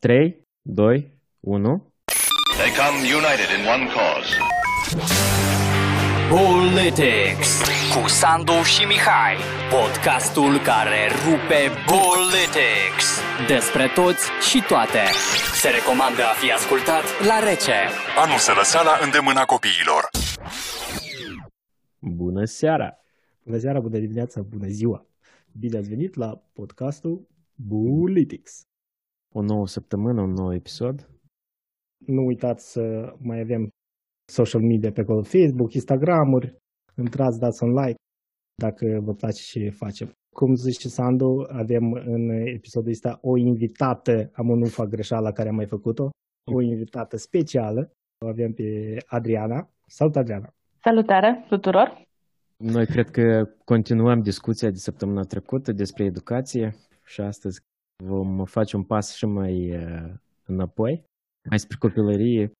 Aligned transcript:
3, 0.00 0.46
2, 0.62 1.18
1. 1.40 1.92
They 2.58 2.70
come 2.70 2.98
united 3.18 3.48
in 3.58 3.66
one 3.66 3.86
cause. 3.96 4.30
Politics 6.30 7.50
cu 7.94 8.08
Sandu 8.08 8.62
și 8.62 8.84
Mihai, 8.84 9.36
podcastul 9.70 10.58
care 10.58 11.00
rupe 11.24 11.60
Politics. 11.86 13.06
Despre 13.46 13.86
toți 13.94 14.24
și 14.48 14.64
toate. 14.68 15.02
Se 15.62 15.68
recomandă 15.68 16.22
a 16.22 16.34
fi 16.40 16.52
ascultat 16.52 17.04
la 17.26 17.38
rece. 17.48 17.78
Anul 18.24 18.38
se 18.38 18.52
lăsa 18.52 18.82
la 18.82 18.98
îndemâna 19.04 19.44
copiilor. 19.44 20.02
Bună 21.98 22.44
seara! 22.44 22.98
Bună 23.44 23.58
seara, 23.58 23.80
bună 23.80 23.98
dimineața, 23.98 24.42
bună 24.42 24.66
ziua! 24.66 25.06
Bine 25.52 25.78
ați 25.78 25.88
venit 25.88 26.14
la 26.14 26.42
podcastul 26.52 27.26
Politics. 27.68 28.67
O 29.34 29.42
nouă 29.42 29.66
săptămână, 29.66 30.22
un 30.22 30.32
nou 30.32 30.54
episod. 30.54 31.10
Nu 32.06 32.24
uitați 32.24 32.70
să 32.72 33.14
mai 33.18 33.40
avem 33.40 33.68
social 34.32 34.62
media 34.62 34.92
pe 34.92 35.00
acolo, 35.00 35.22
Facebook, 35.22 35.72
Instagram-uri. 35.72 36.56
Intrați, 36.96 37.38
dați 37.38 37.62
un 37.62 37.70
like 37.70 38.00
dacă 38.54 39.00
vă 39.02 39.14
place 39.14 39.42
ce 39.42 39.70
facem. 39.70 40.12
Cum 40.34 40.54
zice 40.54 40.88
Sandu, 40.88 41.46
avem 41.48 41.92
în 41.92 42.30
episodul 42.30 42.90
ăsta 42.90 43.18
o 43.22 43.36
invitată, 43.36 44.30
am 44.32 44.46
nu 44.46 44.64
fac 44.64 44.88
greșeala 44.88 45.32
care 45.32 45.48
am 45.48 45.54
mai 45.54 45.66
făcut-o, 45.66 46.10
o 46.54 46.60
invitată 46.60 47.16
specială. 47.16 47.90
O 48.24 48.28
avem 48.28 48.52
pe 48.52 48.96
Adriana. 49.06 49.70
Salut, 49.86 50.16
Adriana! 50.16 50.54
Salutare 50.80 51.44
tuturor! 51.48 52.06
Noi 52.56 52.86
cred 52.86 53.10
că 53.10 53.44
continuăm 53.64 54.20
discuția 54.20 54.70
de 54.70 54.76
săptămâna 54.76 55.22
trecută 55.22 55.72
despre 55.72 56.04
educație 56.04 56.74
și 57.04 57.20
astăzi 57.20 57.60
vom 58.04 58.44
face 58.44 58.76
un 58.76 58.82
pas 58.84 59.14
și 59.14 59.26
mai 59.26 59.76
uh, 59.76 60.12
înapoi, 60.44 61.04
mai 61.48 61.58
spre 61.58 61.76
copilărie. 61.78 62.52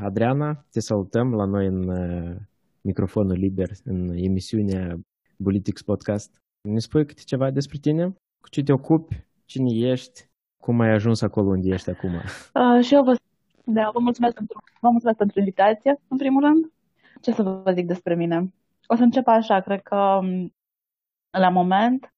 Adriana, 0.00 0.66
te 0.70 0.80
salutăm 0.80 1.34
la 1.34 1.44
noi 1.44 1.66
în 1.66 1.88
uh, 1.88 2.36
microfonul 2.80 3.36
liber, 3.36 3.70
în 3.84 4.08
emisiunea 4.16 4.98
Politics 5.42 5.82
Podcast. 5.82 6.42
Ne 6.68 6.78
spui 6.78 7.06
câte 7.06 7.22
ceva 7.22 7.50
despre 7.50 7.78
tine? 7.78 8.08
Cu 8.42 8.48
ce 8.50 8.62
te 8.62 8.72
ocupi? 8.72 9.26
Cine 9.44 9.70
ești? 9.90 10.26
Cum 10.62 10.80
ai 10.80 10.90
ajuns 10.90 11.22
acolo 11.22 11.48
unde 11.48 11.68
ești 11.68 11.90
acum? 11.90 12.10
Uh, 12.54 12.84
și 12.84 12.94
eu 12.94 13.04
vă, 13.04 13.16
da, 13.64 13.90
vă, 13.92 13.98
mulțumesc 13.98 14.34
pentru, 14.34 14.62
vă 14.80 14.88
mulțumesc 14.90 15.18
pentru 15.18 15.38
invitație, 15.38 16.00
în 16.08 16.16
primul 16.16 16.42
rând. 16.42 16.72
Ce 17.20 17.32
să 17.32 17.42
vă 17.42 17.72
zic 17.72 17.86
despre 17.86 18.14
mine? 18.14 18.52
O 18.86 18.94
să 18.94 19.02
încep 19.02 19.26
așa, 19.26 19.60
cred 19.60 19.82
că 19.82 19.96
um, 19.96 20.52
la 21.38 21.48
moment 21.48 22.12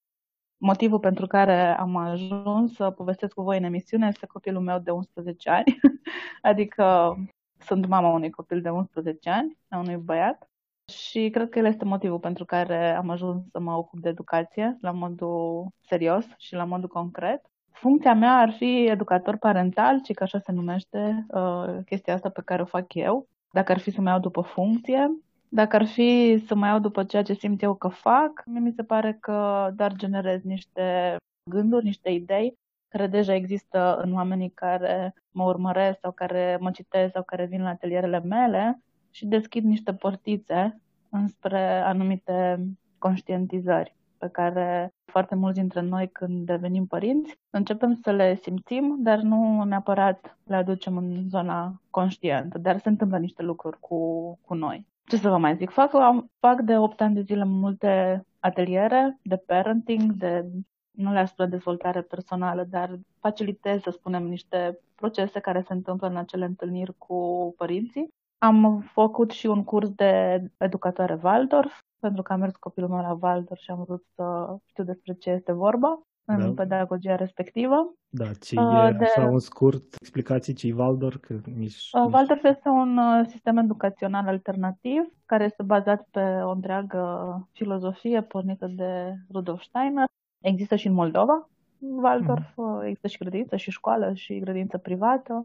motivul 0.60 0.98
pentru 0.98 1.26
care 1.26 1.76
am 1.78 1.96
ajuns 1.96 2.74
să 2.74 2.90
povestesc 2.90 3.34
cu 3.34 3.42
voi 3.42 3.58
în 3.58 3.64
emisiune 3.64 4.06
este 4.06 4.26
copilul 4.26 4.62
meu 4.62 4.78
de 4.78 4.90
11 4.90 5.50
ani. 5.50 5.80
adică 6.50 7.16
sunt 7.58 7.86
mama 7.86 8.08
unui 8.08 8.30
copil 8.30 8.60
de 8.60 8.68
11 8.68 9.30
ani, 9.30 9.58
a 9.68 9.78
unui 9.78 9.96
băiat. 9.96 10.50
Și 10.92 11.30
cred 11.30 11.48
că 11.48 11.58
el 11.58 11.64
este 11.64 11.84
motivul 11.84 12.18
pentru 12.18 12.44
care 12.44 12.96
am 12.96 13.10
ajuns 13.10 13.42
să 13.50 13.60
mă 13.60 13.72
ocup 13.72 14.00
de 14.00 14.08
educație 14.08 14.76
la 14.80 14.90
modul 14.90 15.66
serios 15.80 16.26
și 16.38 16.54
la 16.54 16.64
modul 16.64 16.88
concret. 16.88 17.40
Funcția 17.70 18.14
mea 18.14 18.36
ar 18.36 18.52
fi 18.52 18.86
educator 18.86 19.36
parental, 19.36 20.00
ci 20.00 20.12
că 20.12 20.22
așa 20.22 20.38
se 20.38 20.52
numește 20.52 21.26
uh, 21.28 21.78
chestia 21.84 22.14
asta 22.14 22.28
pe 22.28 22.42
care 22.44 22.62
o 22.62 22.64
fac 22.64 22.94
eu. 22.94 23.28
Dacă 23.50 23.72
ar 23.72 23.78
fi 23.78 23.90
să 23.90 24.00
mă 24.00 24.08
iau 24.08 24.18
după 24.20 24.40
funcție, 24.40 25.10
dacă 25.52 25.76
ar 25.76 25.86
fi 25.86 26.42
să 26.46 26.54
mă 26.54 26.66
iau 26.66 26.78
după 26.78 27.04
ceea 27.04 27.22
ce 27.22 27.32
simt 27.32 27.62
eu 27.62 27.74
că 27.74 27.88
fac, 27.88 28.42
mi 28.46 28.72
se 28.72 28.82
pare 28.82 29.16
că 29.20 29.70
doar 29.76 29.92
generez 29.92 30.42
niște 30.42 31.16
gânduri, 31.50 31.84
niște 31.84 32.10
idei 32.10 32.58
care 32.88 33.06
deja 33.06 33.34
există 33.34 34.00
în 34.04 34.14
oamenii 34.14 34.50
care 34.50 35.14
mă 35.30 35.44
urmăresc 35.44 35.98
sau 36.00 36.12
care 36.12 36.58
mă 36.60 36.70
citesc 36.70 37.12
sau 37.12 37.22
care 37.22 37.44
vin 37.44 37.62
la 37.62 37.68
atelierele 37.68 38.20
mele 38.20 38.82
și 39.10 39.26
deschid 39.26 39.64
niște 39.64 39.94
portițe 39.94 40.80
înspre 41.08 41.80
anumite 41.80 42.66
conștientizări 42.98 43.96
pe 44.18 44.28
care 44.28 44.92
foarte 45.04 45.34
mulți 45.34 45.58
dintre 45.58 45.80
noi 45.80 46.08
când 46.08 46.46
devenim 46.46 46.86
părinți 46.86 47.38
începem 47.50 47.94
să 48.02 48.10
le 48.10 48.34
simțim, 48.34 48.96
dar 48.98 49.18
nu 49.18 49.64
neapărat 49.64 50.38
le 50.44 50.56
aducem 50.56 50.96
în 50.96 51.28
zona 51.28 51.80
conștientă, 51.90 52.58
dar 52.58 52.78
se 52.78 52.88
întâmplă 52.88 53.18
niște 53.18 53.42
lucruri 53.42 53.80
cu, 53.80 54.38
cu 54.46 54.54
noi. 54.54 54.89
Ce 55.04 55.16
să 55.16 55.28
vă 55.28 55.38
mai 55.38 55.56
zic? 55.56 55.70
Fac, 55.70 55.90
fac 56.38 56.60
de 56.60 56.78
8 56.78 57.00
ani 57.00 57.14
de 57.14 57.20
zile 57.20 57.44
multe 57.44 58.24
ateliere 58.38 59.18
de 59.22 59.36
parenting, 59.36 60.12
de 60.12 60.50
nu 60.90 61.12
le 61.12 61.24
spune 61.24 61.48
dezvoltare 61.48 62.02
personală, 62.02 62.64
dar 62.64 62.98
facilitez, 63.20 63.82
să 63.82 63.90
spunem, 63.90 64.22
niște 64.26 64.78
procese 64.94 65.40
care 65.40 65.60
se 65.60 65.72
întâmplă 65.72 66.08
în 66.08 66.16
acele 66.16 66.44
întâlniri 66.44 66.94
cu 66.98 67.54
părinții. 67.56 68.08
Am 68.38 68.80
făcut 68.80 69.30
și 69.30 69.46
un 69.46 69.64
curs 69.64 69.88
de 69.88 70.42
educatoare 70.56 71.18
Waldorf, 71.22 71.80
pentru 71.98 72.22
că 72.22 72.32
am 72.32 72.40
mers 72.40 72.56
copilul 72.56 72.88
meu 72.88 73.00
la 73.00 73.18
Waldorf 73.20 73.60
și 73.60 73.70
am 73.70 73.84
vrut 73.84 74.04
să 74.14 74.56
știu 74.64 74.84
despre 74.84 75.12
ce 75.14 75.30
este 75.30 75.52
vorba 75.52 76.00
în 76.34 76.54
da. 76.54 76.62
pedagogia 76.62 77.14
respectivă. 77.14 77.94
Da, 78.08 78.24
ce 78.40 78.60
uh, 78.60 78.96
de... 78.98 79.04
așa 79.04 79.24
un 79.24 79.38
scurt 79.38 79.94
explicații 80.00 80.52
ce 80.52 80.66
e 80.66 80.74
Waldorf? 80.74 81.16
Că 81.16 81.34
nici, 81.56 81.90
uh, 81.92 82.12
Waldorf 82.12 82.44
este 82.44 82.68
un 82.68 82.96
uh, 82.96 83.26
sistem 83.26 83.56
educațional 83.56 84.26
alternativ 84.26 85.02
care 85.26 85.44
este 85.44 85.62
bazat 85.62 86.06
pe 86.10 86.20
o 86.20 86.50
întreagă 86.50 87.48
filozofie 87.52 88.22
pornită 88.22 88.66
de 88.66 89.14
Rudolf 89.32 89.62
Steiner. 89.62 90.04
Există 90.40 90.76
și 90.76 90.86
în 90.86 90.92
Moldova. 90.92 91.48
Waldorf 91.78 92.50
uh-huh. 92.50 92.84
există 92.84 93.06
și 93.08 93.18
grădință 93.18 93.56
și 93.56 93.70
școală 93.70 94.12
și 94.14 94.38
grădință 94.38 94.78
privată. 94.78 95.44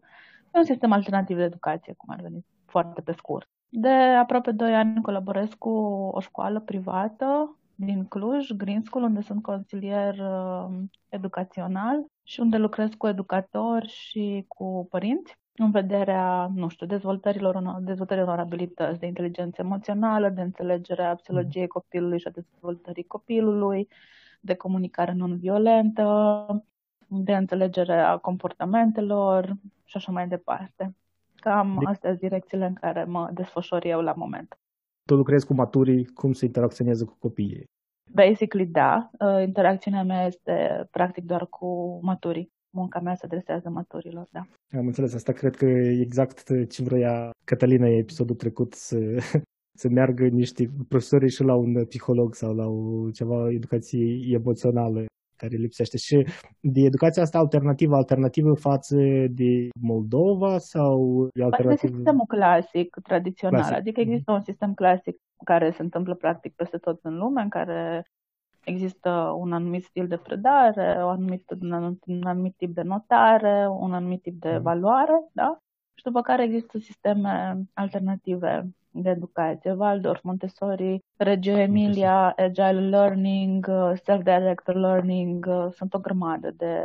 E 0.53 0.57
un 0.57 0.63
sistem 0.63 0.91
alternativ 0.91 1.37
de 1.37 1.43
educație, 1.43 1.93
cum 1.97 2.09
ar 2.13 2.21
veni 2.21 2.45
foarte 2.65 3.01
pe 3.01 3.11
scurt. 3.11 3.49
De 3.69 3.89
aproape 3.89 4.51
2 4.51 4.75
ani 4.75 5.01
colaborez 5.01 5.49
cu 5.57 5.69
o 6.11 6.19
școală 6.19 6.59
privată 6.59 7.57
din 7.75 8.05
Cluj, 8.05 8.51
Green 8.51 8.81
School, 8.83 9.03
unde 9.03 9.21
sunt 9.21 9.41
consilier 9.41 10.19
uh, 10.19 10.67
educațional 11.09 12.05
și 12.23 12.39
unde 12.39 12.57
lucrez 12.57 12.89
cu 12.97 13.07
educatori 13.07 13.87
și 13.87 14.45
cu 14.47 14.87
părinți 14.89 15.37
în 15.55 15.71
vederea, 15.71 16.51
nu 16.53 16.67
știu, 16.67 16.85
dezvoltărilor, 16.85 17.79
dezvoltărilor 17.81 18.39
abilități 18.39 18.99
de 18.99 19.05
inteligență 19.05 19.61
emoțională, 19.61 20.29
de 20.29 20.41
înțelegere 20.41 21.03
a 21.03 21.15
psihologiei 21.15 21.67
copilului 21.67 22.19
și 22.19 22.27
a 22.27 22.31
dezvoltării 22.31 23.03
copilului, 23.03 23.87
de 24.39 24.55
comunicare 24.55 25.13
non-violentă, 25.13 26.65
de 27.07 27.35
înțelegere 27.35 27.99
a 27.99 28.17
comportamentelor 28.17 29.55
și 29.85 29.97
așa 29.97 30.11
mai 30.11 30.27
departe. 30.27 30.95
Cam 31.35 31.85
astea 31.85 32.09
sunt 32.09 32.21
direcțiile 32.21 32.65
în 32.65 32.73
care 32.73 33.03
mă 33.03 33.29
desfășor 33.33 33.85
eu 33.85 34.01
la 34.01 34.13
moment 34.13 34.57
tu 35.07 35.15
lucrezi 35.15 35.45
cu 35.45 35.53
maturii, 35.53 36.05
cum 36.05 36.33
se 36.33 36.45
interacționează 36.45 37.05
cu 37.05 37.15
copiii? 37.19 37.63
Basically, 38.11 38.65
da. 38.65 39.09
Uh, 39.19 39.41
interacțiunea 39.41 40.03
mea 40.03 40.25
este 40.25 40.87
practic 40.91 41.23
doar 41.23 41.47
cu 41.47 41.99
maturii. 42.01 42.53
Munca 42.69 42.99
mea 42.99 43.15
se 43.15 43.25
adresează 43.25 43.69
maturilor, 43.69 44.27
da. 44.31 44.39
Am 44.77 44.85
înțeles. 44.85 45.13
Asta 45.13 45.31
cred 45.31 45.55
că 45.55 45.65
e 45.65 46.01
exact 46.01 46.69
ce 46.69 46.83
vroia 46.83 47.31
Catalina 47.45 47.87
episodul 47.87 48.35
trecut 48.35 48.73
să, 48.73 48.97
să 49.81 49.89
meargă 49.89 50.27
niște 50.27 50.69
profesori 50.87 51.29
și 51.29 51.43
la 51.43 51.55
un 51.55 51.85
psiholog 51.85 52.35
sau 52.35 52.53
la 52.53 52.65
o, 52.65 53.09
ceva 53.09 53.51
educație 53.51 54.33
emoțională 54.33 55.05
care 55.37 55.55
lipsește. 55.55 55.97
Și 55.97 56.25
de 56.59 56.81
educația 56.81 57.21
asta 57.21 57.37
alternativă, 57.37 57.95
alternativă 57.95 58.53
față 58.53 58.95
de 59.29 59.69
Moldova 59.81 60.57
sau 60.57 61.27
e 61.33 61.43
alternativă? 61.43 61.91
De 61.91 61.95
sistemul 61.95 62.25
clasic, 62.25 62.95
tradițional. 63.03 63.59
Clasic. 63.59 63.77
Adică 63.77 63.99
există 63.99 64.31
un 64.31 64.41
sistem 64.41 64.73
clasic 64.73 65.17
care 65.43 65.71
se 65.71 65.81
întâmplă 65.81 66.15
practic 66.15 66.53
peste 66.55 66.77
tot 66.77 66.99
în 67.03 67.17
lume, 67.17 67.41
în 67.41 67.49
care 67.49 68.05
există 68.63 69.35
un 69.37 69.53
anumit 69.53 69.83
stil 69.83 70.07
de 70.07 70.17
predare, 70.17 70.95
un 71.03 71.09
anumit, 71.09 71.49
un 71.61 71.71
anumit, 71.71 72.03
un 72.05 72.23
anumit 72.23 72.55
tip 72.55 72.73
de 72.75 72.81
notare, 72.81 73.67
un 73.79 73.93
anumit 73.93 74.21
tip 74.21 74.39
de 74.39 74.49
evaluare, 74.49 75.27
da? 75.31 75.59
Și 75.93 76.03
după 76.03 76.21
care 76.21 76.43
există 76.43 76.77
sisteme 76.77 77.61
alternative 77.73 78.69
de 79.01 79.09
educație, 79.09 79.71
Waldorf, 79.71 80.21
Montessori, 80.21 80.99
Reggio 81.17 81.57
Emilia, 81.57 82.33
Agile 82.37 82.87
Learning, 82.89 83.65
Self-Directed 83.93 84.75
Learning, 84.75 85.47
sunt 85.71 85.93
o 85.93 85.99
grămadă 85.99 86.53
de 86.57 86.79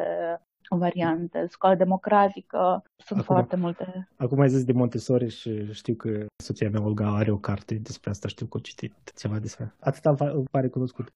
variante, 0.69 1.47
școală 1.51 1.77
democratică, 1.77 2.83
sunt 2.97 3.21
acum, 3.21 3.35
foarte 3.35 3.57
multe. 3.57 4.09
Acum 4.17 4.41
ai 4.41 4.49
zis 4.49 4.65
de 4.65 4.73
Montessori 4.73 5.29
și 5.29 5.73
știu 5.73 5.95
că 5.95 6.27
soția 6.43 6.71
mea, 6.71 6.83
Olga, 6.83 7.17
are 7.17 7.31
o 7.31 7.39
carte 7.39 7.75
despre 7.75 8.11
asta, 8.11 8.29
știu 8.29 8.47
că 8.47 8.57
o 8.57 8.61
citit 8.61 8.95
ceva 9.17 9.39
despre 9.39 9.75
Atâta 9.81 10.31
îmi 10.33 10.45
pare 10.51 10.69
cunoscut. 10.69 11.15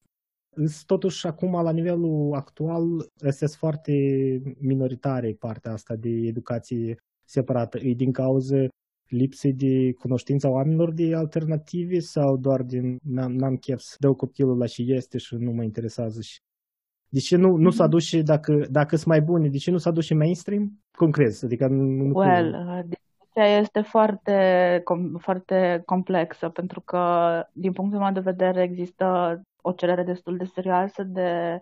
Totuși, 0.86 1.26
acum, 1.26 1.62
la 1.62 1.70
nivelul 1.70 2.34
actual, 2.34 2.82
sunt 3.30 3.50
foarte 3.50 3.92
minoritare 4.58 5.36
partea 5.38 5.72
asta 5.72 5.94
de 5.94 6.08
educație 6.08 6.96
separată. 7.24 7.78
E 7.78 7.94
din 7.94 8.12
cauza 8.12 8.56
lipsă 9.08 9.48
de 9.48 9.92
cunoștința 9.92 10.48
oamenilor 10.48 10.92
de 10.92 11.14
alternative 11.14 11.98
sau 11.98 12.36
doar 12.36 12.62
din 12.62 12.98
n-am, 13.02 13.32
n-am 13.32 13.56
chef 13.56 13.80
să 13.80 13.96
dau 13.98 14.14
copilul 14.14 14.58
la 14.58 14.66
ce 14.66 14.82
este 14.82 15.18
și 15.18 15.34
nu 15.34 15.50
mă 15.52 15.62
interesează 15.62 16.20
și 16.20 16.38
De 17.08 17.20
ce 17.20 17.36
nu, 17.36 17.56
nu 17.56 17.70
s-a 17.70 17.82
Mhm. 17.82 17.92
dus 17.92 18.04
și, 18.04 18.22
dacă, 18.22 18.66
dacă 18.70 18.96
sunt 18.96 19.08
mai 19.08 19.20
bune, 19.20 19.48
de 19.48 19.56
ce 19.58 19.70
nu 19.70 19.78
s-a 19.78 19.90
dus 19.90 20.04
și 20.04 20.14
mainstream? 20.14 20.72
Cum 20.96 21.10
crezi? 21.10 21.44
Adică 21.44 21.66
nu, 21.66 21.82
nu 21.82 22.18
Well, 22.18 22.66
uh, 22.68 22.80
discuția 22.88 23.58
este 23.58 23.80
foarte, 23.80 24.78
com- 24.82 25.18
foarte 25.20 25.82
complexă 25.86 26.48
pentru 26.48 26.80
că, 26.80 27.02
din 27.52 27.72
punctul 27.72 28.00
meu 28.00 28.12
de 28.12 28.20
vedere, 28.20 28.62
există 28.62 29.40
o 29.62 29.72
cerere 29.72 30.02
destul 30.02 30.36
de 30.36 30.44
serioasă 30.44 31.02
de 31.02 31.54
uh, 31.54 31.60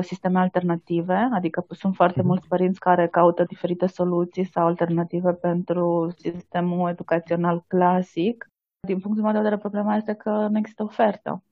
sisteme 0.00 0.38
alternative, 0.38 1.28
adică 1.32 1.66
sunt 1.70 1.94
foarte 1.94 2.18
Mhm. 2.18 2.26
mulți 2.28 2.48
părinți 2.48 2.80
care 2.80 3.08
caută 3.08 3.44
diferite 3.44 3.86
soluții 3.86 4.44
sau 4.44 4.66
alternative 4.66 5.32
pentru 5.32 6.12
sistemul 6.16 6.88
educațional 6.88 7.64
clasic. 7.66 8.48
Din 8.86 9.00
punctul 9.00 9.22
meu 9.24 9.32
de 9.32 9.38
vedere, 9.38 9.56
problema 9.58 9.96
este 9.96 10.12
că 10.12 10.30
nu 10.50 10.58
există 10.58 10.82
ofertă. 10.82 11.42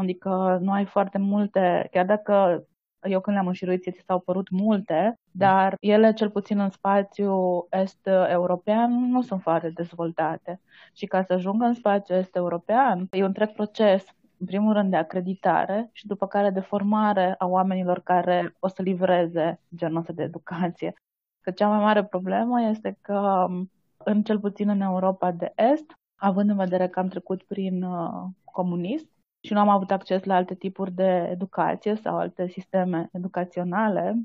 Adică 0.00 0.58
nu 0.62 0.72
ai 0.72 0.84
foarte 0.84 1.18
multe, 1.18 1.88
chiar 1.90 2.04
dacă 2.06 2.64
eu 3.02 3.20
când 3.20 3.36
le-am 3.36 3.46
înșiruit, 3.48 3.82
ți 3.82 4.02
s-au 4.06 4.18
părut 4.20 4.50
multe, 4.50 5.14
dar 5.30 5.74
ele, 5.80 6.12
cel 6.12 6.30
puțin 6.30 6.58
în 6.58 6.70
spațiu 6.70 7.66
est-european, 7.70 9.10
nu 9.10 9.22
sunt 9.22 9.42
foarte 9.42 9.70
dezvoltate. 9.70 10.60
Și 10.92 11.06
ca 11.06 11.22
să 11.22 11.32
ajungă 11.32 11.64
în 11.64 11.74
spațiu 11.74 12.14
est-european, 12.14 13.06
e 13.10 13.18
un 13.20 13.24
întreg 13.26 13.52
proces, 13.52 14.04
în 14.38 14.46
primul 14.46 14.72
rând 14.72 14.90
de 14.90 14.96
acreditare 14.96 15.90
și 15.92 16.06
după 16.06 16.26
care 16.26 16.50
de 16.50 16.60
formare 16.60 17.34
a 17.38 17.46
oamenilor 17.46 18.00
care 18.00 18.56
o 18.58 18.68
să 18.68 18.82
livreze 18.82 19.60
genul 19.74 19.98
ăsta 19.98 20.12
de 20.12 20.22
educație. 20.22 20.94
Că 21.40 21.50
cea 21.50 21.68
mai 21.68 21.78
mare 21.78 22.04
problemă 22.04 22.62
este 22.62 22.98
că, 23.00 23.46
în 23.96 24.22
cel 24.22 24.40
puțin 24.40 24.68
în 24.68 24.80
Europa 24.80 25.30
de 25.30 25.52
Est, 25.56 25.98
având 26.16 26.50
în 26.50 26.56
vedere 26.56 26.88
că 26.88 26.98
am 27.00 27.08
trecut 27.08 27.42
prin 27.42 27.82
uh, 27.82 28.24
comunism, 28.44 29.08
și 29.40 29.52
nu 29.52 29.58
am 29.60 29.68
avut 29.68 29.90
acces 29.90 30.24
la 30.24 30.34
alte 30.34 30.54
tipuri 30.54 30.92
de 30.92 31.28
educație 31.30 31.94
sau 31.94 32.16
alte 32.16 32.48
sisteme 32.48 33.08
educaționale, 33.12 34.16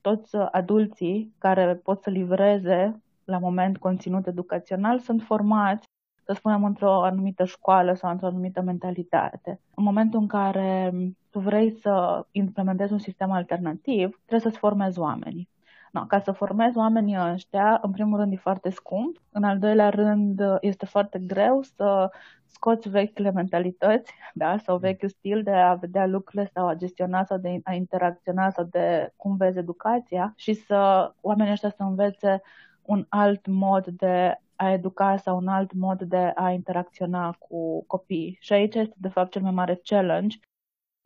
toți 0.00 0.36
adulții 0.36 1.34
care 1.38 1.74
pot 1.74 2.02
să 2.02 2.10
livreze 2.10 3.02
la 3.24 3.38
moment 3.38 3.78
conținut 3.78 4.26
educațional 4.26 4.98
sunt 4.98 5.22
formați, 5.22 5.86
să 6.30 6.36
spunem, 6.36 6.64
într-o 6.64 7.02
anumită 7.04 7.44
școală 7.44 7.94
sau 7.94 8.10
într-o 8.10 8.26
anumită 8.26 8.60
mentalitate. 8.60 9.60
În 9.74 9.84
momentul 9.84 10.20
în 10.20 10.26
care 10.26 10.92
tu 11.30 11.38
vrei 11.38 11.70
să 11.70 12.26
implementezi 12.30 12.92
un 12.92 12.98
sistem 12.98 13.30
alternativ, 13.30 14.20
trebuie 14.26 14.50
să-ți 14.50 14.58
formezi 14.58 14.98
oamenii. 14.98 15.48
No, 15.92 16.04
ca 16.06 16.18
să 16.18 16.32
formezi 16.32 16.76
oamenii 16.76 17.16
ăștia, 17.32 17.78
în 17.82 17.90
primul 17.90 18.18
rând 18.18 18.32
e 18.32 18.36
foarte 18.36 18.70
scump, 18.70 19.16
în 19.32 19.44
al 19.44 19.58
doilea 19.58 19.88
rând 19.88 20.40
este 20.60 20.86
foarte 20.86 21.18
greu 21.18 21.62
să 21.62 22.10
scoți 22.46 22.88
vechile 22.88 23.30
mentalități 23.30 24.12
da? 24.34 24.56
sau 24.58 24.76
vechiul 24.76 25.08
stil 25.08 25.42
de 25.42 25.52
a 25.52 25.74
vedea 25.74 26.06
lucrurile 26.06 26.50
sau 26.54 26.66
a 26.66 26.74
gestiona 26.74 27.24
sau 27.24 27.38
de 27.38 27.60
a 27.64 27.74
interacționa 27.74 28.50
sau 28.50 28.64
de 28.64 29.12
cum 29.16 29.36
vezi 29.36 29.58
educația 29.58 30.32
și 30.36 30.52
să 30.52 31.12
oamenii 31.20 31.52
ăștia 31.52 31.70
să 31.70 31.82
învețe 31.82 32.42
un 32.82 33.06
alt 33.08 33.46
mod 33.46 33.86
de 33.86 34.40
a 34.60 34.70
educa 34.72 35.16
sau 35.16 35.36
un 35.36 35.48
alt 35.48 35.72
mod 35.72 36.02
de 36.02 36.32
a 36.34 36.50
interacționa 36.50 37.36
cu 37.38 37.84
copiii. 37.86 38.36
Și 38.40 38.52
aici 38.52 38.74
este 38.74 38.94
de 38.96 39.08
fapt 39.08 39.30
cel 39.30 39.42
mai 39.42 39.50
mare 39.50 39.80
challenge 39.84 40.38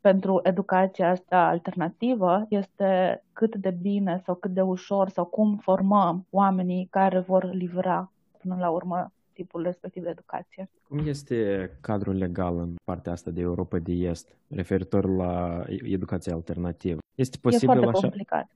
pentru 0.00 0.40
educația 0.42 1.10
asta 1.10 1.46
alternativă 1.46 2.46
este 2.48 3.22
cât 3.32 3.56
de 3.56 3.70
bine 3.70 4.22
sau 4.24 4.34
cât 4.34 4.50
de 4.50 4.60
ușor 4.60 5.08
sau 5.08 5.24
cum 5.24 5.56
formăm 5.56 6.26
oamenii 6.30 6.86
care 6.90 7.18
vor 7.18 7.52
livra 7.52 8.12
până 8.40 8.56
la 8.58 8.70
urmă 8.70 9.12
tipul 9.32 9.62
respectiv 9.62 10.02
de 10.02 10.08
educație. 10.08 10.70
Cum 10.88 10.98
este 11.06 11.70
cadrul 11.80 12.16
legal 12.16 12.58
în 12.58 12.74
partea 12.84 13.12
asta 13.12 13.30
de 13.30 13.40
Europa 13.40 13.78
de 13.78 13.92
Est, 13.92 14.36
referitor 14.48 15.08
la 15.08 15.64
educația 15.82 16.34
alternativă? 16.34 16.98
Este 17.14 17.38
posibil 17.40 17.68
e 17.68 17.72
foarte 17.72 17.88
așa? 17.88 18.00
complicat. 18.00 18.50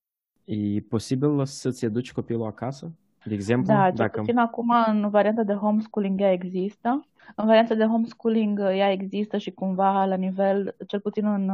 E 0.45 0.81
posibil 0.81 1.45
să-ți 1.45 1.85
educi 1.85 2.13
copilul 2.13 2.47
acasă? 2.47 2.93
De 3.25 3.35
exemplu, 3.35 3.75
Da, 3.75 3.85
cel 3.85 3.95
dacă... 3.95 4.21
puțin 4.21 4.39
acum 4.39 4.75
în 4.87 5.09
varianta 5.11 5.43
de 5.43 5.53
homeschooling 5.53 6.21
ea 6.21 6.33
există. 6.33 7.07
În 7.35 7.47
varianta 7.47 7.75
de 7.75 7.85
homeschooling 7.85 8.59
ea 8.59 8.91
există 8.91 9.37
și 9.37 9.51
cumva 9.51 10.05
la 10.05 10.15
nivel, 10.15 10.75
cel 10.87 11.01
puțin 11.01 11.27
în, 11.27 11.51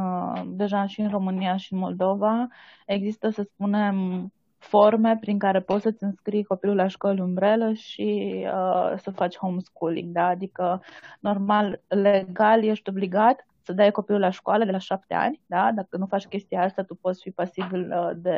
deja 0.55 0.85
și 0.85 1.01
în 1.01 1.09
România 1.09 1.55
și 1.55 1.73
în 1.73 1.79
Moldova, 1.79 2.47
există, 2.85 3.29
să 3.29 3.41
spunem, 3.41 4.29
forme 4.57 5.17
prin 5.19 5.37
care 5.37 5.59
poți 5.59 5.81
să-ți 5.81 6.03
înscrii 6.03 6.43
copilul 6.43 6.75
la 6.75 6.87
școli 6.87 7.21
umbrelă 7.21 7.73
și 7.73 8.33
uh, 8.45 8.93
să 8.97 9.11
faci 9.11 9.37
homeschooling, 9.37 10.11
da? 10.11 10.25
Adică, 10.25 10.81
normal, 11.19 11.81
legal 11.87 12.63
ești 12.63 12.89
obligat 12.89 13.45
să 13.65 13.73
dai 13.73 13.91
copilul 13.91 14.19
la 14.19 14.29
școală 14.29 14.65
de 14.65 14.71
la 14.71 14.77
șapte 14.77 15.13
ani, 15.13 15.41
da? 15.45 15.71
Dacă 15.71 15.97
nu 15.97 16.05
faci 16.05 16.25
chestia 16.25 16.61
asta, 16.63 16.83
tu 16.83 16.95
poți 16.95 17.21
fi 17.21 17.31
pasibil 17.31 17.93
de... 18.15 18.37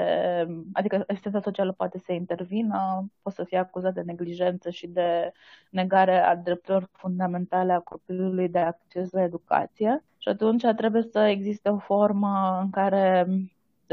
Adică 0.73 1.03
asistența 1.07 1.39
socială 1.39 1.71
poate 1.71 1.97
să 1.97 2.11
intervină, 2.11 3.07
poți 3.21 3.35
să 3.35 3.43
fii 3.43 3.57
acuzat 3.57 3.93
de 3.93 4.01
neglijență 4.01 4.69
și 4.69 4.87
de 4.87 5.31
negare 5.69 6.19
a 6.19 6.35
drepturilor 6.35 6.89
fundamentale 6.91 7.73
a 7.73 7.79
copilului 7.79 8.49
de 8.49 8.59
acces 8.59 9.11
la 9.11 9.23
educație. 9.23 10.03
Și 10.17 10.29
atunci 10.29 10.63
trebuie 10.75 11.01
să 11.01 11.19
existe 11.19 11.69
o 11.69 11.77
formă 11.77 12.59
în 12.61 12.69
care 12.69 13.27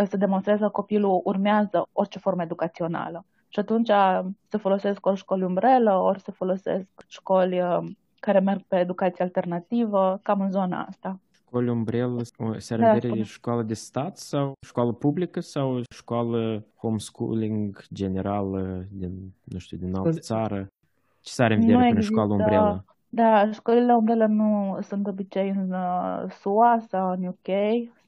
se 0.04 0.16
demonstrează 0.16 0.64
că 0.64 0.70
copilul 0.70 1.20
urmează 1.24 1.88
orice 1.92 2.18
formă 2.18 2.42
educațională. 2.42 3.24
Și 3.48 3.58
atunci 3.58 3.90
se 4.48 4.58
folosesc 4.58 5.06
ori 5.06 5.18
școli 5.18 5.42
umbrelă, 5.42 5.94
ori 5.94 6.20
se 6.20 6.32
folosesc 6.32 6.88
școli 7.06 7.62
care 8.20 8.38
merg 8.38 8.62
pe 8.62 8.78
educație 8.78 9.24
alternativă, 9.24 10.20
cam 10.22 10.40
în 10.40 10.50
zona 10.50 10.82
asta. 10.88 11.18
Școli 11.54 11.68
umbrelă 11.70 12.20
se 12.56 12.76
Da, 12.76 12.84
referă 12.92 13.06
spune. 13.06 13.22
școală 13.22 13.62
de 13.62 13.74
stat 13.74 14.16
sau 14.16 14.52
școală 14.66 14.92
publică 14.92 15.40
sau 15.40 15.80
școală 15.94 16.64
homeschooling 16.76 17.82
generală 17.92 18.84
din, 18.90 19.32
nu 19.44 19.58
știu, 19.58 19.76
din 19.76 19.94
altă 19.94 20.10
țară? 20.18 20.66
Ce 21.20 21.32
sare 21.32 21.54
în 21.54 21.60
vedere 21.60 21.76
Nu 21.78 21.82
prin 21.84 21.96
există- 21.96 22.12
școală 22.14 22.32
umbrelă? 22.32 22.84
Da, 23.08 23.50
școlile 23.50 23.94
umbrelă 23.94 24.26
nu 24.26 24.78
sunt 24.82 25.02
de 25.04 25.10
obicei 25.10 25.48
în 25.48 25.72
uh, 25.72 26.30
SUA 26.30 26.78
sau 26.88 27.10
în 27.10 27.24
UK 27.26 27.48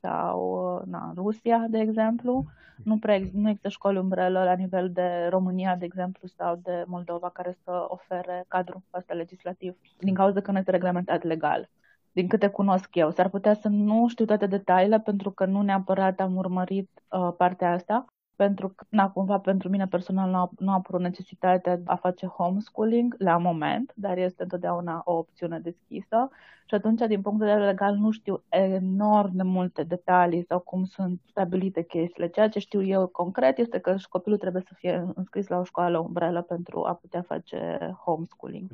sau 0.00 0.38
uh, 0.80 0.86
na, 0.90 1.12
Rusia, 1.16 1.66
de 1.70 1.78
exemplu. 1.78 2.44
Nu, 2.84 2.98
prea, 2.98 3.14
ex- 3.14 3.32
nu 3.32 3.48
există 3.48 3.68
școli 3.68 3.98
umbrelă 3.98 4.44
la 4.44 4.52
nivel 4.52 4.90
de 4.92 5.26
România, 5.30 5.76
de 5.76 5.84
exemplu, 5.84 6.28
sau 6.36 6.60
de 6.62 6.84
Moldova 6.86 7.30
care 7.32 7.56
să 7.64 7.84
ofere 7.88 8.44
cadrul 8.48 8.80
ăsta 8.94 9.14
legislativ, 9.14 9.74
din 9.98 10.14
cauza 10.14 10.40
că 10.40 10.50
nu 10.52 10.58
este 10.58 10.70
reglementat 10.70 11.22
legal. 11.22 11.68
Din 12.16 12.28
câte 12.28 12.48
cunosc 12.48 12.94
eu, 12.94 13.10
s-ar 13.10 13.28
putea 13.28 13.54
să 13.54 13.68
nu 13.68 14.08
știu 14.08 14.24
toate 14.24 14.46
detaliile 14.46 15.00
pentru 15.00 15.30
că 15.30 15.44
nu 15.44 15.62
neapărat 15.62 16.20
am 16.20 16.36
urmărit 16.36 16.90
uh, 17.08 17.32
partea 17.36 17.72
asta, 17.72 18.04
pentru 18.36 18.68
că, 18.68 18.84
na, 18.88 19.10
cumva 19.10 19.38
pentru 19.38 19.68
mine 19.68 19.86
personal 19.86 20.30
nu 20.30 20.36
a, 20.36 20.50
nu 20.58 20.70
a 20.70 20.74
apărut 20.74 21.00
necesitatea 21.00 21.76
de 21.76 21.82
a 21.86 21.96
face 21.96 22.26
homeschooling 22.26 23.14
la 23.18 23.36
moment, 23.36 23.92
dar 23.94 24.18
este 24.18 24.42
întotdeauna 24.42 25.02
o 25.04 25.12
opțiune 25.12 25.58
deschisă 25.58 26.28
și 26.68 26.74
atunci, 26.74 27.00
din 27.06 27.22
punct 27.22 27.38
de 27.38 27.44
vedere 27.44 27.66
legal, 27.66 27.94
nu 27.94 28.10
știu 28.10 28.42
enorm 28.48 29.36
de 29.36 29.42
multe 29.42 29.82
detalii 29.82 30.44
sau 30.48 30.58
cum 30.58 30.84
sunt 30.84 31.20
stabilite 31.26 31.82
chestiile. 31.82 32.28
Ceea 32.28 32.48
ce 32.48 32.58
știu 32.58 32.82
eu 32.82 33.06
concret 33.06 33.58
este 33.58 33.78
că 33.78 33.96
și 33.96 34.08
copilul 34.08 34.38
trebuie 34.38 34.62
să 34.62 34.74
fie 34.74 35.06
înscris 35.14 35.48
la 35.48 35.58
o 35.58 35.64
școală 35.64 35.98
umbrelă 35.98 36.42
pentru 36.42 36.84
a 36.84 36.94
putea 36.94 37.22
face 37.22 37.78
homeschooling. 38.04 38.70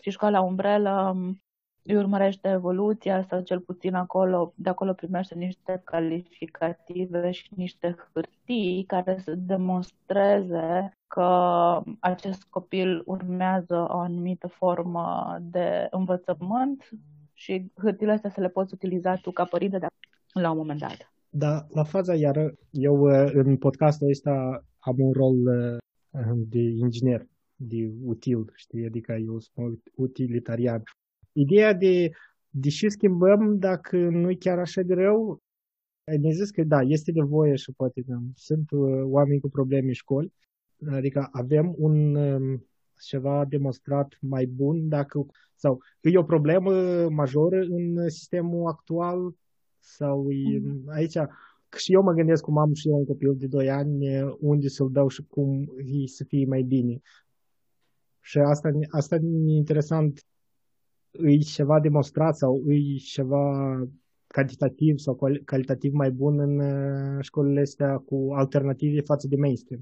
Și 0.00 0.10
școala 0.10 0.40
umbrelă 0.40 1.12
m, 1.16 1.42
îi 1.82 1.96
urmărește 1.96 2.48
evoluția 2.48 3.26
sau 3.28 3.40
cel 3.40 3.60
puțin 3.60 3.94
acolo, 3.94 4.52
de 4.56 4.68
acolo 4.68 4.92
primește 4.92 5.34
niște 5.34 5.80
calificative 5.84 7.30
și 7.30 7.48
niște 7.56 7.96
hârtii 8.12 8.84
care 8.86 9.18
să 9.24 9.34
demonstreze 9.34 10.92
că 11.06 11.28
acest 11.98 12.42
copil 12.42 13.02
urmează 13.04 13.86
o 13.88 13.98
anumită 13.98 14.46
formă 14.46 15.38
de 15.40 15.86
învățământ 15.90 16.88
și 17.34 17.72
hârtiile 17.76 18.12
astea 18.12 18.30
să 18.30 18.40
le 18.40 18.48
poți 18.48 18.74
utiliza 18.74 19.14
tu 19.14 19.30
ca 19.30 19.44
părinte 19.44 19.78
de- 19.78 19.86
la 20.32 20.50
un 20.50 20.56
moment 20.56 20.80
dat. 20.80 21.12
Da, 21.28 21.66
la 21.70 21.84
faza 21.84 22.14
iară, 22.14 22.54
eu 22.70 23.00
uh, 23.00 23.30
în 23.32 23.56
podcastul 23.56 24.08
ăsta 24.08 24.64
am 24.78 24.94
un 24.98 25.12
rol 25.12 25.36
uh, 25.36 25.78
de 26.48 26.60
inginer, 26.60 27.26
de 27.56 27.92
util, 28.04 28.52
știi, 28.54 28.86
adică 28.86 29.12
eu 29.12 29.38
sunt 29.38 29.80
utilitarian. 29.94 30.82
Ideea 31.32 31.72
de, 31.72 32.10
de 32.50 32.68
ce 32.68 32.88
schimbăm 32.88 33.58
dacă 33.58 33.96
nu 33.96 34.30
e 34.30 34.34
chiar 34.34 34.58
așa 34.58 34.82
de 34.82 34.94
rău, 34.94 35.42
ne 36.04 36.30
zis 36.32 36.50
că 36.50 36.62
da, 36.62 36.80
este 36.80 37.12
nevoie 37.12 37.54
și 37.54 37.72
poate 37.76 38.02
da, 38.06 38.16
sunt 38.34 38.70
uh, 38.70 39.02
oameni 39.04 39.40
cu 39.40 39.48
probleme 39.48 39.86
în 39.86 39.92
școli, 39.92 40.32
adică 40.90 41.28
avem 41.32 41.74
un 41.76 42.14
um, 42.14 42.66
ceva 43.00 43.44
demonstrat 43.44 44.16
mai 44.20 44.46
bun 44.46 44.88
dacă 44.88 45.26
sau 45.54 45.80
e 46.00 46.18
o 46.18 46.22
problemă 46.22 46.72
majoră 47.08 47.60
în 47.60 48.08
sistemul 48.08 48.68
actual? 48.68 49.34
Sau 49.80 50.30
e, 50.30 50.62
aici 50.86 51.18
că 51.68 51.78
și 51.78 51.92
eu 51.92 52.02
mă 52.02 52.12
gândesc 52.12 52.42
cum 52.42 52.58
am 52.58 52.74
și 52.74 52.88
eu 52.88 52.96
un 52.96 53.04
copil 53.04 53.36
de 53.36 53.46
2 53.46 53.70
ani 53.70 54.22
unde 54.38 54.68
să-l 54.68 54.90
dau 54.90 55.08
și 55.08 55.22
cum 55.28 55.74
e 55.76 56.06
să 56.06 56.24
fie 56.24 56.46
mai 56.46 56.62
bine. 56.62 57.00
Și 58.20 58.38
asta, 58.38 58.70
asta 58.90 59.14
e 59.14 59.56
interesant, 59.56 60.24
e 61.12 61.36
ceva 61.38 61.80
demonstrat 61.80 62.36
sau 62.36 62.62
e 62.68 62.96
ceva 62.96 63.76
cantitativ 64.26 64.98
sau 64.98 65.18
calitativ 65.44 65.92
mai 65.92 66.10
bun 66.10 66.38
în 66.38 66.58
uh, 66.58 67.18
școlile 67.20 67.60
astea 67.60 67.96
cu 67.96 68.28
alternative 68.34 69.00
față 69.00 69.26
de 69.28 69.36
mainstream. 69.36 69.80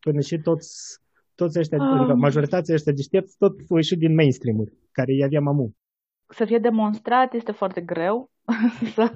Până 0.00 0.20
și 0.20 0.38
toți, 0.38 0.98
toți 1.34 1.58
ăștia, 1.58 1.78
um. 1.80 1.86
adică 1.86 2.14
majoritatea 2.14 2.74
ăștia 2.74 2.92
deștepți, 2.92 3.36
tot 3.38 3.56
au 3.70 3.76
ieșit 3.76 3.98
din 3.98 4.14
mainstream-uri, 4.14 4.72
care 4.92 5.14
i 5.14 5.22
aveam 5.22 5.48
amu. 5.48 5.74
Să 6.28 6.44
fie 6.44 6.58
demonstrat 6.58 7.34
este 7.34 7.52
foarte 7.52 7.80
greu, 7.80 8.30
să 8.94 9.12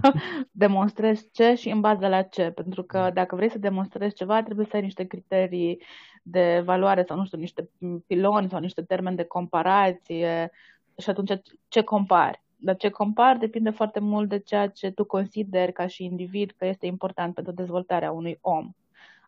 demonstrezi 0.50 1.28
ce 1.32 1.54
și 1.54 1.68
în 1.68 1.80
bază 1.80 2.08
la 2.08 2.22
ce. 2.22 2.50
Pentru 2.50 2.82
că 2.82 2.98
da. 2.98 3.10
dacă 3.10 3.36
vrei 3.36 3.50
să 3.50 3.58
demonstrezi 3.58 4.14
ceva, 4.14 4.42
trebuie 4.42 4.66
să 4.66 4.76
ai 4.76 4.82
niște 4.82 5.04
criterii 5.04 5.82
de 6.22 6.62
valoare 6.64 7.04
sau, 7.08 7.16
nu 7.16 7.24
știu, 7.24 7.38
niște 7.38 7.70
piloni 8.06 8.48
sau 8.48 8.60
niște 8.60 8.82
termeni 8.82 9.16
de 9.16 9.24
comparație 9.24 10.50
și 10.98 11.10
atunci 11.10 11.32
ce 11.68 11.82
compari? 11.82 12.42
Dar 12.56 12.76
ce 12.76 12.88
compari 12.88 13.38
depinde 13.38 13.70
foarte 13.70 14.00
mult 14.00 14.28
de 14.28 14.38
ceea 14.38 14.68
ce 14.68 14.90
tu 14.90 15.04
consideri 15.04 15.72
ca 15.72 15.86
și 15.86 16.04
individ 16.04 16.50
că 16.56 16.66
este 16.66 16.86
important 16.86 17.34
pentru 17.34 17.52
dezvoltarea 17.52 18.12
unui 18.12 18.38
om. 18.40 18.70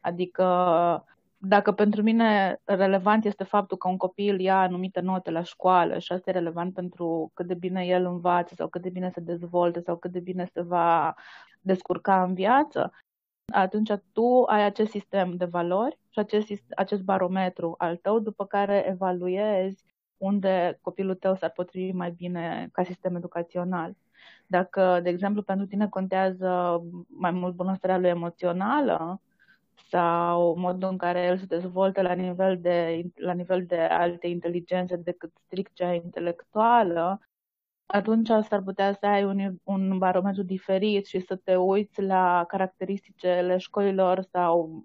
Adică 0.00 0.44
dacă 1.42 1.72
pentru 1.72 2.02
mine 2.02 2.60
relevant 2.64 3.24
este 3.24 3.44
faptul 3.44 3.76
că 3.76 3.88
un 3.88 3.96
copil 3.96 4.40
ia 4.40 4.60
anumite 4.60 5.00
note 5.00 5.30
la 5.30 5.42
școală 5.42 5.98
și 5.98 6.12
asta 6.12 6.30
e 6.30 6.32
relevant 6.32 6.74
pentru 6.74 7.30
cât 7.34 7.46
de 7.46 7.54
bine 7.54 7.84
el 7.84 8.04
învață 8.04 8.54
sau 8.54 8.68
cât 8.68 8.82
de 8.82 8.88
bine 8.90 9.10
se 9.10 9.20
dezvoltă 9.20 9.80
sau 9.80 9.96
cât 9.96 10.12
de 10.12 10.20
bine 10.20 10.44
se 10.52 10.60
va 10.60 11.14
descurca 11.60 12.22
în 12.22 12.34
viață, 12.34 12.92
atunci 13.52 13.90
tu 14.12 14.42
ai 14.46 14.64
acest 14.64 14.90
sistem 14.90 15.36
de 15.36 15.44
valori 15.44 15.98
și 16.08 16.18
acest, 16.18 16.62
acest 16.76 17.02
barometru 17.02 17.74
al 17.78 17.96
tău 17.96 18.18
după 18.18 18.46
care 18.46 18.86
evaluezi 18.88 19.84
unde 20.20 20.78
copilul 20.80 21.14
tău 21.14 21.34
s-ar 21.34 21.50
potrivi 21.50 21.96
mai 21.96 22.10
bine 22.10 22.68
ca 22.72 22.82
sistem 22.82 23.16
educațional. 23.16 23.96
Dacă, 24.46 25.00
de 25.02 25.08
exemplu, 25.08 25.42
pentru 25.42 25.66
tine 25.66 25.88
contează 25.88 26.82
mai 27.06 27.30
mult 27.30 27.54
bunăstarea 27.54 27.98
lui 27.98 28.08
emoțională 28.08 29.20
sau 29.88 30.56
modul 30.56 30.88
în 30.88 30.96
care 30.96 31.20
el 31.24 31.38
se 31.38 31.44
dezvoltă 31.44 32.02
la 32.02 32.12
nivel 32.12 32.60
de, 32.60 33.02
la 33.14 33.32
nivel 33.32 33.66
de 33.66 33.80
alte 33.80 34.26
inteligențe 34.26 34.96
decât 34.96 35.32
strict 35.44 35.72
cea 35.74 35.92
intelectuală, 35.92 37.20
atunci 37.86 38.28
s-ar 38.48 38.62
putea 38.62 38.92
să 38.92 39.06
ai 39.06 39.24
un, 39.24 39.54
un 39.64 39.98
barometru 39.98 40.42
diferit 40.42 41.06
și 41.06 41.20
să 41.20 41.36
te 41.36 41.56
uiți 41.56 42.02
la 42.02 42.44
caracteristicile 42.48 43.56
școlilor 43.56 44.22
sau 44.30 44.84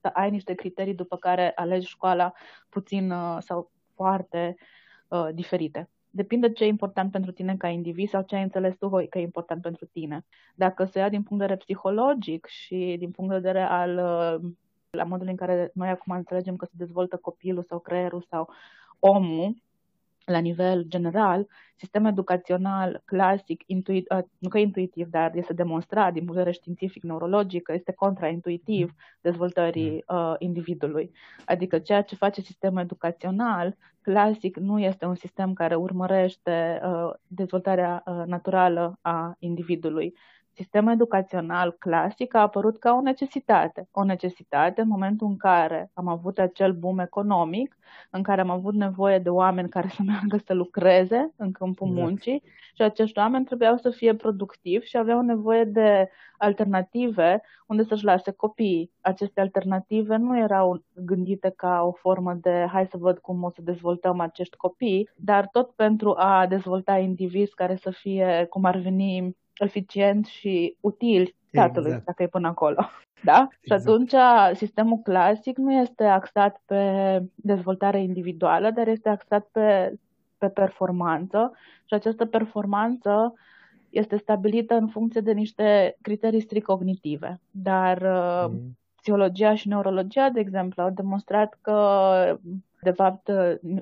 să 0.00 0.06
ai 0.06 0.30
niște 0.30 0.54
criterii 0.54 0.94
după 0.94 1.16
care 1.16 1.52
alegi 1.54 1.86
școala 1.88 2.32
puțin 2.68 3.10
uh, 3.10 3.36
sau 3.40 3.70
foarte 4.00 4.56
uh, 5.08 5.28
diferite. 5.34 5.90
Depinde 6.10 6.52
ce 6.52 6.64
e 6.64 6.66
important 6.66 7.10
pentru 7.10 7.32
tine 7.32 7.56
ca 7.56 7.68
individ 7.68 8.08
sau 8.08 8.22
ce 8.22 8.36
ai 8.36 8.42
înțeles 8.42 8.76
tu 8.76 8.88
că 8.88 9.18
e 9.18 9.20
important 9.20 9.62
pentru 9.62 9.86
tine. 9.86 10.24
Dacă 10.54 10.84
se 10.84 10.98
ia 10.98 11.08
din 11.08 11.22
punct 11.22 11.38
de 11.38 11.48
vedere 11.48 11.64
psihologic 11.64 12.46
și 12.46 12.96
din 12.98 13.10
punct 13.10 13.30
de 13.30 13.36
vedere 13.36 13.62
al 13.62 13.90
uh, 13.96 14.50
la 14.90 15.04
modul 15.04 15.28
în 15.28 15.36
care 15.36 15.70
noi 15.74 15.88
acum 15.88 16.14
înțelegem 16.14 16.56
că 16.56 16.64
se 16.64 16.74
dezvoltă 16.76 17.16
copilul 17.16 17.62
sau 17.62 17.78
creierul 17.78 18.22
sau 18.28 18.48
omul, 18.98 19.56
la 20.24 20.38
nivel 20.38 20.84
general, 20.88 21.46
sistemul 21.76 22.08
educațional 22.08 23.02
clasic, 23.04 23.62
intuit, 23.66 24.12
uh, 24.12 24.24
nu 24.38 24.48
că 24.48 24.58
intuitiv, 24.58 25.08
dar 25.08 25.36
este 25.36 25.52
demonstrat 25.52 26.12
din 26.12 26.24
punct 26.24 26.32
de 26.32 26.38
vedere 26.38 26.56
științific, 26.56 27.02
neurologic, 27.02 27.62
că 27.62 27.72
este 27.72 27.92
contraintuitiv 27.92 28.94
dezvoltării 29.20 30.04
mm. 30.06 30.16
uh, 30.16 30.34
individului. 30.38 31.10
Adică 31.44 31.78
ceea 31.78 32.02
ce 32.02 32.14
face 32.14 32.40
sistemul 32.40 32.80
educațional 32.80 33.76
clasic 34.02 34.56
nu 34.56 34.78
este 34.78 35.04
un 35.04 35.14
sistem 35.14 35.52
care 35.52 35.74
urmărește 35.74 36.80
uh, 36.84 37.10
dezvoltarea 37.26 38.02
uh, 38.06 38.22
naturală 38.26 38.98
a 39.00 39.36
individului, 39.38 40.14
sistemul 40.60 40.92
educațional 40.92 41.76
clasic 41.78 42.34
a 42.34 42.40
apărut 42.40 42.78
ca 42.78 42.92
o 42.92 43.00
necesitate. 43.00 43.88
O 43.90 44.04
necesitate 44.04 44.80
în 44.80 44.88
momentul 44.88 45.26
în 45.26 45.36
care 45.36 45.90
am 45.94 46.08
avut 46.08 46.38
acel 46.38 46.72
boom 46.72 46.98
economic, 46.98 47.76
în 48.10 48.22
care 48.22 48.40
am 48.40 48.50
avut 48.50 48.74
nevoie 48.74 49.18
de 49.18 49.28
oameni 49.28 49.68
care 49.68 49.88
să 49.88 50.02
meargă 50.10 50.36
să 50.36 50.52
lucreze 50.54 51.32
în 51.36 51.52
câmpul 51.52 51.88
exact. 51.88 52.06
muncii 52.06 52.42
și 52.74 52.82
acești 52.82 53.18
oameni 53.18 53.44
trebuiau 53.44 53.76
să 53.76 53.90
fie 53.90 54.14
productivi 54.14 54.86
și 54.86 54.96
aveau 54.96 55.20
nevoie 55.20 55.64
de 55.64 56.08
alternative 56.38 57.42
unde 57.66 57.82
să-și 57.82 58.04
lase 58.04 58.30
copiii. 58.30 58.90
Aceste 59.00 59.40
alternative 59.40 60.16
nu 60.16 60.38
erau 60.38 60.84
gândite 60.94 61.52
ca 61.56 61.82
o 61.82 61.92
formă 61.92 62.34
de 62.34 62.66
hai 62.72 62.86
să 62.86 62.96
văd 62.96 63.18
cum 63.18 63.42
o 63.42 63.50
să 63.50 63.62
dezvoltăm 63.62 64.20
acești 64.20 64.56
copii, 64.56 65.10
dar 65.16 65.48
tot 65.52 65.70
pentru 65.70 66.14
a 66.16 66.46
dezvolta 66.46 66.98
indivizi 66.98 67.54
care 67.54 67.76
să 67.76 67.90
fie, 67.90 68.46
cum 68.50 68.64
ar 68.64 68.76
veni, 68.76 69.36
eficient 69.60 70.26
și 70.26 70.76
util 70.80 71.34
statului, 71.46 71.88
exact. 71.88 72.06
dacă 72.06 72.22
e 72.22 72.26
până 72.26 72.48
acolo. 72.48 72.88
Da? 73.24 73.48
Exact. 73.60 73.60
Și 73.62 73.72
atunci 73.72 74.14
sistemul 74.56 74.98
clasic 74.98 75.56
nu 75.56 75.72
este 75.72 76.04
axat 76.04 76.62
pe 76.66 77.22
dezvoltare 77.34 78.02
individuală, 78.02 78.70
dar 78.70 78.88
este 78.88 79.08
axat 79.08 79.48
pe, 79.52 79.94
pe 80.38 80.48
performanță 80.48 81.52
și 81.84 81.94
această 81.94 82.24
performanță 82.24 83.34
este 83.90 84.16
stabilită 84.16 84.74
în 84.74 84.86
funcție 84.86 85.20
de 85.20 85.32
niște 85.32 85.96
criterii 86.00 86.40
strict 86.40 86.66
cognitive. 86.66 87.40
Dar 87.50 88.02
mm. 88.50 88.76
psihologia 89.00 89.54
și 89.54 89.68
neurologia, 89.68 90.28
de 90.28 90.40
exemplu, 90.40 90.82
au 90.82 90.90
demonstrat 90.90 91.58
că 91.60 92.38
de 92.82 92.90
fapt, 92.90 93.30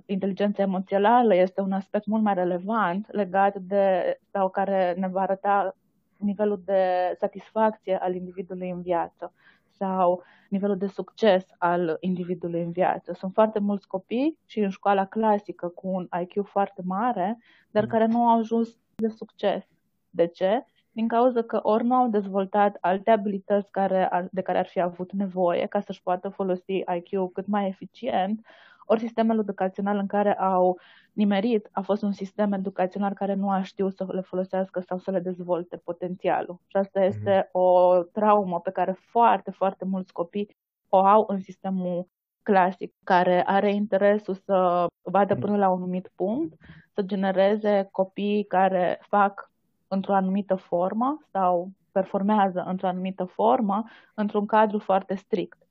inteligența 0.06 0.62
emoțională 0.62 1.34
este 1.34 1.60
un 1.60 1.72
aspect 1.72 2.06
mult 2.06 2.22
mai 2.22 2.34
relevant 2.34 3.12
legat 3.12 3.56
de, 3.56 4.18
sau 4.30 4.50
care 4.50 4.94
ne 4.98 5.08
va 5.08 5.20
arăta 5.20 5.76
nivelul 6.16 6.62
de 6.64 7.14
satisfacție 7.18 7.96
al 7.96 8.14
individului 8.14 8.70
în 8.70 8.82
viață 8.82 9.32
sau 9.78 10.22
nivelul 10.48 10.76
de 10.76 10.86
succes 10.86 11.46
al 11.58 11.96
individului 12.00 12.62
în 12.62 12.70
viață. 12.70 13.12
Sunt 13.12 13.32
foarte 13.32 13.58
mulți 13.58 13.86
copii 13.86 14.38
și 14.46 14.60
în 14.60 14.70
școala 14.70 15.06
clasică 15.06 15.68
cu 15.68 15.88
un 15.88 16.08
IQ 16.20 16.44
foarte 16.44 16.82
mare, 16.84 17.38
dar 17.70 17.82
mm. 17.82 17.88
care 17.88 18.06
nu 18.06 18.28
au 18.28 18.38
ajuns 18.38 18.78
de 18.94 19.08
succes. 19.08 19.64
De 20.10 20.26
ce? 20.26 20.64
Din 20.92 21.08
cauza 21.08 21.42
că 21.42 21.60
ori 21.62 21.84
nu 21.84 21.94
au 21.94 22.08
dezvoltat 22.08 22.76
alte 22.80 23.10
abilități 23.10 23.70
care, 23.70 24.28
de 24.32 24.40
care 24.40 24.58
ar 24.58 24.66
fi 24.66 24.80
avut 24.80 25.12
nevoie 25.12 25.66
ca 25.66 25.80
să-și 25.80 26.02
poată 26.02 26.28
folosi 26.28 26.72
IQ 26.72 27.32
cât 27.32 27.46
mai 27.46 27.68
eficient, 27.68 28.46
ori 28.88 29.00
sistemul 29.00 29.38
educațional 29.38 29.96
în 29.96 30.06
care 30.06 30.34
au 30.38 30.78
nimerit 31.12 31.68
a 31.72 31.80
fost 31.80 32.02
un 32.02 32.12
sistem 32.12 32.52
educațional 32.52 33.12
care 33.12 33.34
nu 33.34 33.50
a 33.50 33.62
știut 33.62 33.94
să 33.94 34.06
le 34.08 34.20
folosească 34.20 34.80
sau 34.80 34.98
să 34.98 35.10
le 35.10 35.20
dezvolte 35.20 35.76
potențialul. 35.76 36.60
Și 36.66 36.76
asta 36.76 36.98
mhm. 37.00 37.08
este 37.08 37.42
mm-hmm. 37.42 37.50
o 37.52 38.02
traumă 38.02 38.60
pe 38.60 38.70
care 38.70 38.92
foarte, 39.10 39.50
foarte 39.50 39.84
mulți 39.84 40.12
copii 40.12 40.56
o 40.88 40.96
au 40.98 41.24
în 41.28 41.40
sistemul 41.40 42.08
clasic, 42.42 42.94
care 43.04 43.42
are 43.46 43.74
interesul 43.74 44.34
să 44.34 44.86
vadă 45.02 45.34
mhm. 45.34 45.42
până 45.42 45.56
la 45.56 45.68
un 45.68 45.76
anumit 45.76 46.10
punct, 46.14 46.54
să 46.94 47.02
genereze 47.02 47.88
copii 47.90 48.44
care 48.44 48.98
fac 49.08 49.50
într-o 49.88 50.14
anumită 50.14 50.54
formă 50.54 51.24
sau 51.30 51.70
performează 51.92 52.64
într-o 52.66 52.86
anumită 52.86 53.24
formă, 53.24 53.84
într-un 54.14 54.46
cadru 54.46 54.78
foarte 54.78 55.14
strict 55.14 55.67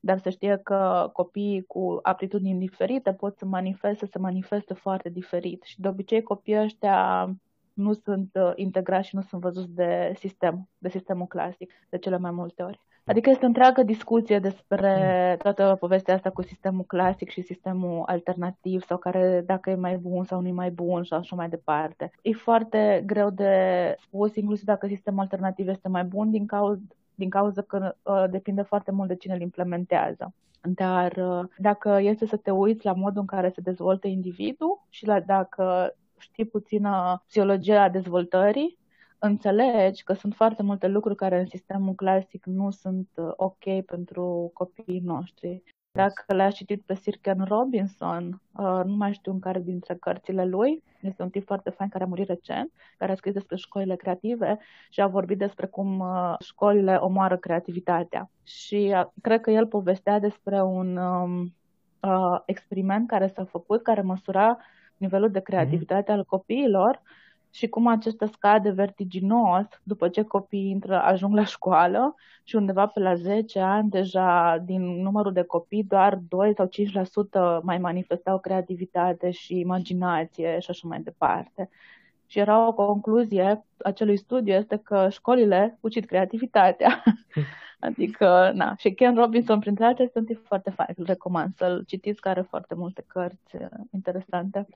dar 0.00 0.18
să 0.18 0.30
știe 0.30 0.60
că 0.62 1.10
copiii 1.12 1.62
cu 1.62 1.98
aptitudini 2.02 2.58
diferite 2.58 3.12
pot 3.12 3.38
să 3.38 3.44
manifeste, 3.44 4.06
să 4.06 4.18
manifeste 4.18 4.74
foarte 4.74 5.08
diferit 5.08 5.62
și 5.62 5.80
de 5.80 5.88
obicei 5.88 6.22
copiii 6.22 6.60
ăștia 6.60 7.30
nu 7.72 7.92
sunt 7.92 8.30
uh, 8.34 8.52
integrați 8.54 9.08
și 9.08 9.14
nu 9.14 9.20
sunt 9.20 9.40
văzuți 9.40 9.74
de 9.74 10.12
sistem, 10.18 10.68
de 10.78 10.88
sistemul 10.88 11.26
clasic, 11.26 11.72
de 11.88 11.98
cele 11.98 12.18
mai 12.18 12.30
multe 12.30 12.62
ori. 12.62 12.80
Adică 13.04 13.30
este 13.30 13.44
o 13.44 13.46
întreagă 13.46 13.82
discuție 13.82 14.38
despre 14.38 15.34
toată 15.38 15.76
povestea 15.80 16.14
asta 16.14 16.30
cu 16.30 16.42
sistemul 16.42 16.84
clasic 16.84 17.30
și 17.30 17.40
sistemul 17.40 18.02
alternativ 18.06 18.82
sau 18.82 18.98
care 18.98 19.42
dacă 19.46 19.70
e 19.70 19.74
mai 19.74 19.96
bun 19.96 20.24
sau 20.24 20.40
nu 20.40 20.48
e 20.48 20.52
mai 20.52 20.70
bun 20.70 21.02
și 21.02 21.12
așa 21.12 21.36
mai 21.36 21.48
departe. 21.48 22.10
E 22.22 22.32
foarte 22.32 23.02
greu 23.06 23.30
de 23.30 23.94
spus, 24.00 24.36
inclusiv 24.36 24.64
dacă 24.64 24.86
sistemul 24.86 25.20
alternativ 25.20 25.68
este 25.68 25.88
mai 25.88 26.04
bun 26.04 26.30
din 26.30 26.46
cauza 26.46 26.80
din 27.18 27.30
cauza 27.30 27.62
că 27.62 27.94
uh, 28.02 28.24
depinde 28.30 28.62
foarte 28.62 28.90
mult 28.90 29.08
de 29.08 29.16
cine 29.16 29.34
îl 29.34 29.40
implementează. 29.40 30.34
Dar 30.62 31.12
uh, 31.16 31.48
dacă 31.56 31.98
este 32.00 32.26
să 32.26 32.36
te 32.36 32.50
uiți 32.50 32.84
la 32.84 32.92
modul 32.92 33.20
în 33.20 33.26
care 33.26 33.48
se 33.48 33.60
dezvoltă 33.60 34.06
individul 34.06 34.86
și 34.88 35.06
la 35.06 35.20
dacă 35.20 35.94
știi 36.18 36.44
puțină 36.46 37.22
psihologia 37.26 37.88
dezvoltării, 37.88 38.78
înțelegi 39.18 40.04
că 40.04 40.12
sunt 40.12 40.34
foarte 40.34 40.62
multe 40.62 40.86
lucruri 40.86 41.16
care 41.16 41.38
în 41.38 41.46
sistemul 41.46 41.94
clasic 41.94 42.46
nu 42.46 42.70
sunt 42.70 43.08
uh, 43.14 43.30
ok 43.36 43.84
pentru 43.86 44.50
copiii 44.54 45.00
noștri. 45.00 45.62
Dacă 45.92 46.34
l-a 46.34 46.50
citit 46.50 46.82
pe 46.86 46.94
Sir 46.94 47.14
Ken 47.20 47.44
Robinson, 47.44 48.42
uh, 48.52 48.80
nu 48.84 48.96
mai 48.96 49.12
știu 49.12 49.32
în 49.32 49.38
care 49.40 49.60
dintre 49.60 49.94
cărțile 49.94 50.44
lui, 50.44 50.82
este 51.00 51.22
un 51.22 51.30
tip 51.30 51.46
foarte 51.46 51.70
fain 51.70 51.88
care 51.88 52.04
a 52.04 52.06
murit 52.06 52.28
recent, 52.28 52.72
care 52.98 53.12
a 53.12 53.14
scris 53.14 53.32
despre 53.32 53.56
școlile 53.56 53.96
creative 53.96 54.58
și 54.90 55.00
a 55.00 55.06
vorbit 55.06 55.38
despre 55.38 55.66
cum 55.66 55.98
uh, 55.98 56.34
școlile 56.40 56.94
omoară 56.94 57.36
creativitatea. 57.36 58.30
Și 58.44 58.94
uh, 58.94 59.06
cred 59.22 59.40
că 59.40 59.50
el 59.50 59.66
povestea 59.66 60.18
despre 60.18 60.62
un 60.62 60.96
um, 60.96 61.54
experiment 62.46 63.08
care 63.08 63.26
s-a 63.26 63.44
făcut, 63.44 63.82
care 63.82 64.00
măsura 64.00 64.58
nivelul 64.96 65.30
de 65.30 65.40
creativitate 65.40 66.12
al 66.12 66.24
copiilor 66.24 67.02
și 67.58 67.68
cum 67.68 67.86
acesta 67.86 68.26
scade 68.26 68.70
vertiginos 68.70 69.66
după 69.82 70.08
ce 70.08 70.22
copiii 70.22 70.70
intră, 70.70 71.02
ajung 71.02 71.34
la 71.34 71.44
școală 71.44 72.14
și 72.44 72.56
undeva 72.56 72.86
pe 72.86 73.00
la 73.00 73.14
10 73.14 73.60
ani 73.60 73.90
deja 73.90 74.58
din 74.64 74.82
numărul 74.82 75.32
de 75.32 75.42
copii 75.42 75.84
doar 75.84 76.18
2 76.28 76.54
sau 76.56 76.68
5% 77.60 77.62
mai 77.62 77.78
manifestau 77.78 78.38
creativitate 78.38 79.30
și 79.30 79.58
imaginație 79.58 80.58
și 80.58 80.70
așa 80.70 80.88
mai 80.88 81.00
departe. 81.00 81.68
Și 82.26 82.38
era 82.38 82.66
o 82.66 82.72
concluzie 82.72 83.66
acelui 83.78 84.16
studiu 84.16 84.54
este 84.54 84.76
că 84.76 85.08
școlile 85.10 85.78
ucid 85.80 86.04
creativitatea. 86.04 87.02
Adică, 87.80 88.50
na, 88.54 88.74
și 88.78 88.90
Ken 88.90 89.14
Robinson, 89.14 89.58
printre 89.58 89.84
altele, 89.84 90.10
sunt 90.12 90.40
foarte 90.42 90.70
fain, 90.70 90.88
îl 90.96 91.04
recomand 91.04 91.54
să-l 91.56 91.84
citiți, 91.86 92.20
care 92.20 92.38
are 92.38 92.46
foarte 92.50 92.74
multe 92.74 93.04
cărți 93.06 93.56
uh, 93.56 93.66
interesante. 93.92 94.66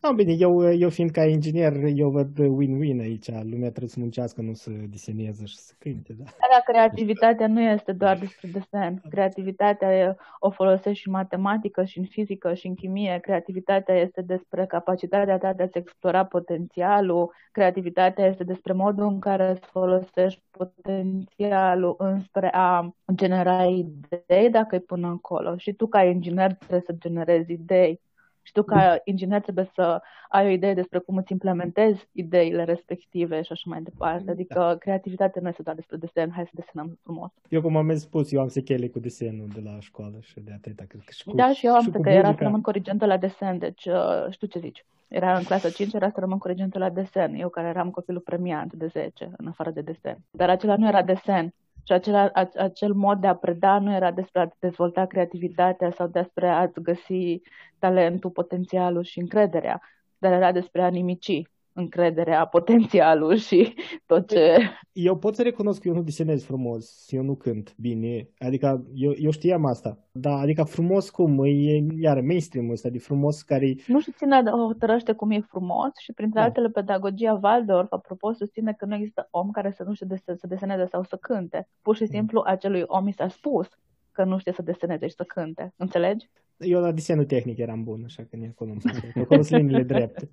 Da, 0.00 0.12
bine, 0.12 0.32
eu, 0.32 0.72
eu 0.72 0.88
fiind 0.88 1.10
ca 1.10 1.24
inginer, 1.24 1.72
eu 1.94 2.10
văd 2.10 2.38
win-win 2.38 3.00
aici. 3.00 3.30
Lumea 3.30 3.68
trebuie 3.68 3.88
să 3.88 4.00
muncească, 4.00 4.40
nu 4.40 4.54
să 4.54 4.70
diseneze 4.88 5.44
și 5.44 5.56
să 5.56 5.72
cânte. 5.78 6.12
Da. 6.18 6.24
Dar 6.24 6.62
creativitatea 6.64 7.46
nu 7.46 7.60
este 7.60 7.92
doar 7.92 8.18
despre 8.18 8.48
desen. 8.52 9.02
Creativitatea 9.10 10.16
o 10.38 10.50
folosești 10.50 11.00
și 11.00 11.08
în 11.08 11.12
matematică, 11.12 11.84
și 11.84 11.98
în 11.98 12.04
fizică, 12.04 12.54
și 12.54 12.66
în 12.66 12.74
chimie. 12.74 13.18
Creativitatea 13.22 13.94
este 13.94 14.22
despre 14.22 14.66
capacitatea 14.66 15.38
ta 15.38 15.52
de 15.52 15.62
a-ți 15.62 15.78
explora 15.78 16.24
potențialul. 16.24 17.32
Creativitatea 17.52 18.26
este 18.26 18.37
despre 18.44 18.72
modul 18.72 19.06
în 19.06 19.18
care 19.18 19.50
îți 19.50 19.66
folosești 19.66 20.42
potențialul 20.50 21.94
înspre 21.98 22.50
a 22.52 22.94
genera 23.14 23.64
idei 23.64 24.50
dacă 24.50 24.74
e 24.74 24.78
până 24.78 25.06
acolo. 25.06 25.56
Și 25.56 25.72
tu 25.72 25.86
ca 25.86 26.04
inginer 26.04 26.52
trebuie 26.54 26.80
să 26.80 26.92
generezi 26.98 27.52
idei. 27.52 28.00
Și 28.48 28.54
tu 28.54 28.62
ca 28.62 29.00
inginer 29.04 29.40
trebuie 29.40 29.70
să 29.74 30.00
ai 30.28 30.46
o 30.46 30.48
idee 30.48 30.74
despre 30.74 30.98
cum 30.98 31.16
îți 31.16 31.32
implementezi 31.32 32.08
ideile 32.12 32.64
respective 32.64 33.42
și 33.42 33.52
așa 33.52 33.62
mai 33.64 33.82
departe. 33.82 34.24
Da. 34.24 34.32
Adică 34.32 34.58
da. 34.58 34.76
creativitatea 34.76 35.42
nu 35.42 35.48
este 35.48 35.62
doar 35.62 35.76
despre 35.76 35.96
desen, 35.96 36.30
hai 36.30 36.44
să 36.44 36.50
desenăm 36.54 36.98
frumos. 37.02 37.30
Eu 37.48 37.60
cum 37.60 37.76
am 37.76 37.96
spus, 37.96 38.32
eu 38.32 38.40
am 38.40 38.48
sechele 38.48 38.88
cu 38.88 38.98
desenul 38.98 39.48
de 39.54 39.60
la 39.64 39.80
școală 39.80 40.16
și 40.20 40.40
de 40.40 40.52
atâta 40.52 40.84
cred 40.88 41.02
că 41.04 41.12
și 41.12 41.24
cu, 41.24 41.34
Da, 41.34 41.52
și 41.52 41.66
eu 41.66 41.74
am 41.74 41.82
și 41.82 41.90
că 41.90 42.10
era 42.10 42.32
să 42.32 42.42
rămân 42.42 42.60
corigentă 42.60 43.06
la 43.06 43.16
desen, 43.16 43.58
deci 43.58 43.84
uh, 43.84 44.30
știu 44.30 44.46
ce 44.46 44.58
zici. 44.58 44.84
Era 45.08 45.36
în 45.36 45.42
clasa 45.42 45.70
5, 45.70 45.92
era 45.92 46.08
să 46.08 46.20
rămân 46.20 46.38
corigentă 46.38 46.78
la 46.78 46.90
desen. 46.90 47.34
Eu 47.34 47.48
care 47.48 47.68
eram 47.68 47.90
copilul 47.90 48.20
premiant 48.20 48.72
de 48.72 48.86
10, 48.86 49.30
în 49.36 49.46
afară 49.46 49.70
de 49.70 49.80
desen. 49.80 50.18
Dar 50.30 50.50
acela 50.50 50.76
nu 50.76 50.86
era 50.86 51.02
desen. 51.02 51.54
Și 51.88 51.94
acela, 51.94 52.30
acel 52.56 52.94
mod 52.94 53.20
de 53.20 53.26
a 53.26 53.34
preda 53.36 53.78
nu 53.78 53.94
era 53.94 54.10
despre 54.10 54.40
a 54.40 54.48
dezvolta 54.58 55.06
creativitatea 55.06 55.90
sau 55.90 56.06
despre 56.06 56.48
a-ți 56.48 56.80
găsi 56.80 57.40
talentul, 57.78 58.30
potențialul 58.30 59.02
și 59.02 59.18
încrederea, 59.18 59.82
dar 60.18 60.32
era 60.32 60.52
despre 60.52 60.82
a 60.82 60.88
nimici 60.88 61.42
încrederea, 61.78 62.46
potențialul 62.46 63.36
și 63.36 63.74
tot 64.06 64.28
ce... 64.28 64.58
Eu 64.92 65.16
pot 65.16 65.34
să 65.34 65.42
recunosc 65.42 65.80
că 65.80 65.88
eu 65.88 65.94
nu 65.94 66.02
desenez 66.02 66.44
frumos, 66.44 67.12
eu 67.12 67.22
nu 67.22 67.34
cânt 67.34 67.74
bine, 67.76 68.28
adică 68.38 68.86
eu, 68.94 69.14
eu 69.16 69.30
știam 69.30 69.64
asta, 69.64 69.98
dar 70.12 70.38
adică 70.38 70.62
frumos 70.62 71.10
cum, 71.10 71.44
e 71.44 71.84
iar 71.98 72.20
mainstream 72.20 72.70
ăsta 72.70 72.88
de 72.88 72.98
frumos 72.98 73.42
care... 73.42 73.74
Nu 73.86 74.00
știu 74.00 74.12
cine 74.18 74.42
hotărăște 74.50 75.12
cum 75.12 75.30
e 75.30 75.40
frumos 75.40 75.90
și 75.98 76.12
printre 76.12 76.40
da. 76.40 76.46
altele 76.46 76.68
pedagogia 76.68 77.38
Waldorf, 77.42 77.92
apropo, 77.92 78.32
susține 78.32 78.72
că 78.72 78.84
nu 78.84 78.94
există 78.94 79.28
om 79.30 79.50
care 79.50 79.70
să 79.70 79.82
nu 79.82 79.94
știe 79.94 80.06
de, 80.10 80.34
să 80.36 80.46
deseneze 80.46 80.86
sau 80.86 81.02
să 81.02 81.16
cânte. 81.16 81.68
Pur 81.82 81.96
și 81.96 82.02
mm. 82.02 82.08
simplu 82.08 82.42
acelui 82.44 82.82
om 82.86 83.06
i 83.06 83.12
s-a 83.12 83.28
spus 83.28 83.68
că 84.12 84.24
nu 84.24 84.38
știe 84.38 84.52
să 84.52 84.62
deseneze 84.62 85.06
și 85.06 85.14
să 85.14 85.24
cânte. 85.24 85.72
Înțelegi? 85.76 86.30
Eu 86.56 86.80
la 86.80 86.92
desenul 86.92 87.24
tehnic 87.24 87.58
eram 87.58 87.84
bun, 87.84 88.02
așa 88.04 88.22
că 88.30 88.36
ne 88.36 88.46
acolo, 88.46 88.74
acolo 89.22 89.42
sunt 89.42 89.60
liniile 89.60 89.82
drepte 89.82 90.30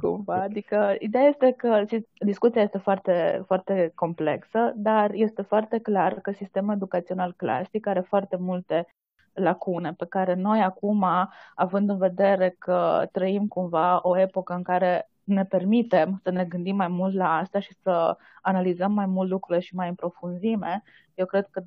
cumva. 0.00 0.42
Adică 0.42 0.96
ideea 0.98 1.24
este 1.24 1.52
că 1.52 1.84
discuția 2.18 2.62
este 2.62 2.78
foarte, 2.78 3.42
foarte 3.46 3.92
complexă, 3.94 4.72
dar 4.76 5.12
este 5.12 5.42
foarte 5.42 5.78
clar 5.78 6.20
că 6.20 6.32
sistemul 6.32 6.74
educațional 6.74 7.32
clasic 7.36 7.86
are 7.86 8.00
foarte 8.00 8.36
multe 8.36 8.86
lacune 9.32 9.92
pe 9.92 10.06
care 10.06 10.34
noi 10.34 10.60
acum, 10.60 11.06
având 11.54 11.90
în 11.90 11.98
vedere 11.98 12.54
că 12.58 13.08
trăim 13.12 13.46
cumva 13.46 14.00
o 14.02 14.18
epocă 14.18 14.54
în 14.54 14.62
care 14.62 15.10
ne 15.24 15.44
permitem 15.44 16.20
să 16.22 16.30
ne 16.30 16.44
gândim 16.44 16.76
mai 16.76 16.88
mult 16.88 17.14
la 17.14 17.36
asta 17.36 17.60
și 17.60 17.74
să 17.82 18.16
analizăm 18.40 18.92
mai 18.92 19.06
mult 19.06 19.30
lucrurile 19.30 19.64
și 19.64 19.74
mai 19.74 19.88
în 19.88 19.94
profunzime, 19.94 20.82
eu 21.14 21.26
cred 21.26 21.46
că 21.50 21.62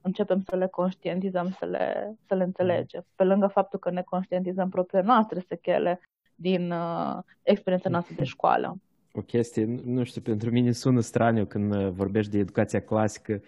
începem 0.00 0.42
să 0.42 0.56
le 0.56 0.66
conștientizăm, 0.66 1.50
să 1.50 1.64
le, 1.64 2.14
să 2.26 2.34
le 2.34 2.42
înțelegem. 2.42 3.06
Pe 3.14 3.24
lângă 3.24 3.46
faptul 3.46 3.78
că 3.78 3.90
ne 3.90 4.02
conștientizăm 4.02 4.68
propriile 4.68 5.06
noastre 5.06 5.40
sechele 5.48 6.00
din 6.34 6.70
uh, 6.70 7.18
experiența 7.42 7.88
noastră 7.88 8.14
de 8.18 8.24
școală. 8.24 8.78
O 9.12 9.20
chestie, 9.20 9.64
nu 9.84 10.04
știu, 10.04 10.20
pentru 10.20 10.50
mine 10.50 10.72
sună 10.72 11.00
straniu 11.00 11.46
când 11.46 11.74
uh, 11.74 11.88
vorbești 11.90 12.30
de 12.30 12.38
educația 12.38 12.80
clasică 12.80 13.42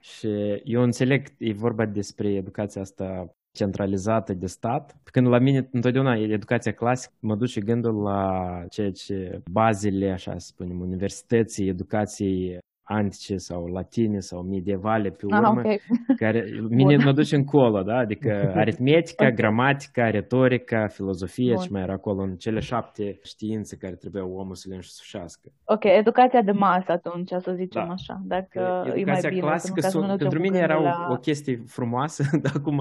și 0.00 0.28
eu 0.64 0.82
înțeleg, 0.82 1.28
e 1.38 1.52
vorba 1.52 1.86
despre 1.86 2.32
educația 2.32 2.80
asta 2.80 3.32
centralizată 3.52 4.34
de 4.34 4.46
stat. 4.46 4.96
Când 5.04 5.26
la 5.26 5.38
mine 5.38 5.68
întotdeauna 5.72 6.16
educația 6.16 6.72
clasică 6.72 7.14
mă 7.20 7.36
duce 7.36 7.60
gândul 7.60 8.02
la 8.02 8.64
ceea 8.70 8.90
ce 8.90 9.42
bazele, 9.50 10.10
așa 10.10 10.38
să 10.38 10.46
spunem, 10.46 10.80
universității, 10.80 11.68
educației 11.68 12.58
antice 12.88 13.36
sau 13.36 13.66
latine 13.66 14.18
sau 14.18 14.42
medievale 14.42 15.08
pe 15.08 15.24
ah, 15.30 15.38
urmă, 15.38 15.48
ah, 15.48 15.56
okay. 15.58 15.80
care 16.16 16.44
mine 16.78 16.96
mă 17.04 17.12
duce 17.12 17.36
încolo, 17.36 17.82
da? 17.82 17.96
Adică 17.96 18.30
aritmetica, 18.62 19.24
okay. 19.24 19.36
gramatica, 19.36 20.10
retorica, 20.10 20.86
filozofia 20.86 21.54
Bun. 21.54 21.62
și 21.62 21.72
mai 21.72 21.82
era 21.82 21.92
acolo 21.92 22.22
în 22.22 22.34
cele 22.36 22.60
șapte 22.60 23.18
științe 23.22 23.76
care 23.76 23.94
trebuia 23.94 24.24
omul 24.24 24.54
să 24.54 24.66
le 24.68 24.74
însușească. 24.74 25.48
Ok, 25.64 25.84
educația 25.84 26.42
de 26.42 26.52
masă 26.52 26.92
atunci, 26.92 27.28
să 27.28 27.52
zicem 27.56 27.84
da. 27.86 27.92
așa. 27.92 28.14
Dacă 28.24 28.82
educația 28.84 29.00
e 29.00 29.04
mai 29.04 29.20
bine, 29.28 29.40
clasică 29.40 29.80
sunt, 29.80 30.16
pentru 30.16 30.40
mine 30.40 30.58
era 30.58 30.80
la... 30.80 31.06
o, 31.08 31.12
o 31.12 31.16
chestie 31.16 31.62
frumoasă, 31.66 32.22
dar 32.42 32.52
acum 32.56 32.76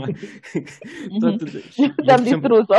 tot... 1.20 1.38
Te-am 2.06 2.24
distrus-o. 2.24 2.76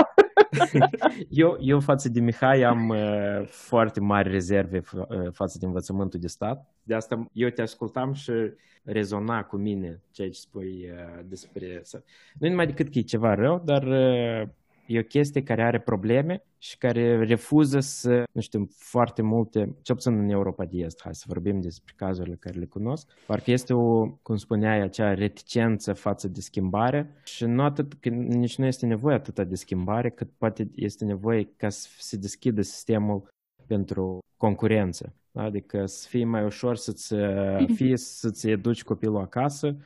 eu, 1.29 1.57
eu 1.61 1.81
față 1.81 2.09
de 2.09 2.21
Mihai 2.21 2.63
am 2.63 2.89
uh, 2.89 3.47
foarte 3.47 4.01
mari 4.01 4.31
rezerve 4.31 4.79
f- 4.79 5.09
uh, 5.09 5.33
față 5.33 5.57
de 5.61 5.67
învățământul 5.67 6.21
de 6.21 6.27
stat. 6.27 6.67
De 6.89 6.95
asta 6.95 7.27
eu 7.33 7.49
te 7.49 7.63
ascultam 7.63 8.13
și 8.13 8.33
rezona 8.83 9.45
cu 9.45 9.57
mine 9.57 10.03
ceea 10.11 10.29
ce 10.29 10.39
spui 10.39 10.89
uh, 10.91 11.25
despre... 11.25 11.83
Nu 12.39 12.49
numai 12.49 12.67
decât 12.67 12.93
că 12.93 12.99
e 12.99 13.03
ceva 13.03 13.35
rău, 13.35 13.63
dar 13.65 13.83
uh, 13.83 14.49
e 14.87 14.99
o 14.99 15.03
chestie 15.03 15.43
care 15.43 15.63
are 15.63 15.81
probleme 15.81 16.43
și 16.59 16.79
care 16.79 17.25
refuză 17.25 17.81
să, 17.81 18.25
nu 18.33 18.41
știu, 18.41 18.69
foarte 18.77 19.23
multe, 19.23 19.77
ce 19.83 19.93
puțin 19.93 20.19
în 20.19 20.29
Europa 20.29 20.65
de 20.65 20.79
Est, 20.79 21.01
hai 21.03 21.15
să 21.15 21.25
vorbim 21.27 21.61
despre 21.61 21.95
cazurile 21.97 22.37
care 22.41 22.59
le 22.59 22.65
cunosc, 22.65 23.09
parcă 23.27 23.51
este 23.51 23.75
o, 23.75 24.07
cum 24.07 24.37
spuneai, 24.37 24.81
acea 24.81 25.15
reticență 25.15 25.93
față 25.93 26.29
de 26.29 26.41
schimbare 26.41 27.15
și 27.25 27.45
nu 27.45 27.63
atât, 27.63 27.93
că 28.01 28.09
nici 28.09 28.59
nu 28.59 28.67
este 28.67 28.87
nevoie 28.87 29.15
atâta 29.15 29.45
de 29.45 29.55
schimbare, 29.55 30.11
cât 30.11 30.29
poate 30.39 30.71
este 30.75 31.05
nevoie 31.05 31.49
ca 31.57 31.69
să 31.69 31.89
se 31.99 32.17
deschidă 32.17 32.63
sistemul 32.63 33.29
pentru 33.67 34.19
concurență. 34.37 35.13
Adică 35.39 35.87
să 35.87 36.09
fie 36.09 36.25
mai 36.25 36.45
ușor 36.45 36.77
să-ți, 36.77 37.15
fie 37.79 37.97
să-ți 37.97 38.49
educi 38.49 38.85
copilul 38.85 39.21
acasă, 39.21 39.77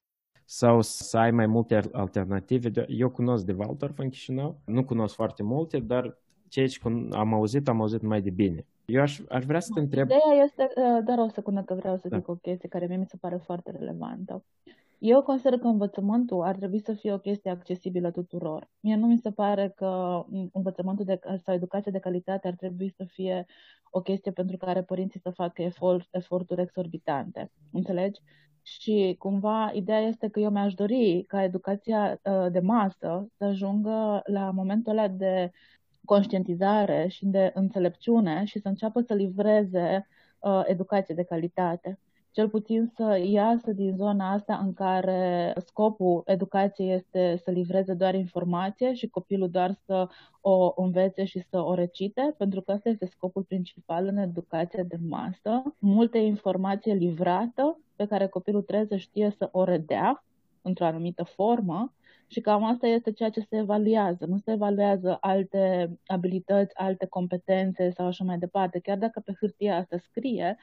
sau 0.44 0.80
să 0.80 1.18
ai 1.18 1.30
mai 1.30 1.46
multe 1.46 1.80
alternative. 1.92 2.70
Eu 2.88 3.10
cunosc 3.10 3.44
de 3.44 3.52
Waldorf 3.52 3.98
în 3.98 4.08
Chișinău, 4.08 4.60
nu 4.64 4.84
cunosc 4.84 5.14
foarte 5.14 5.42
multe, 5.42 5.78
dar 5.78 6.18
ceea 6.48 6.66
ce 6.66 6.78
am 7.10 7.34
auzit, 7.34 7.68
am 7.68 7.80
auzit 7.80 8.02
mai 8.02 8.22
de 8.22 8.30
bine. 8.30 8.66
Eu 8.84 9.00
aș, 9.00 9.20
aș 9.28 9.44
vrea 9.44 9.60
să 9.60 9.70
te 9.74 9.80
întreb... 9.80 10.04
Ideea 10.04 10.44
este, 10.44 10.68
uh, 10.76 11.04
dar 11.04 11.18
o 11.18 11.28
secundă 11.28 11.62
că 11.62 11.74
vreau 11.74 11.96
să 11.96 12.08
da. 12.08 12.16
zic 12.16 12.28
o 12.28 12.34
chestie 12.34 12.68
care 12.68 12.86
mie 12.86 12.96
mi 12.96 13.06
se 13.06 13.16
pare 13.20 13.36
foarte 13.36 13.70
relevantă. 13.70 14.44
Eu 15.04 15.22
consider 15.22 15.58
că 15.58 15.66
învățământul 15.66 16.42
ar 16.42 16.56
trebui 16.56 16.80
să 16.80 16.92
fie 16.92 17.12
o 17.12 17.18
chestie 17.18 17.50
accesibilă 17.50 18.10
tuturor. 18.10 18.70
Mie 18.80 18.96
nu 18.96 19.06
mi 19.06 19.18
se 19.18 19.30
pare 19.30 19.72
că 19.76 20.22
învățământul 20.52 21.04
de, 21.04 21.20
sau 21.44 21.54
educația 21.54 21.92
de 21.92 21.98
calitate 21.98 22.48
ar 22.48 22.54
trebui 22.54 22.90
să 22.96 23.04
fie 23.04 23.46
o 23.90 24.00
chestie 24.00 24.32
pentru 24.32 24.56
care 24.56 24.82
părinții 24.82 25.20
să 25.20 25.30
facă 25.30 25.62
efort, 25.62 26.08
eforturi 26.10 26.60
exorbitante. 26.60 27.50
Înțelegi? 27.72 28.20
Și 28.62 29.16
cumva 29.18 29.70
ideea 29.74 30.00
este 30.00 30.28
că 30.28 30.40
eu 30.40 30.50
mi-aș 30.50 30.74
dori 30.74 31.24
ca 31.26 31.42
educația 31.42 32.20
uh, 32.22 32.46
de 32.50 32.60
masă 32.60 33.28
să 33.36 33.44
ajungă 33.44 34.22
la 34.24 34.50
momentul 34.50 34.92
ăla 34.92 35.08
de 35.08 35.50
conștientizare 36.04 37.06
și 37.08 37.26
de 37.26 37.50
înțelepciune 37.54 38.44
și 38.44 38.58
să 38.58 38.68
înceapă 38.68 39.00
să 39.00 39.14
livreze 39.14 40.08
uh, 40.38 40.62
educație 40.64 41.14
de 41.14 41.24
calitate 41.24 41.98
cel 42.32 42.48
puțin 42.48 42.86
să 42.96 43.20
iasă 43.24 43.72
din 43.72 43.96
zona 43.96 44.32
asta 44.32 44.60
în 44.64 44.72
care 44.72 45.54
scopul 45.66 46.22
educației 46.26 46.92
este 46.92 47.36
să 47.44 47.50
livreze 47.50 47.94
doar 47.94 48.14
informație 48.14 48.94
și 48.94 49.08
copilul 49.08 49.50
doar 49.50 49.72
să 49.86 50.08
o 50.40 50.72
învețe 50.76 51.24
și 51.24 51.40
să 51.40 51.60
o 51.60 51.74
recite, 51.74 52.34
pentru 52.38 52.60
că 52.60 52.72
asta 52.72 52.88
este 52.88 53.06
scopul 53.06 53.42
principal 53.42 54.06
în 54.06 54.16
educația 54.16 54.82
de 54.82 54.96
masă. 55.08 55.62
Multe 55.78 56.18
informație 56.18 56.94
livrată 56.94 57.80
pe 57.96 58.06
care 58.06 58.26
copilul 58.26 58.62
trebuie 58.62 58.86
să 58.86 58.96
știe 58.96 59.30
să 59.30 59.48
o 59.52 59.64
redea 59.64 60.24
într-o 60.62 60.84
anumită 60.84 61.22
formă 61.22 61.94
Și 62.26 62.40
cam 62.40 62.64
asta 62.64 62.86
este 62.86 63.12
ceea 63.12 63.30
ce 63.30 63.40
se 63.40 63.56
evaluează. 63.56 64.26
Nu 64.26 64.38
se 64.38 64.52
evaluează 64.52 65.18
alte 65.20 65.90
abilități, 66.06 66.76
alte 66.76 67.06
competențe 67.06 67.90
sau 67.90 68.06
așa 68.06 68.24
mai 68.24 68.38
departe. 68.38 68.78
Chiar 68.78 68.98
dacă 68.98 69.20
pe 69.20 69.32
hârtie 69.40 69.70
asta 69.70 69.96
scrie 69.98 70.56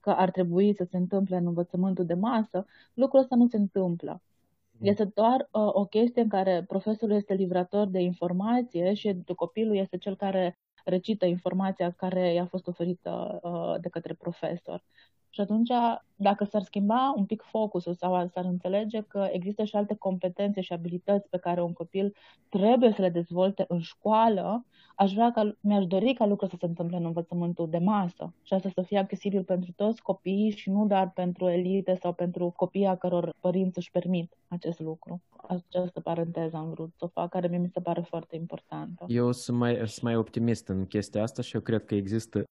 că 0.00 0.10
ar 0.10 0.30
trebui 0.30 0.74
să 0.74 0.84
se 0.90 0.96
întâmple 0.96 1.36
în 1.36 1.46
învățământul 1.46 2.06
de 2.06 2.14
masă, 2.14 2.66
lucrul 2.94 3.20
ăsta 3.20 3.36
nu 3.36 3.46
se 3.46 3.56
întâmplă. 3.56 4.22
Mm. 4.70 4.86
Este 4.86 5.04
doar 5.04 5.40
uh, 5.40 5.68
o 5.72 5.84
chestie 5.84 6.22
în 6.22 6.28
care 6.28 6.64
profesorul 6.68 7.14
este 7.14 7.34
livrator 7.34 7.86
de 7.86 8.00
informație 8.00 8.94
și 8.94 9.16
copilul 9.36 9.76
este 9.76 9.98
cel 9.98 10.16
care 10.16 10.58
recită 10.84 11.26
informația 11.26 11.90
care 11.90 12.32
i-a 12.32 12.46
fost 12.46 12.66
oferită 12.66 13.40
uh, 13.42 13.80
de 13.80 13.88
către 13.88 14.14
profesor. 14.14 14.84
Și 15.30 15.40
atunci, 15.40 15.70
dacă 16.16 16.44
s-ar 16.44 16.62
schimba 16.62 17.12
un 17.16 17.24
pic 17.24 17.42
focusul 17.42 17.94
sau 17.94 18.28
s-ar 18.28 18.44
înțelege 18.44 19.00
că 19.00 19.28
există 19.32 19.64
și 19.64 19.76
alte 19.76 19.94
competențe 19.94 20.60
și 20.60 20.72
abilități 20.72 21.28
pe 21.28 21.38
care 21.38 21.62
un 21.62 21.72
copil 21.72 22.14
trebuie 22.48 22.92
să 22.92 23.00
le 23.02 23.08
dezvolte 23.08 23.64
în 23.68 23.80
școală, 23.80 24.64
aș 24.96 25.12
vrea 25.12 25.32
ca, 25.32 25.56
mi-aș 25.60 25.86
dori 25.86 26.14
ca 26.14 26.26
lucrul 26.26 26.48
să 26.48 26.56
se 26.58 26.66
întâmple 26.66 26.96
în 26.96 27.04
învățământul 27.04 27.68
de 27.68 27.78
masă 27.78 28.32
și 28.42 28.54
asta 28.54 28.70
să 28.74 28.82
fie 28.82 28.98
accesibil 28.98 29.44
pentru 29.44 29.72
toți 29.76 30.02
copiii 30.02 30.50
și 30.50 30.70
nu 30.70 30.86
doar 30.86 31.10
pentru 31.10 31.48
elite 31.48 31.98
sau 32.00 32.12
pentru 32.12 32.52
copiii 32.56 32.86
a 32.86 32.96
căror 32.96 33.34
părinți 33.40 33.78
își 33.78 33.90
permit 33.90 34.36
acest 34.48 34.80
lucru. 34.80 35.22
Această 35.48 36.00
paranteză 36.00 36.56
am 36.56 36.70
vrut 36.70 36.92
să 36.96 37.04
o 37.04 37.08
fac, 37.08 37.30
care 37.30 37.58
mi 37.58 37.70
se 37.72 37.80
pare 37.80 38.00
foarte 38.00 38.36
importantă. 38.36 39.04
Eu 39.08 39.32
sunt 39.32 39.58
mai, 39.58 39.74
sunt 39.74 40.02
mai 40.02 40.16
optimist 40.16 40.68
în 40.68 40.86
chestia 40.86 41.22
asta 41.22 41.42
și 41.42 41.54
eu 41.54 41.60
cred 41.60 41.84
că 41.84 41.94
există 41.94 42.44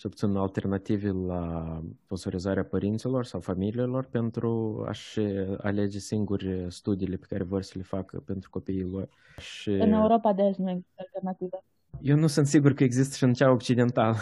să 0.00 0.06
obțin 0.06 0.36
alternative 0.36 1.10
la 1.10 1.82
sponsorizarea 2.04 2.64
părinților 2.64 3.24
sau 3.24 3.40
familiilor 3.40 4.04
pentru 4.04 4.82
a-și 4.88 5.20
alege 5.58 5.98
singuri 5.98 6.66
studiile 6.68 7.16
pe 7.16 7.26
care 7.28 7.44
vor 7.44 7.62
să 7.62 7.72
le 7.76 7.82
facă 7.82 8.22
pentru 8.26 8.50
copiii 8.50 8.82
lor. 8.82 9.08
Și... 9.38 9.70
În 9.70 9.92
Europa 9.92 10.32
de 10.32 10.42
Est 10.42 10.58
nu 10.58 10.70
există 10.70 10.94
alternative. 10.96 11.62
Eu 12.00 12.16
nu 12.16 12.26
sunt 12.26 12.46
sigur 12.46 12.72
că 12.72 12.84
există 12.84 13.16
și 13.16 13.24
în 13.24 13.32
cea 13.32 13.50
occidentală. 13.50 14.16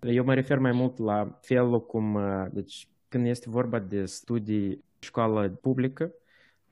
Eu 0.00 0.24
mă 0.24 0.34
refer 0.34 0.58
mai 0.58 0.72
mult 0.72 0.98
la 0.98 1.38
felul 1.40 1.86
cum, 1.86 2.18
deci 2.52 2.88
când 3.08 3.26
este 3.26 3.50
vorba 3.50 3.78
de 3.78 4.04
studii 4.04 4.84
școală 4.98 5.48
publică, 5.48 6.12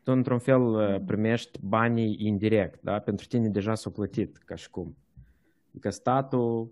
tu 0.03 0.13
într-un 0.13 0.39
fel 0.39 1.01
primești 1.07 1.59
banii 1.63 2.17
indirect, 2.19 2.83
da? 2.83 2.99
Pentru 2.99 3.27
tine 3.27 3.49
deja 3.49 3.75
s-au 3.75 3.93
plătit 3.93 4.37
ca 4.37 4.55
și 4.55 4.71
cum. 4.71 4.97
Adică 5.71 5.91
statul 5.91 6.71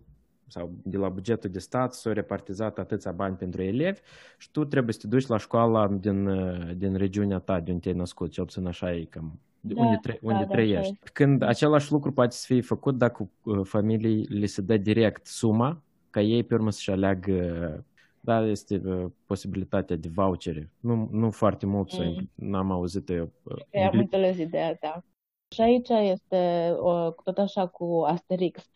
sau 0.50 0.72
de 0.82 0.96
la 0.96 1.08
bugetul 1.08 1.50
de 1.50 1.58
stat 1.58 1.94
s-au 1.94 2.12
repartizat 2.12 2.78
atâția 2.78 3.12
bani 3.12 3.36
pentru 3.36 3.62
elevi 3.62 4.00
și 4.38 4.50
tu 4.50 4.64
trebuie 4.64 4.92
să 4.92 5.00
te 5.00 5.06
duci 5.06 5.26
la 5.26 5.36
școala 5.36 5.88
din, 5.88 6.30
din 6.76 6.94
regiunea 6.94 7.38
ta 7.38 7.60
de 7.60 7.70
unde 7.70 7.82
te-ai 7.82 7.94
născut, 7.94 8.30
cel 8.30 8.44
puțin 8.44 8.66
așa 8.66 8.94
e 8.94 9.04
cam 9.04 9.38
da, 9.60 9.82
unde, 9.82 9.98
tre- 10.02 10.18
unde 10.22 10.44
da, 10.44 10.50
trăiești. 10.50 10.92
Da, 10.92 11.10
Când 11.12 11.42
același 11.42 11.92
lucru 11.92 12.12
poate 12.12 12.34
să 12.34 12.44
fie 12.46 12.60
făcut 12.60 12.98
dacă 12.98 13.30
uh, 13.42 13.60
familiei 13.64 14.22
le 14.22 14.46
se 14.46 14.62
dă 14.62 14.76
direct 14.76 15.26
suma, 15.26 15.82
ca 16.10 16.20
ei 16.20 16.42
pe 16.42 16.54
urmă 16.54 16.70
să-și 16.70 16.90
aleagă 16.90 17.84
da, 18.20 18.46
este 18.46 18.82
uh, 18.84 19.06
posibilitatea 19.26 19.96
de 19.96 20.08
vouchere. 20.08 20.70
Nu, 20.80 21.08
nu 21.12 21.30
foarte 21.30 21.66
mult, 21.66 21.98
mm. 21.98 22.30
n-am 22.34 22.70
auzit 22.70 23.10
eu. 23.10 23.32
Uh, 23.42 23.86
am 23.86 23.98
înțeles 23.98 24.38
ideea 24.38 24.74
ta. 24.74 25.04
Și 25.48 25.60
aici 25.60 25.88
este 25.88 26.74
uh, 26.80 27.12
tot 27.24 27.38
așa 27.38 27.66
cu 27.66 28.04
Asterix 28.06 28.70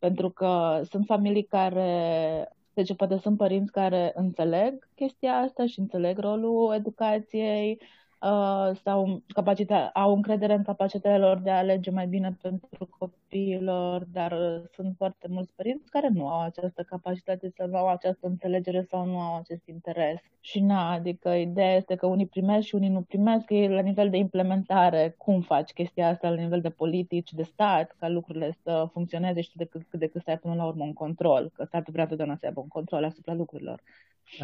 pentru 0.00 0.30
că 0.30 0.82
sunt 0.90 1.06
familii 1.06 1.44
care, 1.44 2.48
deci 2.74 2.96
poate 2.96 3.18
sunt 3.18 3.36
părinți 3.36 3.72
care 3.72 4.12
înțeleg 4.14 4.88
chestia 4.94 5.32
asta 5.32 5.66
și 5.66 5.78
înțeleg 5.78 6.18
rolul 6.18 6.74
educației, 6.74 7.80
uh, 8.20 8.76
sau 8.82 9.22
capacitatea, 9.26 9.90
au 9.94 10.14
încredere 10.14 10.54
în 10.54 10.62
capacitatea 10.62 11.18
lor 11.18 11.38
de 11.38 11.50
a 11.50 11.56
alege 11.56 11.90
mai 11.90 12.06
bine 12.06 12.36
pentru 12.42 12.88
copiilor, 12.98 14.04
dar 14.12 14.32
uh, 14.32 14.62
sunt 14.72 14.94
foarte 14.96 15.26
mulți 15.28 15.52
părinți 15.54 15.90
care 15.90 16.08
nu 16.08 16.28
au 16.28 16.42
această 16.42 16.82
capacitate 16.82 17.52
să 17.56 17.64
nu 17.64 17.76
au 17.76 17.88
această 17.88 18.26
înțelegere 18.26 18.82
sau 18.82 19.04
nu 19.04 19.18
au 19.18 19.36
acest 19.36 19.66
interes. 19.66 20.20
Și 20.40 20.60
na, 20.60 20.92
adică 20.92 21.28
ideea 21.28 21.76
este 21.76 21.94
că 21.94 22.06
unii 22.06 22.26
primesc 22.26 22.66
și 22.66 22.74
unii 22.74 22.88
nu 22.88 23.02
primesc, 23.02 23.50
e 23.50 23.68
la 23.68 23.80
nivel 23.80 24.10
de 24.10 24.16
implementare, 24.16 25.14
cum 25.18 25.40
faci 25.40 25.72
chestia 25.72 26.08
asta 26.08 26.28
la 26.28 26.40
nivel 26.40 26.60
de 26.60 26.70
politici, 26.70 27.32
de 27.32 27.42
stat, 27.42 27.94
ca 27.98 28.08
lucrurile 28.08 28.56
să 28.62 28.88
funcționeze 28.92 29.40
și 29.40 29.56
de 29.56 29.64
cât, 29.64 29.82
cât 29.88 29.98
de 29.98 30.06
cât 30.06 30.22
să 30.22 30.30
ai 30.30 30.38
până 30.38 30.54
la 30.54 30.66
urmă 30.66 30.84
un 30.84 30.92
control, 30.92 31.50
că 31.54 31.64
statul 31.64 31.92
vrea 31.92 32.02
întotdeauna 32.02 32.36
să 32.36 32.46
aibă 32.46 32.60
un 32.60 32.68
control 32.68 33.04
asupra 33.04 33.34
lucrurilor. 33.34 33.82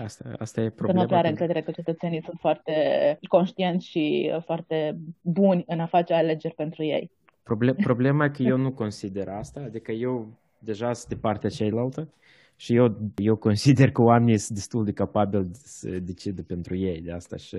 Asta, 0.05 0.25
asta 0.39 0.61
e 0.61 0.71
problema. 0.71 1.01
Să 1.01 1.09
nu 1.11 1.17
are 1.17 1.29
încredere 1.29 1.63
că 1.63 1.71
cetățenii 1.71 2.23
sunt 2.23 2.39
foarte 2.41 2.73
conștienți 3.29 3.66
și 3.79 4.33
foarte 4.45 4.97
buni 5.21 5.65
în 5.67 5.81
a 5.81 5.87
face 5.87 6.15
alegeri 6.15 6.55
pentru 6.55 6.85
ei. 6.85 7.11
Problem, 7.43 7.75
problema 7.91 8.25
e 8.25 8.29
că 8.29 8.43
eu 8.43 8.57
nu 8.57 8.73
consider 8.73 9.29
asta, 9.29 9.61
adică 9.61 9.93
eu 9.93 10.27
deja 10.59 10.93
sunt 10.93 11.09
de 11.09 11.17
partea 11.17 11.51
cealaltă 11.51 12.09
și 12.57 12.75
eu, 12.75 12.97
eu 13.17 13.37
consider 13.37 13.91
că 13.91 14.03
oamenii 14.03 14.39
sunt 14.39 14.59
destul 14.59 14.85
de 14.85 14.93
capabili 14.93 15.49
să 15.53 15.91
decide 15.91 16.43
pentru 16.43 16.77
ei 16.77 17.01
de 17.01 17.13
asta 17.13 17.37
și... 17.37 17.55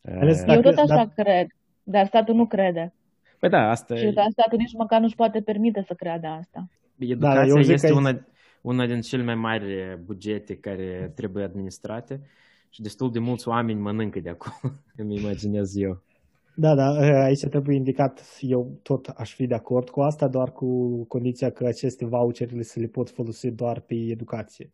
Uh... 0.00 0.44
Eu 0.46 0.60
tot 0.60 0.76
așa 0.76 0.86
da... 0.94 1.22
cred, 1.22 1.46
dar 1.82 2.06
statul 2.06 2.34
nu 2.34 2.46
crede. 2.46 2.92
Păi 3.38 3.48
da, 3.48 3.70
asta 3.70 3.96
Și 3.96 4.10
statul 4.10 4.58
nici 4.58 4.72
măcar 4.72 5.00
nu-și 5.00 5.14
poate 5.14 5.40
permite 5.40 5.84
să 5.86 5.94
creadă 5.94 6.26
asta. 6.26 6.68
Educația 6.98 7.40
da, 7.40 7.46
eu 7.46 7.58
este 7.58 7.92
una, 7.92 8.26
una 8.60 8.86
din 8.86 9.00
cele 9.00 9.22
mai 9.22 9.34
mari 9.34 9.98
bugete 10.04 10.56
care 10.56 11.12
trebuie 11.14 11.44
administrate 11.44 12.20
și 12.70 12.82
destul 12.82 13.12
de 13.12 13.18
mulți 13.18 13.48
oameni 13.48 13.80
mănâncă 13.80 14.20
de 14.20 14.28
acolo, 14.28 14.74
îmi 14.96 15.16
imaginez 15.16 15.76
eu. 15.76 16.02
Da, 16.54 16.74
da, 16.74 16.88
aici 17.22 17.46
trebuie 17.46 17.76
indicat, 17.76 18.38
eu 18.40 18.78
tot 18.82 19.06
aș 19.06 19.34
fi 19.34 19.46
de 19.46 19.54
acord 19.54 19.90
cu 19.90 20.00
asta, 20.00 20.28
doar 20.28 20.52
cu 20.52 21.04
condiția 21.04 21.50
că 21.50 21.66
aceste 21.66 22.04
voucherele 22.06 22.62
se 22.62 22.80
le 22.80 22.86
pot 22.86 23.10
folosi 23.10 23.50
doar 23.50 23.80
pe 23.80 23.94
educație. 23.94 24.72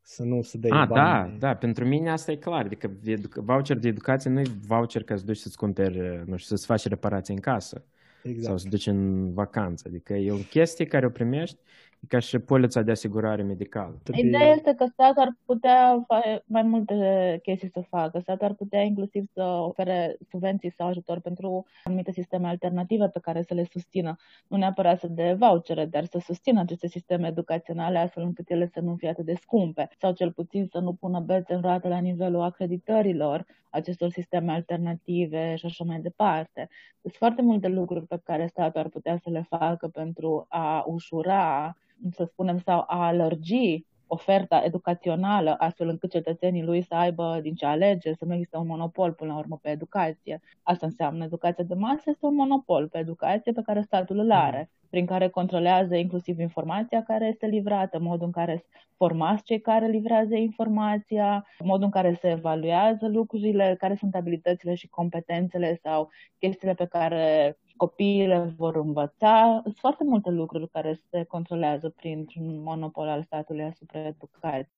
Să 0.00 0.22
nu 0.22 0.42
se 0.42 0.58
dea 0.58 0.80
ah, 0.80 0.88
bani. 0.88 1.30
Da, 1.30 1.46
da, 1.46 1.54
pentru 1.54 1.86
mine 1.86 2.10
asta 2.10 2.32
e 2.32 2.36
clar. 2.36 2.64
Adică 2.64 2.90
voucher 3.34 3.78
de 3.78 3.88
educație 3.88 4.30
nu 4.30 4.40
e 4.40 4.44
voucher 4.66 5.02
ca 5.02 5.16
să 5.16 5.24
duci 5.24 5.36
să-ți 5.36 5.56
cumperi, 5.56 5.98
nu 6.26 6.36
știu, 6.36 6.56
să-ți 6.56 6.66
faci 6.66 6.84
reparații 6.86 7.34
în 7.34 7.40
casă. 7.40 7.84
Exact. 8.22 8.44
Sau 8.44 8.56
să 8.56 8.68
duci 8.68 8.86
în 8.86 9.32
vacanță. 9.32 9.84
Adică 9.88 10.12
e 10.12 10.32
o 10.32 10.36
chestie 10.36 10.84
care 10.84 11.06
o 11.06 11.10
primești 11.10 11.58
E 11.91 11.91
ca 12.08 12.18
și 12.18 12.38
polița 12.38 12.82
de 12.82 12.90
asigurare 12.90 13.42
medicală. 13.42 14.00
Ideea 14.12 14.52
este 14.52 14.74
că 14.74 14.84
statul 14.92 15.22
ar 15.22 15.36
putea 15.44 16.06
mai 16.44 16.62
multe 16.62 17.38
chestii 17.42 17.70
să 17.70 17.80
facă. 17.80 18.18
Statul 18.18 18.46
ar 18.46 18.54
putea 18.54 18.82
inclusiv 18.82 19.24
să 19.32 19.42
ofere 19.42 20.16
subvenții 20.30 20.70
sau 20.70 20.86
ajutor 20.86 21.20
pentru 21.20 21.66
anumite 21.84 22.12
sisteme 22.12 22.48
alternative 22.48 23.08
pe 23.08 23.20
care 23.20 23.42
să 23.42 23.54
le 23.54 23.64
susțină. 23.70 24.16
Nu 24.48 24.56
neapărat 24.56 24.98
să 24.98 25.06
de 25.06 25.36
vouchere, 25.38 25.84
dar 25.84 26.04
să 26.04 26.18
susțină 26.18 26.60
aceste 26.60 26.86
sisteme 26.86 27.28
educaționale 27.28 27.98
astfel 27.98 28.22
încât 28.22 28.50
ele 28.50 28.70
să 28.72 28.80
nu 28.80 28.94
fie 28.94 29.08
atât 29.08 29.24
de 29.24 29.34
scumpe. 29.34 29.88
Sau 29.98 30.12
cel 30.12 30.32
puțin 30.32 30.66
să 30.66 30.78
nu 30.78 30.92
pună 30.92 31.20
bețe 31.20 31.54
în 31.54 31.60
roată 31.60 31.88
la 31.88 31.98
nivelul 31.98 32.40
acreditărilor 32.40 33.46
acestor 33.70 34.10
sisteme 34.10 34.52
alternative 34.52 35.54
și 35.54 35.66
așa 35.66 35.84
mai 35.84 36.00
departe. 36.00 36.68
Sunt 37.00 37.12
foarte 37.12 37.42
multe 37.42 37.68
lucruri 37.68 38.06
pe 38.06 38.20
care 38.24 38.46
statul 38.46 38.80
ar 38.80 38.88
putea 38.88 39.18
să 39.22 39.30
le 39.30 39.46
facă 39.48 39.88
pentru 39.88 40.46
a 40.48 40.84
ușura 40.86 41.76
să 42.10 42.24
spunem, 42.24 42.58
sau 42.58 42.84
a 42.86 43.06
alergi 43.06 43.84
oferta 44.06 44.62
educațională, 44.64 45.54
astfel 45.58 45.88
încât 45.88 46.10
cetățenii 46.10 46.62
lui 46.62 46.82
să 46.82 46.94
aibă 46.94 47.38
din 47.42 47.54
ce 47.54 47.66
alege, 47.66 48.12
să 48.12 48.24
nu 48.24 48.32
există 48.32 48.58
un 48.58 48.66
monopol 48.66 49.12
până 49.12 49.32
la 49.32 49.38
urmă 49.38 49.58
pe 49.62 49.70
educație. 49.70 50.40
Asta 50.62 50.86
înseamnă 50.86 51.24
educația 51.24 51.64
de 51.64 51.74
masă, 51.74 52.02
este 52.06 52.26
un 52.26 52.34
monopol 52.34 52.88
pe 52.88 52.98
educație 52.98 53.52
pe 53.52 53.62
care 53.64 53.80
statul 53.80 54.18
îl 54.18 54.32
are, 54.32 54.70
prin 54.90 55.06
care 55.06 55.28
controlează 55.28 55.94
inclusiv 55.94 56.38
informația 56.38 57.02
care 57.02 57.26
este 57.26 57.46
livrată, 57.46 57.98
modul 57.98 58.26
în 58.26 58.32
care 58.32 58.64
formați 58.96 59.42
cei 59.44 59.60
care 59.60 59.86
livrează 59.86 60.34
informația, 60.34 61.46
modul 61.64 61.84
în 61.84 61.90
care 61.90 62.12
se 62.12 62.28
evaluează 62.30 63.08
lucrurile, 63.08 63.74
care 63.78 63.94
sunt 63.94 64.14
abilitățile 64.14 64.74
și 64.74 64.88
competențele 64.88 65.78
sau 65.82 66.10
chestiile 66.38 66.74
pe 66.74 66.84
care 66.84 67.56
copiii 67.82 68.54
vor 68.56 68.76
învăța. 68.76 69.60
Sunt 69.62 69.76
foarte 69.76 70.04
multe 70.04 70.30
lucruri 70.30 70.68
care 70.68 71.00
se 71.10 71.24
controlează 71.24 71.88
printr-un 71.88 72.62
monopol 72.62 73.08
al 73.08 73.22
statului 73.22 73.64
asupra 73.64 74.06
educației. 74.06 74.70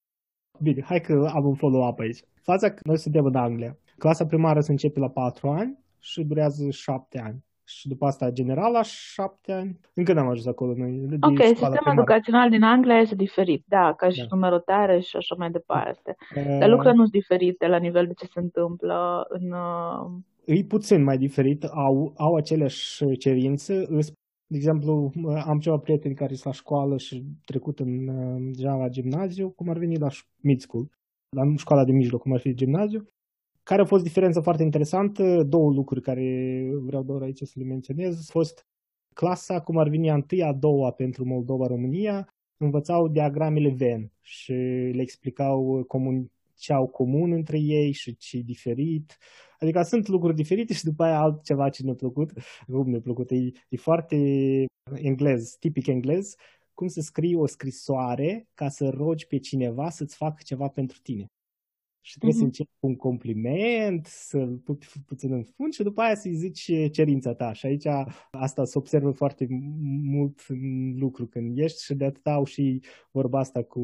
Bine, 0.61 0.83
hai 0.83 1.01
că 1.01 1.31
am 1.35 1.47
un 1.47 1.55
follow-up 1.55 1.99
aici. 1.99 2.19
Fața 2.43 2.71
că 2.71 2.81
noi 2.83 2.99
suntem 2.99 3.25
în 3.25 3.35
Anglia. 3.35 3.77
Clasa 3.99 4.27
primară 4.27 4.61
se 4.61 4.71
începe 4.71 4.99
la 4.99 5.09
4 5.09 5.49
ani 5.49 5.79
și 5.99 6.25
durează 6.25 6.71
7 6.71 7.21
ani. 7.21 7.45
Și 7.65 7.89
după 7.89 8.07
asta 8.07 8.31
general 8.31 8.73
la 8.73 8.83
7 8.83 9.53
ani. 9.53 9.79
Încă 9.95 10.13
n-am 10.13 10.29
ajuns 10.29 10.47
acolo 10.47 10.75
noi. 10.77 11.09
Ok, 11.21 11.43
sistemul 11.43 11.55
primară. 11.55 11.91
educațional 11.93 12.51
din 12.51 12.63
Anglia 12.63 12.99
este 12.99 13.15
diferit, 13.15 13.65
da, 13.67 13.95
ca 13.97 14.09
și 14.11 14.19
da. 14.19 14.27
numerotare 14.31 15.01
și 15.01 15.17
așa 15.17 15.35
mai 15.39 15.51
departe. 15.51 16.17
Uh... 16.37 16.59
Dar 16.59 16.69
lucrurile 16.69 16.95
nu 16.95 17.01
sunt 17.01 17.13
diferite 17.13 17.67
la 17.67 17.77
nivel 17.77 18.07
de 18.07 18.13
ce 18.13 18.27
se 18.27 18.41
întâmplă 18.41 19.27
în 19.29 19.55
uh, 20.47 20.59
e 20.59 20.65
puțin 20.65 21.03
mai 21.03 21.19
diferit, 21.19 21.65
au, 21.65 22.13
au 22.17 22.35
aceleași 22.35 23.17
cerințe. 23.19 23.87
De 24.47 24.57
exemplu, 24.57 25.13
am 25.45 25.59
ceva 25.59 25.79
prieteni 25.79 26.15
care 26.15 26.35
sunt 26.35 26.45
la 26.45 26.53
școală 26.53 26.99
și 26.99 27.25
trecut 27.45 27.79
în, 27.81 28.07
deja 28.53 28.75
la 28.75 28.89
gimnaziu, 28.89 29.51
cum 29.51 29.69
ar 29.69 29.79
veni 29.79 29.99
la 29.99 30.09
mid 30.41 30.61
school, 30.61 30.89
la 31.29 31.43
școala 31.57 31.85
de 31.85 31.93
mijloc, 31.93 32.21
cum 32.21 32.33
ar 32.33 32.41
fi 32.41 32.55
gimnaziu. 32.55 33.09
Care 33.63 33.83
a 33.83 33.85
fost 33.85 34.03
diferența 34.03 34.41
foarte 34.41 34.63
interesantă? 34.63 35.43
Două 35.43 35.73
lucruri 35.73 36.01
care 36.01 36.69
vreau 36.83 37.03
doar 37.03 37.23
aici 37.23 37.43
să 37.43 37.53
le 37.55 37.65
menționez. 37.65 38.19
A 38.19 38.33
fost 38.33 38.67
clasa, 39.15 39.61
cum 39.61 39.77
ar 39.79 39.89
veni 39.89 40.11
a 40.11 40.15
întâia, 40.15 40.47
a 40.47 40.53
doua 40.53 40.91
pentru 40.91 41.25
Moldova-România, 41.25 42.35
învățau 42.57 43.09
diagramele 43.09 43.69
Venn 43.69 44.13
și 44.21 44.53
le 44.93 45.03
explicau 45.03 45.85
comun, 45.87 46.31
ce 46.59 46.73
au 46.73 46.87
comun 46.87 47.33
între 47.33 47.59
ei 47.59 47.93
și 47.93 48.17
ce 48.17 48.39
diferit. 48.39 49.19
Adică 49.65 49.83
sunt 49.83 50.07
lucruri 50.07 50.35
diferite 50.35 50.75
și 50.75 50.85
după 50.85 51.03
aia 51.05 51.19
altceva 51.21 51.69
ce 51.69 51.83
ne-a 51.83 51.95
plăcut. 51.95 52.33
Cum 52.67 52.91
ne-a 52.91 53.01
plăcut? 53.01 53.31
E, 53.31 53.51
e 53.69 53.77
foarte 53.77 54.17
englez, 54.95 55.57
tipic 55.61 55.87
englez. 55.87 56.35
Cum 56.75 56.89
să 56.89 57.01
scrii 57.01 57.35
o 57.35 57.47
scrisoare 57.47 58.49
ca 58.55 58.69
să 58.69 58.89
rogi 58.89 59.27
pe 59.27 59.39
cineva 59.39 59.91
să-ți 59.91 60.17
facă 60.17 60.43
ceva 60.45 60.69
pentru 60.69 60.99
tine 61.03 61.27
și 62.07 62.19
trebuie 62.19 62.37
mm-hmm. 62.37 62.39
să 62.39 62.45
începi 62.45 62.71
cu 62.81 62.87
un 62.87 62.97
compliment, 62.97 64.07
să-l 64.07 64.57
pupi 64.57 64.87
puțin 65.07 65.33
în 65.33 65.43
fund 65.43 65.73
și 65.73 65.83
după 65.83 66.01
aia 66.01 66.15
să-i 66.15 66.35
zici 66.35 66.91
cerința 66.91 67.35
ta. 67.35 67.53
Și 67.53 67.67
aici 67.67 67.87
asta 68.31 68.65
se 68.65 68.79
observă 68.79 69.11
foarte 69.11 69.47
mult 70.03 70.45
în 70.49 70.95
lucru 70.99 71.27
când 71.27 71.59
ești 71.59 71.85
și 71.85 71.95
de 71.95 72.05
atât 72.05 72.27
au 72.27 72.45
și 72.45 72.83
vorba 73.11 73.39
asta 73.39 73.63
cu 73.63 73.83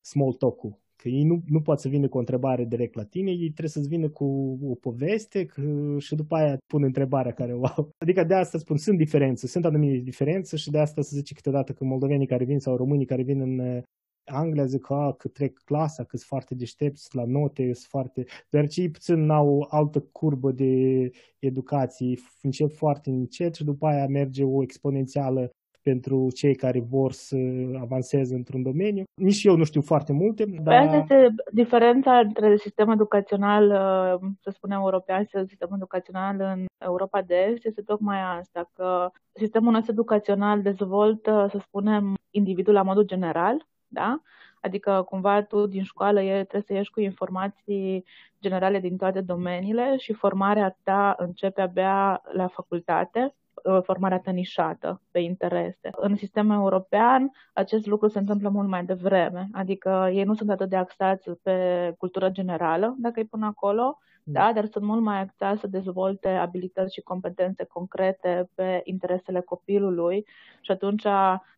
small 0.00 0.32
talk-ul. 0.32 0.80
Că 1.02 1.08
ei 1.08 1.24
nu, 1.24 1.42
nu 1.46 1.60
pot 1.60 1.80
să 1.80 1.88
vină 1.88 2.08
cu 2.08 2.16
o 2.16 2.18
întrebare 2.18 2.64
direct 2.64 2.94
la 2.94 3.04
tine, 3.04 3.30
ei 3.30 3.50
trebuie 3.50 3.68
să-ți 3.68 3.88
vină 3.88 4.08
cu 4.08 4.58
o 4.62 4.74
poveste 4.74 5.44
că, 5.44 5.62
și 5.98 6.14
după 6.14 6.34
aia 6.36 6.58
pun 6.66 6.82
întrebarea 6.82 7.32
care 7.32 7.52
o 7.52 7.64
au. 7.64 7.90
Adică 7.98 8.24
de 8.24 8.34
asta 8.34 8.58
spun, 8.58 8.76
sunt 8.76 8.98
diferențe, 8.98 9.46
sunt 9.46 9.64
anumite 9.64 9.96
diferențe 9.96 10.56
și 10.56 10.70
de 10.70 10.78
asta 10.78 11.02
se 11.02 11.16
zice 11.16 11.34
câteodată 11.34 11.72
că 11.72 11.84
moldovenii 11.84 12.26
care 12.26 12.44
vin 12.44 12.58
sau 12.58 12.76
românii 12.76 13.06
care 13.06 13.22
vin 13.22 13.40
în 13.40 13.82
Anglia 14.24 14.64
zic 14.64 14.80
că, 14.80 15.14
că 15.18 15.28
trec 15.28 15.58
clasa, 15.64 16.02
că 16.02 16.16
sunt 16.16 16.28
foarte 16.28 16.54
deștepți 16.54 17.16
la 17.16 17.24
note, 17.24 17.62
sunt 17.62 17.76
foarte... 17.76 18.24
Dar 18.50 18.66
cei 18.66 18.90
puțin 18.90 19.24
n-au 19.24 19.66
altă 19.70 20.00
curbă 20.00 20.52
de 20.52 21.10
educație, 21.38 22.18
încep 22.42 22.72
foarte 22.72 23.10
încet 23.10 23.54
și 23.54 23.64
după 23.64 23.86
aia 23.86 24.06
merge 24.06 24.44
o 24.44 24.62
exponențială 24.62 25.50
pentru 25.82 26.28
cei 26.34 26.54
care 26.54 26.80
vor 26.80 27.12
să 27.12 27.36
avanseze 27.80 28.34
într-un 28.34 28.62
domeniu. 28.62 29.04
Nici 29.14 29.44
eu 29.44 29.56
nu 29.56 29.64
știu 29.64 29.80
foarte 29.80 30.12
multe, 30.12 30.44
păi 30.44 30.58
dar... 30.62 30.82
Asta 30.82 30.96
este 30.96 31.34
diferența 31.52 32.18
între 32.18 32.56
sistemul 32.56 32.94
educațional, 32.94 33.64
uh, 33.70 34.30
să 34.40 34.50
spunem, 34.50 34.78
european 34.78 35.22
și 35.24 35.46
sistemul 35.46 35.76
educațional 35.76 36.40
în 36.40 36.64
Europa 36.78 37.22
de 37.22 37.34
Est, 37.34 37.64
este 37.64 37.82
tocmai 37.82 38.18
asta, 38.38 38.70
că 38.72 39.10
sistemul 39.32 39.72
nostru 39.72 39.92
educațional 39.92 40.62
dezvoltă, 40.62 41.48
să 41.50 41.58
spunem, 41.58 42.14
individul 42.30 42.72
la 42.72 42.82
modul 42.82 43.04
general, 43.04 43.66
da? 43.88 44.20
Adică 44.60 45.04
cumva 45.08 45.42
tu 45.42 45.66
din 45.66 45.82
școală 45.82 46.22
e, 46.22 46.32
trebuie 46.32 46.62
să 46.66 46.72
ieși 46.72 46.90
cu 46.90 47.00
informații 47.00 48.04
generale 48.40 48.80
din 48.80 48.96
toate 48.96 49.20
domeniile 49.20 49.96
și 49.98 50.12
formarea 50.12 50.78
ta 50.82 51.14
începe 51.18 51.60
abia 51.60 52.22
la 52.32 52.48
facultate, 52.48 53.20
uh, 53.24 53.49
formarea 53.82 54.18
ta 54.18 54.30
nișată 54.30 55.00
pe 55.10 55.18
interese. 55.18 55.90
În 55.92 56.16
sistemul 56.16 56.54
european 56.54 57.30
acest 57.52 57.86
lucru 57.86 58.08
se 58.08 58.18
întâmplă 58.18 58.48
mult 58.48 58.68
mai 58.68 58.84
devreme, 58.84 59.48
adică 59.52 60.10
ei 60.12 60.24
nu 60.24 60.34
sunt 60.34 60.50
atât 60.50 60.68
de 60.68 60.76
axați 60.76 61.30
pe 61.42 61.54
cultură 61.98 62.30
generală, 62.30 62.94
dacă 62.98 63.20
îi 63.20 63.26
pun 63.26 63.42
acolo, 63.42 63.98
da? 64.22 64.52
dar 64.52 64.66
sunt 64.66 64.84
mult 64.84 65.00
mai 65.02 65.20
axați 65.20 65.60
să 65.60 65.66
dezvolte 65.66 66.28
abilități 66.28 66.94
și 66.94 67.00
competențe 67.00 67.64
concrete 67.64 68.48
pe 68.54 68.80
interesele 68.84 69.40
copilului 69.40 70.26
și 70.60 70.70
atunci 70.70 71.02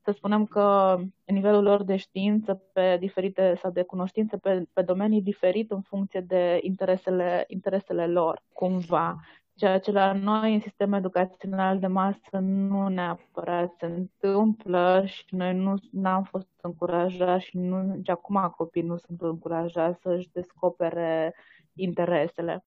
să 0.05 0.11
spunem 0.15 0.47
că 0.47 0.97
nivelul 1.27 1.63
lor 1.63 1.83
de 1.83 1.97
știință 1.97 2.63
pe 2.73 2.97
diferite 3.01 3.55
sau 3.57 3.71
de 3.71 3.83
cunoștințe 3.83 4.37
pe, 4.37 4.65
pe 4.73 4.83
domenii 4.83 5.23
diferit 5.23 5.71
în 5.71 5.81
funcție 5.81 6.21
de 6.21 6.59
interesele, 6.63 7.45
interesele 7.49 8.07
lor, 8.07 8.43
cumva. 8.53 9.21
Ceea 9.55 9.79
ce 9.79 9.91
la 9.91 10.13
noi 10.13 10.55
în 10.55 10.61
sistemul 10.61 10.97
educațional 10.99 11.79
de 11.79 11.87
masă 11.87 12.39
nu 12.39 12.89
neapărat 12.89 13.75
se 13.79 13.87
întâmplă 13.87 15.05
și 15.07 15.25
noi 15.31 15.55
nu 15.91 16.09
am 16.09 16.23
fost 16.23 16.49
încurajați 16.63 17.45
și 17.45 17.59
nu, 17.59 17.83
nici 17.83 18.09
acum 18.09 18.53
copiii 18.57 18.87
nu 18.87 18.97
sunt 18.97 19.21
încurajați 19.21 20.01
să-și 20.01 20.31
descopere 20.33 21.35
interesele. 21.75 22.65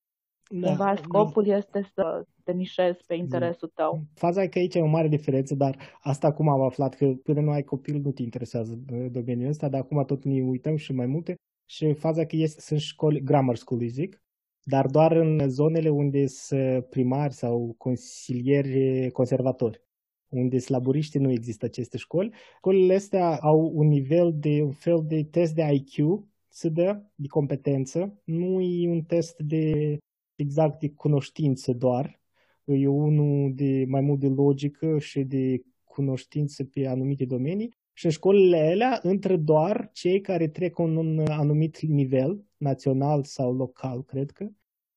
Da, 0.50 0.68
Cumva 0.68 0.86
da. 0.86 0.96
scopul 0.96 1.44
da. 1.44 1.56
este 1.56 1.90
să 1.94 2.26
te 2.44 2.52
nișezi 2.52 3.06
pe 3.08 3.16
interesul 3.16 3.72
tău. 3.74 4.04
Faza 4.14 4.44
e 4.44 4.48
că 4.48 4.58
aici 4.58 4.76
e 4.76 4.82
o 4.82 4.86
mare 4.86 5.08
diferență, 5.08 5.56
dar 5.56 5.78
asta 6.02 6.28
acum 6.28 6.50
am 6.50 6.62
aflat 6.62 6.96
că 6.96 7.14
până 7.24 7.42
nu 7.42 7.52
ai 7.52 7.64
copil 7.64 8.02
nu 8.04 8.12
te 8.12 8.22
interesează 8.22 8.80
domeniul 9.12 9.50
ăsta, 9.50 9.70
dar 9.70 9.82
acum 9.82 10.06
tot 10.06 10.24
ne 10.24 10.42
uităm 10.42 10.76
și 10.76 10.94
mai 10.94 11.06
multe. 11.06 11.36
Și 11.66 11.94
faza 11.94 12.26
că 12.26 12.36
este, 12.36 12.62
sunt 12.62 12.80
școli, 12.80 13.24
grammar 13.24 13.56
school 13.56 13.88
zic, 13.88 14.25
dar 14.68 14.86
doar 14.86 15.12
în 15.12 15.50
zonele 15.50 15.90
unde 15.90 16.28
sunt 16.28 16.86
primari 16.86 17.34
sau 17.34 17.76
consilieri 17.78 19.12
conservatori. 19.12 19.84
Unde 20.30 20.60
slaburiști 20.60 21.18
nu 21.18 21.32
există 21.32 21.66
aceste 21.66 21.98
școli. 21.98 22.32
Școlile 22.58 22.96
astea 22.96 23.38
au 23.38 23.72
un 23.74 23.88
nivel 23.88 24.34
de 24.36 24.62
un 24.62 24.72
fel 24.72 25.04
de 25.08 25.24
test 25.24 25.54
de 25.54 25.64
IQ 25.74 26.24
se 26.48 26.70
dă 26.70 27.02
de 27.16 27.28
competență, 27.28 28.22
nu 28.24 28.62
e 28.62 28.90
un 28.90 29.02
test 29.02 29.38
de 29.38 29.98
exact 30.36 30.80
de 30.80 30.90
cunoștință 30.90 31.74
doar, 31.74 32.22
e 32.64 32.88
unul 32.88 33.54
de 33.56 33.86
mai 33.88 34.02
mult 34.02 34.20
de 34.20 34.28
logică 34.28 35.00
și 35.00 35.24
de 35.24 35.64
cunoștință 35.84 36.64
pe 36.64 36.88
anumite 36.88 37.26
domenii 37.26 37.74
și 37.98 38.06
în 38.06 38.12
școlile 38.12 38.58
alea 38.58 39.00
intră 39.04 39.38
doar 39.38 39.90
cei 39.94 40.22
care 40.22 40.48
trec 40.48 40.78
un, 40.78 40.96
un 40.96 41.20
anumit 41.28 41.80
nivel, 41.80 42.44
național 42.58 43.24
sau 43.24 43.54
local, 43.54 44.04
cred 44.04 44.32
că, 44.32 44.48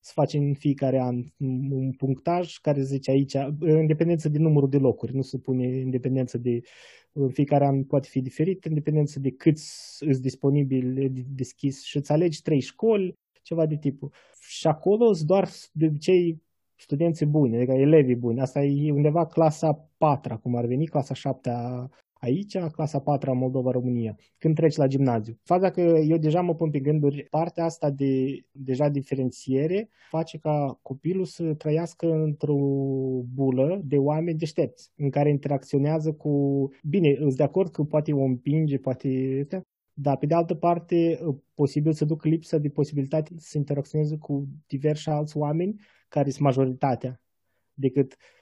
să 0.01 0.13
facem 0.15 0.43
în 0.43 0.55
fiecare 0.55 1.01
an 1.01 1.25
un 1.71 1.93
punctaj 1.93 2.57
care 2.57 2.83
zice 2.83 3.11
aici, 3.11 3.35
în 3.59 3.87
dependență 3.87 4.29
de 4.29 4.39
numărul 4.39 4.69
de 4.69 4.79
locuri, 4.79 5.15
nu 5.15 5.23
se 5.23 5.39
pune 5.39 5.67
în 5.67 5.91
dependență 5.91 6.39
de 6.39 6.61
în 7.13 7.31
fiecare 7.31 7.67
an 7.67 7.85
poate 7.85 8.09
fi 8.11 8.21
diferit, 8.21 8.65
în 8.65 8.75
dependență 8.75 9.21
de 9.21 9.31
cât 9.31 9.59
sunt 9.59 10.17
disponibil 10.17 11.11
deschis 11.35 11.83
și 11.83 11.97
îți 11.97 12.13
alegi 12.13 12.43
trei 12.43 12.61
școli, 12.61 13.15
ceva 13.43 13.67
de 13.67 13.77
tipul. 13.77 14.13
Și 14.41 14.67
acolo 14.67 15.13
sunt 15.13 15.27
doar 15.27 15.49
de 15.73 15.87
obicei 15.87 16.43
studenții 16.75 17.27
buni, 17.27 17.57
adică 17.57 17.73
elevii 17.73 18.17
buni. 18.17 18.41
Asta 18.41 18.63
e 18.63 18.93
undeva 18.93 19.27
clasa 19.27 19.89
4, 19.97 20.39
cum 20.39 20.57
ar 20.57 20.67
veni, 20.67 20.87
clasa 20.87 21.15
7 21.15 21.51
aici, 22.19 22.59
clasa 22.59 22.99
4 22.99 23.31
a 23.31 23.33
Moldova-România, 23.33 24.17
când 24.39 24.55
treci 24.55 24.77
la 24.77 24.87
gimnaziu. 24.87 25.39
Faza 25.43 25.71
că 25.71 25.81
eu 25.81 26.17
deja 26.17 26.41
mă 26.41 26.55
pun 26.55 26.71
pe 26.71 26.79
gânduri, 26.79 27.27
partea 27.31 27.65
asta 27.65 27.91
de 27.91 28.45
deja 28.53 28.89
diferențiere 28.89 29.89
face 30.11 30.39
ca 30.39 30.79
copilul 30.83 31.25
să 31.25 31.55
trăiască 31.55 32.13
într-o 32.13 32.57
bulă 33.35 33.81
de 33.85 33.97
oameni 33.97 34.39
deștepți, 34.39 34.93
în 34.97 35.11
care 35.11 35.29
interacționează 35.29 36.13
cu... 36.13 36.65
Bine, 36.83 37.17
îți 37.21 37.37
de 37.37 37.43
acord 37.43 37.71
că 37.71 37.83
poate 37.83 38.13
o 38.13 38.23
împinge, 38.23 38.79
poate... 38.79 39.47
Dar, 40.01 40.17
pe 40.17 40.27
de 40.27 40.35
altă 40.35 40.55
parte, 40.55 41.21
posibil 41.55 41.93
să 41.93 42.05
duc 42.05 42.25
lipsa 42.25 42.59
de 42.59 42.69
posibilitate 42.69 43.33
să 43.37 43.59
interacționeze 43.59 44.17
cu 44.17 44.49
diversi 44.67 45.09
alți 45.09 45.37
oameni 45.37 45.81
care 46.09 46.31
sunt 46.31 46.43
majoritatea, 46.43 47.21
decât 47.75 48.13
uh, 48.13 48.38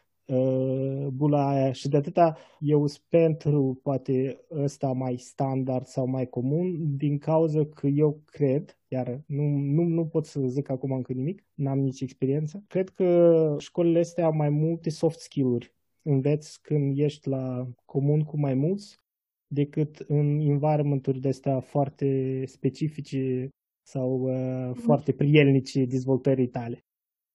bula 1.12 1.49
aia 1.49 1.73
și 1.73 1.89
de 1.89 1.97
atâta 1.97 2.37
eu 2.61 2.87
sunt 2.87 3.05
pentru 3.09 3.81
poate 3.83 4.41
ăsta 4.51 4.93
mai 4.93 5.17
standard 5.17 5.87
sau 5.87 6.07
mai 6.07 6.27
comun 6.27 6.97
din 6.97 7.19
cauza 7.19 7.65
că 7.75 7.87
eu 7.87 8.21
cred, 8.25 8.79
iar 8.89 9.21
nu, 9.27 9.43
nu, 9.47 9.83
nu 9.83 10.07
pot 10.07 10.27
să 10.27 10.41
zic 10.41 10.69
acum 10.69 10.93
încă 10.93 11.12
nimic, 11.12 11.45
n-am 11.55 11.79
nici 11.79 12.01
experiență, 12.01 12.65
cred 12.69 12.89
că 12.89 13.57
școlile 13.59 13.99
astea 13.99 14.25
au 14.25 14.33
mai 14.33 14.49
multe 14.49 14.91
soft 14.91 15.19
skill-uri. 15.19 15.75
Înveți 16.03 16.62
când 16.62 16.99
ești 16.99 17.29
la 17.29 17.67
comun 17.85 18.21
cu 18.21 18.39
mai 18.39 18.55
mulți 18.55 19.01
decât 19.47 19.99
în 19.99 20.39
environment-uri 20.39 21.21
de 21.21 21.29
astea 21.29 21.61
foarte 21.61 22.43
specifice 22.47 23.49
sau 23.83 24.21
uh, 24.21 24.71
foarte 24.75 25.12
prielnice 25.12 25.85
dezvoltării 25.85 26.49
tale. 26.49 26.85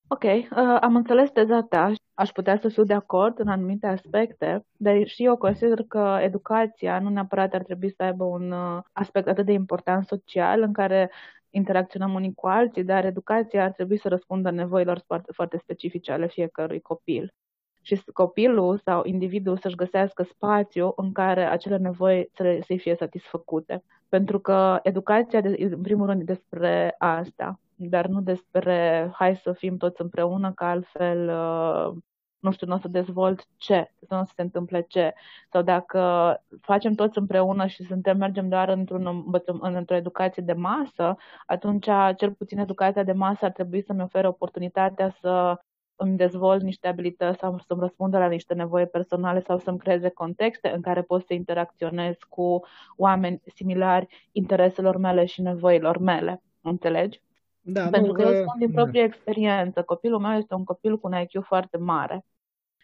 Ok, 0.08 0.24
uh, 0.24 0.78
am 0.82 0.96
înțeles 0.96 1.30
teza 1.32 1.62
ta. 1.62 1.94
Aș 2.22 2.30
putea 2.30 2.58
să 2.58 2.68
fiu 2.70 2.84
de 2.84 2.94
acord 2.94 3.40
în 3.40 3.48
anumite 3.48 3.88
aspecte, 3.88 4.66
dar 4.78 5.08
și 5.08 5.26
eu 5.26 5.38
consider 5.38 5.84
că 5.88 6.18
educația 6.22 7.00
nu 7.00 7.10
neapărat 7.10 7.54
ar 7.54 7.64
trebui 7.64 7.94
să 7.96 8.04
aibă 8.04 8.24
un 8.24 8.52
uh, 8.52 8.84
aspect 8.92 9.28
atât 9.28 9.46
de 9.46 9.52
important 9.52 10.06
social 10.06 10.62
în 10.62 10.74
care 10.74 11.12
interacționăm 11.50 12.14
unii 12.14 12.34
cu 12.34 12.48
alții, 12.48 12.84
dar 12.84 13.06
educația 13.06 13.64
ar 13.64 13.72
trebui 13.72 13.98
să 13.98 14.08
răspundă 14.08 14.50
nevoilor 14.52 15.04
foarte, 15.06 15.32
foarte 15.32 15.58
specifice 15.58 16.12
ale 16.12 16.28
fiecărui 16.28 16.82
copil. 16.82 17.34
Și 17.82 18.02
copilul 18.14 18.78
sau 18.78 19.06
individul 19.06 19.58
să-și 19.58 19.76
găsească 19.76 20.24
spațiu 20.24 20.94
în 20.96 21.12
care 21.12 21.44
acele 21.44 21.78
nevoi 21.78 22.30
să-i 22.66 22.80
fie 22.80 22.96
satisfăcute. 22.96 23.84
Pentru 24.10 24.40
că 24.40 24.80
educația, 24.84 25.42
în 25.58 25.82
primul 25.82 26.06
rând, 26.06 26.24
despre 26.24 26.96
asta 26.98 27.60
dar 27.90 28.08
nu 28.08 28.22
despre 28.22 29.10
hai 29.14 29.36
să 29.36 29.52
fim 29.52 29.78
toți 29.78 30.02
împreună, 30.02 30.54
că 30.54 30.64
altfel 30.64 31.30
uh, 31.30 31.98
nu 32.42 32.52
știu, 32.52 32.68
nu 32.68 32.74
o 32.74 32.78
să 32.78 32.88
dezvolt 32.88 33.48
ce, 33.58 33.92
să 34.08 34.16
nu 34.16 34.26
se 34.36 34.42
întâmple 34.42 34.82
ce. 34.82 35.14
Sau 35.52 35.62
dacă 35.62 36.36
facem 36.62 36.94
toți 36.94 37.18
împreună 37.18 37.66
și 37.66 37.84
suntem, 37.84 38.18
mergem 38.18 38.50
doar 38.50 38.70
într-un, 38.70 39.24
într-o 39.62 39.96
educație 39.96 40.44
de 40.44 40.54
masă, 40.54 41.16
atunci 41.46 41.88
cel 42.18 42.34
puțin 42.34 42.60
educația 42.60 43.04
de 43.04 43.12
masă 43.12 43.46
ar 43.46 43.52
trebui 43.52 43.82
să-mi 43.84 44.02
ofere 44.02 44.28
oportunitatea 44.28 45.10
să 45.22 45.62
îmi 45.96 46.18
dezvolt 46.18 46.62
niște 46.62 46.88
abilități 46.88 47.40
sau 47.40 47.60
să-mi 47.68 47.80
răspundă 47.80 48.18
la 48.18 48.28
niște 48.28 48.54
nevoi 48.54 48.88
personale 48.88 49.40
sau 49.40 49.58
să-mi 49.60 49.78
creeze 49.78 50.10
contexte 50.10 50.72
în 50.72 50.82
care 50.82 51.02
pot 51.02 51.26
să 51.26 51.34
interacționez 51.34 52.16
cu 52.30 52.60
oameni 52.98 53.42
similari 53.56 54.30
intereselor 54.32 54.98
mele 54.98 55.26
și 55.26 55.42
nevoilor 55.42 55.98
mele. 55.98 56.42
Înțelegi? 56.62 57.22
Da, 57.64 57.88
Pentru 57.90 58.12
nu, 58.12 58.18
că 58.18 58.22
eu 58.22 58.44
spun 58.44 58.60
din 58.60 58.72
proprie 58.72 59.04
experiență, 59.04 59.84
copilul 59.84 60.20
meu 60.20 60.38
este 60.38 60.54
un 60.54 60.64
copil 60.64 61.00
cu 61.00 61.08
un 61.08 61.14
IQ 61.22 61.44
foarte 61.44 61.78
mare. 61.78 62.26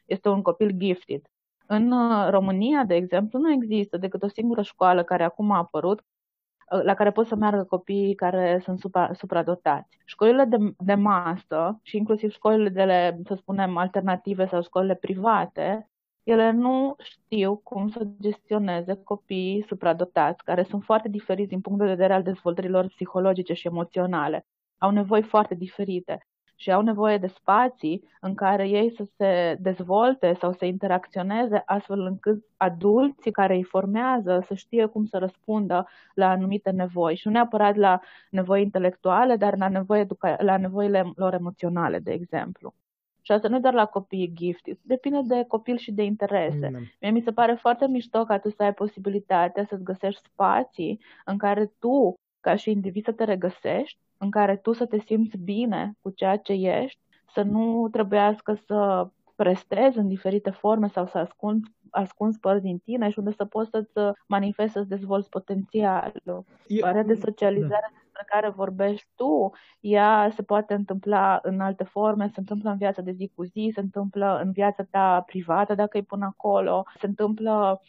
Este 0.05 0.29
un 0.29 0.41
copil 0.41 0.71
gifted. 0.77 1.21
În 1.65 1.91
uh, 1.91 2.27
România, 2.29 2.83
de 2.83 2.95
exemplu, 2.95 3.39
nu 3.39 3.51
există 3.51 3.97
decât 3.97 4.23
o 4.23 4.27
singură 4.27 4.61
școală 4.61 5.03
care 5.03 5.23
acum 5.23 5.51
a 5.51 5.57
apărut, 5.57 5.99
uh, 5.99 6.83
la 6.83 6.93
care 6.93 7.11
pot 7.11 7.27
să 7.27 7.35
meargă 7.35 7.63
copiii 7.63 8.15
care 8.15 8.59
sunt 8.63 8.79
supra, 8.79 9.13
supradotați. 9.13 9.97
Școlile 10.05 10.43
de, 10.43 10.57
de 10.77 10.93
masă 10.93 11.79
și 11.81 11.97
inclusiv 11.97 12.31
școlile 12.31 12.69
de, 12.69 13.17
să 13.25 13.33
spunem, 13.33 13.77
alternative 13.77 14.45
sau 14.45 14.61
școlile 14.61 14.95
private, 14.95 15.89
ele 16.23 16.51
nu 16.51 16.95
știu 16.97 17.55
cum 17.55 17.87
să 17.87 18.07
gestioneze 18.21 19.01
copiii 19.03 19.65
supradotați, 19.67 20.43
care 20.43 20.63
sunt 20.63 20.83
foarte 20.83 21.09
diferiți 21.09 21.49
din 21.49 21.61
punct 21.61 21.79
de 21.79 21.85
vedere 21.85 22.13
al 22.13 22.23
dezvoltărilor 22.23 22.87
psihologice 22.87 23.53
și 23.53 23.67
emoționale 23.67 24.45
au 24.77 24.89
nevoi 24.89 25.21
foarte 25.21 25.55
diferite 25.55 26.27
și 26.59 26.71
au 26.71 26.81
nevoie 26.81 27.17
de 27.17 27.27
spații 27.27 28.03
în 28.21 28.35
care 28.35 28.67
ei 28.67 28.93
să 28.95 29.07
se 29.17 29.57
dezvolte 29.59 30.33
sau 30.33 30.53
să 30.53 30.65
interacționeze 30.65 31.61
astfel 31.65 31.99
încât 31.99 32.45
adulții 32.57 33.31
care 33.31 33.55
îi 33.55 33.63
formează 33.63 34.43
să 34.47 34.53
știe 34.53 34.85
cum 34.85 35.05
să 35.05 35.17
răspundă 35.17 35.87
la 36.13 36.29
anumite 36.29 36.69
nevoi 36.69 37.15
și 37.15 37.27
nu 37.27 37.33
neapărat 37.33 37.75
la 37.75 37.99
nevoi 38.29 38.61
intelectuale, 38.61 39.35
dar 39.35 39.57
la, 39.57 39.69
nevoi 39.69 39.99
educa- 39.99 40.37
la 40.39 40.57
nevoile 40.57 41.11
lor 41.15 41.33
emoționale, 41.33 41.99
de 41.99 42.11
exemplu. 42.11 42.73
Și 43.21 43.31
asta 43.31 43.47
nu 43.47 43.59
doar 43.59 43.73
la 43.73 43.85
copiii 43.85 44.31
gifted, 44.33 44.77
depinde 44.81 45.19
de 45.23 45.45
copil 45.47 45.77
și 45.77 45.91
de 45.91 46.03
interese. 46.03 46.69
Mm. 46.73 46.79
Mie 47.01 47.11
mi 47.11 47.21
se 47.21 47.31
pare 47.31 47.53
foarte 47.53 47.87
mișto 47.87 48.23
ca 48.23 48.39
tu 48.39 48.49
să 48.49 48.63
ai 48.63 48.73
posibilitatea 48.73 49.65
să-ți 49.65 49.83
găsești 49.83 50.21
spații 50.23 51.01
în 51.25 51.37
care 51.37 51.71
tu, 51.79 52.13
ca 52.39 52.55
și 52.55 52.71
individ, 52.71 53.03
să 53.03 53.11
te 53.11 53.23
regăsești 53.23 53.99
în 54.17 54.29
care 54.29 54.55
tu 54.55 54.71
să 54.71 54.85
te 54.85 54.99
simți 54.99 55.37
bine 55.37 55.97
cu 56.01 56.09
ceea 56.09 56.37
ce 56.37 56.53
ești, 56.53 56.99
să 57.33 57.41
nu 57.41 57.87
trebuiască 57.91 58.53
să 58.65 59.09
prestezi 59.35 59.97
în 59.97 60.07
diferite 60.07 60.49
forme 60.49 60.87
sau 60.87 61.05
să 61.05 61.17
ascunzi, 61.17 61.71
ascunzi 61.89 62.39
părți 62.39 62.63
din 62.63 62.77
tine 62.77 63.09
și 63.09 63.19
unde 63.19 63.31
să 63.31 63.45
poți 63.45 63.69
să-ți 63.69 63.91
manifesti, 64.27 64.71
să-ți 64.71 64.89
dezvolți 64.89 65.29
potențialul. 65.29 66.45
Parea 66.79 67.03
de 67.03 67.13
socializare 67.13 67.89
da. 67.91 67.99
despre 68.01 68.23
care 68.27 68.49
vorbești 68.49 69.07
tu, 69.15 69.51
ea 69.79 70.29
se 70.35 70.43
poate 70.43 70.73
întâmpla 70.73 71.39
în 71.41 71.59
alte 71.59 71.83
forme, 71.83 72.27
se 72.27 72.39
întâmplă 72.39 72.69
în 72.69 72.77
viața 72.77 73.01
de 73.01 73.11
zi 73.11 73.31
cu 73.35 73.43
zi, 73.43 73.71
se 73.73 73.79
întâmplă 73.79 74.41
în 74.43 74.51
viața 74.51 74.83
ta 74.89 75.23
privată 75.25 75.75
dacă 75.75 75.97
e 75.97 76.01
până 76.01 76.25
acolo, 76.25 76.83
se 76.99 77.05
întâmplă 77.05 77.81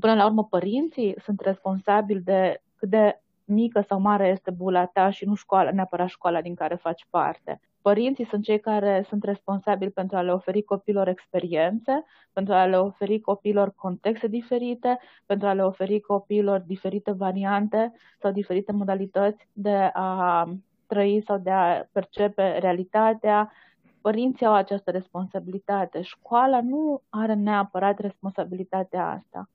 Până 0.00 0.14
la 0.14 0.26
urmă, 0.26 0.44
părinții 0.44 1.14
sunt 1.18 1.40
responsabili 1.40 2.20
de 2.20 2.62
cât 2.76 2.88
de 2.88 3.22
mică 3.52 3.84
sau 3.88 4.00
mare 4.00 4.28
este 4.28 4.50
bula 4.50 4.86
ta 4.86 5.10
și 5.10 5.24
nu 5.24 5.34
școala, 5.34 5.70
neapărat 5.70 6.08
școala 6.08 6.40
din 6.40 6.54
care 6.54 6.74
faci 6.74 7.06
parte. 7.10 7.60
Părinții 7.82 8.24
sunt 8.24 8.44
cei 8.44 8.60
care 8.60 9.04
sunt 9.08 9.24
responsabili 9.24 9.90
pentru 9.90 10.16
a 10.16 10.22
le 10.22 10.32
oferi 10.32 10.62
copilor 10.62 11.08
experiențe, 11.08 12.04
pentru 12.32 12.54
a 12.54 12.66
le 12.66 12.78
oferi 12.78 13.20
copilor 13.20 13.74
contexte 13.74 14.26
diferite, 14.26 14.98
pentru 15.26 15.46
a 15.48 15.52
le 15.52 15.64
oferi 15.64 16.00
copilor 16.00 16.60
diferite 16.60 17.12
variante 17.12 17.92
sau 18.20 18.30
diferite 18.30 18.72
modalități 18.72 19.48
de 19.52 19.90
a 19.92 20.48
trăi 20.86 21.22
sau 21.26 21.38
de 21.38 21.50
a 21.50 21.84
percepe 21.92 22.58
realitatea. 22.58 23.52
Părinții 24.00 24.46
au 24.46 24.54
această 24.54 24.90
responsabilitate. 24.90 26.00
Școala 26.02 26.60
nu 26.60 27.02
are 27.08 27.34
neapărat 27.34 27.98
responsabilitatea 27.98 29.10
asta. 29.10 29.48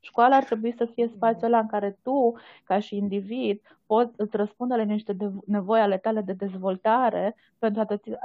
Școala 0.00 0.36
ar 0.36 0.44
trebui 0.44 0.74
să 0.76 0.90
fie 0.94 1.10
spațiul 1.14 1.52
ăla 1.52 1.58
în 1.58 1.66
care 1.66 1.98
tu, 2.02 2.34
ca 2.64 2.78
și 2.78 2.96
individ, 2.96 3.60
poți 3.86 4.14
îți 4.16 4.36
răspunde 4.36 4.74
la 4.74 4.82
niște 4.82 5.16
nevoi 5.46 5.80
ale 5.80 5.98
tale 5.98 6.20
de 6.20 6.32
dezvoltare 6.32 7.36
pentru 7.58 7.80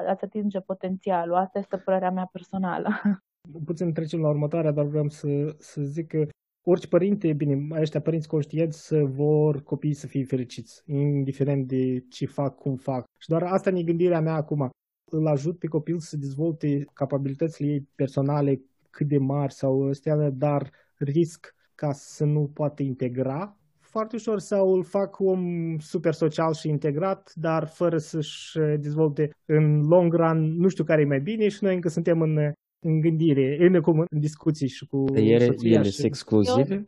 a-ți 0.07 0.23
atinge 0.23 0.59
potențialul. 0.59 1.35
Asta 1.35 1.59
este 1.59 1.77
părerea 1.77 2.11
mea 2.11 2.29
personală. 2.31 2.89
Puțin 3.65 3.93
trecem 3.93 4.21
la 4.21 4.29
următoarea, 4.29 4.71
dar 4.71 4.85
vreau 4.85 5.09
să, 5.09 5.55
să 5.57 5.81
zic 5.81 6.07
că 6.07 6.27
orice 6.65 6.87
părinte, 6.87 7.33
bine, 7.33 7.79
ăștia 7.79 8.01
părinți 8.01 8.27
conștienți 8.27 8.95
vor 8.95 9.63
copiii 9.63 9.93
să 9.93 10.07
fie 10.07 10.23
fericiți, 10.23 10.83
indiferent 10.85 11.67
de 11.67 11.99
ce 12.09 12.25
fac, 12.25 12.55
cum 12.55 12.75
fac. 12.75 13.03
Și 13.19 13.29
doar 13.29 13.43
asta 13.43 13.69
e 13.69 13.83
gândirea 13.83 14.21
mea 14.21 14.33
acum. 14.33 14.69
Îl 15.11 15.27
ajut 15.27 15.59
pe 15.59 15.67
copil 15.67 15.99
să 15.99 16.17
dezvolte 16.17 16.85
capabilitățile 16.93 17.67
ei 17.67 17.87
personale 17.95 18.61
cât 18.89 19.07
de 19.07 19.17
mari 19.17 19.53
sau 19.53 19.87
astea, 19.89 20.29
dar 20.29 20.71
risc 20.97 21.55
ca 21.75 21.91
să 21.91 22.25
nu 22.25 22.49
poată 22.53 22.83
integra 22.83 23.57
foarte 23.93 24.15
ușor 24.15 24.39
sau 24.39 24.73
îl 24.73 24.83
fac 24.83 25.19
om 25.19 25.77
super 25.79 26.13
social 26.13 26.53
și 26.53 26.69
integrat, 26.69 27.31
dar 27.35 27.67
fără 27.67 27.97
să-și 27.97 28.57
dezvolte 28.79 29.29
în 29.45 29.81
long 29.81 30.13
run, 30.13 30.57
nu 30.57 30.67
știu 30.67 30.83
care 30.83 31.01
e 31.01 31.05
mai 31.05 31.19
bine 31.19 31.47
și 31.47 31.63
noi 31.63 31.73
încă 31.75 31.89
suntem 31.89 32.21
în, 32.21 32.37
în 32.79 32.99
gândire, 32.99 33.57
în, 33.59 33.81
în 34.09 34.19
discuții 34.19 34.67
și 34.67 34.85
cu 34.85 35.05
ele, 35.13 35.55
ele 35.61 35.83
sunt 35.83 36.05
exclusive? 36.05 36.73
Eu, 36.73 36.85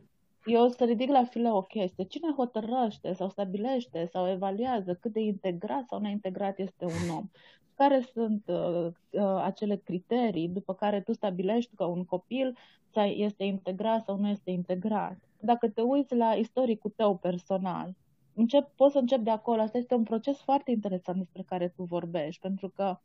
eu 0.54 0.64
o 0.64 0.68
să 0.68 0.84
ridic 0.84 1.08
la 1.08 1.24
fila 1.24 1.56
o 1.56 1.62
chestie. 1.62 2.04
Cine 2.04 2.32
hotărăște 2.36 3.12
sau 3.12 3.28
stabilește 3.28 4.08
sau 4.12 4.30
evaluează 4.30 4.98
cât 5.00 5.12
de 5.12 5.20
integrat 5.20 5.86
sau 5.88 6.00
neintegrat 6.00 6.58
este 6.58 6.84
un 6.84 7.16
om? 7.16 7.24
Care 7.76 8.00
sunt 8.00 8.42
uh, 8.46 8.86
uh, 9.10 9.40
acele 9.42 9.76
criterii 9.76 10.48
după 10.48 10.74
care 10.74 11.00
tu 11.00 11.12
stabilești 11.12 11.76
că 11.76 11.84
un 11.84 12.04
copil 12.04 12.56
este 13.14 13.44
integrat 13.44 14.04
sau 14.04 14.16
nu 14.16 14.28
este 14.28 14.50
integrat. 14.50 15.16
Dacă 15.40 15.68
te 15.68 15.80
uiți 15.80 16.14
la 16.14 16.34
istoricul 16.34 16.92
tău 16.96 17.16
personal, 17.16 17.94
încep, 18.34 18.68
poți 18.76 18.92
să 18.92 18.98
încep 18.98 19.20
de 19.20 19.30
acolo. 19.30 19.60
Asta 19.60 19.78
este 19.78 19.94
un 19.94 20.02
proces 20.02 20.38
foarte 20.38 20.70
interesant 20.70 21.18
despre 21.18 21.42
care 21.42 21.68
tu 21.68 21.82
vorbești, 21.82 22.40
pentru 22.40 22.68
că 22.68 22.98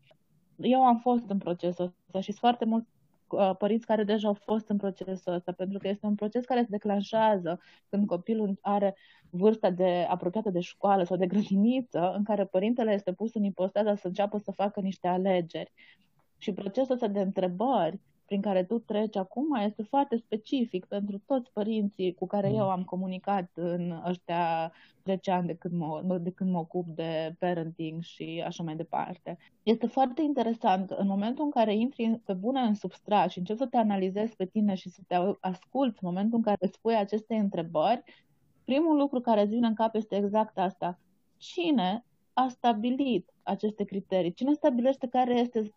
eu 0.55 0.85
am 0.85 0.97
fost 0.97 1.29
în 1.29 1.37
procesul 1.37 1.85
ăsta 1.85 2.19
și 2.19 2.25
sunt 2.25 2.37
foarte 2.37 2.65
mulți 2.65 2.89
Uh, 2.89 3.00
părinți 3.57 3.85
care 3.85 4.03
deja 4.03 4.27
au 4.27 4.33
fost 4.33 4.69
în 4.69 4.77
procesul 4.77 5.33
ăsta, 5.33 5.51
pentru 5.51 5.79
că 5.79 5.87
este 5.87 6.05
un 6.05 6.15
proces 6.15 6.45
care 6.45 6.61
se 6.61 6.67
declanșează 6.69 7.59
când 7.89 8.07
copilul 8.07 8.57
are 8.61 8.95
vârsta 9.29 9.69
de 9.69 10.05
apropiată 10.09 10.49
de 10.49 10.59
școală 10.59 11.03
sau 11.03 11.17
de 11.17 11.27
grădiniță, 11.27 12.13
în 12.15 12.23
care 12.23 12.45
părintele 12.45 12.93
este 12.93 13.13
pus 13.13 13.33
în 13.33 13.43
ipostaza 13.43 13.95
să 13.95 14.07
înceapă 14.07 14.37
să 14.37 14.51
facă 14.51 14.79
niște 14.79 15.07
alegeri. 15.07 15.71
Și 16.37 16.53
procesul 16.53 16.93
ăsta 16.93 17.07
de 17.07 17.19
întrebări 17.19 17.99
prin 18.31 18.43
care 18.43 18.63
tu 18.63 18.79
treci 18.79 19.15
acum 19.15 19.55
este 19.55 19.83
foarte 19.83 20.17
specific 20.17 20.85
pentru 20.85 21.21
toți 21.25 21.51
părinții 21.51 22.13
cu 22.13 22.27
care 22.27 22.49
eu 22.49 22.69
am 22.69 22.83
comunicat 22.83 23.49
în 23.53 24.01
ăștia 24.05 24.71
10 25.05 25.31
ani 25.31 25.47
de 25.47 25.55
când 25.55 25.73
mă, 25.73 26.17
de 26.21 26.31
când 26.31 26.51
mă 26.51 26.57
ocup 26.57 26.87
de 26.87 27.35
parenting 27.39 28.01
și 28.01 28.43
așa 28.45 28.63
mai 28.63 28.75
departe. 28.75 29.37
Este 29.63 29.87
foarte 29.87 30.21
interesant 30.21 30.89
în 30.89 31.07
momentul 31.07 31.43
în 31.43 31.49
care 31.49 31.75
intri 31.75 32.21
pe 32.25 32.33
bună 32.33 32.59
în 32.59 32.73
substrat 32.73 33.29
și 33.29 33.37
începi 33.37 33.59
să 33.59 33.65
te 33.65 33.77
analizezi 33.77 34.35
pe 34.35 34.45
tine 34.45 34.75
și 34.75 34.89
să 34.89 35.01
te 35.07 35.15
asculți 35.39 35.99
în 36.01 36.09
momentul 36.09 36.37
în 36.37 36.43
care 36.43 36.57
îți 36.59 36.81
pui 36.81 36.95
aceste 36.95 37.35
întrebări, 37.35 38.03
primul 38.65 38.97
lucru 38.97 39.19
care 39.19 39.41
îți 39.41 39.53
vine 39.53 39.67
în 39.67 39.75
cap 39.75 39.95
este 39.95 40.15
exact 40.15 40.57
asta. 40.57 40.99
Cine 41.37 42.05
a 42.33 42.47
stabilit 42.47 43.33
aceste 43.43 43.83
criterii? 43.83 44.33
Cine 44.33 44.53
stabilește 44.53 45.07
care 45.07 45.33
este 45.33 45.71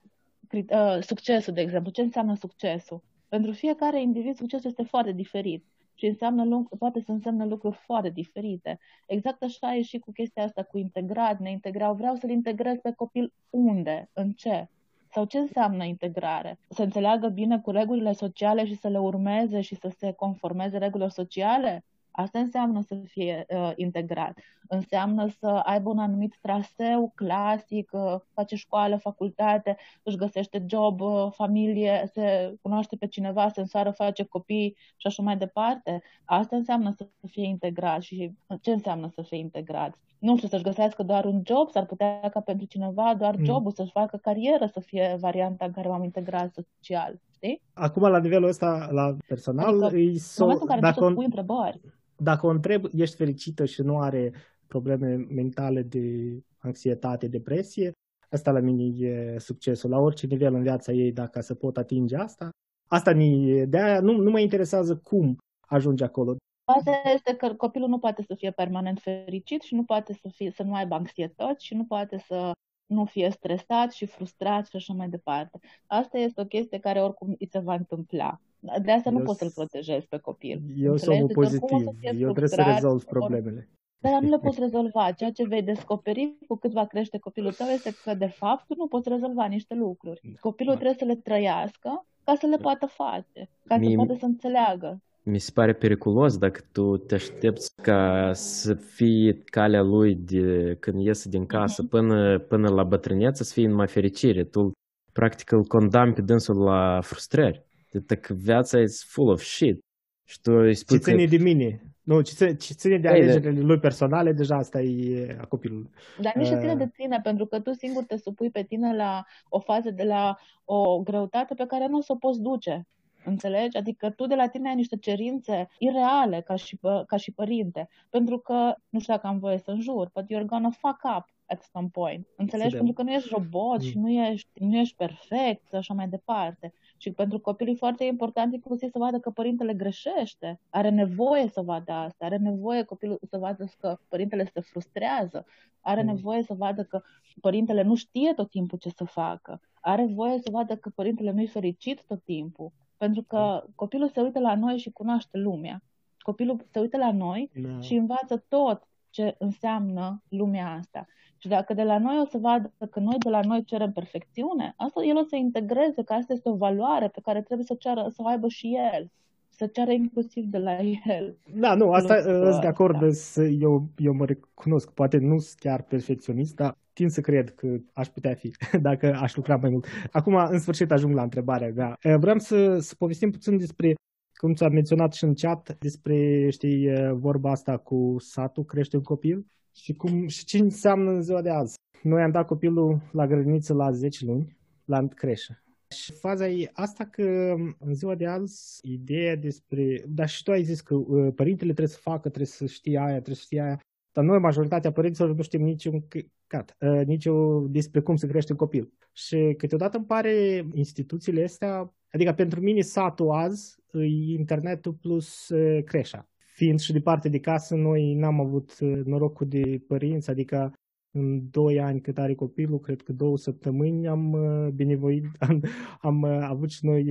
uh, 0.52 0.98
succesul, 1.00 1.52
de 1.52 1.60
exemplu. 1.60 1.90
Ce 1.90 2.02
înseamnă 2.02 2.34
succesul? 2.34 3.02
Pentru 3.28 3.52
fiecare 3.52 4.00
individ, 4.00 4.36
succesul 4.36 4.70
este 4.70 4.82
foarte 4.82 5.12
diferit 5.12 5.64
și 5.94 6.06
înseamnă, 6.06 6.66
poate 6.78 7.00
să 7.00 7.12
însemne 7.12 7.46
lucruri 7.46 7.76
foarte 7.76 8.08
diferite. 8.08 8.78
Exact 9.06 9.42
așa 9.42 9.74
e 9.74 9.82
și 9.82 9.98
cu 9.98 10.12
chestia 10.12 10.44
asta 10.44 10.62
cu 10.62 10.78
integrat, 10.78 11.38
neintegrat. 11.38 11.96
Vreau 11.96 12.14
să-l 12.14 12.30
integrez 12.30 12.78
pe 12.82 12.92
copil 12.92 13.32
unde, 13.50 14.08
în 14.12 14.32
ce, 14.32 14.68
sau 15.12 15.24
ce 15.24 15.38
înseamnă 15.38 15.84
integrare? 15.84 16.58
Să 16.68 16.82
înțeleagă 16.82 17.28
bine 17.28 17.60
cu 17.60 17.70
regulile 17.70 18.12
sociale 18.12 18.66
și 18.66 18.74
să 18.74 18.88
le 18.88 18.98
urmeze 18.98 19.60
și 19.60 19.74
să 19.74 19.92
se 19.98 20.12
conformeze 20.12 20.78
regulilor 20.78 21.10
sociale? 21.10 21.84
Asta 22.16 22.38
înseamnă 22.38 22.80
să 22.80 22.94
fie 22.94 23.46
uh, 23.48 23.72
integrat. 23.76 24.38
Înseamnă 24.68 25.28
să 25.38 25.46
aibă 25.46 25.90
un 25.90 25.98
anumit 25.98 26.38
traseu 26.40 27.12
clasic, 27.14 27.90
uh, 27.92 28.14
face 28.32 28.56
școală, 28.56 28.96
facultate, 28.96 29.76
își 30.02 30.16
găsește 30.16 30.64
job, 30.68 31.00
uh, 31.00 31.26
familie, 31.30 32.10
se 32.12 32.54
cunoaște 32.62 32.96
pe 32.96 33.06
cineva, 33.06 33.48
se 33.48 33.60
însoară, 33.60 33.90
face 33.90 34.22
copii 34.22 34.76
și 34.96 35.06
așa 35.06 35.22
mai 35.22 35.36
departe. 35.36 36.02
Asta 36.24 36.56
înseamnă 36.56 36.90
să 36.96 37.06
fie 37.28 37.46
integrat. 37.46 38.02
Și 38.02 38.32
ce 38.60 38.70
înseamnă 38.70 39.08
să 39.14 39.22
fie 39.22 39.38
integrat? 39.38 39.98
Nu 40.18 40.36
știu, 40.36 40.48
să-și 40.48 40.62
găsească 40.62 41.02
doar 41.02 41.24
un 41.24 41.42
job, 41.46 41.70
s-ar 41.70 41.86
putea 41.86 42.28
ca 42.32 42.40
pentru 42.40 42.66
cineva 42.66 43.14
doar 43.18 43.36
mm. 43.36 43.44
jobul, 43.44 43.72
să-și 43.72 43.90
facă 43.90 44.16
carieră, 44.16 44.66
să 44.66 44.80
fie 44.80 45.16
varianta 45.20 45.64
în 45.64 45.72
care 45.72 45.88
m-am 45.88 46.04
integrat 46.04 46.52
social. 46.52 47.20
Știi? 47.34 47.62
Acum, 47.72 48.02
la 48.02 48.18
nivelul 48.18 48.48
ăsta, 48.48 48.88
la 48.90 49.16
personal, 49.26 49.82
adică, 49.82 49.96
îi 49.96 50.18
so- 50.18 50.36
în 50.36 50.46
momentul 50.46 50.66
în 50.68 50.68
care 50.68 50.80
dacă 50.80 51.04
on... 51.04 51.14
pui 51.14 51.24
întrebări, 51.24 51.80
dacă 52.24 52.46
o 52.46 52.50
întreb, 52.50 52.84
ești 52.92 53.16
fericită 53.16 53.64
și 53.64 53.82
nu 53.82 53.98
are 53.98 54.32
probleme 54.66 55.14
mentale 55.14 55.82
de 55.82 56.38
anxietate, 56.58 57.28
depresie, 57.28 57.92
asta 58.30 58.50
la 58.50 58.60
mine 58.60 59.06
e 59.06 59.38
succesul. 59.38 59.90
La 59.90 59.98
orice 59.98 60.26
nivel 60.26 60.54
în 60.54 60.62
viața 60.62 60.92
ei, 60.92 61.12
dacă 61.12 61.40
se 61.40 61.54
pot 61.54 61.76
atinge 61.76 62.16
asta, 62.16 62.50
asta 62.88 63.12
mi 63.12 63.66
de 63.66 63.78
aia 63.78 64.00
nu, 64.00 64.16
nu 64.16 64.30
mă 64.30 64.40
interesează 64.40 64.96
cum 64.96 65.38
ajunge 65.60 66.04
acolo. 66.04 66.36
Asta 66.64 66.90
este 67.14 67.34
că 67.34 67.54
copilul 67.54 67.88
nu 67.88 67.98
poate 67.98 68.22
să 68.22 68.34
fie 68.34 68.50
permanent 68.50 68.98
fericit 69.00 69.62
și 69.62 69.74
nu 69.74 69.84
poate 69.84 70.12
să, 70.12 70.28
fie, 70.28 70.50
să 70.50 70.62
nu 70.62 70.74
aibă 70.74 70.94
anxietăți 70.94 71.64
și 71.64 71.74
nu 71.74 71.84
poate 71.84 72.18
să 72.18 72.52
nu 72.86 73.04
fie 73.04 73.30
stresat 73.30 73.92
și 73.92 74.06
frustrat 74.06 74.66
și 74.66 74.76
așa 74.76 74.92
mai 74.92 75.08
departe. 75.08 75.58
Asta 75.86 76.18
este 76.18 76.40
o 76.40 76.44
chestie 76.44 76.78
care 76.78 77.02
oricum 77.02 77.34
îi 77.38 77.48
se 77.50 77.58
va 77.58 77.74
întâmpla. 77.74 78.40
De 78.82 78.92
asta 78.92 79.10
eu 79.10 79.18
nu 79.18 79.24
poți 79.24 79.38
să-l 79.38 79.50
protejezi 79.54 80.06
pe 80.06 80.18
copil. 80.18 80.62
Eu 80.76 80.96
sunt 80.96 81.16
omul 81.16 81.30
pozitiv. 81.32 81.86
Eu 82.02 82.30
trebuie 82.30 82.48
să 82.48 82.62
rezolv 82.74 83.04
problemele. 83.04 83.68
Dar 83.98 84.20
nu 84.20 84.28
le 84.28 84.38
poți 84.38 84.60
rezolva. 84.66 85.12
Ceea 85.12 85.30
ce 85.30 85.46
vei 85.46 85.62
descoperi 85.62 86.36
cu 86.46 86.56
cât 86.56 86.72
va 86.72 86.86
crește 86.86 87.18
copilul 87.18 87.52
tău 87.52 87.66
este 87.66 87.90
că, 88.04 88.14
de 88.14 88.26
fapt, 88.26 88.66
tu 88.66 88.74
nu 88.76 88.86
poți 88.86 89.08
rezolva 89.08 89.46
niște 89.46 89.74
lucruri. 89.74 90.20
Copilul 90.40 90.72
da. 90.72 90.78
trebuie 90.78 90.98
să 90.98 91.04
le 91.04 91.20
trăiască 91.20 92.06
ca 92.24 92.34
să 92.34 92.46
le 92.46 92.56
poată 92.56 92.86
face, 92.86 93.50
ca 93.66 93.76
Mie... 93.76 93.90
să 93.90 93.96
poată 93.96 94.14
să 94.18 94.24
înțeleagă. 94.24 95.02
Mi 95.22 95.38
se 95.38 95.50
pare 95.54 95.72
periculos 95.72 96.38
dacă 96.38 96.60
tu 96.72 96.96
te 96.96 97.14
aștepți 97.14 97.74
ca 97.82 98.30
să 98.32 98.74
fie 98.74 99.42
calea 99.44 99.82
lui 99.82 100.14
de 100.14 100.76
când 100.80 101.02
iese 101.02 101.28
din 101.28 101.46
casă 101.46 101.84
uh-huh. 101.84 101.88
până, 101.88 102.38
până 102.38 102.68
la 102.68 102.82
bătrâneță 102.82 103.42
să 103.42 103.52
fie 103.52 103.68
numai 103.68 103.86
fericire. 103.86 104.44
Tu 104.44 104.72
practic 105.12 105.50
îl 105.50 105.64
condamni 105.64 106.14
pe 106.14 106.20
dânsul 106.20 106.62
la 106.62 107.00
frustrări. 107.00 107.63
Dacă 107.98 108.34
viața 108.34 108.78
e 108.78 108.86
full 109.06 109.28
of 109.28 109.42
shit. 109.42 109.78
Și 110.26 110.40
tu 110.40 110.52
îi 110.52 110.74
spui 110.74 110.96
ce 110.96 111.02
ține 111.02 111.24
că... 111.24 111.36
de 111.36 111.42
mine. 111.42 111.82
Nu, 112.02 112.20
ce, 112.20 112.32
ține, 112.34 112.54
ce 112.56 112.74
ține 112.74 112.98
de 112.98 113.08
alegerile 113.08 113.60
lui 113.60 113.78
personale, 113.78 114.32
deja 114.32 114.56
asta 114.56 114.80
e 114.80 115.36
a 115.40 115.44
copilului. 115.44 115.90
Dar 116.20 116.34
nici 116.34 116.48
uh... 116.48 116.58
ține 116.58 116.74
de 116.74 116.88
tine, 116.96 117.20
pentru 117.22 117.46
că 117.46 117.60
tu 117.60 117.72
singur 117.72 118.04
te 118.04 118.16
supui 118.16 118.50
pe 118.50 118.62
tine 118.62 118.96
la 118.96 119.24
o 119.48 119.58
fază 119.58 119.90
de 119.90 120.02
la 120.02 120.38
o 120.64 121.00
greutate 121.00 121.54
pe 121.54 121.66
care 121.66 121.86
nu 121.86 121.96
o 121.96 122.00
să 122.00 122.12
o 122.12 122.16
poți 122.16 122.40
duce. 122.40 122.86
Înțelegi? 123.24 123.76
Adică 123.76 124.10
tu 124.10 124.26
de 124.26 124.34
la 124.34 124.48
tine 124.48 124.68
ai 124.68 124.74
niște 124.74 124.96
cerințe 124.96 125.68
ireale 125.78 126.40
ca 126.40 126.56
și, 126.56 126.78
ca 127.06 127.16
și 127.16 127.32
părinte. 127.32 127.88
Pentru 128.10 128.38
că, 128.38 128.74
nu 128.88 129.00
știu 129.00 129.14
dacă 129.14 129.26
am 129.26 129.38
voie 129.38 129.58
să 129.58 129.70
înjur, 129.70 130.10
but 130.14 130.24
you're 130.24 130.46
gonna 130.46 130.70
fuck 130.70 131.00
up 131.16 131.24
at 131.46 131.62
some 131.72 131.88
point. 131.92 132.26
Înțelegi? 132.36 132.76
Pentru 132.76 132.92
că 132.92 133.02
nu 133.02 133.12
ești 133.12 133.28
robot 133.32 133.78
mm. 133.78 133.88
și 133.88 133.98
nu 133.98 134.10
ești, 134.10 134.48
nu 134.54 134.76
ești 134.76 134.96
perfect 134.96 135.68
și 135.68 135.74
așa 135.74 135.94
mai 135.94 136.08
departe. 136.08 136.72
Și 137.04 137.12
pentru 137.12 137.38
copil 137.38 137.68
e 137.68 137.74
foarte 137.74 138.04
important 138.04 138.52
inclusiv 138.52 138.90
să 138.90 138.98
vadă 138.98 139.18
că 139.18 139.30
părintele 139.30 139.74
greșește. 139.74 140.60
Are 140.70 140.88
nevoie 140.88 141.48
să 141.48 141.60
vadă 141.60 141.92
asta. 141.92 142.24
Are 142.24 142.36
nevoie 142.36 142.82
copilul 142.82 143.18
să 143.30 143.38
vadă 143.38 143.64
că 143.78 143.98
părintele 144.08 144.44
se 144.44 144.60
frustrează. 144.60 145.46
Are 145.80 146.00
mm. 146.00 146.06
nevoie 146.06 146.42
să 146.42 146.54
vadă 146.54 146.82
că 146.84 147.02
părintele 147.40 147.82
nu 147.82 147.94
știe 147.94 148.32
tot 148.32 148.50
timpul 148.50 148.78
ce 148.78 148.88
să 148.88 149.04
facă. 149.04 149.60
Are 149.80 150.06
voie 150.06 150.38
să 150.38 150.50
vadă 150.50 150.76
că 150.76 150.90
părintele 150.94 151.30
nu 151.30 151.40
e 151.40 151.46
fericit 151.46 152.04
tot 152.06 152.22
timpul. 152.24 152.72
Pentru 152.96 153.22
că 153.22 153.64
copilul 153.74 154.08
se 154.08 154.20
uită 154.20 154.40
la 154.40 154.54
noi 154.54 154.78
și 154.78 154.90
cunoaște 154.90 155.38
lumea. 155.38 155.82
Copilul 156.18 156.66
se 156.70 156.78
uită 156.80 156.96
la 156.96 157.12
noi 157.12 157.50
da. 157.54 157.80
și 157.80 157.94
învață 157.94 158.44
tot 158.48 158.88
ce 159.14 159.34
înseamnă 159.38 160.22
lumea 160.28 160.76
asta. 160.78 161.06
Și 161.36 161.48
dacă 161.48 161.74
de 161.74 161.82
la 161.82 161.98
noi 161.98 162.20
o 162.22 162.24
să 162.24 162.38
vadă 162.38 162.72
că 162.90 163.00
noi 163.00 163.16
de 163.18 163.28
la 163.28 163.40
noi 163.40 163.64
cerem 163.64 163.92
perfecțiune, 163.92 164.74
asta 164.76 165.04
el 165.04 165.16
o 165.16 165.22
să 165.22 165.36
integreze 165.36 166.02
că 166.02 166.12
asta 166.12 166.32
este 166.32 166.48
o 166.48 166.56
valoare 166.56 167.08
pe 167.08 167.20
care 167.22 167.42
trebuie 167.42 167.66
să, 167.66 167.74
ceară, 167.74 168.06
să 168.08 168.22
o 168.22 168.26
aibă 168.26 168.48
și 168.48 168.76
el. 168.94 169.10
Să 169.48 169.66
ceară 169.66 169.90
inclusiv 169.90 170.44
de 170.44 170.58
la 170.58 170.78
el. 171.06 171.36
Da, 171.54 171.74
nu, 171.74 171.92
asta 171.92 172.20
sunt 172.20 172.60
de 172.60 172.66
acord. 172.66 172.98
Da. 173.00 173.42
Eu, 173.42 173.88
eu 173.96 174.12
mă 174.12 174.24
recunosc, 174.24 174.90
poate 174.90 175.18
nu 175.18 175.38
sunt 175.38 175.58
chiar 175.58 175.82
perfecționist, 175.82 176.54
dar 176.54 176.78
tind 176.92 177.10
să 177.10 177.20
cred 177.20 177.54
că 177.54 177.76
aș 177.92 178.08
putea 178.08 178.34
fi, 178.34 178.50
dacă 178.88 179.18
aș 179.20 179.36
lucra 179.36 179.56
mai 179.56 179.70
mult. 179.70 179.86
Acum, 180.12 180.34
în 180.34 180.58
sfârșit, 180.58 180.90
ajung 180.90 181.14
la 181.14 181.22
întrebarea 181.22 181.72
mea. 181.74 181.98
Vreau 182.16 182.38
să, 182.38 182.78
să 182.78 182.94
povestim 182.98 183.30
puțin 183.30 183.58
despre 183.58 183.94
cum 184.34 184.54
ți-a 184.54 184.68
menționat 184.68 185.12
și 185.12 185.24
în 185.24 185.34
chat 185.34 185.76
despre, 185.78 186.48
știi, 186.50 187.12
vorba 187.12 187.50
asta 187.50 187.76
cu 187.76 188.16
satul, 188.18 188.64
crește 188.64 188.96
un 188.96 189.02
copil 189.02 189.46
și, 189.74 189.94
cum, 189.94 190.26
și 190.26 190.44
ce 190.44 190.58
înseamnă 190.58 191.10
în 191.10 191.22
ziua 191.22 191.42
de 191.42 191.50
azi. 191.50 191.74
Noi 192.02 192.22
am 192.22 192.30
dat 192.30 192.46
copilul 192.46 193.00
la 193.12 193.26
grădiniță 193.26 193.74
la 193.74 193.90
10 193.90 194.24
luni, 194.24 194.56
la 194.84 195.06
creșă. 195.08 195.58
Și 195.88 196.12
faza 196.12 196.48
e 196.48 196.70
asta 196.72 197.04
că 197.04 197.54
în 197.78 197.94
ziua 197.94 198.14
de 198.14 198.26
azi, 198.26 198.80
ideea 198.82 199.36
despre... 199.36 200.04
Dar 200.08 200.28
și 200.28 200.42
tu 200.42 200.50
ai 200.50 200.62
zis 200.62 200.80
că 200.80 200.94
uh, 200.94 201.32
părintele 201.34 201.72
trebuie 201.72 201.94
să 201.94 202.00
facă, 202.00 202.28
trebuie 202.28 202.46
să 202.46 202.66
știe 202.66 202.98
aia, 202.98 203.12
trebuie 203.12 203.34
să 203.34 203.42
știe 203.42 203.60
aia. 203.60 203.80
Dar 204.12 204.24
noi, 204.24 204.38
majoritatea 204.38 204.92
părinților, 204.92 205.34
nu 205.34 205.42
știm 205.42 205.62
niciun 205.62 206.04
cat, 206.46 206.76
uh, 206.80 207.06
nici 207.06 207.26
despre 207.68 208.00
cum 208.00 208.16
să 208.16 208.26
crește 208.26 208.52
un 208.52 208.58
copil. 208.58 208.92
Și 209.12 209.54
câteodată 209.56 209.96
îmi 209.96 210.06
pare 210.06 210.66
instituțiile 210.72 211.44
astea, 211.44 211.94
adică 212.10 212.32
pentru 212.32 212.60
mine 212.60 212.80
satul 212.80 213.30
azi 213.30 213.76
e 213.76 213.83
internetul 214.02 214.92
plus 214.92 215.48
uh, 215.48 215.82
creșa 215.84 216.28
fiind 216.54 216.80
și 216.80 216.92
departe 216.92 217.28
de 217.28 217.38
casă, 217.38 217.74
noi 217.74 218.14
n-am 218.14 218.40
avut 218.40 218.78
uh, 218.80 219.04
norocul 219.04 219.48
de 219.48 219.82
părinți, 219.86 220.30
adică 220.30 220.72
în 221.10 221.50
doi 221.50 221.80
ani 221.80 222.00
cât 222.00 222.18
are 222.18 222.34
copilul, 222.34 222.80
cred 222.80 223.02
că 223.02 223.12
două 223.12 223.36
săptămâni 223.36 224.08
am 224.08 224.32
uh, 224.32 224.68
binevoit, 224.68 225.24
am, 225.48 225.62
am 226.00 226.22
uh, 226.22 226.38
avut 226.40 226.70
și 226.70 226.84
noi 226.84 227.02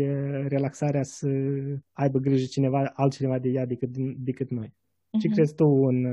relaxarea 0.47 1.03
să 1.03 1.27
aibă 1.91 2.19
grijă 2.19 2.45
cineva, 2.45 2.91
altcineva 2.93 3.39
de 3.39 3.49
ea 3.49 3.65
decât, 3.65 3.97
decât 3.97 4.49
noi. 4.49 4.67
Uh-huh. 4.67 5.19
Ce 5.19 5.27
mhm. 5.27 5.35
crezi 5.35 5.55
tu 5.55 5.65
în 5.65 6.05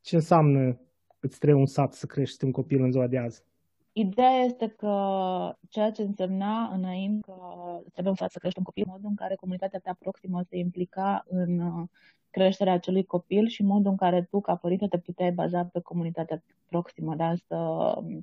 ce 0.00 0.14
înseamnă 0.14 0.80
îți 1.20 1.38
trebuie 1.38 1.60
un 1.60 1.66
sat 1.66 1.92
să 1.92 2.06
crești 2.06 2.44
un 2.44 2.50
copil 2.50 2.82
în 2.82 2.90
ziua 2.90 3.06
de 3.06 3.18
azi? 3.18 3.42
Ideea 3.92 4.30
este 4.30 4.68
că 4.68 5.56
ceea 5.68 5.90
ce 5.90 6.02
însemna 6.02 6.68
înainte 6.68 7.26
că 7.26 7.80
trebuie 7.92 8.14
să 8.16 8.38
crești 8.38 8.58
un 8.58 8.64
copil, 8.64 8.84
modul 8.86 9.08
în 9.08 9.14
care 9.14 9.34
comunitatea 9.34 9.80
ta 9.80 9.96
proximă 9.98 10.42
se 10.48 10.56
implica 10.58 11.24
în 11.28 11.86
creșterea 12.30 12.72
acelui 12.72 13.04
copil 13.04 13.46
și 13.46 13.62
modul 13.62 13.90
în 13.90 13.96
care 13.96 14.22
tu, 14.22 14.40
ca 14.40 14.56
părinte, 14.56 14.86
te 14.86 14.98
puteai 14.98 15.32
baza 15.32 15.64
pe 15.64 15.80
comunitatea 15.80 16.42
proximă, 16.66 17.14
da? 17.14 17.34
să, 17.34 17.56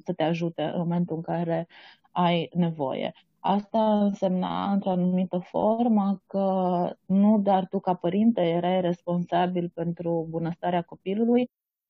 să 0.06 0.14
te 0.14 0.24
ajute 0.24 0.64
în 0.64 0.80
momentul 0.80 1.16
în 1.16 1.22
care 1.22 1.68
ai 2.12 2.50
nevoie. 2.54 3.14
Asta 3.40 4.04
însemna, 4.04 4.72
într-o 4.72 4.90
anumită 4.90 5.38
formă, 5.38 6.22
că 6.28 6.96
nu 7.06 7.40
doar 7.40 7.68
tu, 7.68 7.80
ca 7.80 7.94
părinte, 7.94 8.42
erai 8.42 8.82
responsabil 8.82 9.72
pentru 9.74 10.28
bunăstarea 10.30 10.82
copilului, 10.82 11.50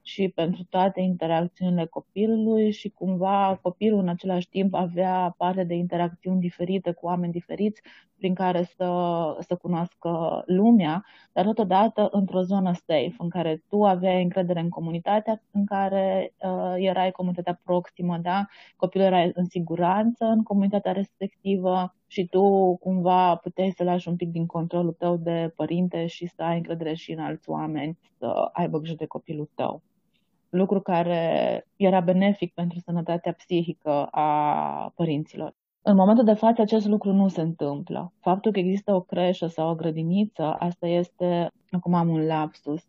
și 0.10 0.28
pentru 0.28 0.64
toate 0.70 1.02
interacțiunile 1.02 1.86
copilului 1.86 2.72
și 2.72 2.90
cumva 2.90 3.60
copilul 3.62 4.00
în 4.00 4.08
același 4.08 4.50
timp 4.50 4.74
avea 4.74 5.36
parte 5.38 5.64
de 5.64 5.74
interacțiuni 5.74 6.40
diferite 6.40 6.92
cu 6.92 7.06
oameni 7.06 7.32
diferiți 7.32 7.82
prin 8.18 8.34
care 8.34 8.64
să, 8.64 8.90
să 9.40 9.56
cunoască 9.56 10.44
lumea, 10.46 11.06
dar 11.32 11.46
totodată 11.46 12.08
într-o 12.12 12.42
zonă 12.42 12.72
safe, 12.74 13.16
în 13.18 13.30
care 13.30 13.64
tu 13.70 13.84
aveai 13.84 14.24
încredere 14.24 14.60
în 14.60 14.70
comunitatea 14.70 15.42
în 15.52 15.66
care 15.66 16.34
uh, 16.42 16.74
erai 16.78 17.12
comunitatea 17.12 17.60
proximă, 17.64 18.18
da? 18.18 18.46
Copilul 18.76 19.06
era 19.06 19.30
în 19.34 19.46
siguranță 19.46 20.26
în 20.26 20.44
comunitatea 20.44 20.92
respectivă 20.92 21.96
și 22.08 22.26
tu 22.26 22.76
cumva 22.76 23.36
puteai 23.36 23.72
să 23.72 23.84
lași 23.84 24.08
un 24.08 24.16
pic 24.16 24.30
din 24.30 24.46
controlul 24.46 24.94
tău 24.94 25.18
de 25.18 25.54
părinte 25.56 26.06
și 26.06 26.28
să 26.28 26.44
ai 26.44 26.58
încredere 26.58 26.94
și 26.94 27.12
în 27.12 27.20
alți 27.20 27.50
oameni 27.50 27.98
să 28.18 28.50
aibă 28.52 28.78
grijă 28.78 28.96
de 28.96 29.06
copilul 29.06 29.50
tău 29.56 29.82
lucru 30.50 30.82
care 30.82 31.66
era 31.76 32.00
benefic 32.00 32.54
pentru 32.54 32.80
sănătatea 32.80 33.34
psihică 33.34 34.06
a 34.12 34.92
părinților. 34.96 35.56
În 35.82 35.96
momentul 35.96 36.24
de 36.24 36.34
față 36.34 36.62
acest 36.62 36.88
lucru 36.88 37.14
nu 37.14 37.28
se 37.28 37.42
întâmplă. 37.42 38.14
Faptul 38.20 38.52
că 38.52 38.60
există 38.60 38.94
o 38.94 39.02
creșă 39.02 39.48
sau 39.48 39.70
o 39.70 39.76
grădiniță, 39.76 40.56
asta 40.60 40.88
este, 40.88 41.52
acum 41.72 41.94
am 41.94 42.10
un 42.10 42.26
lapsus 42.26 42.84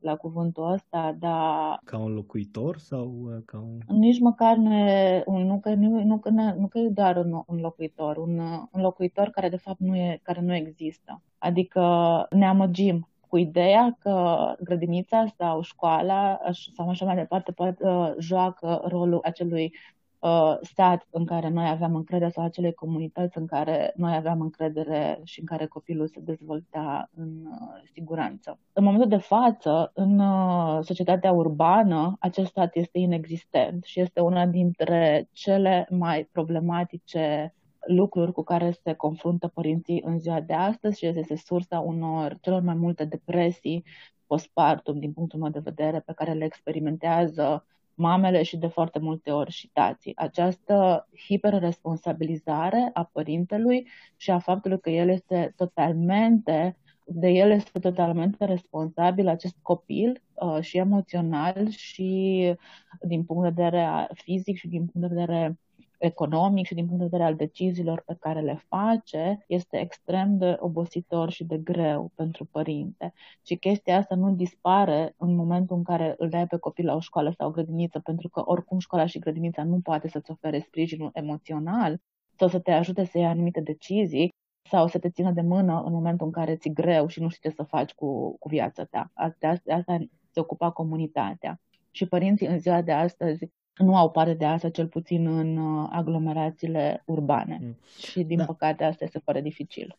la 0.00 0.16
cuvântul 0.16 0.72
ăsta, 0.72 1.16
dar... 1.18 1.80
Ca 1.84 1.98
un 1.98 2.12
locuitor 2.12 2.78
sau 2.78 3.14
uh, 3.22 3.42
ca 3.44 3.58
un... 3.58 3.98
Nici 3.98 4.20
măcar 4.20 4.56
nu 4.56 4.74
e, 4.74 5.22
un, 5.26 5.46
nu, 5.46 5.58
că, 5.60 5.74
nu, 5.74 6.02
nu, 6.04 6.18
că, 6.18 6.30
nu 6.30 6.66
că 6.66 6.78
e 6.78 6.88
doar 6.88 7.16
un, 7.16 7.42
un 7.46 7.60
locuitor, 7.60 8.16
un, 8.16 8.38
un 8.72 8.80
locuitor 8.80 9.28
care 9.28 9.48
de 9.48 9.56
fapt 9.56 9.78
nu, 9.78 9.96
e, 9.96 10.20
care 10.22 10.40
nu 10.40 10.54
există. 10.54 11.22
Adică 11.38 11.82
ne 12.30 12.46
amăgim 12.46 13.08
cu 13.28 13.36
ideea 13.36 13.96
că 13.98 14.54
grădinița 14.60 15.26
sau 15.36 15.62
școala 15.62 16.40
sau 16.76 16.88
așa 16.88 17.04
mai 17.04 17.16
departe 17.16 17.52
poate, 17.52 17.84
uh, 17.86 18.12
joacă 18.18 18.82
rolul 18.84 19.20
acelui 19.22 19.72
uh, 20.18 20.56
stat 20.60 21.06
în 21.10 21.24
care 21.24 21.48
noi 21.48 21.68
aveam 21.68 21.94
încredere 21.94 22.30
sau 22.30 22.44
acelei 22.44 22.72
comunități 22.72 23.38
în 23.38 23.46
care 23.46 23.92
noi 23.96 24.14
aveam 24.14 24.40
încredere 24.40 25.20
și 25.24 25.40
în 25.40 25.46
care 25.46 25.66
copilul 25.66 26.08
se 26.08 26.20
dezvolta 26.20 27.10
în 27.14 27.28
uh, 27.50 27.82
siguranță. 27.92 28.58
În 28.72 28.84
momentul 28.84 29.08
de 29.08 29.16
față, 29.16 29.90
în 29.94 30.18
uh, 30.18 30.78
societatea 30.82 31.32
urbană, 31.32 32.16
acest 32.20 32.48
stat 32.48 32.74
este 32.76 32.98
inexistent 32.98 33.84
și 33.84 34.00
este 34.00 34.20
una 34.20 34.46
dintre 34.46 35.28
cele 35.32 35.86
mai 35.90 36.28
problematice 36.32 37.54
lucruri 37.88 38.32
cu 38.32 38.42
care 38.42 38.70
se 38.70 38.92
confruntă 38.92 39.48
părinții 39.48 40.02
în 40.04 40.18
ziua 40.18 40.40
de 40.40 40.52
astăzi 40.52 40.98
și 40.98 41.06
este 41.06 41.36
sursa 41.36 41.80
unor 41.80 42.38
celor 42.40 42.62
mai 42.62 42.74
multe 42.74 43.04
depresii 43.04 43.84
postpartum, 44.26 44.98
din 44.98 45.12
punctul 45.12 45.38
meu 45.38 45.50
de 45.50 45.58
vedere, 45.58 46.00
pe 46.00 46.12
care 46.12 46.32
le 46.32 46.44
experimentează 46.44 47.66
mamele 47.94 48.42
și 48.42 48.56
de 48.56 48.66
foarte 48.66 48.98
multe 48.98 49.30
ori 49.30 49.50
și 49.50 49.70
tații. 49.72 50.16
Această 50.16 51.08
hiperresponsabilizare 51.26 52.90
a 52.92 53.04
părintelui 53.12 53.88
și 54.16 54.30
a 54.30 54.38
faptului 54.38 54.80
că 54.80 54.90
el 54.90 55.08
este 55.08 55.52
totalmente 55.56 56.76
de 57.10 57.28
el 57.28 57.50
este 57.50 57.78
totalmente 57.78 58.44
responsabil 58.44 59.28
acest 59.28 59.56
copil 59.62 60.22
uh, 60.34 60.60
și 60.60 60.76
emoțional 60.76 61.68
și 61.68 62.54
din 63.00 63.24
punct 63.24 63.42
de 63.42 63.48
vedere 63.48 64.08
fizic 64.12 64.56
și 64.56 64.68
din 64.68 64.86
punct 64.86 65.08
de 65.08 65.14
vedere 65.14 65.58
economic 65.98 66.66
și 66.66 66.74
din 66.74 66.86
punct 66.86 66.98
de 66.98 67.04
vedere 67.04 67.28
al 67.28 67.36
deciziilor 67.36 68.02
pe 68.06 68.16
care 68.20 68.40
le 68.40 68.64
face, 68.68 69.44
este 69.46 69.80
extrem 69.80 70.38
de 70.38 70.56
obositor 70.60 71.30
și 71.30 71.44
de 71.44 71.58
greu 71.58 72.12
pentru 72.14 72.44
părinte. 72.44 73.12
Și 73.42 73.56
chestia 73.56 73.96
asta 73.96 74.14
nu 74.14 74.32
dispare 74.34 75.14
în 75.16 75.34
momentul 75.34 75.76
în 75.76 75.82
care 75.82 76.14
îl 76.18 76.28
dai 76.28 76.46
pe 76.46 76.56
copil 76.56 76.84
la 76.84 76.94
o 76.94 77.00
școală 77.00 77.34
sau 77.36 77.48
o 77.48 77.50
grădiniță, 77.50 77.98
pentru 77.98 78.28
că 78.28 78.42
oricum 78.44 78.78
școala 78.78 79.06
și 79.06 79.18
grădinița 79.18 79.64
nu 79.64 79.80
poate 79.80 80.08
să-ți 80.08 80.30
ofere 80.30 80.58
sprijinul 80.58 81.10
emoțional 81.12 82.00
sau 82.38 82.48
să 82.48 82.58
te 82.58 82.72
ajute 82.72 83.04
să 83.04 83.18
iei 83.18 83.26
anumite 83.26 83.60
decizii 83.60 84.34
sau 84.70 84.86
să 84.88 84.98
te 84.98 85.10
țină 85.10 85.30
de 85.30 85.40
mână 85.40 85.82
în 85.86 85.92
momentul 85.92 86.26
în 86.26 86.32
care 86.32 86.56
ți 86.56 86.68
greu 86.68 87.06
și 87.06 87.20
nu 87.20 87.28
știi 87.28 87.50
ce 87.50 87.56
să 87.56 87.62
faci 87.62 87.92
cu, 87.92 88.38
cu 88.38 88.48
viața 88.48 88.84
ta. 88.84 89.10
Asta, 89.14 89.48
asta 89.66 89.98
se 90.30 90.40
ocupa 90.40 90.70
comunitatea. 90.70 91.60
Și 91.90 92.06
părinții 92.06 92.46
în 92.46 92.58
ziua 92.58 92.82
de 92.82 92.92
astăzi 92.92 93.48
nu 93.78 93.96
au 93.96 94.10
parte 94.10 94.34
de 94.34 94.44
asta, 94.44 94.68
cel 94.68 94.86
puțin 94.86 95.26
în 95.26 95.56
uh, 95.56 95.88
aglomerațiile 95.92 97.02
urbane. 97.06 97.58
Mm. 97.62 97.76
Și, 97.98 98.22
din 98.22 98.36
da. 98.36 98.44
păcate, 98.44 98.84
asta 98.84 99.04
este 99.04 99.18
foarte 99.18 99.42
dificil. 99.42 99.96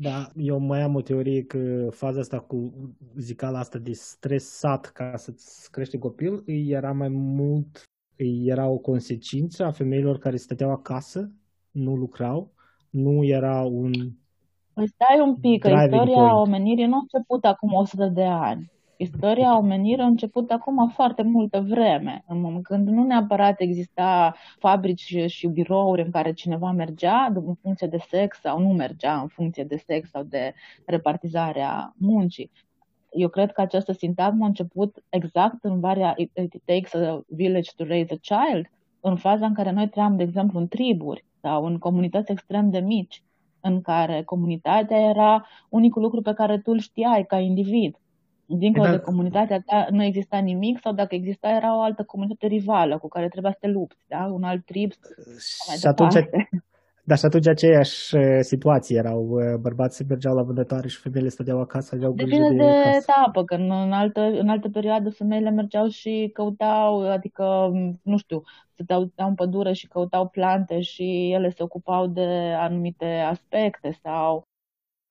Da, 0.00 0.30
eu 0.36 0.58
mai 0.58 0.82
am 0.82 0.94
o 0.94 1.00
teorie 1.00 1.42
că 1.42 1.88
faza 1.90 2.20
asta 2.20 2.38
cu 2.38 2.72
zicala 3.16 3.58
asta 3.58 3.78
de 3.78 3.92
stresat 3.92 4.86
ca 4.86 5.16
să-ți 5.16 5.70
crește 5.70 5.98
copil 5.98 6.42
îi 6.46 6.70
era 6.70 6.92
mai 6.92 7.08
mult, 7.08 7.82
îi 8.16 8.46
era 8.46 8.66
o 8.66 8.76
consecință 8.76 9.64
a 9.64 9.70
femeilor 9.70 10.18
care 10.18 10.36
stăteau 10.36 10.70
acasă, 10.70 11.32
nu 11.70 11.94
lucrau, 11.94 12.52
nu 12.90 13.24
era 13.24 13.62
un 13.62 13.92
Păi 14.72 14.88
stai 14.88 15.20
un 15.20 15.36
pic, 15.36 15.62
că 15.62 15.68
istoria 15.68 16.14
point. 16.14 16.46
omenirii 16.46 16.86
nu 16.86 16.94
a 16.94 16.98
început 16.98 17.44
acum 17.44 17.72
100 17.72 18.06
de 18.06 18.24
ani 18.24 18.70
istoria 19.00 19.56
omenirii 19.56 20.02
a 20.02 20.06
început 20.06 20.50
acum 20.50 20.88
foarte 20.88 21.22
multă 21.22 21.60
vreme, 21.60 22.24
în 22.26 22.40
moment 22.40 22.64
când 22.64 22.88
nu 22.88 23.04
neapărat 23.04 23.60
exista 23.60 24.34
fabrici 24.58 25.24
și 25.26 25.46
birouri 25.46 26.02
în 26.02 26.10
care 26.10 26.32
cineva 26.32 26.70
mergea 26.70 27.32
în 27.34 27.54
funcție 27.54 27.86
de 27.86 27.98
sex 28.08 28.40
sau 28.40 28.60
nu 28.60 28.68
mergea 28.68 29.20
în 29.20 29.28
funcție 29.28 29.64
de 29.64 29.76
sex 29.76 30.10
sau 30.10 30.22
de 30.22 30.54
repartizarea 30.86 31.94
muncii. 31.96 32.50
Eu 33.10 33.28
cred 33.28 33.52
că 33.52 33.60
această 33.60 33.92
sintagmă 33.92 34.44
a 34.44 34.48
început 34.48 35.04
exact 35.08 35.64
în 35.64 35.80
varia 35.80 36.14
It, 36.16 36.30
it 36.34 36.62
takes 36.64 36.94
a 36.94 37.22
village 37.26 37.70
to 37.76 37.84
raise 37.84 38.14
a 38.14 38.36
child, 38.36 38.70
în 39.00 39.16
faza 39.16 39.46
în 39.46 39.54
care 39.54 39.70
noi 39.70 39.88
trăiam, 39.88 40.16
de 40.16 40.22
exemplu, 40.22 40.58
în 40.58 40.68
triburi 40.68 41.24
sau 41.40 41.64
în 41.64 41.78
comunități 41.78 42.30
extrem 42.30 42.70
de 42.70 42.78
mici, 42.78 43.22
în 43.60 43.80
care 43.80 44.22
comunitatea 44.22 44.98
era 44.98 45.46
unicul 45.68 46.02
lucru 46.02 46.20
pe 46.20 46.32
care 46.32 46.58
tu 46.58 46.70
îl 46.70 46.78
știai 46.78 47.26
ca 47.26 47.38
individ 47.38 47.98
dincolo 48.48 48.84
da. 48.84 48.90
de 48.90 48.98
comunitatea 48.98 49.62
ta 49.66 49.86
nu 49.90 50.02
exista 50.02 50.38
nimic 50.38 50.80
sau 50.80 50.92
dacă 50.92 51.14
exista 51.14 51.48
era 51.48 51.76
o 51.76 51.80
altă 51.80 52.02
comunitate 52.02 52.46
rivală 52.46 52.98
cu 52.98 53.08
care 53.08 53.28
trebuia 53.28 53.52
să 53.52 53.58
te 53.60 53.68
lupți, 53.68 54.04
da? 54.06 54.24
un 54.32 54.42
alt 54.42 54.64
trib. 54.64 54.90
Și 55.78 55.86
atunci, 55.86 56.14
dar 57.08 57.18
și 57.18 57.24
atunci 57.24 57.46
aceeași 57.46 58.16
uh, 58.16 58.38
situație 58.40 58.96
erau 58.96 59.28
uh, 59.28 59.54
bărbații 59.60 60.04
mergeau 60.08 60.34
la 60.34 60.42
vânătoare 60.42 60.88
și 60.88 61.00
femeile 61.00 61.28
stăteau 61.28 61.60
acasă, 61.60 61.94
aveau 61.94 62.12
grijă 62.12 62.30
Depinde 62.30 62.64
de, 62.64 62.70
de 62.70 62.96
etapă, 62.96 63.44
că 63.44 63.54
în, 63.54 63.70
în, 63.70 63.92
altă, 63.92 64.20
în 64.20 64.48
altă 64.48 64.68
perioadă 64.68 65.10
femeile 65.10 65.50
mergeau 65.50 65.88
și 65.88 66.30
căutau, 66.32 67.10
adică, 67.10 67.70
nu 68.02 68.16
știu, 68.16 68.42
stăteau 68.72 69.10
în 69.16 69.34
pădure 69.34 69.72
și 69.72 69.88
căutau 69.88 70.28
plante 70.28 70.80
și 70.80 71.30
ele 71.32 71.50
se 71.50 71.62
ocupau 71.62 72.06
de 72.06 72.54
anumite 72.56 73.06
aspecte 73.06 73.98
sau 74.02 74.46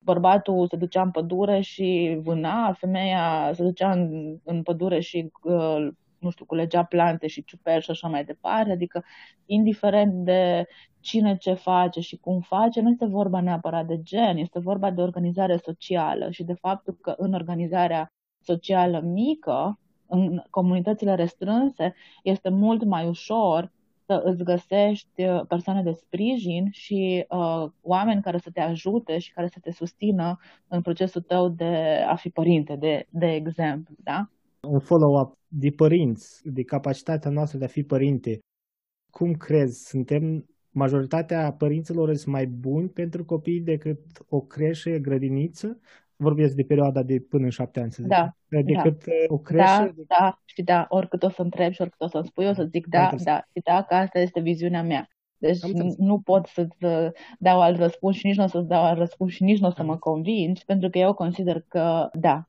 bărbatul 0.07 0.67
se 0.67 0.75
ducea 0.75 1.01
în 1.01 1.11
pădure 1.11 1.59
și 1.61 2.17
vâna, 2.21 2.73
femeia 2.73 3.51
se 3.53 3.63
ducea 3.63 3.91
în, 3.91 4.35
în 4.43 4.63
pădure 4.63 4.99
și, 4.99 5.31
uh, 5.43 5.87
nu 6.19 6.29
știu, 6.29 6.45
culegea 6.45 6.83
plante 6.83 7.27
și 7.27 7.43
ciuperci 7.43 7.83
și 7.83 7.91
așa 7.91 8.07
mai 8.07 8.23
departe. 8.25 8.71
Adică, 8.71 9.03
indiferent 9.45 10.13
de 10.13 10.65
cine 10.99 11.37
ce 11.37 11.53
face 11.53 11.99
și 11.99 12.17
cum 12.17 12.39
face, 12.39 12.81
nu 12.81 12.89
este 12.89 13.05
vorba 13.05 13.41
neapărat 13.41 13.85
de 13.85 14.01
gen, 14.01 14.37
este 14.37 14.59
vorba 14.59 14.91
de 14.91 15.01
organizare 15.01 15.57
socială 15.57 16.31
și 16.31 16.43
de 16.43 16.53
faptul 16.53 16.97
că 17.01 17.13
în 17.17 17.33
organizarea 17.33 18.11
socială 18.39 18.99
mică, 18.99 19.79
în 20.07 20.43
comunitățile 20.49 21.15
restrânse, 21.15 21.95
este 22.23 22.49
mult 22.49 22.83
mai 22.83 23.07
ușor 23.07 23.71
să 24.07 24.21
îți 24.23 24.43
găsești 24.43 25.23
uh, 25.23 25.45
persoane 25.47 25.83
de 25.83 25.91
sprijin 25.91 26.67
și 26.71 27.25
uh, 27.29 27.71
oameni 27.81 28.21
care 28.21 28.37
să 28.37 28.49
te 28.53 28.59
ajute 28.59 29.17
și 29.17 29.33
care 29.33 29.47
să 29.47 29.59
te 29.61 29.71
susțină 29.71 30.37
în 30.67 30.81
procesul 30.81 31.21
tău 31.21 31.49
de 31.49 32.03
a 32.07 32.15
fi 32.15 32.29
părinte, 32.29 32.75
de, 32.75 33.07
de 33.09 33.27
exemplu. 33.31 33.95
Da? 34.03 34.29
Un 34.61 34.79
follow-up 34.79 35.37
de 35.47 35.69
părinți, 35.75 36.41
de 36.43 36.63
capacitatea 36.63 37.31
noastră 37.31 37.57
de 37.57 37.65
a 37.65 37.67
fi 37.77 37.83
părinte. 37.83 38.39
Cum 39.09 39.33
crezi? 39.33 39.87
Suntem 39.87 40.45
majoritatea 40.69 41.51
părinților 41.51 42.13
sunt 42.13 42.33
mai 42.33 42.47
buni 42.47 42.89
pentru 42.89 43.25
copii 43.25 43.61
decât 43.61 43.99
o 44.29 44.39
creșă, 44.41 44.89
grădiniță 44.89 45.79
vorbesc 46.17 46.55
de 46.55 46.63
perioada 46.63 47.03
de 47.03 47.19
până 47.29 47.43
în 47.43 47.49
șapte 47.49 47.79
ani, 47.79 47.91
să 47.91 48.01
zic. 48.01 48.11
Da, 48.11 48.35
decât 48.47 49.05
da. 49.05 49.11
o 49.27 49.37
creșă. 49.37 49.63
Da, 49.65 50.15
da, 50.19 50.41
și 50.45 50.63
da, 50.63 50.85
oricât 50.89 51.23
o 51.23 51.29
să 51.29 51.41
întreb 51.41 51.71
și 51.71 51.81
oricât 51.81 52.01
o 52.01 52.07
să-mi 52.07 52.25
spui, 52.25 52.47
o 52.47 52.53
să 52.53 52.63
zic 52.63 52.87
da, 52.87 53.09
da, 53.23 53.47
și 53.53 53.61
da, 53.63 53.81
că 53.81 53.95
asta 53.95 54.19
este 54.19 54.39
viziunea 54.39 54.83
mea. 54.83 55.09
Deci 55.37 55.59
nu 55.97 56.19
pot 56.19 56.45
să-ți 56.45 56.85
uh, 56.85 57.07
dau 57.39 57.61
alt 57.61 57.77
răspuns 57.77 58.15
și 58.15 58.25
nici 58.25 58.35
nu 58.35 58.43
o 58.43 58.47
să-ți 58.47 58.67
dau 58.67 58.83
alt 58.83 58.97
răspuns 58.97 59.33
și 59.33 59.43
nici 59.43 59.59
nu 59.59 59.67
o 59.67 59.71
să 59.71 59.83
mă 59.83 59.97
convingi, 59.97 60.65
pentru 60.65 60.89
că 60.89 60.97
eu 60.97 61.13
consider 61.13 61.63
că 61.67 62.09
da. 62.13 62.47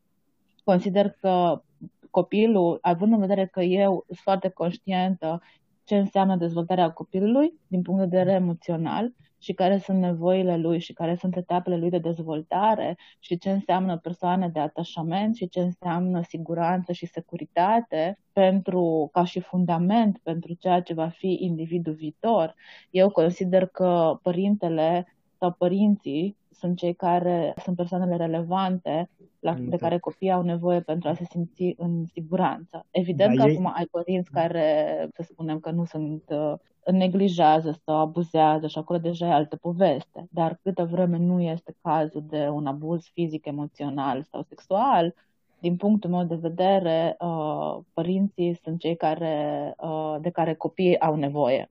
Consider 0.65 1.11
că 1.21 1.63
copilul, 2.11 2.79
având 2.81 3.13
în 3.13 3.21
vedere 3.21 3.47
că 3.47 3.61
eu 3.61 4.05
sunt 4.07 4.19
foarte 4.19 4.49
conștientă 4.49 5.43
ce 5.85 5.97
înseamnă 5.97 6.37
dezvoltarea 6.37 6.91
copilului 6.91 7.53
din 7.67 7.83
punct 7.83 8.01
de 8.01 8.17
vedere 8.17 8.37
emoțional 8.37 9.13
și 9.39 9.53
care 9.53 9.79
sunt 9.79 9.99
nevoile 9.99 10.57
lui 10.57 10.79
și 10.79 10.93
care 10.93 11.15
sunt 11.15 11.37
etapele 11.37 11.77
lui 11.77 11.91
de 11.91 11.99
dezvoltare 11.99 12.97
și 13.19 13.39
ce 13.39 13.51
înseamnă 13.51 13.99
persoane 13.99 14.49
de 14.49 14.61
atașament 14.61 15.37
și 15.37 15.49
ce 15.49 15.61
înseamnă 15.61 16.23
siguranță 16.23 16.93
și 16.93 17.07
securitate 17.07 18.19
pentru, 18.33 19.09
ca 19.13 19.25
și 19.25 19.41
fundament 19.41 20.19
pentru 20.23 20.55
ceea 20.55 20.81
ce 20.81 20.95
va 20.95 21.09
fi 21.09 21.37
individul 21.41 21.93
viitor, 21.93 22.55
eu 22.91 23.11
consider 23.11 23.67
că 23.67 24.19
părintele 24.23 25.07
sau 25.39 25.53
părinții 25.53 26.37
sunt 26.51 26.77
cei 26.77 26.95
care 26.95 27.55
sunt 27.63 27.77
persoanele 27.77 28.17
relevante 28.17 29.11
la, 29.51 29.57
de 29.69 29.77
care 29.77 29.99
copiii 29.99 30.33
au 30.33 30.43
nevoie 30.43 30.81
pentru 30.81 31.09
a 31.09 31.15
se 31.15 31.25
simți 31.25 31.75
în 31.77 32.05
siguranță. 32.13 32.87
Evident 32.91 33.37
da, 33.37 33.43
că 33.43 33.49
ei... 33.49 33.55
acum 33.55 33.73
ai 33.75 33.87
părinți 33.91 34.31
care, 34.31 35.09
să 35.15 35.23
spunem 35.23 35.59
că 35.59 35.71
nu 35.71 35.85
sunt 35.85 36.23
uh, 36.29 36.55
neglijează 36.93 37.81
sau 37.85 37.97
abuzează 37.97 38.67
și 38.67 38.79
acolo 38.79 38.99
deja 38.99 39.27
e 39.27 39.33
altă 39.33 39.57
poveste. 39.57 40.27
Dar 40.31 40.59
câtă 40.63 40.85
vreme 40.85 41.19
nu 41.19 41.41
este 41.41 41.75
cazul 41.83 42.25
de 42.29 42.49
un 42.49 42.67
abuz 42.67 43.11
fizic, 43.13 43.47
emoțional 43.47 44.23
sau 44.31 44.43
sexual, 44.43 45.15
din 45.59 45.77
punctul 45.77 46.11
meu 46.11 46.25
de 46.25 46.35
vedere, 46.35 47.17
uh, 47.21 47.79
părinții 47.93 48.59
sunt 48.63 48.81
cei 48.81 48.97
care, 48.97 49.75
uh, 49.79 50.17
de 50.21 50.31
care 50.31 50.55
copiii 50.55 51.01
au 51.01 51.15
nevoie. 51.15 51.71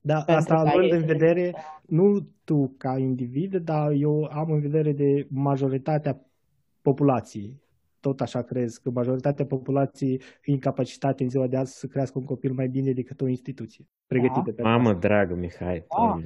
Da, 0.00 0.18
asta 0.26 0.54
având 0.54 0.92
în 0.92 1.04
vedere, 1.04 1.54
nu 1.86 2.18
tu 2.44 2.74
ca 2.78 2.98
individ, 2.98 3.56
dar 3.56 3.90
eu 3.90 4.28
am 4.32 4.50
în 4.50 4.60
vedere 4.60 4.92
de 4.92 5.26
majoritatea 5.30 6.20
populației. 6.82 7.60
Tot 8.00 8.20
așa 8.20 8.42
crezi 8.42 8.82
că 8.82 8.90
majoritatea 8.90 9.44
populației 9.44 10.14
e 10.42 10.52
incapacitate 10.52 11.22
în 11.22 11.28
ziua 11.28 11.46
de 11.46 11.56
azi 11.56 11.78
să 11.78 11.86
crească 11.86 12.18
un 12.18 12.24
copil 12.24 12.52
mai 12.52 12.68
bine 12.68 12.92
decât 12.92 13.20
o 13.20 13.26
instituție 13.26 13.86
pregătită. 14.06 14.50
Da. 14.50 14.62
Mamă 14.68 14.92
dragă, 14.92 15.34
Mihai, 15.34 15.84
da. 15.96 16.20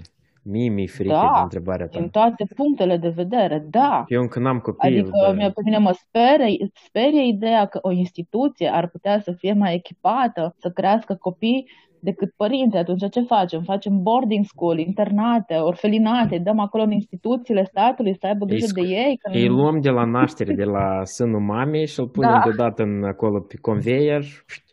Mie 0.46 0.68
mi-e 0.68 0.86
frică 0.86 1.12
Da, 1.12 1.30
de 1.34 1.42
întrebarea 1.42 1.88
ta. 1.88 1.98
din 1.98 2.08
toate 2.08 2.46
punctele 2.56 2.96
de 2.96 3.08
vedere, 3.08 3.66
da. 3.70 4.04
Eu 4.08 4.20
încă 4.20 4.38
n-am 4.38 4.58
copii. 4.58 4.88
Adică 4.88 5.10
dar... 5.36 5.52
pe 5.52 5.60
mine 5.64 5.78
mă 5.78 5.92
sperie, 5.92 6.70
sperie 6.86 7.26
ideea 7.26 7.66
că 7.66 7.78
o 7.82 7.90
instituție 7.90 8.68
ar 8.68 8.88
putea 8.88 9.20
să 9.20 9.32
fie 9.32 9.52
mai 9.52 9.74
echipată, 9.74 10.54
să 10.58 10.70
crească 10.70 11.14
copii 11.14 11.68
decât 12.04 12.32
părinții. 12.36 12.78
Atunci 12.78 13.10
ce 13.10 13.20
facem? 13.20 13.62
Facem 13.62 14.02
boarding 14.02 14.44
school, 14.44 14.78
internate, 14.78 15.54
orfelinate, 15.54 16.38
dăm 16.38 16.58
acolo 16.58 16.82
în 16.82 16.90
instituțiile 16.90 17.64
statului 17.64 18.16
să 18.20 18.26
aibă 18.26 18.44
grijă 18.44 18.66
Îi 18.74 18.82
de 18.82 18.88
ei. 18.94 19.16
Că 19.16 19.30
Îi 19.32 19.48
luăm 19.48 19.80
de 19.80 19.90
la 19.90 20.04
naștere, 20.04 20.54
de 20.54 20.64
la 20.64 21.04
sânul 21.04 21.40
mamei 21.40 21.86
și 21.86 22.00
îl 22.00 22.08
punem 22.08 22.30
Da. 22.30 22.40
deodată 22.44 22.82
în, 22.82 23.04
acolo 23.04 23.40
pe 23.40 23.56
conveier. 23.60 24.24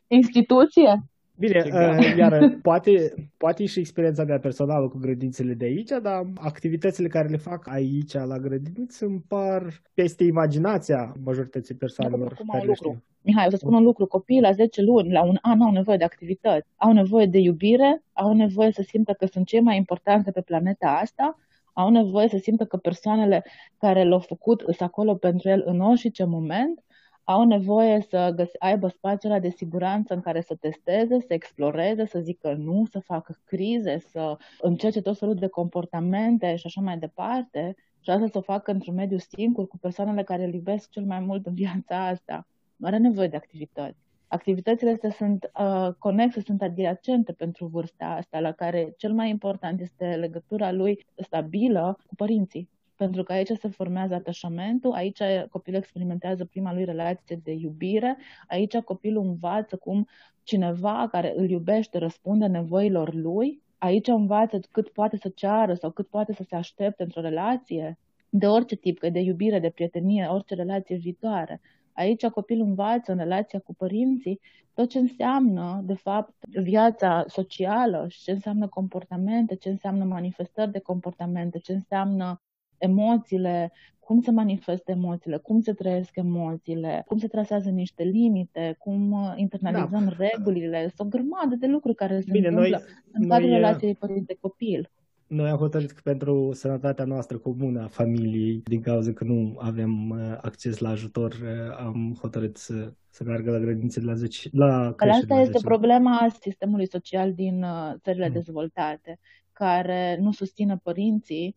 Instituție? 0.08 1.11
Bine, 1.42 1.62
Exact. 1.66 2.00
uh, 2.00 2.16
iar 2.18 2.50
poate, 2.70 3.14
poate 3.38 3.66
și 3.66 3.80
experiența 3.80 4.24
mea 4.24 4.40
personală 4.40 4.88
cu 4.88 4.98
grădinițele 4.98 5.54
de 5.54 5.66
aici, 5.66 5.90
dar 6.02 6.26
activitățile 6.36 7.08
care 7.08 7.28
le 7.28 7.38
fac 7.38 7.68
aici 7.68 8.14
la 8.14 8.38
grădiniță 8.40 9.06
îmi 9.06 9.24
par 9.28 9.82
peste 9.94 10.24
imaginația 10.24 11.14
majorității 11.24 11.76
persoanelor 11.76 12.32
Acum 12.32 12.46
care 12.46 12.62
un 12.62 12.68
le 12.68 12.74
lucru. 12.78 12.90
știu. 12.90 13.04
Mihai, 13.24 13.46
o 13.48 13.50
să 13.50 13.56
spun 13.56 13.74
un 13.74 13.84
lucru. 13.84 14.06
Copiii 14.06 14.42
la 14.42 14.52
10 14.52 14.82
luni, 14.82 15.12
la 15.12 15.24
un 15.24 15.38
an, 15.42 15.62
au 15.62 15.72
nevoie 15.72 15.98
de 15.98 16.04
activități. 16.04 16.68
Au 16.76 16.92
nevoie 16.94 17.26
de 17.26 17.38
iubire, 17.38 18.04
au 18.14 18.34
nevoie 18.34 18.72
să 18.72 18.82
simtă 18.82 19.14
că 19.14 19.26
sunt 19.26 19.46
cei 19.48 19.62
mai 19.62 19.78
importante 19.78 20.32
pe 20.32 20.42
planeta 20.42 20.88
asta, 21.02 21.40
au 21.74 21.90
nevoie 21.90 22.28
să 22.28 22.38
simtă 22.38 22.66
că 22.66 22.78
persoanele 22.78 23.44
care 23.78 24.04
l-au 24.04 24.20
făcut 24.20 24.60
sunt 24.60 24.82
acolo 24.82 25.16
pentru 25.16 25.50
el 25.50 25.64
în 25.66 25.80
orice 25.80 26.24
moment, 26.24 26.84
au 27.32 27.44
nevoie 27.46 28.02
să 28.02 28.32
găs- 28.36 28.56
aibă 28.60 28.88
spațiul 28.88 29.32
ăla 29.32 29.42
de 29.42 29.50
siguranță 29.50 30.14
în 30.14 30.22
care 30.22 30.42
să 30.42 30.56
testeze, 30.56 31.20
să 31.20 31.34
exploreze, 31.34 32.06
să 32.06 32.20
zică 32.20 32.54
nu, 32.54 32.86
să 32.92 33.00
facă 33.00 33.38
crize, 33.46 33.98
să 33.98 34.38
încerce 34.62 35.02
tot 35.02 35.18
felul 35.18 35.36
de 35.36 35.48
comportamente 35.48 36.56
și 36.56 36.66
așa 36.66 36.82
mai 36.82 36.98
departe. 36.98 37.76
Și 38.00 38.10
asta 38.10 38.28
să 38.28 38.38
o 38.38 38.42
facă 38.42 38.72
într-un 38.72 38.96
mediu 38.96 39.18
singur, 39.18 39.68
cu 39.68 39.78
persoanele 39.78 40.24
care 40.24 40.44
îl 40.44 40.54
iubesc 40.54 40.90
cel 40.90 41.04
mai 41.04 41.20
mult 41.20 41.46
în 41.46 41.54
viața 41.54 42.08
asta. 42.08 42.48
Nu 42.76 42.88
are 42.88 42.98
nevoie 42.98 43.28
de 43.28 43.36
activități. 43.36 44.00
Activitățile 44.28 44.92
astea 44.92 45.10
sunt 45.10 45.52
uh, 45.60 45.94
conexe, 45.98 46.42
sunt 46.42 46.62
adiacente 46.62 47.32
pentru 47.34 47.66
vârsta 47.66 48.06
asta, 48.06 48.40
la 48.40 48.52
care 48.52 48.94
cel 48.98 49.14
mai 49.14 49.30
important 49.30 49.82
este 49.82 50.06
legătura 50.06 50.72
lui 50.72 51.06
stabilă 51.16 51.98
cu 52.06 52.16
părinții. 52.16 52.70
Pentru 53.02 53.24
că 53.24 53.32
aici 53.32 53.52
se 53.60 53.68
formează 53.68 54.14
atașamentul, 54.14 54.92
aici 54.92 55.22
copilul 55.50 55.80
experimentează 55.80 56.46
prima 56.46 56.74
lui 56.74 56.84
relație 56.84 57.40
de 57.44 57.52
iubire, 57.52 58.18
aici 58.48 58.78
copilul 58.78 59.26
învață 59.26 59.76
cum 59.76 60.08
cineva 60.44 61.08
care 61.12 61.34
îl 61.36 61.50
iubește 61.50 61.98
răspunde 61.98 62.46
nevoilor 62.46 63.14
lui, 63.14 63.62
aici 63.78 64.08
învață 64.08 64.60
cât 64.72 64.90
poate 64.90 65.18
să 65.18 65.30
ceară 65.30 65.74
sau 65.74 65.92
cât 65.92 66.08
poate 66.08 66.34
să 66.34 66.44
se 66.44 66.56
aștepte 66.56 67.04
într-o 67.04 67.22
relație, 67.22 67.98
de 68.30 68.48
orice 68.48 68.76
tip, 68.76 69.00
că 69.00 69.06
e 69.06 69.10
de 69.10 69.20
iubire, 69.20 69.60
de 69.60 69.70
prietenie, 69.70 70.26
orice 70.26 70.56
relație 70.56 70.96
viitoare. 70.96 71.62
Aici 71.94 72.28
copilul 72.28 72.68
învață 72.68 73.12
în 73.12 73.18
relația 73.18 73.60
cu 73.60 73.74
părinții 73.74 74.40
tot 74.74 74.90
ce 74.90 75.00
înseamnă, 75.00 75.82
de 75.86 75.94
fapt, 75.94 76.34
viața 76.46 77.24
socială 77.28 78.06
și 78.10 78.24
ce 78.24 78.32
înseamnă 78.32 78.68
comportamente, 78.68 79.56
ce 79.56 79.70
înseamnă 79.70 80.04
manifestări 80.04 80.72
de 80.72 80.80
comportamente, 80.80 81.60
ce 81.60 81.74
înseamnă 81.74 82.42
emoțiile, 82.82 83.72
cum 84.00 84.22
se 84.22 84.32
manifestă 84.32 84.92
emoțiile, 84.92 85.38
cum 85.38 85.62
se 85.62 85.74
trăiesc 85.74 86.16
emoțiile, 86.16 87.04
cum 87.06 87.18
se 87.18 87.28
trasează 87.28 87.70
niște 87.70 88.04
limite, 88.04 88.76
cum 88.80 89.12
uh, 89.12 89.34
internalizăm 89.36 90.06
da. 90.06 90.26
regulile. 90.26 90.92
Sunt 90.96 91.14
o 91.14 91.18
grămadă 91.18 91.56
de 91.56 91.68
lucruri 91.68 91.96
care 91.96 92.20
se 92.20 92.32
Bine, 92.32 92.48
întâmplă 92.48 92.70
noi- 92.78 92.86
în 93.12 93.20
noi, 93.22 93.30
cadrul 93.30 93.50
uh, 93.50 93.56
relației 93.56 93.96
părinte-copil. 93.96 94.92
Noi 95.28 95.50
am 95.50 95.58
hotărât 95.58 95.92
că 95.92 96.00
pentru 96.04 96.50
sănătatea 96.54 97.06
noastră 97.06 97.38
comună 97.38 97.82
a 97.82 97.88
familiei, 97.88 98.62
din 98.64 98.82
cauza 98.82 99.12
că 99.14 99.24
nu 99.24 99.56
avem 99.60 100.10
uh, 100.10 100.38
acces 100.42 100.78
la 100.78 100.90
ajutor, 100.90 101.32
uh, 101.32 101.78
am 101.86 102.18
hotărât 102.22 102.58
să, 102.58 102.94
să 103.10 103.24
meargă 103.24 103.52
la 103.52 103.60
grădinițe 103.60 104.00
de 104.00 104.06
la 104.06 104.14
10, 104.14 104.50
la 104.52 104.86
Că 104.88 104.94
creșe 104.96 105.14
asta 105.16 105.26
de 105.28 105.34
la 105.34 105.40
este 105.40 105.58
10 105.58 105.68
ani. 105.68 105.76
problema 105.78 106.28
sistemului 106.40 106.88
social 106.88 107.34
din 107.34 107.64
uh, 107.64 107.94
țările 108.02 108.28
Mm. 108.28 108.34
dezvoltate, 108.34 109.20
care 109.54 110.18
nu 110.22 110.32
susține 110.32 110.78
părinții 110.84 111.56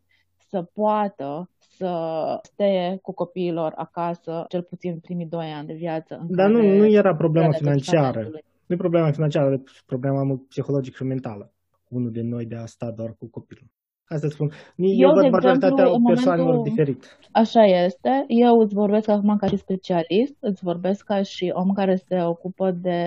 să 0.54 0.60
poată 0.80 1.48
să 1.78 1.90
stea 2.42 2.96
cu 3.06 3.12
copiilor 3.22 3.72
acasă, 3.76 4.44
cel 4.48 4.62
puțin 4.62 4.92
primii 5.06 5.26
doi 5.36 5.50
ani 5.58 5.66
de 5.66 5.74
viață. 5.84 6.12
În 6.20 6.36
Dar 6.40 6.48
nu, 6.50 6.58
care 6.60 6.76
nu 6.78 6.86
era 6.86 7.14
problema 7.24 7.48
perioada 7.48 7.64
financiară. 7.64 8.04
testamentului. 8.04 8.44
Nu 8.66 8.74
e 8.74 8.84
problema 8.84 9.10
financiară, 9.18 9.52
e 9.54 9.62
problema 9.86 10.22
mult 10.30 10.42
psihologică 10.48 10.96
și 11.00 11.02
mentală. 11.14 11.44
Unul 11.96 12.10
din 12.18 12.28
noi 12.28 12.44
de 12.52 12.56
a 12.56 12.66
sta 12.74 12.88
doar 12.98 13.10
cu 13.18 13.26
copilul. 13.36 13.68
Asta 14.14 14.28
spun. 14.28 14.48
Eu, 14.76 15.08
Eu, 15.08 15.12
văd 15.14 15.22
de 15.22 15.28
majoritatea 15.38 15.84
exemplu, 15.84 15.94
în 15.98 16.04
persoanelor 16.12 16.46
momentul- 16.54 16.70
diferit. 16.70 17.00
Așa 17.42 17.62
este. 17.86 18.12
Eu 18.28 18.54
îți 18.64 18.74
vorbesc 18.74 19.08
acum 19.08 19.36
ca 19.36 19.46
și 19.46 19.56
specialist, 19.56 20.36
îți 20.50 20.64
vorbesc 20.64 21.04
ca 21.04 21.22
și 21.22 21.44
om 21.62 21.68
care 21.80 21.94
se 22.08 22.16
ocupă 22.22 22.70
de 22.86 22.98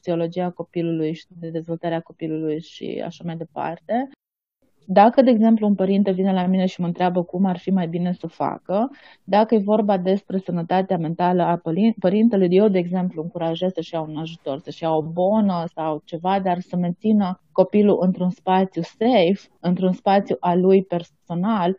psihologia 0.00 0.50
copilului 0.50 1.12
și 1.14 1.24
de 1.42 1.48
dezvoltarea 1.50 2.00
copilului 2.00 2.60
și 2.60 3.02
așa 3.04 3.22
mai 3.26 3.36
departe. 3.36 3.94
Dacă, 4.88 5.22
de 5.22 5.30
exemplu, 5.30 5.66
un 5.66 5.74
părinte 5.74 6.10
vine 6.10 6.32
la 6.32 6.46
mine 6.46 6.66
și 6.66 6.80
mă 6.80 6.86
întreabă 6.86 7.22
cum 7.22 7.44
ar 7.44 7.58
fi 7.58 7.70
mai 7.70 7.88
bine 7.88 8.12
să 8.12 8.26
facă, 8.26 8.90
dacă 9.24 9.54
e 9.54 9.58
vorba 9.58 9.98
despre 9.98 10.38
sănătatea 10.38 10.98
mentală 10.98 11.42
a 11.42 11.56
părin- 11.56 11.94
părintelui, 12.00 12.48
eu, 12.50 12.68
de 12.68 12.78
exemplu, 12.78 13.22
încurajez 13.22 13.72
să-și 13.72 13.94
ia 13.94 14.00
un 14.00 14.16
ajutor, 14.16 14.58
să-și 14.58 14.82
ia 14.82 14.90
o 14.90 15.02
bonă 15.02 15.64
sau 15.74 16.02
ceva, 16.04 16.40
dar 16.40 16.60
să 16.60 16.76
mențină 16.76 17.40
copilul 17.52 17.98
într-un 18.00 18.30
spațiu 18.30 18.82
safe, 18.82 19.48
într-un 19.60 19.92
spațiu 19.92 20.36
al 20.40 20.60
lui 20.60 20.84
personal, 20.84 21.76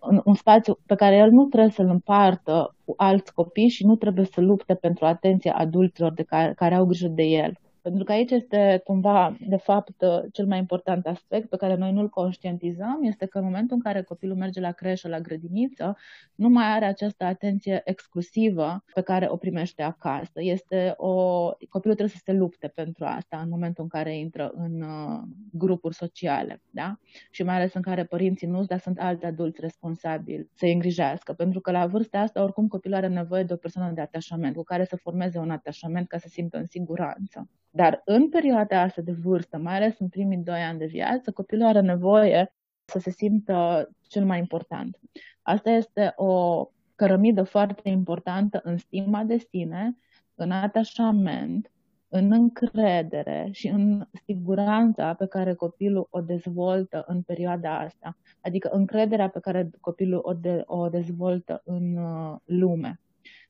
în 0.00 0.20
un 0.24 0.34
spațiu 0.34 0.78
pe 0.86 0.94
care 0.94 1.16
el 1.16 1.30
nu 1.30 1.44
trebuie 1.44 1.70
să-l 1.70 1.88
împartă 1.88 2.76
cu 2.84 2.94
alți 2.96 3.34
copii 3.34 3.68
și 3.68 3.86
nu 3.86 3.96
trebuie 3.96 4.24
să 4.24 4.40
lupte 4.40 4.74
pentru 4.74 5.04
atenția 5.06 5.54
adulților 5.54 6.12
de 6.12 6.22
care, 6.22 6.52
care 6.56 6.74
au 6.74 6.84
grijă 6.84 7.08
de 7.08 7.22
el. 7.22 7.52
Pentru 7.82 8.04
că 8.04 8.12
aici 8.12 8.30
este 8.30 8.80
cumva, 8.84 9.36
de 9.48 9.56
fapt, 9.56 10.04
cel 10.32 10.46
mai 10.46 10.58
important 10.58 11.06
aspect 11.06 11.48
pe 11.48 11.56
care 11.56 11.74
noi 11.74 11.92
nu-l 11.92 12.08
conștientizăm, 12.08 12.98
este 13.02 13.26
că 13.26 13.38
în 13.38 13.44
momentul 13.44 13.76
în 13.76 13.82
care 13.82 14.02
copilul 14.02 14.36
merge 14.36 14.60
la 14.60 14.72
creșă, 14.72 15.08
la 15.08 15.20
grădiniță, 15.20 15.96
nu 16.34 16.48
mai 16.48 16.64
are 16.64 16.84
această 16.84 17.24
atenție 17.24 17.80
exclusivă 17.84 18.84
pe 18.94 19.00
care 19.00 19.28
o 19.30 19.36
primește 19.36 19.82
acasă. 19.82 20.32
Este 20.34 20.94
o... 20.96 21.44
Copilul 21.68 21.96
trebuie 21.96 22.16
să 22.16 22.22
se 22.24 22.32
lupte 22.32 22.68
pentru 22.68 23.04
asta 23.04 23.40
în 23.42 23.48
momentul 23.48 23.82
în 23.82 23.88
care 23.88 24.18
intră 24.18 24.52
în 24.54 24.82
uh, 24.82 25.20
grupuri 25.52 25.94
sociale, 25.94 26.62
da? 26.70 26.98
Și 27.30 27.42
mai 27.42 27.54
ales 27.54 27.74
în 27.74 27.82
care 27.82 28.04
părinții 28.04 28.46
nu 28.46 28.64
dar 28.64 28.78
sunt 28.78 28.98
alți 28.98 29.24
adulți 29.24 29.60
responsabili 29.60 30.48
să-i 30.54 30.72
îngrijească. 30.72 31.32
Pentru 31.32 31.60
că 31.60 31.70
la 31.70 31.86
vârsta 31.86 32.18
asta, 32.18 32.42
oricum, 32.42 32.68
copilul 32.68 32.96
are 32.96 33.08
nevoie 33.08 33.42
de 33.42 33.52
o 33.52 33.56
persoană 33.56 33.92
de 33.92 34.00
atașament, 34.00 34.54
cu 34.54 34.62
care 34.62 34.84
să 34.84 34.96
formeze 34.96 35.38
un 35.38 35.50
atașament 35.50 36.08
ca 36.08 36.18
să 36.18 36.28
simtă 36.28 36.58
în 36.58 36.66
siguranță. 36.66 37.48
Dar 37.74 38.02
în 38.04 38.28
perioada 38.28 38.80
asta 38.80 39.02
de 39.02 39.12
vârstă, 39.12 39.58
mai 39.58 39.76
ales 39.76 39.98
în 39.98 40.08
primii 40.08 40.38
doi 40.38 40.60
ani 40.60 40.78
de 40.78 40.86
viață, 40.86 41.32
copilul 41.32 41.66
are 41.66 41.80
nevoie 41.80 42.54
să 42.84 42.98
se 42.98 43.10
simtă 43.10 43.88
cel 44.08 44.24
mai 44.24 44.38
important. 44.38 44.98
Asta 45.42 45.70
este 45.70 46.12
o 46.16 46.66
cărămidă 46.94 47.42
foarte 47.42 47.88
importantă 47.88 48.60
în 48.64 48.76
stima 48.78 49.24
de 49.24 49.36
sine, 49.36 49.96
în 50.34 50.50
atașament, 50.50 51.70
în 52.08 52.32
încredere 52.32 53.48
și 53.52 53.68
în 53.68 54.06
siguranța 54.24 55.14
pe 55.14 55.26
care 55.26 55.54
copilul 55.54 56.06
o 56.10 56.20
dezvoltă 56.20 57.04
în 57.06 57.22
perioada 57.22 57.78
asta. 57.78 58.16
Adică 58.40 58.68
încrederea 58.68 59.28
pe 59.28 59.40
care 59.40 59.70
copilul 59.80 60.20
o, 60.22 60.32
de, 60.32 60.62
o 60.66 60.88
dezvoltă 60.88 61.62
în 61.64 61.96
uh, 61.96 62.36
lume. 62.44 63.00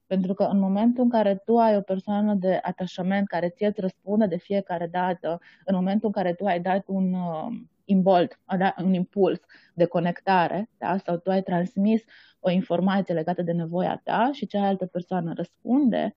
Pentru 0.07 0.35
că 0.35 0.43
în 0.43 0.59
momentul 0.59 1.03
în 1.03 1.11
care 1.11 1.37
tu 1.45 1.59
ai 1.59 1.77
o 1.77 1.81
persoană 1.81 2.35
de 2.35 2.59
atașament 2.63 3.29
care 3.29 3.49
ție 3.49 3.67
îți 3.67 3.81
răspunde 3.81 4.27
de 4.27 4.37
fiecare 4.37 4.87
dată, 4.87 5.41
în 5.65 5.75
momentul 5.75 6.07
în 6.07 6.23
care 6.23 6.33
tu 6.33 6.45
ai 6.45 6.61
dat 6.61 6.85
un 6.87 7.13
uh, 7.13 7.47
imbolt, 7.85 8.41
un 8.79 8.95
impuls 8.95 9.41
de 9.75 9.85
conectare, 9.85 10.71
da? 10.79 10.97
sau 10.97 11.17
tu 11.17 11.31
ai 11.31 11.43
transmis 11.43 12.03
o 12.41 12.51
informație 12.51 13.15
legată 13.15 13.43
de 13.43 13.53
nevoia 13.53 14.01
ta 14.05 14.31
și 14.33 14.47
cealaltă 14.47 14.87
persoană 14.87 15.33
răspunde, 15.35 16.17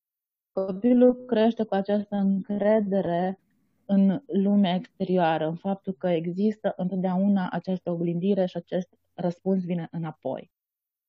copilul 0.51 1.25
crește 1.25 1.63
cu 1.63 1.73
această 1.73 2.15
încredere 2.15 3.39
în 3.85 4.21
lumea 4.27 4.75
exterioară, 4.75 5.47
în 5.47 5.55
faptul 5.55 5.93
că 5.93 6.07
există 6.07 6.73
întotdeauna 6.77 7.49
această 7.49 7.91
oglindire 7.91 8.45
și 8.45 8.57
acest 8.57 8.89
răspuns 9.13 9.65
vine 9.65 9.87
înapoi. 9.91 10.51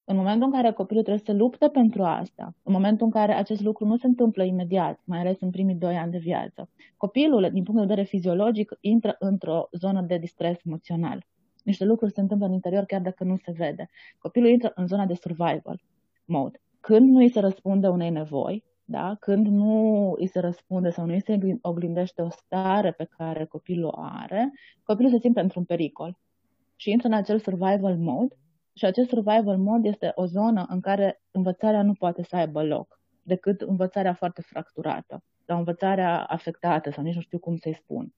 În 0.08 0.16
momentul 0.16 0.46
în 0.46 0.52
care 0.52 0.72
copilul 0.72 1.02
trebuie 1.02 1.24
să 1.26 1.32
lupte 1.32 1.68
pentru 1.68 2.02
asta, 2.02 2.54
în 2.62 2.72
momentul 2.72 3.06
în 3.06 3.12
care 3.12 3.32
acest 3.32 3.60
lucru 3.60 3.86
nu 3.86 3.96
se 3.96 4.06
întâmplă 4.06 4.44
imediat, 4.44 5.00
mai 5.04 5.18
ales 5.18 5.40
în 5.40 5.50
primii 5.50 5.74
doi 5.74 5.96
ani 5.96 6.10
de 6.10 6.18
viață, 6.18 6.68
copilul, 6.96 7.48
din 7.52 7.62
punct 7.62 7.80
de 7.80 7.86
vedere 7.86 8.06
fiziologic, 8.06 8.78
intră 8.80 9.16
într-o 9.18 9.68
zonă 9.72 10.00
de 10.00 10.18
distres 10.18 10.58
emoțional. 10.64 11.26
Niște 11.64 11.84
lucruri 11.84 12.12
se 12.12 12.20
întâmplă 12.20 12.46
în 12.46 12.52
interior 12.52 12.84
chiar 12.84 13.00
dacă 13.00 13.24
nu 13.24 13.36
se 13.36 13.52
vede. 13.52 13.88
Copilul 14.18 14.48
intră 14.48 14.72
în 14.74 14.86
zona 14.86 15.06
de 15.06 15.14
survival 15.14 15.82
mode. 16.24 16.60
Când 16.80 17.08
nu 17.10 17.18
îi 17.18 17.30
se 17.30 17.40
răspunde 17.40 17.88
unei 17.88 18.10
nevoi, 18.10 18.64
da? 18.84 19.16
când 19.20 19.46
nu 19.46 20.12
îi 20.18 20.26
se 20.26 20.40
răspunde 20.40 20.90
sau 20.90 21.06
nu 21.06 21.12
îi 21.12 21.22
se 21.22 21.38
oglindește 21.60 22.22
o 22.22 22.28
stare 22.30 22.92
pe 22.92 23.08
care 23.16 23.44
copilul 23.44 23.94
o 23.96 24.00
are, 24.00 24.52
copilul 24.82 25.10
se 25.10 25.18
simte 25.18 25.40
într-un 25.40 25.64
pericol. 25.64 26.18
și 26.76 26.90
intră 26.90 27.08
în 27.08 27.14
acel 27.14 27.38
survival 27.38 27.96
mode 27.96 28.34
și 28.76 28.84
acest 28.84 29.08
survival 29.08 29.56
mode 29.56 29.88
este 29.88 30.12
o 30.14 30.26
zonă 30.26 30.66
în 30.68 30.80
care 30.80 31.22
învățarea 31.30 31.82
nu 31.82 31.92
poate 31.92 32.22
să 32.22 32.36
aibă 32.36 32.62
loc, 32.62 33.00
decât 33.22 33.60
învățarea 33.60 34.14
foarte 34.14 34.42
fracturată 34.42 35.22
sau 35.46 35.58
învățarea 35.58 36.24
afectată 36.24 36.90
sau 36.90 37.04
nici 37.04 37.14
nu 37.14 37.20
știu 37.20 37.38
cum 37.38 37.56
să-i 37.56 37.74
spun. 37.74 38.12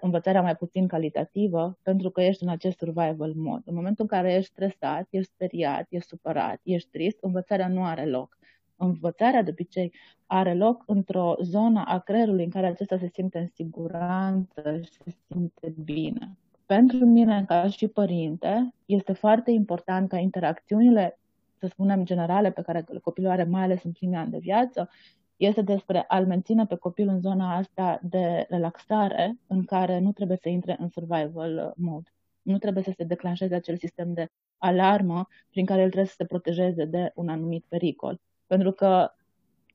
învățarea 0.00 0.42
mai 0.42 0.56
puțin 0.56 0.86
calitativă 0.86 1.78
pentru 1.82 2.10
că 2.10 2.20
ești 2.20 2.42
în 2.42 2.48
acest 2.48 2.76
survival 2.78 3.32
mode. 3.34 3.62
În 3.64 3.74
momentul 3.74 4.06
în 4.10 4.18
care 4.18 4.34
ești 4.34 4.50
stresat, 4.50 5.06
ești 5.10 5.32
speriat, 5.32 5.86
ești 5.88 6.08
supărat, 6.08 6.60
ești 6.62 6.90
trist, 6.90 7.18
învățarea 7.20 7.68
nu 7.68 7.84
are 7.84 8.04
loc. 8.06 8.38
Învățarea 8.76 9.42
de 9.42 9.50
obicei 9.50 9.92
are 10.26 10.54
loc 10.54 10.82
într-o 10.86 11.34
zonă 11.42 11.84
a 11.86 11.98
creierului 11.98 12.44
în 12.44 12.50
care 12.50 12.66
acesta 12.66 12.98
se 12.98 13.08
simte 13.12 13.38
în 13.38 13.46
siguranță 13.46 14.80
și 14.82 14.92
se 14.92 15.16
simte 15.26 15.74
bine. 15.84 16.36
Pentru 16.68 17.06
mine, 17.06 17.44
ca 17.46 17.68
și 17.68 17.88
părinte, 17.88 18.74
este 18.86 19.12
foarte 19.12 19.50
important 19.50 20.08
ca 20.08 20.16
interacțiunile, 20.18 21.18
să 21.58 21.66
spunem, 21.66 22.04
generale 22.04 22.50
pe 22.50 22.62
care 22.62 22.84
copilul 23.02 23.30
are, 23.30 23.44
mai 23.44 23.62
ales 23.62 23.82
în 23.82 23.92
primii 23.92 24.16
ani 24.16 24.30
de 24.30 24.38
viață, 24.38 24.90
este 25.36 25.62
despre 25.62 26.04
a-l 26.08 26.26
menține 26.26 26.66
pe 26.66 26.76
copil 26.76 27.08
în 27.08 27.20
zona 27.20 27.56
asta 27.56 28.00
de 28.02 28.46
relaxare 28.48 29.38
în 29.46 29.64
care 29.64 29.98
nu 29.98 30.12
trebuie 30.12 30.36
să 30.42 30.48
intre 30.48 30.76
în 30.78 30.88
survival 30.88 31.72
mode. 31.76 32.12
Nu 32.42 32.58
trebuie 32.58 32.82
să 32.82 32.92
se 32.96 33.04
declanșeze 33.04 33.54
acel 33.54 33.76
sistem 33.76 34.12
de 34.12 34.30
alarmă 34.58 35.28
prin 35.50 35.64
care 35.64 35.80
el 35.80 35.86
trebuie 35.86 36.10
să 36.10 36.16
se 36.18 36.24
protejeze 36.24 36.84
de 36.84 37.12
un 37.14 37.28
anumit 37.28 37.64
pericol. 37.68 38.20
Pentru 38.46 38.72
că 38.72 39.10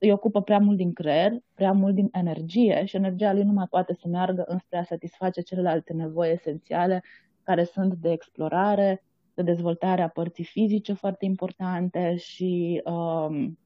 îi 0.03 0.11
ocupă 0.11 0.41
prea 0.41 0.59
mult 0.59 0.77
din 0.77 0.93
creier, 0.93 1.31
prea 1.53 1.71
mult 1.71 1.95
din 1.95 2.09
energie 2.11 2.85
și 2.85 2.95
energia 2.95 3.33
lui 3.33 3.43
nu 3.43 3.51
mai 3.51 3.67
poate 3.69 3.93
să 3.93 4.07
meargă 4.07 4.43
înspre 4.47 4.77
a 4.77 4.83
satisface 4.83 5.41
celelalte 5.41 5.93
nevoi 5.93 6.31
esențiale 6.31 7.03
care 7.43 7.63
sunt 7.63 7.93
de 7.93 8.11
explorare, 8.11 9.03
de 9.33 9.41
dezvoltare 9.41 10.01
a 10.01 10.07
părții 10.07 10.43
fizice 10.43 10.93
foarte 10.93 11.25
importante 11.25 12.15
și 12.15 12.81
um, 12.85 13.57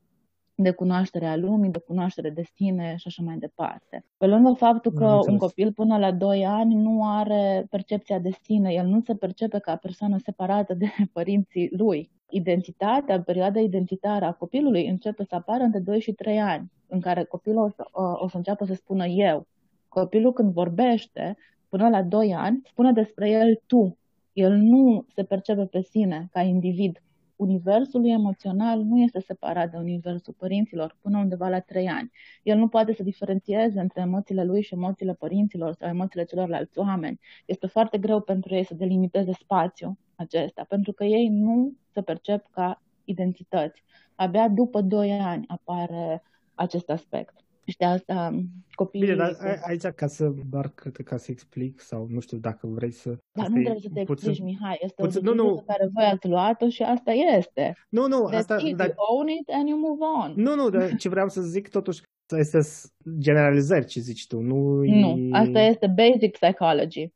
de 0.55 0.71
cunoaștere 0.71 1.25
a 1.25 1.35
lumii, 1.35 1.71
de 1.71 1.79
cunoaștere 1.79 2.29
de 2.29 2.43
sine 2.55 2.95
și 2.97 3.07
așa 3.07 3.23
mai 3.23 3.37
departe. 3.37 4.05
Pe 4.17 4.25
lângă 4.25 4.53
faptul 4.53 4.91
că 4.91 5.19
un 5.27 5.37
copil 5.37 5.73
până 5.73 5.97
la 5.97 6.11
2 6.11 6.45
ani 6.45 6.75
nu 6.75 7.05
are 7.05 7.67
percepția 7.69 8.19
de 8.19 8.31
sine, 8.41 8.73
el 8.73 8.85
nu 8.85 8.99
se 8.99 9.15
percepe 9.15 9.59
ca 9.59 9.75
persoană 9.75 10.17
separată 10.17 10.73
de 10.73 10.85
părinții 11.13 11.69
lui. 11.77 12.11
Identitatea, 12.29 13.21
perioada 13.21 13.59
identitară 13.59 14.25
a 14.25 14.33
copilului 14.33 14.87
începe 14.87 15.23
să 15.23 15.35
apară 15.35 15.63
între 15.63 15.79
2 15.79 15.99
și 15.99 16.11
3 16.11 16.39
ani, 16.39 16.71
în 16.87 16.99
care 16.99 17.23
copilul 17.23 17.63
o 17.63 17.69
să, 17.69 17.87
o 18.19 18.27
să 18.27 18.37
înceapă 18.37 18.65
să 18.65 18.73
spună 18.73 19.05
eu. 19.05 19.47
Copilul 19.87 20.33
când 20.33 20.53
vorbește, 20.53 21.37
până 21.69 21.89
la 21.89 22.03
2 22.03 22.33
ani, 22.33 22.61
spune 22.65 22.91
despre 22.91 23.29
el 23.29 23.61
tu. 23.65 23.97
El 24.33 24.53
nu 24.53 25.05
se 25.13 25.23
percepe 25.23 25.65
pe 25.65 25.81
sine 25.81 26.27
ca 26.31 26.41
individ, 26.41 27.01
universul 27.37 28.01
lui 28.01 28.11
emoțional 28.11 28.81
nu 28.81 28.97
este 28.97 29.19
separat 29.19 29.71
de 29.71 29.77
universul 29.77 30.33
părinților 30.37 30.97
până 31.01 31.17
undeva 31.17 31.49
la 31.49 31.59
trei 31.59 31.87
ani. 31.87 32.11
El 32.43 32.57
nu 32.57 32.67
poate 32.67 32.93
să 32.93 33.03
diferențieze 33.03 33.79
între 33.79 34.01
emoțiile 34.01 34.43
lui 34.43 34.61
și 34.61 34.73
emoțiile 34.73 35.13
părinților 35.13 35.73
sau 35.73 35.87
emoțiile 35.87 36.25
celorlalți 36.25 36.79
oameni. 36.79 37.19
Este 37.45 37.67
foarte 37.67 37.97
greu 37.97 38.21
pentru 38.21 38.55
ei 38.55 38.63
să 38.65 38.73
delimiteze 38.73 39.31
spațiul 39.31 39.97
acesta, 40.15 40.65
pentru 40.67 40.91
că 40.91 41.03
ei 41.03 41.27
nu 41.27 41.73
se 41.93 42.01
percep 42.01 42.45
ca 42.51 42.81
identități. 43.03 43.83
Abia 44.15 44.47
după 44.47 44.81
doi 44.81 45.11
ani 45.11 45.45
apare 45.47 46.23
acest 46.53 46.89
aspect. 46.89 47.46
Și 47.67 47.77
de 47.77 47.85
asta 47.85 48.29
um, 48.33 48.49
copiii... 48.75 49.03
Bine, 49.03 49.15
dar 49.15 49.37
aici 49.67 49.81
ca 49.81 50.07
să, 50.07 50.31
doar 50.49 50.73
ca 51.03 51.17
să 51.17 51.31
explic 51.31 51.79
sau 51.79 52.07
nu 52.09 52.19
știu 52.19 52.37
dacă 52.37 52.67
vrei 52.67 52.91
să... 52.91 53.17
Dar 53.31 53.47
nu 53.47 53.61
trebuie 53.61 53.81
să 53.81 53.89
te 53.93 54.03
puțin, 54.03 54.29
explici, 54.29 54.45
Mihai. 54.45 54.77
Este 54.81 55.01
puțin, 55.01 55.27
o 55.27 55.33
nu, 55.33 55.43
nu. 55.43 55.55
pe 55.55 55.63
care 55.67 55.89
voi 55.93 56.03
ați 56.03 56.27
luat-o 56.27 56.69
și 56.69 56.83
asta 56.83 57.11
este. 57.11 57.77
Nu, 57.89 58.07
nu, 58.07 58.29
That's 58.31 58.37
asta... 58.37 58.57
It, 58.63 58.75
dar... 58.75 58.87
You 58.87 59.17
own 59.17 59.27
it 59.27 59.49
and 59.49 59.67
you 59.67 59.79
move 59.79 60.03
on. 60.23 60.33
Nu, 60.35 60.55
nu, 60.55 60.69
dar 60.69 60.95
ce 60.95 61.09
vreau 61.09 61.29
să 61.29 61.41
zic 61.41 61.69
totuși 61.69 62.01
este 62.37 62.59
generalizări 63.19 63.85
ce 63.85 63.99
zici 63.99 64.27
tu. 64.27 64.39
Nu, 64.39 64.83
nu 64.83 65.29
asta 65.31 65.59
este 65.59 65.93
basic 65.95 66.31
psychology. 66.31 67.11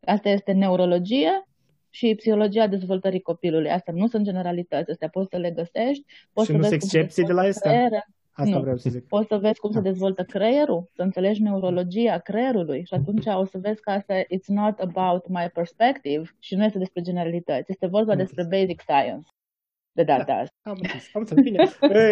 Asta 0.00 0.28
este 0.28 0.52
neurologie 0.52 1.46
și 1.90 2.14
psihologia 2.14 2.66
dezvoltării 2.66 3.20
copilului. 3.20 3.70
Asta 3.70 3.92
nu 3.92 4.06
sunt 4.06 4.24
generalități, 4.24 4.90
astea 4.90 5.08
poți 5.08 5.28
să 5.30 5.36
le 5.36 5.50
găsești. 5.50 6.04
Poți 6.32 6.46
și 6.46 6.52
să 6.52 6.58
nu 6.58 6.62
sunt 6.62 6.74
excepții 6.74 7.24
de 7.24 7.32
la 7.32 7.42
asta? 7.42 7.68
Creieră. 7.68 8.06
Asta 8.36 8.54
nu. 8.54 8.60
vreau 8.60 8.76
să 8.76 8.90
zic. 8.90 9.06
Poți 9.06 9.28
să 9.28 9.36
vezi 9.36 9.60
cum 9.60 9.70
se 9.70 9.80
da. 9.80 9.88
dezvoltă 9.88 10.22
creierul, 10.22 10.90
să 10.94 11.02
înțelegi 11.02 11.42
neurologia 11.42 12.18
creierului 12.18 12.84
și 12.84 12.94
atunci 12.94 13.26
o 13.26 13.44
să 13.44 13.58
vezi 13.58 13.80
că 13.80 13.90
asta 13.90 14.14
it's 14.22 14.46
not 14.46 14.78
about 14.78 15.28
my 15.28 15.50
perspective 15.52 16.22
și 16.38 16.54
nu 16.54 16.64
este 16.64 16.78
despre 16.78 17.02
generalități. 17.02 17.70
Este 17.70 17.86
vorba 17.86 18.12
am 18.12 18.18
despre 18.18 18.42
înțeles. 18.42 18.64
basic 18.64 18.80
science 18.80 19.28
de 19.94 20.02
data 20.02 20.24
da, 20.24 20.34
asta. 20.34 20.56
Am 20.62 20.76
înțeles, 20.80 21.10
am 21.12 21.20
înțeles. 21.20 21.44
Bine. 21.44 21.62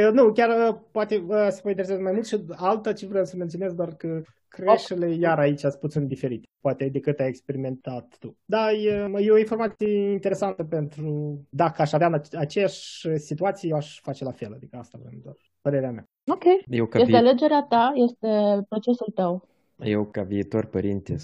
uh, 0.06 0.12
nu, 0.18 0.32
chiar 0.32 0.68
uh, 0.68 0.78
poate 0.90 1.16
uh, 1.16 1.46
să 1.48 1.60
mă 1.64 1.70
interesează 1.70 2.02
mai 2.02 2.12
mult 2.12 2.26
și 2.26 2.44
alta 2.48 2.92
ce 2.92 3.06
vreau 3.06 3.24
să 3.24 3.36
menționez, 3.36 3.72
doar 3.72 3.94
că 3.94 4.22
creșele 4.48 5.06
okay. 5.06 5.18
iar 5.18 5.38
aici 5.38 5.58
sunt 5.58 5.74
puțin 5.74 6.06
diferite, 6.06 6.48
poate 6.60 6.88
decât 6.88 7.20
ai 7.20 7.28
experimentat 7.28 8.16
tu. 8.18 8.36
Da, 8.44 8.72
e, 8.72 9.10
e 9.18 9.30
o 9.30 9.38
informație 9.38 10.10
interesantă 10.10 10.64
pentru, 10.64 11.40
dacă 11.50 11.82
aș 11.82 11.92
avea 11.92 12.20
aceeași 12.32 13.18
situație, 13.18 13.68
eu 13.68 13.76
aș 13.76 14.00
face 14.00 14.24
la 14.24 14.32
fel, 14.32 14.52
adică 14.52 14.76
asta 14.76 14.98
vreau 15.00 15.20
doar, 15.22 15.36
părerea 15.60 15.90
mea. 15.90 16.06
Ok, 16.30 16.44
eu 16.66 16.86
ca 16.86 16.98
este 16.98 17.10
vi... 17.10 17.16
alegerea 17.16 17.66
ta, 17.68 17.92
este 17.94 18.62
procesul 18.68 19.12
tău. 19.14 19.48
Eu 19.76 20.04
ca 20.04 20.22
viitor 20.22 20.64
părinte 20.66 21.16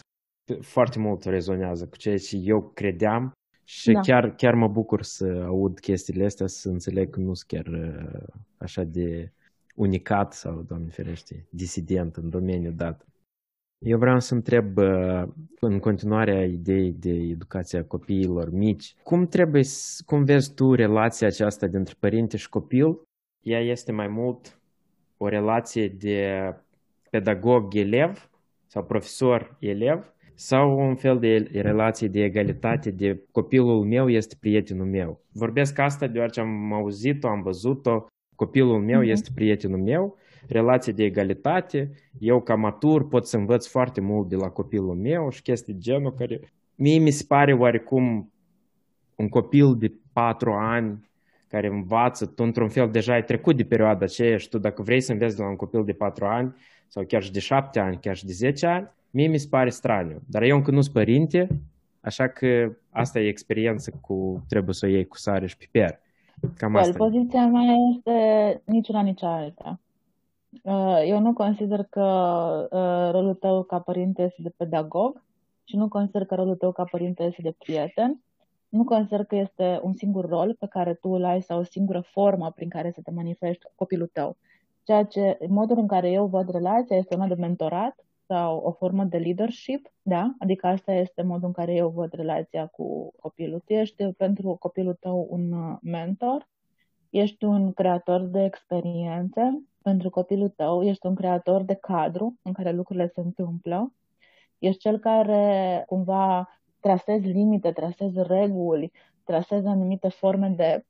foarte 0.60 0.98
mult 0.98 1.24
rezonează 1.24 1.86
cu 1.86 1.96
ceea 1.96 2.18
ce 2.18 2.36
eu 2.36 2.70
credeam 2.74 3.32
și 3.64 3.92
da. 3.92 4.00
chiar, 4.00 4.34
chiar 4.34 4.54
mă 4.54 4.68
bucur 4.68 5.02
să 5.02 5.42
aud 5.46 5.78
chestiile 5.78 6.24
astea, 6.24 6.46
să 6.46 6.68
înțeleg 6.68 7.10
că 7.10 7.20
nu 7.20 7.34
sunt 7.34 7.46
chiar 7.46 7.66
uh, 7.66 8.22
așa 8.58 8.84
de 8.84 9.32
unicat 9.74 10.32
sau, 10.32 10.62
Doamne 10.62 10.88
ferește, 10.88 11.46
disident 11.50 12.16
în 12.16 12.30
domeniul 12.30 12.74
dat. 12.74 13.06
Eu 13.78 13.98
vreau 13.98 14.20
să 14.20 14.34
întreb 14.34 14.76
uh, 14.76 15.22
în 15.60 15.78
continuarea 15.78 16.44
ideii 16.44 16.92
de 16.92 17.10
educația 17.10 17.84
copiilor 17.84 18.50
mici, 18.50 18.94
cum 19.02 19.26
trebuie, 19.26 19.62
cum 20.06 20.24
vezi 20.24 20.54
tu 20.54 20.74
relația 20.74 21.26
aceasta 21.26 21.66
dintre 21.66 21.94
părinte 21.98 22.36
și 22.36 22.48
copil? 22.48 23.02
Ea 23.42 23.60
este 23.60 23.92
mai 23.92 24.08
mult 24.08 24.57
o 25.18 25.28
relație 25.28 25.88
de 25.88 26.54
pedagog-elev 27.10 28.30
sau 28.66 28.84
profesor-elev 28.84 30.12
sau 30.34 30.78
un 30.78 30.94
fel 30.94 31.18
de 31.18 31.48
relație 31.52 32.08
de 32.08 32.22
egalitate 32.22 32.90
de 32.90 33.22
copilul 33.30 33.84
meu 33.84 34.08
este 34.08 34.36
prietenul 34.40 34.86
meu. 34.86 35.20
Vorbesc 35.32 35.78
asta 35.78 36.06
deoarece 36.06 36.40
am 36.40 36.72
auzit-o, 36.72 37.28
am 37.28 37.42
văzut-o, 37.42 38.06
copilul 38.34 38.80
meu 38.80 39.00
mm-hmm. 39.00 39.10
este 39.10 39.30
prietenul 39.34 39.78
meu, 39.78 40.16
relație 40.48 40.92
de 40.92 41.04
egalitate, 41.04 41.90
eu 42.18 42.40
ca 42.40 42.54
matur 42.54 43.08
pot 43.08 43.26
să 43.26 43.36
învăț 43.36 43.66
foarte 43.66 44.00
mult 44.00 44.28
de 44.28 44.36
la 44.36 44.48
copilul 44.48 44.94
meu 44.94 45.30
și 45.30 45.42
chestii 45.42 45.78
genul 45.78 46.12
care 46.12 46.40
mie 46.74 46.98
mi 46.98 47.10
se 47.10 47.24
pare 47.28 47.52
oarecum 47.52 48.32
un 49.16 49.28
copil 49.28 49.76
de 49.76 49.92
patru 50.12 50.52
ani 50.52 51.07
care 51.48 51.66
învață, 51.66 52.26
tu 52.26 52.42
într-un 52.42 52.68
fel 52.68 52.90
deja 52.90 53.12
ai 53.12 53.24
trecut 53.24 53.56
de 53.56 53.64
perioada 53.64 54.04
aceea 54.04 54.36
și 54.36 54.48
tu 54.48 54.58
dacă 54.58 54.82
vrei 54.82 55.00
să 55.00 55.12
înveți 55.12 55.36
de 55.36 55.42
la 55.42 55.48
un 55.48 55.56
copil 55.56 55.84
de 55.84 55.92
patru 55.92 56.24
ani 56.24 56.54
sau 56.88 57.04
chiar 57.04 57.22
și 57.22 57.32
de 57.32 57.40
șapte 57.40 57.78
ani, 57.78 57.98
chiar 58.00 58.16
și 58.16 58.26
de 58.26 58.32
zece 58.32 58.66
ani, 58.66 58.90
Mie 59.10 59.26
mi 59.26 59.38
se 59.38 59.46
pare 59.50 59.70
straniu, 59.70 60.20
dar 60.26 60.42
eu 60.42 60.56
încă 60.56 60.70
nu 60.70 60.80
sunt 60.80 60.94
părinte, 60.94 61.48
așa 62.00 62.28
că 62.28 62.72
asta 62.90 63.20
e 63.20 63.28
experiență 63.28 63.92
cu 64.00 64.44
trebuie 64.48 64.74
să 64.74 64.86
o 64.86 64.88
iei 64.88 65.06
cu 65.06 65.16
sare 65.16 65.46
și 65.46 65.56
piper. 65.56 66.00
Cam 66.56 66.74
well, 66.74 66.84
asta 66.84 66.96
poziția 67.04 67.46
mea 67.46 67.74
este 67.90 68.62
nici 68.64 68.88
una, 68.88 69.00
nici 69.00 69.22
alta. 69.22 69.80
Uh, 70.62 71.02
eu 71.06 71.20
nu 71.20 71.32
consider 71.32 71.82
că 71.90 72.04
uh, 72.70 73.12
rolul 73.12 73.34
tău 73.34 73.62
ca 73.62 73.78
părinte 73.78 74.22
este 74.22 74.42
de 74.42 74.52
pedagog 74.56 75.22
și 75.64 75.76
nu 75.76 75.88
consider 75.88 76.24
că 76.24 76.34
rolul 76.34 76.56
tău 76.56 76.72
ca 76.72 76.84
părinte 76.84 77.22
este 77.22 77.42
de 77.42 77.54
prieten. 77.58 78.20
Nu 78.68 78.84
consider 78.84 79.24
că 79.24 79.36
este 79.36 79.80
un 79.82 79.94
singur 79.94 80.28
rol 80.28 80.54
pe 80.54 80.66
care 80.66 80.94
tu 80.94 81.08
îl 81.08 81.24
ai 81.24 81.42
sau 81.42 81.58
o 81.58 81.62
singură 81.62 82.00
formă 82.00 82.50
prin 82.50 82.68
care 82.68 82.90
să 82.90 83.00
te 83.02 83.10
manifesti 83.10 83.64
cu 83.64 83.72
copilul 83.74 84.10
tău. 84.12 84.36
Ceea 84.82 85.04
ce, 85.04 85.38
modul 85.48 85.78
în 85.78 85.86
care 85.86 86.10
eu 86.10 86.26
văd 86.26 86.50
relația 86.50 86.96
este 86.96 87.14
una 87.14 87.26
de 87.26 87.34
mentorat, 87.34 88.08
sau 88.28 88.56
o 88.58 88.72
formă 88.72 89.04
de 89.04 89.18
leadership, 89.18 89.92
da? 90.02 90.34
Adică 90.38 90.66
asta 90.66 90.92
este 90.92 91.22
modul 91.22 91.46
în 91.46 91.52
care 91.52 91.74
eu 91.74 91.88
văd 91.88 92.12
relația 92.12 92.66
cu 92.66 93.12
copilul. 93.20 93.62
Tu 93.64 93.72
ești 93.72 94.12
pentru 94.12 94.56
copilul 94.60 94.94
tău 95.00 95.26
un 95.30 95.52
uh, 95.52 95.76
mentor, 95.82 96.48
ești 97.10 97.44
un 97.44 97.72
creator 97.72 98.20
de 98.20 98.44
experiențe 98.44 99.62
pentru 99.82 100.10
copilul 100.10 100.48
tău, 100.48 100.82
ești 100.82 101.06
un 101.06 101.14
creator 101.14 101.62
de 101.62 101.74
cadru 101.74 102.38
în 102.42 102.52
care 102.52 102.72
lucrurile 102.72 103.06
se 103.14 103.20
întâmplă, 103.20 103.92
ești 104.58 104.80
cel 104.80 104.98
care 104.98 105.82
cumva 105.86 106.48
trasezi 106.80 107.28
limite, 107.28 107.72
trasezi 107.72 108.22
reguli, 108.22 108.92
trasezi 109.24 109.66
anumite 109.66 110.08
forme 110.08 110.48
de 110.48 110.84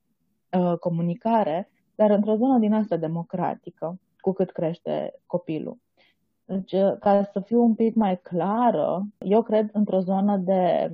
uh, 0.59 0.79
comunicare, 0.79 1.71
dar 1.95 2.11
într-o 2.11 2.37
zonă 2.37 2.59
din 2.59 2.73
asta 2.73 2.97
democratică, 2.97 4.01
cu 4.21 4.33
cât 4.33 4.51
crește 4.51 5.21
copilul. 5.27 5.79
Deci, 6.45 6.75
ca 7.01 7.23
să 7.33 7.41
fiu 7.41 7.63
un 7.63 7.75
pic 7.75 7.95
mai 7.95 8.21
clară, 8.21 9.07
eu 9.19 9.43
cred 9.43 9.71
într-o 9.73 10.01
zonă 10.01 10.37
de 10.37 10.91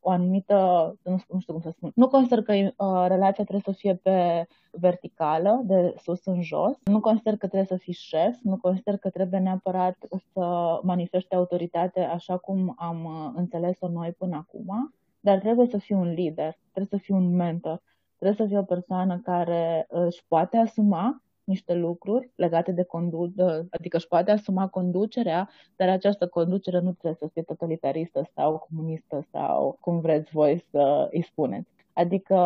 o 0.00 0.10
anumită, 0.10 0.54
nu, 1.02 1.20
nu 1.28 1.40
știu 1.40 1.52
cum 1.52 1.62
să 1.62 1.70
spun, 1.70 1.92
nu 1.94 2.08
consider 2.08 2.42
că 2.42 2.52
uh, 2.52 3.04
relația 3.06 3.44
trebuie 3.44 3.60
să 3.64 3.72
fie 3.72 3.94
pe 3.94 4.46
verticală, 4.70 5.60
de 5.64 5.94
sus 6.02 6.24
în 6.24 6.42
jos, 6.42 6.78
nu 6.84 7.00
consider 7.00 7.32
că 7.36 7.46
trebuie 7.46 7.68
să 7.68 7.76
fii 7.76 7.92
șef, 7.92 8.36
nu 8.42 8.56
consider 8.56 8.96
că 8.96 9.10
trebuie 9.10 9.40
neapărat 9.40 9.96
să 10.32 10.78
manifeste 10.82 11.34
autoritate 11.34 12.00
așa 12.00 12.36
cum 12.36 12.74
am 12.78 13.04
uh, 13.04 13.32
înțeles-o 13.34 13.88
noi 13.88 14.12
până 14.12 14.36
acum, 14.36 14.94
dar 15.20 15.38
trebuie 15.38 15.66
să 15.66 15.78
fii 15.78 15.94
un 15.94 16.12
lider, 16.12 16.58
trebuie 16.72 17.00
să 17.00 17.04
fii 17.06 17.14
un 17.14 17.36
mentor, 17.36 17.82
trebuie 18.18 18.46
să 18.46 18.52
fii 18.52 18.58
o 18.58 18.74
persoană 18.74 19.18
care 19.18 19.86
își 19.88 20.24
poate 20.28 20.56
asuma 20.56 21.22
niște 21.44 21.74
lucruri 21.74 22.30
legate 22.34 22.72
de 22.72 22.82
conducere, 22.82 23.66
adică 23.70 23.96
își 23.96 24.08
poate 24.08 24.30
asuma 24.30 24.68
conducerea, 24.68 25.48
dar 25.76 25.88
această 25.88 26.26
conducere 26.26 26.78
nu 26.80 26.92
trebuie 26.92 27.18
să 27.20 27.28
fie 27.32 27.42
totalitaristă 27.42 28.30
sau 28.34 28.66
comunistă 28.68 29.26
sau 29.32 29.76
cum 29.80 30.00
vreți 30.00 30.30
voi 30.30 30.64
să 30.70 31.08
îi 31.12 31.22
spuneți. 31.22 31.70
Adică 31.92 32.36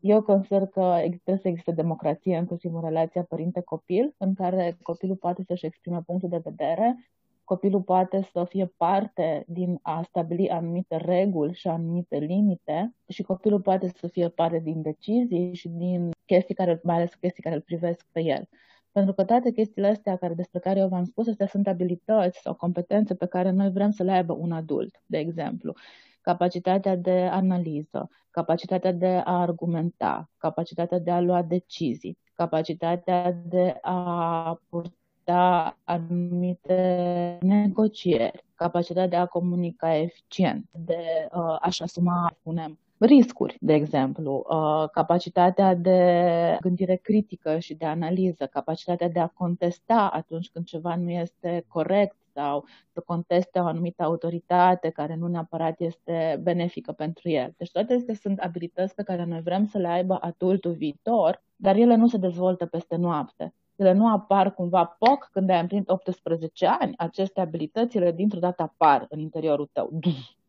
eu 0.00 0.22
consider 0.22 0.66
că 0.66 0.96
trebuie 1.00 1.38
să 1.42 1.48
existe 1.48 1.70
democrație, 1.72 2.36
inclusiv 2.36 2.74
în 2.74 2.80
relația 2.84 3.22
părinte-copil, 3.22 4.14
în 4.16 4.34
care 4.34 4.78
copilul 4.82 5.16
poate 5.16 5.42
să-și 5.46 5.66
exprime 5.66 6.02
punctul 6.06 6.28
de 6.28 6.40
vedere, 6.44 7.10
copilul 7.44 7.82
poate 7.82 8.22
să 8.32 8.44
fie 8.44 8.66
parte 8.76 9.44
din 9.46 9.78
a 9.82 10.02
stabili 10.02 10.50
anumite 10.50 10.96
reguli 10.96 11.54
și 11.54 11.68
anumite 11.68 12.16
limite 12.16 12.94
și 13.08 13.22
copilul 13.22 13.60
poate 13.60 13.88
să 13.88 14.06
fie 14.06 14.28
parte 14.28 14.58
din 14.58 14.82
decizii 14.82 15.54
și 15.54 15.68
din 15.68 16.10
chestii 16.28 16.54
care, 16.54 16.80
mai 16.82 16.96
ales 16.96 17.14
chestii 17.14 17.42
care 17.42 17.54
îl 17.54 17.60
privesc 17.60 18.06
pe 18.12 18.20
el. 18.20 18.48
Pentru 18.92 19.12
că 19.12 19.24
toate 19.24 19.50
chestiile 19.50 19.88
astea 19.88 20.16
care, 20.16 20.34
despre 20.34 20.58
care 20.58 20.78
eu 20.80 20.88
v-am 20.88 21.04
spus, 21.04 21.28
astea 21.28 21.46
sunt 21.46 21.66
abilități 21.66 22.40
sau 22.40 22.54
competențe 22.54 23.14
pe 23.14 23.26
care 23.26 23.50
noi 23.50 23.70
vrem 23.70 23.90
să 23.90 24.02
le 24.02 24.12
aibă 24.12 24.32
un 24.32 24.52
adult, 24.52 25.02
de 25.06 25.18
exemplu. 25.18 25.74
Capacitatea 26.20 26.96
de 26.96 27.20
analiză, 27.30 28.10
capacitatea 28.30 28.92
de 28.92 29.22
a 29.24 29.40
argumenta, 29.40 30.30
capacitatea 30.36 30.98
de 30.98 31.10
a 31.10 31.20
lua 31.20 31.42
decizii, 31.42 32.18
capacitatea 32.34 33.32
de 33.32 33.78
a 33.80 34.60
purta 34.68 34.98
da 35.28 35.76
anumite 35.84 37.38
negocieri, 37.40 38.44
capacitatea 38.54 39.08
de 39.08 39.16
a 39.16 39.26
comunica 39.26 39.96
eficient, 39.96 40.68
de 40.72 41.28
uh, 41.32 41.56
a-și 41.60 41.82
asuma, 41.82 42.32
spunem, 42.40 42.78
riscuri, 42.98 43.56
de 43.60 43.72
exemplu, 43.72 44.44
uh, 44.48 44.88
capacitatea 44.92 45.74
de 45.74 46.58
gândire 46.60 46.96
critică 46.96 47.58
și 47.58 47.74
de 47.74 47.84
analiză, 47.84 48.46
capacitatea 48.46 49.08
de 49.08 49.20
a 49.20 49.26
contesta 49.26 50.10
atunci 50.12 50.48
când 50.48 50.64
ceva 50.64 50.96
nu 50.96 51.10
este 51.10 51.64
corect 51.68 52.16
sau 52.34 52.64
să 52.92 53.00
conteste 53.00 53.58
o 53.58 53.66
anumită 53.66 54.02
autoritate 54.02 54.88
care 54.88 55.14
nu 55.14 55.26
neapărat 55.26 55.80
este 55.80 56.40
benefică 56.42 56.92
pentru 56.92 57.28
el. 57.28 57.54
Deci 57.56 57.70
toate 57.70 57.92
acestea 57.92 58.14
sunt 58.14 58.38
abilități 58.38 58.94
pe 58.94 59.02
care 59.02 59.24
noi 59.24 59.40
vrem 59.40 59.66
să 59.66 59.78
le 59.78 59.88
aibă 59.88 60.18
adultul 60.20 60.72
viitor, 60.72 61.42
dar 61.56 61.76
ele 61.76 61.94
nu 61.94 62.08
se 62.08 62.16
dezvoltă 62.16 62.66
peste 62.66 62.96
noapte 62.96 63.52
ele 63.78 63.92
nu 63.92 64.08
apar 64.08 64.54
cumva 64.54 64.84
poc 64.84 65.28
când 65.32 65.50
ai 65.50 65.60
împlinit 65.60 65.88
18 65.88 66.66
ani, 66.66 66.94
aceste 66.96 67.40
abilitățile 67.40 68.12
dintr-o 68.12 68.38
dată 68.38 68.62
apar 68.62 69.06
în 69.08 69.18
interiorul 69.18 69.68
tău. 69.72 69.90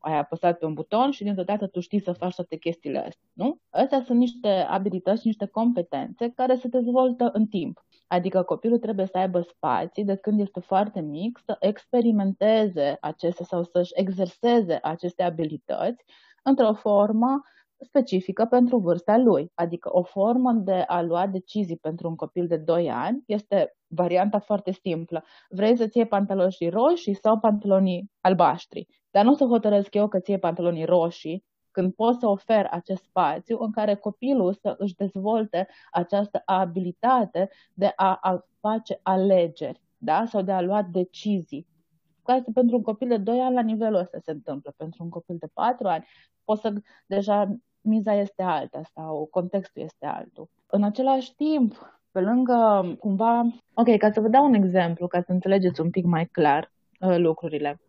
Ai 0.00 0.18
apăsat 0.18 0.58
pe 0.58 0.64
un 0.64 0.74
buton 0.74 1.10
și 1.10 1.22
dintr-o 1.24 1.42
dată 1.42 1.66
tu 1.66 1.80
știi 1.80 2.00
să 2.00 2.12
faci 2.12 2.34
toate 2.34 2.56
chestiile 2.56 2.98
astea, 2.98 3.28
nu? 3.32 3.60
Astea 3.70 4.02
sunt 4.02 4.18
niște 4.18 4.48
abilități, 4.48 5.26
niște 5.26 5.46
competențe 5.46 6.30
care 6.34 6.54
se 6.54 6.68
dezvoltă 6.68 7.30
în 7.32 7.46
timp. 7.46 7.84
Adică 8.06 8.42
copilul 8.42 8.78
trebuie 8.78 9.06
să 9.06 9.18
aibă 9.18 9.40
spații 9.40 10.04
de 10.04 10.16
când 10.16 10.40
este 10.40 10.60
foarte 10.60 11.00
mic, 11.00 11.40
să 11.44 11.56
experimenteze 11.60 12.96
aceste 13.00 13.44
sau 13.44 13.62
să-și 13.64 13.92
exerseze 13.94 14.78
aceste 14.82 15.22
abilități 15.22 16.04
într-o 16.42 16.74
formă 16.74 17.42
specifică 17.80 18.44
pentru 18.44 18.78
vârsta 18.78 19.16
lui. 19.16 19.50
Adică 19.54 19.96
o 19.96 20.02
formă 20.02 20.52
de 20.52 20.84
a 20.86 21.02
lua 21.02 21.26
decizii 21.26 21.76
pentru 21.76 22.08
un 22.08 22.16
copil 22.16 22.46
de 22.46 22.56
2 22.56 22.90
ani 22.90 23.22
este 23.26 23.76
varianta 23.86 24.38
foarte 24.38 24.72
simplă. 24.72 25.24
Vrei 25.48 25.76
să-ți 25.76 25.96
iei 25.96 26.06
pantaloni 26.06 26.68
roșii 26.70 27.14
sau 27.14 27.38
pantalonii 27.38 28.10
albaștri? 28.20 28.86
Dar 29.10 29.24
nu 29.24 29.34
să 29.34 29.44
hotărăsc 29.44 29.94
eu 29.94 30.08
că 30.08 30.18
ți 30.18 30.32
pantalonii 30.36 30.84
roșii 30.84 31.44
când 31.70 31.94
pot 31.94 32.18
să 32.18 32.26
ofer 32.26 32.66
acest 32.70 33.02
spațiu 33.02 33.58
în 33.60 33.70
care 33.70 33.94
copilul 33.94 34.52
să 34.52 34.74
își 34.78 34.94
dezvolte 34.94 35.68
această 35.90 36.42
abilitate 36.44 37.50
de 37.72 37.92
a, 37.96 38.18
a 38.20 38.44
face 38.60 39.00
alegeri 39.02 39.80
da? 39.98 40.24
sau 40.26 40.42
de 40.42 40.52
a 40.52 40.60
lua 40.60 40.82
decizii. 40.82 41.66
Asta 42.22 42.50
pentru 42.54 42.76
un 42.76 42.82
copil 42.82 43.08
de 43.08 43.16
2 43.16 43.40
ani 43.40 43.54
la 43.54 43.60
nivelul 43.60 43.98
ăsta 43.98 44.18
se 44.18 44.30
întâmplă. 44.30 44.74
Pentru 44.76 45.02
un 45.02 45.08
copil 45.08 45.36
de 45.38 45.46
4 45.46 45.88
ani 45.88 46.06
poți 46.44 46.60
să 46.60 46.72
deja 47.06 47.56
miza 47.80 48.14
este 48.14 48.42
alta 48.42 48.80
sau 48.94 49.28
contextul 49.30 49.82
este 49.82 50.06
altul. 50.06 50.48
În 50.66 50.82
același 50.82 51.34
timp, 51.34 52.00
pe 52.10 52.20
lângă 52.20 52.84
cumva, 52.98 53.42
ok, 53.74 53.96
ca 53.96 54.10
să 54.10 54.20
vă 54.20 54.28
dau 54.28 54.44
un 54.44 54.54
exemplu, 54.54 55.06
ca 55.06 55.20
să 55.20 55.32
înțelegeți 55.32 55.80
un 55.80 55.90
pic 55.90 56.04
mai 56.04 56.26
clar 56.26 56.72
uh, 57.00 57.16
lucrurile. 57.16 57.80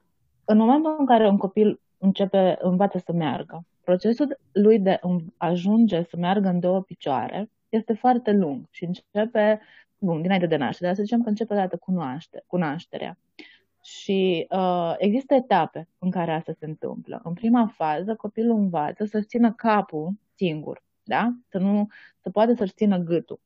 În 0.45 0.57
momentul 0.57 0.95
în 0.99 1.05
care 1.05 1.27
un 1.27 1.37
copil 1.37 1.79
începe, 1.97 2.57
învață 2.61 2.97
să 2.97 3.13
meargă, 3.13 3.65
procesul 3.83 4.37
lui 4.51 4.79
de 4.79 4.99
ajunge 5.37 6.03
să 6.03 6.17
meargă 6.17 6.47
în 6.47 6.59
două 6.59 6.81
picioare 6.81 7.49
este 7.69 7.93
foarte 7.93 8.31
lung 8.31 8.65
și 8.69 8.83
începe, 8.85 9.61
bun, 9.97 10.21
dinainte 10.21 10.45
de 10.45 10.55
naștere, 10.55 10.87
dar 10.87 10.95
să 10.95 11.03
zicem 11.03 11.21
că 11.21 11.29
începe 11.29 11.55
dată 11.55 11.77
cunoaște, 11.77 12.43
cunoașterea. 12.47 13.17
Și 13.81 14.47
uh, 14.49 14.95
există 14.97 15.33
etape 15.33 15.87
în 15.97 16.11
care 16.11 16.31
asta 16.31 16.51
se 16.51 16.65
întâmplă. 16.65 17.21
În 17.23 17.33
prima 17.33 17.67
fază, 17.67 18.15
copilul 18.15 18.57
învață 18.57 19.05
să-și 19.05 19.25
țină 19.25 19.53
capul 19.53 20.11
singur, 20.35 20.83
da? 21.03 21.33
Să 21.49 21.57
nu, 21.57 21.87
să 22.21 22.29
poate 22.29 22.55
să-și 22.55 22.73
țină 22.73 22.97
gâtul. 22.97 23.39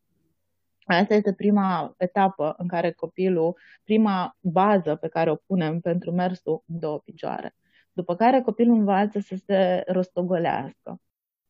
Asta 0.86 1.14
este 1.14 1.34
prima 1.34 1.94
etapă 1.98 2.56
în 2.58 2.68
care 2.68 2.92
copilul, 2.92 3.58
prima 3.84 4.38
bază 4.40 4.96
pe 4.96 5.08
care 5.08 5.32
o 5.32 5.36
punem 5.36 5.80
pentru 5.80 6.12
mersul 6.12 6.64
în 6.68 6.80
două 6.80 7.00
picioare. 7.00 7.56
După 7.92 8.16
care 8.16 8.42
copilul 8.42 8.78
învață 8.78 9.20
să 9.20 9.36
se 9.46 9.84
rostogolească, 9.88 11.02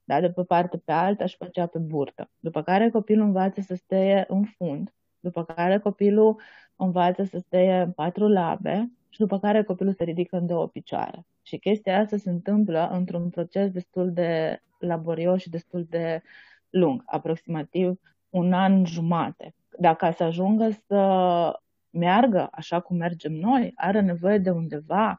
da? 0.03 0.19
de 0.19 0.31
pe 0.31 0.43
parte 0.43 0.77
pe 0.77 0.91
alta 0.91 1.25
și 1.25 1.37
pe 1.37 1.45
aceea 1.45 1.67
pe 1.67 1.79
burtă. 1.79 2.29
După 2.39 2.63
care 2.63 2.89
copilul 2.89 3.25
învață 3.25 3.61
să 3.61 3.75
stea 3.75 4.25
în 4.27 4.43
fund, 4.43 4.93
după 5.25 5.43
care 5.43 5.77
copilul 5.79 6.41
învață 6.75 7.23
să 7.23 7.37
stea 7.37 7.81
în 7.81 7.91
patru 7.91 8.27
labe 8.27 8.91
și 9.09 9.19
după 9.19 9.39
care 9.39 9.63
copilul 9.63 9.93
se 9.93 10.03
ridică 10.03 10.37
în 10.37 10.45
două 10.45 10.67
picioare. 10.67 11.25
Și 11.41 11.57
chestia 11.57 11.99
asta 11.99 12.17
se 12.17 12.29
întâmplă 12.29 12.89
într-un 12.91 13.29
proces 13.29 13.71
destul 13.71 14.11
de 14.13 14.61
laborios 14.79 15.41
și 15.41 15.49
destul 15.49 15.85
de 15.89 16.21
lung, 16.69 17.03
aproximativ 17.05 17.99
un 18.29 18.53
an 18.53 18.85
jumate. 18.85 19.55
Dacă 19.79 20.11
să 20.11 20.23
ajungă 20.23 20.69
să 20.87 21.59
meargă 21.89 22.47
așa 22.51 22.79
cum 22.79 22.97
mergem 22.97 23.33
noi, 23.33 23.71
are 23.75 24.01
nevoie 24.01 24.37
de 24.37 24.49
undeva 24.49 25.15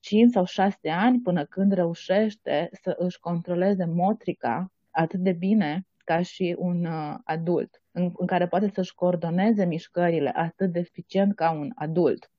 5 0.00 0.30
sau 0.30 0.44
6 0.44 0.90
ani 0.90 1.20
până 1.20 1.44
când 1.44 1.72
reușește 1.72 2.68
să 2.72 2.94
își 2.98 3.18
controleze 3.20 3.84
motrica 3.84 4.72
atât 4.90 5.20
de 5.20 5.32
bine 5.32 5.87
ca 6.08 6.22
și 6.22 6.54
un 6.58 6.84
uh, 6.84 7.14
adult, 7.24 7.82
în, 7.90 8.12
în 8.16 8.26
care 8.26 8.46
poate 8.46 8.68
să-și 8.68 8.94
coordoneze 8.94 9.64
mișcările 9.64 10.32
atât 10.34 10.72
de 10.72 10.78
eficient 10.78 11.34
ca 11.34 11.50
un 11.50 11.70
adult. 11.74 12.30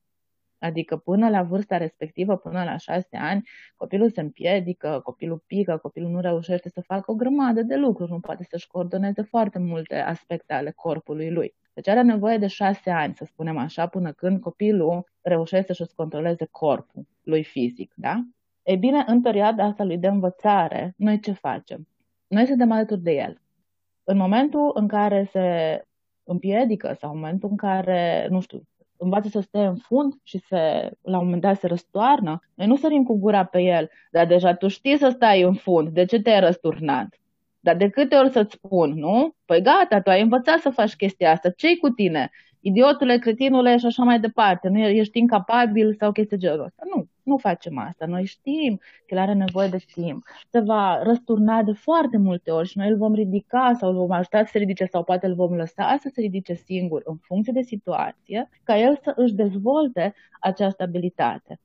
Adică 0.58 0.96
până 0.96 1.28
la 1.28 1.42
vârsta 1.42 1.76
respectivă, 1.76 2.36
până 2.36 2.64
la 2.64 2.76
șase 2.76 3.16
ani, 3.16 3.48
copilul 3.76 4.10
se 4.10 4.20
împiedică, 4.20 5.00
copilul 5.04 5.42
pică, 5.46 5.76
copilul 5.76 6.10
nu 6.10 6.20
reușește 6.20 6.68
să 6.68 6.80
facă 6.80 7.10
o 7.10 7.14
grămadă 7.14 7.62
de 7.62 7.76
lucruri, 7.76 8.10
nu 8.10 8.20
poate 8.20 8.44
să-și 8.44 8.66
coordoneze 8.66 9.22
foarte 9.22 9.58
multe 9.58 9.96
aspecte 9.96 10.52
ale 10.52 10.70
corpului 10.70 11.30
lui. 11.30 11.54
Deci 11.72 11.88
are 11.88 12.02
nevoie 12.02 12.38
de 12.38 12.46
șase 12.46 12.90
ani, 12.90 13.14
să 13.14 13.24
spunem 13.24 13.58
așa, 13.58 13.86
până 13.86 14.12
când 14.12 14.40
copilul 14.40 15.04
reușește 15.20 15.72
să-și 15.72 15.94
controleze 15.94 16.48
corpul 16.50 17.06
lui 17.22 17.44
fizic, 17.44 17.92
da? 17.96 18.22
Ei 18.62 18.76
bine, 18.76 19.04
în 19.06 19.20
perioada 19.20 19.64
asta 19.64 19.84
lui 19.84 19.98
de 19.98 20.06
învățare, 20.06 20.94
noi 20.96 21.20
ce 21.20 21.32
facem? 21.32 21.88
Noi 22.26 22.46
suntem 22.46 22.70
alături 22.70 23.00
de 23.00 23.12
el 23.12 23.40
în 24.10 24.16
momentul 24.16 24.70
în 24.74 24.88
care 24.88 25.28
se 25.30 25.80
împiedică 26.24 26.96
sau 26.98 27.12
în 27.12 27.18
momentul 27.18 27.48
în 27.48 27.56
care, 27.56 28.26
nu 28.30 28.40
știu, 28.40 28.62
învață 28.96 29.28
să 29.28 29.40
stea 29.40 29.68
în 29.68 29.76
fund 29.76 30.14
și 30.22 30.38
se, 30.38 30.90
la 31.02 31.18
un 31.18 31.24
moment 31.24 31.42
dat 31.42 31.58
se 31.58 31.66
răstoarnă, 31.66 32.40
noi 32.54 32.66
nu 32.66 32.76
sărim 32.76 33.02
cu 33.02 33.18
gura 33.18 33.44
pe 33.44 33.60
el, 33.60 33.90
dar 34.10 34.26
deja 34.26 34.54
tu 34.54 34.68
știi 34.68 34.98
să 34.98 35.08
stai 35.08 35.42
în 35.42 35.54
fund, 35.54 35.88
de 35.88 36.04
ce 36.04 36.20
te-ai 36.20 36.40
răsturnat? 36.40 37.20
Dar 37.60 37.76
de 37.76 37.88
câte 37.88 38.16
ori 38.16 38.30
să-ți 38.30 38.54
spun, 38.54 38.90
nu? 38.90 39.34
Păi 39.44 39.62
gata, 39.62 40.00
tu 40.00 40.10
ai 40.10 40.22
învățat 40.22 40.58
să 40.58 40.70
faci 40.70 40.96
chestia 40.96 41.30
asta, 41.30 41.50
ce 41.50 41.76
cu 41.76 41.88
tine? 41.88 42.30
idiotule, 42.60 43.18
cretinule 43.18 43.76
și 43.76 43.86
așa 43.86 44.02
mai 44.02 44.20
departe, 44.20 44.68
nu 44.68 44.78
ești 44.78 45.18
incapabil 45.18 45.94
sau 45.98 46.12
chestii 46.12 46.38
genul 46.38 46.64
ăsta. 46.64 46.82
Nu, 46.94 47.06
nu 47.30 47.36
facem 47.36 47.78
asta. 47.78 48.06
Noi 48.06 48.24
știm 48.24 48.76
că 48.76 49.14
el 49.14 49.18
are 49.18 49.32
nevoie 49.32 49.68
de 49.68 49.84
timp. 49.94 50.22
Se 50.50 50.60
va 50.60 51.02
răsturna 51.02 51.62
de 51.62 51.72
foarte 51.72 52.16
multe 52.16 52.50
ori 52.50 52.68
și 52.68 52.78
noi 52.78 52.88
îl 52.88 52.96
vom 52.96 53.14
ridica 53.14 53.72
sau 53.78 53.90
îl 53.90 53.96
vom 53.96 54.10
ajuta 54.10 54.44
să 54.44 54.50
se 54.52 54.58
ridice 54.58 54.84
sau 54.84 55.04
poate 55.04 55.26
îl 55.26 55.34
vom 55.34 55.54
lăsa 55.54 55.96
să 56.00 56.10
se 56.14 56.20
ridice 56.20 56.54
singur 56.54 57.02
în 57.04 57.16
funcție 57.16 57.52
de 57.52 57.62
situație, 57.62 58.48
ca 58.62 58.78
el 58.78 58.98
să 59.02 59.12
își 59.16 59.34
dezvolte 59.34 60.14
această 60.40 60.82
abilitate. 60.82 61.60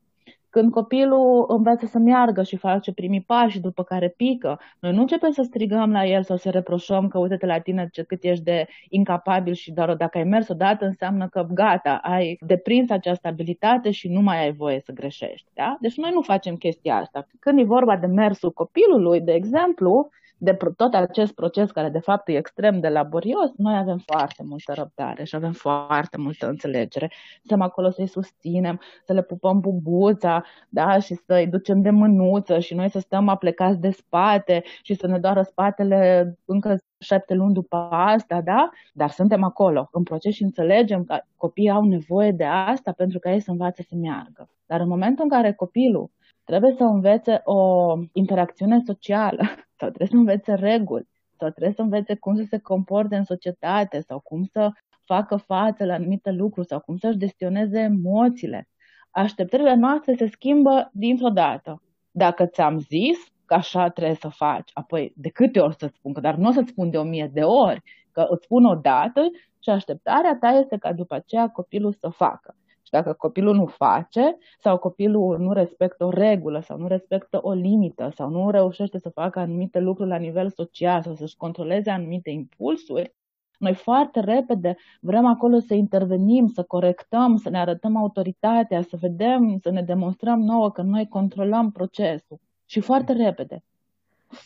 Când 0.55 0.71
copilul 0.71 1.45
învață 1.47 1.85
să 1.85 1.97
meargă 1.97 2.43
și 2.43 2.55
face 2.55 2.93
primii 2.93 3.21
pași 3.21 3.59
după 3.59 3.83
care 3.83 4.09
pică, 4.09 4.59
noi 4.79 4.93
nu 4.93 5.01
începem 5.01 5.31
să 5.31 5.41
strigăm 5.41 5.91
la 5.91 6.05
el 6.05 6.23
sau 6.23 6.37
să 6.37 6.49
reproșăm 6.49 7.07
că 7.07 7.19
uite-te 7.19 7.45
la 7.45 7.59
tine 7.59 7.89
ce 7.91 8.03
cât 8.03 8.23
ești 8.23 8.43
de 8.43 8.67
incapabil 8.89 9.53
și 9.53 9.71
doar 9.71 9.95
dacă 9.95 10.17
ai 10.17 10.23
mers 10.23 10.47
odată 10.47 10.85
înseamnă 10.85 11.27
că 11.27 11.47
gata, 11.53 11.99
ai 12.03 12.37
deprins 12.45 12.89
această 12.89 13.27
abilitate 13.27 13.91
și 13.91 14.07
nu 14.07 14.21
mai 14.21 14.43
ai 14.43 14.53
voie 14.53 14.79
să 14.79 14.91
greșești. 14.91 15.47
Da? 15.53 15.77
Deci 15.79 15.97
noi 15.97 16.11
nu 16.13 16.21
facem 16.21 16.55
chestia 16.55 16.95
asta. 16.95 17.27
Când 17.39 17.59
e 17.59 17.63
vorba 17.63 17.97
de 17.97 18.05
mersul 18.05 18.51
copilului, 18.51 19.21
de 19.21 19.33
exemplu, 19.33 20.09
de 20.37 20.57
tot 20.75 20.93
acest 20.93 21.33
proces 21.33 21.71
care 21.71 21.89
de 21.89 21.99
fapt 21.99 22.27
e 22.27 22.37
extrem 22.37 22.79
de 22.79 22.87
laborios, 22.87 23.51
noi 23.57 23.77
avem 23.77 23.97
foarte 23.97 24.43
multă 24.45 24.73
răbdare 24.73 25.23
și 25.23 25.35
avem 25.35 25.51
foarte 25.51 26.17
multă 26.17 26.47
înțelegere. 26.47 27.11
Suntem 27.39 27.61
acolo 27.61 27.89
să-i 27.89 28.07
susținem, 28.07 28.79
să 29.05 29.13
le 29.13 29.21
pupăm 29.21 29.59
bubuța 29.59 30.43
da? 30.69 30.99
și 30.99 31.15
să-i 31.15 31.47
ducem 31.47 31.81
de 31.81 31.89
mânuță 31.89 32.59
și 32.59 32.73
noi 32.73 32.89
să 32.89 32.99
stăm 32.99 33.27
aplecați 33.27 33.79
de 33.79 33.89
spate 33.89 34.63
și 34.81 34.93
să 34.93 35.07
ne 35.07 35.19
doară 35.19 35.41
spatele 35.41 36.33
încă 36.45 36.77
șapte 36.99 37.33
luni 37.33 37.53
după 37.53 37.87
asta, 37.91 38.41
da? 38.41 38.69
Dar 38.93 39.09
suntem 39.09 39.43
acolo, 39.43 39.89
în 39.91 40.03
proces 40.03 40.33
și 40.33 40.43
înțelegem 40.43 41.03
că 41.03 41.19
copiii 41.37 41.69
au 41.69 41.83
nevoie 41.83 42.31
de 42.31 42.45
asta 42.45 42.91
pentru 42.91 43.19
ca 43.19 43.31
ei 43.31 43.39
să 43.39 43.51
învațe 43.51 43.83
să 43.83 43.95
meargă. 43.95 44.49
Dar 44.65 44.79
în 44.79 44.87
momentul 44.87 45.23
în 45.23 45.29
care 45.29 45.53
copilul 45.53 46.09
trebuie 46.45 46.73
să 46.77 46.83
învețe 46.83 47.41
o 47.43 47.93
interacțiune 48.13 48.81
socială 48.85 49.41
sau 49.79 49.89
trebuie 49.89 50.07
să 50.07 50.15
învețe 50.15 50.53
reguli 50.53 51.07
sau 51.37 51.49
trebuie 51.49 51.73
să 51.73 51.81
învețe 51.81 52.15
cum 52.15 52.35
să 52.35 52.43
se 52.49 52.57
comporte 52.57 53.15
în 53.15 53.23
societate 53.23 53.99
sau 53.99 54.19
cum 54.19 54.43
să 54.43 54.71
facă 55.05 55.35
față 55.35 55.85
la 55.85 55.93
anumite 55.93 56.31
lucruri 56.31 56.67
sau 56.67 56.79
cum 56.79 56.97
să-și 56.97 57.17
gestioneze 57.17 57.79
emoțiile. 57.79 58.67
Așteptările 59.11 59.75
noastre 59.75 60.13
se 60.15 60.27
schimbă 60.27 60.89
dintr-o 60.93 61.29
dată. 61.29 61.81
Dacă 62.11 62.45
ți-am 62.45 62.79
zis 62.79 63.17
că 63.45 63.53
așa 63.53 63.89
trebuie 63.89 64.15
să 64.15 64.27
faci, 64.27 64.71
apoi 64.73 65.13
de 65.15 65.29
câte 65.29 65.59
ori 65.59 65.75
să-ți 65.77 65.95
spun, 65.95 66.13
că 66.13 66.19
dar 66.19 66.35
nu 66.35 66.47
o 66.47 66.51
să-ți 66.51 66.69
spun 66.69 66.89
de 66.89 66.97
o 66.97 67.03
mie 67.03 67.29
de 67.33 67.41
ori, 67.43 67.81
că 68.11 68.25
îți 68.29 68.43
spun 68.43 68.65
o 68.65 68.75
dată 68.75 69.21
și 69.59 69.69
așteptarea 69.69 70.37
ta 70.39 70.47
este 70.47 70.77
ca 70.77 70.93
după 70.93 71.15
aceea 71.15 71.47
copilul 71.49 71.93
să 71.93 72.09
facă. 72.09 72.55
Și 72.95 73.01
dacă 73.01 73.13
copilul 73.13 73.55
nu 73.55 73.65
face 73.65 74.37
sau 74.59 74.77
copilul 74.77 75.39
nu 75.39 75.53
respectă 75.53 76.05
o 76.05 76.09
regulă 76.09 76.59
sau 76.59 76.77
nu 76.77 76.87
respectă 76.87 77.39
o 77.41 77.51
limită 77.51 78.11
sau 78.15 78.29
nu 78.29 78.49
reușește 78.49 78.99
să 78.99 79.09
facă 79.09 79.39
anumite 79.39 79.79
lucruri 79.79 80.09
la 80.09 80.15
nivel 80.15 80.49
social 80.49 81.01
sau 81.01 81.15
să-și 81.15 81.35
controleze 81.37 81.89
anumite 81.89 82.29
impulsuri, 82.29 83.13
noi 83.57 83.73
foarte 83.73 84.19
repede 84.19 84.77
vrem 85.01 85.25
acolo 85.25 85.59
să 85.59 85.73
intervenim, 85.73 86.47
să 86.47 86.63
corectăm, 86.63 87.37
să 87.37 87.49
ne 87.49 87.59
arătăm 87.59 87.95
autoritatea, 87.95 88.81
să 88.81 88.97
vedem, 88.99 89.57
să 89.61 89.69
ne 89.69 89.81
demonstrăm 89.81 90.39
nouă 90.39 90.71
că 90.71 90.81
noi 90.81 91.07
controlăm 91.07 91.71
procesul. 91.71 92.39
Și 92.65 92.79
foarte 92.79 93.13
repede. 93.13 93.63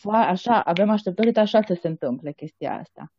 Așa, 0.04 0.60
avem 0.60 0.90
așteptări, 0.90 1.36
așa 1.36 1.62
să 1.62 1.74
se 1.74 1.88
întâmple 1.88 2.32
chestia 2.32 2.78
asta. 2.78 3.12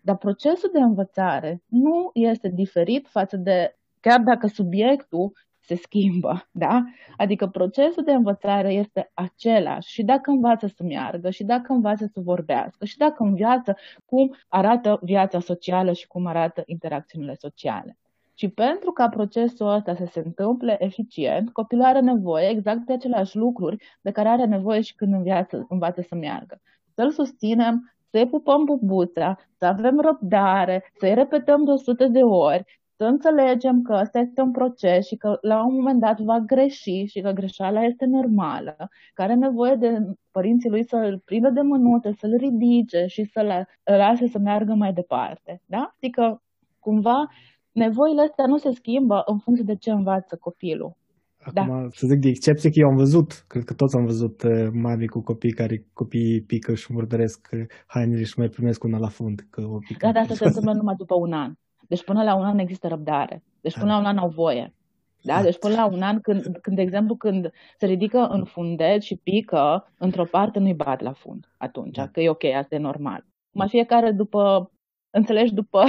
Dar 0.00 0.16
procesul 0.16 0.70
de 0.72 0.80
învățare 0.80 1.62
nu 1.66 2.10
este 2.12 2.48
diferit 2.48 3.08
față 3.08 3.36
de 3.36 3.76
chiar 4.02 4.20
dacă 4.20 4.46
subiectul 4.46 5.32
se 5.64 5.74
schimbă, 5.74 6.48
da? 6.50 6.84
Adică 7.16 7.46
procesul 7.46 8.02
de 8.04 8.12
învățare 8.12 8.72
este 8.72 9.10
același 9.14 9.92
și 9.92 10.02
dacă 10.02 10.30
învață 10.30 10.66
să 10.66 10.82
meargă, 10.82 11.30
și 11.30 11.44
dacă 11.44 11.72
învață 11.72 12.06
să 12.12 12.20
vorbească, 12.20 12.84
și 12.84 12.96
dacă 12.96 13.22
învață 13.22 13.76
cum 14.04 14.36
arată 14.48 14.98
viața 15.02 15.40
socială 15.40 15.92
și 15.92 16.06
cum 16.06 16.26
arată 16.26 16.62
interacțiunile 16.66 17.34
sociale. 17.34 17.96
Și 18.34 18.48
pentru 18.48 18.90
ca 18.90 19.08
procesul 19.08 19.68
ăsta 19.68 19.94
să 19.94 20.04
se 20.04 20.22
întâmple 20.24 20.76
eficient, 20.78 21.50
copilul 21.50 21.84
are 21.84 22.00
nevoie 22.00 22.48
exact 22.48 22.86
de 22.86 22.92
aceleași 22.92 23.36
lucruri 23.36 23.84
de 24.00 24.10
care 24.10 24.28
are 24.28 24.44
nevoie 24.44 24.80
și 24.80 24.94
când 24.94 25.12
învață, 25.12 25.66
învață 25.68 26.00
să 26.00 26.14
meargă. 26.14 26.60
Să-l 26.94 27.10
susținem, 27.10 27.94
să-i 28.10 28.28
pupăm 28.28 28.64
bubuța, 28.64 29.36
să 29.58 29.66
avem 29.66 30.00
răbdare, 30.00 30.92
să-i 30.98 31.14
repetăm 31.14 31.64
de 31.64 31.70
100 31.70 32.06
de 32.06 32.22
ori, 32.22 32.81
să 33.02 33.08
înțelegem 33.08 33.82
că 33.82 33.98
ăsta 34.02 34.18
este 34.18 34.40
un 34.40 34.50
proces 34.50 35.06
și 35.06 35.16
că 35.16 35.38
la 35.40 35.64
un 35.66 35.74
moment 35.74 36.00
dat 36.00 36.20
va 36.20 36.38
greși 36.38 37.04
și 37.04 37.20
că 37.20 37.30
greșeala 37.30 37.82
este 37.84 38.04
normală, 38.06 38.76
care 39.14 39.32
are 39.32 39.40
nevoie 39.40 39.74
de 39.74 39.90
părinții 40.30 40.70
lui 40.70 40.84
să-l 40.84 41.22
prindă 41.24 41.50
de 41.50 41.60
mânuță, 41.60 42.10
să-l 42.18 42.36
ridice 42.36 43.04
și 43.06 43.24
să-l 43.24 43.66
lase 43.84 44.26
să 44.26 44.38
meargă 44.38 44.74
mai 44.74 44.92
departe. 44.92 45.60
Da? 45.66 45.94
Adică, 45.96 46.42
cumva, 46.78 47.26
nevoile 47.72 48.22
astea 48.22 48.46
nu 48.46 48.56
se 48.56 48.70
schimbă 48.72 49.22
în 49.26 49.38
funcție 49.38 49.64
de 49.64 49.76
ce 49.76 49.90
învață 49.90 50.36
copilul. 50.40 50.96
Acum, 51.44 51.66
da. 51.66 51.88
să 51.92 52.06
zic 52.06 52.20
de 52.20 52.28
excepție 52.28 52.70
că 52.70 52.78
eu 52.78 52.88
am 52.88 52.96
văzut, 52.96 53.44
cred 53.48 53.64
că 53.64 53.74
toți 53.74 53.96
am 53.96 54.04
văzut 54.04 54.42
uh, 54.42 54.68
mame 54.72 55.06
cu 55.06 55.20
copii 55.20 55.52
care 55.52 55.86
copiii 55.92 56.42
pică 56.42 56.74
și 56.74 56.92
murdăresc 56.92 57.48
uh, 57.52 57.64
hainele 57.86 58.22
și 58.22 58.38
mai 58.38 58.48
primesc 58.48 58.84
una 58.84 58.98
la 58.98 59.08
fund. 59.08 59.46
Că 59.50 59.60
o 59.60 59.78
pică. 59.78 60.06
Da, 60.06 60.12
dar 60.12 60.22
asta 60.22 60.34
se 60.34 60.44
întâmplă 60.44 60.72
numai 60.72 60.94
după 60.94 61.14
un 61.14 61.32
an. 61.32 61.52
Deci 61.92 62.04
până 62.04 62.22
la 62.22 62.34
un 62.34 62.44
an 62.44 62.58
există 62.58 62.88
răbdare. 62.88 63.42
Deci 63.60 63.78
până 63.78 63.92
la 63.92 63.98
un 63.98 64.04
an 64.04 64.18
au 64.18 64.28
voie. 64.28 64.74
Da? 65.22 65.42
Deci 65.42 65.58
până 65.58 65.74
la 65.74 65.86
un 65.86 66.02
an, 66.02 66.20
când, 66.20 66.58
când, 66.60 66.76
de 66.76 66.82
exemplu, 66.82 67.16
când 67.16 67.50
se 67.78 67.86
ridică 67.86 68.18
în 68.18 68.44
fundet 68.44 69.02
și 69.02 69.16
pică, 69.16 69.92
într-o 69.98 70.24
parte 70.24 70.58
nu-i 70.58 70.74
bat 70.74 71.00
la 71.00 71.12
fund 71.12 71.48
atunci, 71.56 71.96
da. 71.96 72.08
că 72.08 72.20
e 72.20 72.28
ok, 72.28 72.44
asta 72.44 72.74
e 72.74 72.78
normal. 72.78 73.24
Mai 73.50 73.68
fiecare 73.68 74.10
după, 74.10 74.70
înțelegi, 75.10 75.54
după, 75.54 75.84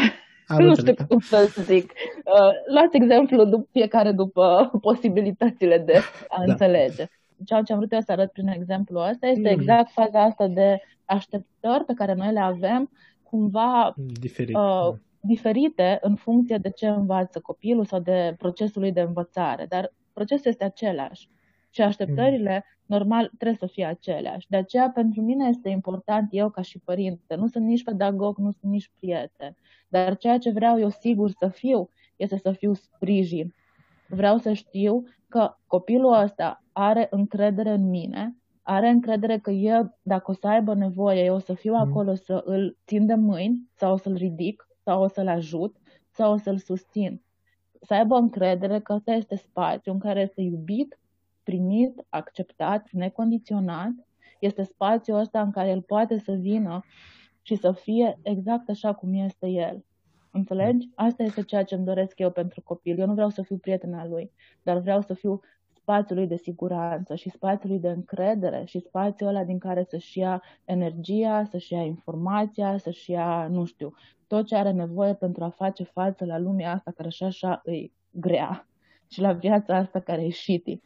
Am 0.47 0.63
nu 0.65 0.75
știu 0.75 0.93
cum 1.07 1.19
să 1.19 1.53
zic, 1.61 1.91
uh, 1.91 2.73
luați 2.73 2.95
exemplu 2.95 3.43
după, 3.43 3.67
fiecare 3.71 4.11
după 4.11 4.69
posibilitățile 4.87 5.77
de 5.77 5.97
a 6.29 6.45
da. 6.45 6.51
înțelege. 6.51 7.05
Ceea 7.45 7.61
ce 7.61 7.71
am 7.71 7.77
vrut 7.77 7.93
eu 7.93 7.99
să 7.99 8.11
arăt 8.11 8.31
prin 8.31 8.47
exemplu 8.47 8.99
ăsta 8.99 9.27
este 9.27 9.53
mm. 9.53 9.59
exact 9.59 9.91
faza 9.91 10.23
asta 10.23 10.47
de 10.47 10.81
așteptări 11.05 11.85
pe 11.85 11.93
care 11.93 12.13
noi 12.13 12.31
le 12.31 12.39
avem 12.39 12.89
cumva 13.23 13.93
Diferit. 14.19 14.55
Uh, 14.55 14.93
diferite 15.25 15.97
în 16.01 16.15
funcție 16.15 16.57
de 16.57 16.69
ce 16.69 16.87
învață 16.87 17.39
copilul 17.39 17.85
sau 17.85 17.99
de 17.99 18.35
procesul 18.37 18.81
lui 18.81 18.91
de 18.91 19.01
învățare, 19.01 19.65
dar 19.65 19.93
procesul 20.13 20.51
este 20.51 20.63
același 20.63 21.29
și 21.69 21.81
așteptările, 21.81 22.65
normal, 22.85 23.31
trebuie 23.37 23.57
să 23.57 23.65
fie 23.65 23.85
aceleași. 23.85 24.47
De 24.49 24.57
aceea, 24.57 24.89
pentru 24.89 25.21
mine 25.21 25.47
este 25.47 25.69
important, 25.69 26.27
eu 26.31 26.49
ca 26.49 26.61
și 26.61 26.79
părinte, 26.79 27.35
nu 27.35 27.47
sunt 27.47 27.65
nici 27.65 27.83
pedagog, 27.83 28.37
nu 28.37 28.51
sunt 28.51 28.71
nici 28.71 28.91
prieten, 28.99 29.55
dar 29.87 30.17
ceea 30.17 30.37
ce 30.37 30.51
vreau 30.51 30.79
eu 30.79 30.89
sigur 30.89 31.29
să 31.29 31.47
fiu, 31.47 31.89
este 32.15 32.37
să 32.37 32.51
fiu 32.51 32.73
sprijin. 32.73 33.53
Vreau 34.07 34.37
să 34.37 34.53
știu 34.53 35.03
că 35.27 35.55
copilul 35.67 36.13
ăsta 36.13 36.63
are 36.71 37.07
încredere 37.09 37.69
în 37.69 37.89
mine, 37.89 38.35
are 38.61 38.89
încredere 38.89 39.37
că 39.37 39.51
eu, 39.51 39.97
dacă 40.01 40.31
o 40.31 40.33
să 40.33 40.47
aibă 40.47 40.73
nevoie, 40.73 41.23
eu 41.23 41.35
o 41.35 41.39
să 41.39 41.53
fiu 41.53 41.73
mm. 41.73 41.79
acolo 41.79 42.13
să 42.13 42.41
îl 42.45 42.77
țin 42.85 43.05
de 43.05 43.15
mâini 43.15 43.69
sau 43.75 43.93
o 43.93 43.97
să-l 43.97 44.15
ridic 44.15 44.67
sau 44.83 45.01
o 45.03 45.07
să-l 45.07 45.27
ajut 45.27 45.77
sau 46.09 46.33
o 46.33 46.37
să-l 46.37 46.57
susțin. 46.57 47.21
Să 47.81 47.93
aibă 47.93 48.15
încredere 48.15 48.79
că 48.79 48.93
ăsta 48.93 49.11
este 49.11 49.35
spațiu 49.35 49.91
în 49.91 49.99
care 49.99 50.21
este 50.21 50.41
iubit, 50.41 50.99
primit, 51.43 52.05
acceptat, 52.09 52.87
necondiționat. 52.91 53.91
Este 54.39 54.63
spațiul 54.63 55.17
ăsta 55.17 55.41
în 55.41 55.51
care 55.51 55.69
el 55.69 55.81
poate 55.81 56.17
să 56.17 56.31
vină 56.31 56.83
și 57.41 57.55
să 57.55 57.71
fie 57.71 58.19
exact 58.21 58.69
așa 58.69 58.93
cum 58.93 59.13
este 59.13 59.47
el. 59.47 59.85
Înțelegi? 60.31 60.89
Asta 60.95 61.23
este 61.23 61.43
ceea 61.43 61.63
ce 61.63 61.75
îmi 61.75 61.85
doresc 61.85 62.19
eu 62.19 62.31
pentru 62.31 62.61
copil. 62.61 62.99
Eu 62.99 63.05
nu 63.05 63.13
vreau 63.13 63.29
să 63.29 63.41
fiu 63.41 63.57
prietena 63.57 64.07
lui, 64.07 64.31
dar 64.63 64.77
vreau 64.77 65.01
să 65.01 65.13
fiu 65.13 65.41
spațiului 65.83 66.27
de 66.27 66.35
siguranță 66.35 67.15
și 67.15 67.29
spațiului 67.29 67.79
de 67.79 67.89
încredere 67.89 68.63
și 68.65 68.79
spațiul 68.79 69.29
ăla 69.29 69.43
din 69.43 69.57
care 69.57 69.83
să-și 69.83 70.19
ia 70.19 70.41
energia, 70.65 71.43
să-și 71.43 71.73
ia 71.73 71.81
informația, 71.81 72.77
să-și 72.77 73.11
ia, 73.11 73.47
nu 73.47 73.65
știu, 73.65 73.93
tot 74.27 74.45
ce 74.45 74.55
are 74.55 74.71
nevoie 74.71 75.13
pentru 75.13 75.43
a 75.43 75.49
face 75.49 75.83
față 75.83 76.25
la 76.25 76.37
lumea 76.37 76.73
asta 76.73 76.91
care 76.91 77.09
și 77.09 77.23
așa 77.23 77.61
îi 77.63 77.93
grea 78.11 78.67
și 79.09 79.21
la 79.21 79.33
viața 79.33 79.75
asta 79.75 79.99
care 79.99 80.21
e 80.21 80.29
shitty. 80.29 80.81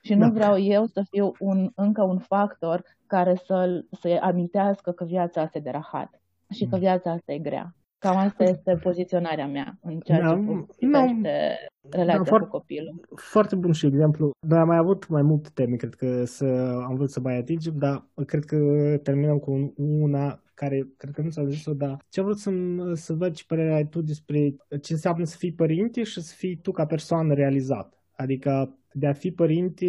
Și 0.00 0.14
nu 0.14 0.26
da. 0.26 0.32
vreau 0.32 0.58
eu 0.58 0.86
să 0.86 1.02
fiu 1.10 1.32
un, 1.38 1.70
încă 1.74 2.02
un 2.02 2.18
factor 2.18 2.84
care 3.06 3.34
să-l, 3.34 3.86
să 3.90 4.18
amintească 4.20 4.90
că 4.90 5.04
viața 5.04 5.40
asta 5.40 5.58
e 5.58 5.60
de 5.60 5.70
rahat 5.70 6.20
și 6.50 6.64
că 6.66 6.74
mm. 6.74 6.80
viața 6.80 7.10
asta 7.10 7.32
e 7.32 7.38
grea. 7.38 7.74
Cam 8.02 8.16
asta 8.16 8.44
este 8.44 8.78
poziționarea 8.82 9.46
mea 9.46 9.78
în 9.82 9.98
ceea 10.00 10.20
da, 10.20 10.28
ce 10.28 10.34
privește 10.76 11.56
relația 11.90 12.18
da, 12.18 12.24
foarte, 12.24 12.48
cu 12.48 12.56
copilul. 12.56 13.00
Foarte 13.14 13.56
bun 13.56 13.72
și 13.72 13.86
exemplu. 13.86 14.30
Noi 14.46 14.58
am 14.58 14.66
mai 14.66 14.76
avut 14.76 15.08
mai 15.08 15.22
multe 15.22 15.48
teme, 15.54 15.76
cred 15.76 15.94
că 15.94 16.24
să, 16.24 16.44
am 16.86 16.94
vrut 16.94 17.10
să 17.10 17.20
mai 17.20 17.36
atingem, 17.36 17.76
dar 17.76 18.06
cred 18.26 18.44
că 18.44 18.56
terminăm 19.02 19.38
cu 19.38 19.72
una 19.76 20.42
care 20.54 20.88
cred 20.96 21.14
că 21.14 21.22
nu 21.22 21.30
ți-a 21.30 21.44
zis-o, 21.44 21.74
dar 21.74 21.96
ce 22.08 22.20
am 22.20 22.26
vrut 22.26 22.38
să, 22.38 22.50
să 22.92 23.12
văd 23.12 23.34
și 23.34 23.46
părerea 23.46 23.74
ai 23.74 23.86
tu 23.86 24.00
despre 24.00 24.56
ce 24.82 24.92
înseamnă 24.92 25.24
să 25.24 25.36
fii 25.36 25.52
părinte 25.52 26.02
și 26.02 26.20
să 26.22 26.34
fii 26.36 26.56
tu 26.56 26.70
ca 26.70 26.86
persoană 26.86 27.34
realizat. 27.34 28.02
Adică 28.16 28.78
de 28.92 29.06
a 29.06 29.12
fi 29.12 29.30
părinte 29.30 29.86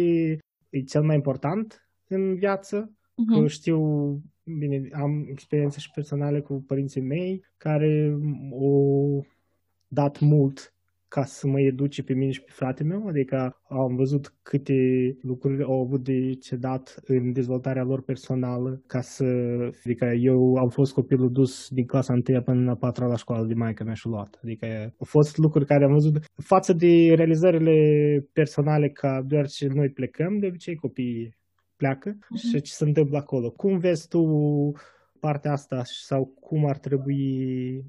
e 0.70 0.80
cel 0.80 1.02
mai 1.02 1.14
important 1.14 1.88
în 2.08 2.34
viață, 2.34 2.90
uh-huh. 2.90 3.40
că 3.40 3.46
știu 3.46 3.78
bine, 4.44 4.88
am 4.92 5.26
experiențe 5.28 5.80
și 5.80 5.90
personale 5.94 6.40
cu 6.40 6.64
părinții 6.66 7.00
mei 7.00 7.44
care 7.56 8.18
au 8.52 9.26
dat 9.88 10.20
mult 10.20 10.74
ca 11.08 11.24
să 11.24 11.46
mă 11.46 11.60
educe 11.60 12.02
pe 12.02 12.12
mine 12.12 12.30
și 12.30 12.42
pe 12.42 12.50
fratele 12.50 12.88
meu, 12.88 13.06
adică 13.06 13.60
am 13.68 13.96
văzut 13.96 14.34
câte 14.42 14.74
lucruri 15.22 15.62
au 15.62 15.80
avut 15.80 16.04
de 16.04 16.34
cedat 16.34 17.00
în 17.06 17.32
dezvoltarea 17.32 17.82
lor 17.82 18.02
personală, 18.02 18.82
ca 18.86 19.00
să, 19.00 19.24
adică 19.84 20.04
eu 20.04 20.54
am 20.54 20.68
fost 20.68 20.92
copilul 20.92 21.32
dus 21.32 21.68
din 21.68 21.86
clasa 21.86 22.12
1 22.12 22.42
până 22.42 22.64
la 22.64 22.74
4 22.74 23.06
la 23.06 23.16
școală 23.16 23.46
de 23.46 23.54
maică 23.54 23.84
mea 23.84 23.94
și 23.94 24.06
luat, 24.06 24.40
adică 24.42 24.66
au 24.98 25.06
fost 25.06 25.36
lucruri 25.36 25.66
care 25.66 25.84
am 25.84 25.92
văzut 25.92 26.24
față 26.42 26.72
de 26.72 27.14
realizările 27.14 27.74
personale 28.32 28.88
ca 28.88 29.22
doar 29.26 29.46
ce 29.46 29.68
noi 29.68 29.88
plecăm, 29.88 30.38
de 30.38 30.46
obicei 30.46 30.74
copiii 30.74 31.36
pleacă 31.76 32.12
uh-huh. 32.12 32.50
și 32.50 32.60
ce 32.60 32.72
se 32.72 32.84
întâmplă 32.84 33.18
acolo. 33.18 33.50
Cum 33.50 33.78
vezi 33.78 34.08
tu 34.08 34.22
partea 35.20 35.52
asta 35.52 35.82
sau 35.84 36.24
cum 36.40 36.66
ar 36.66 36.78
trebui 36.78 37.84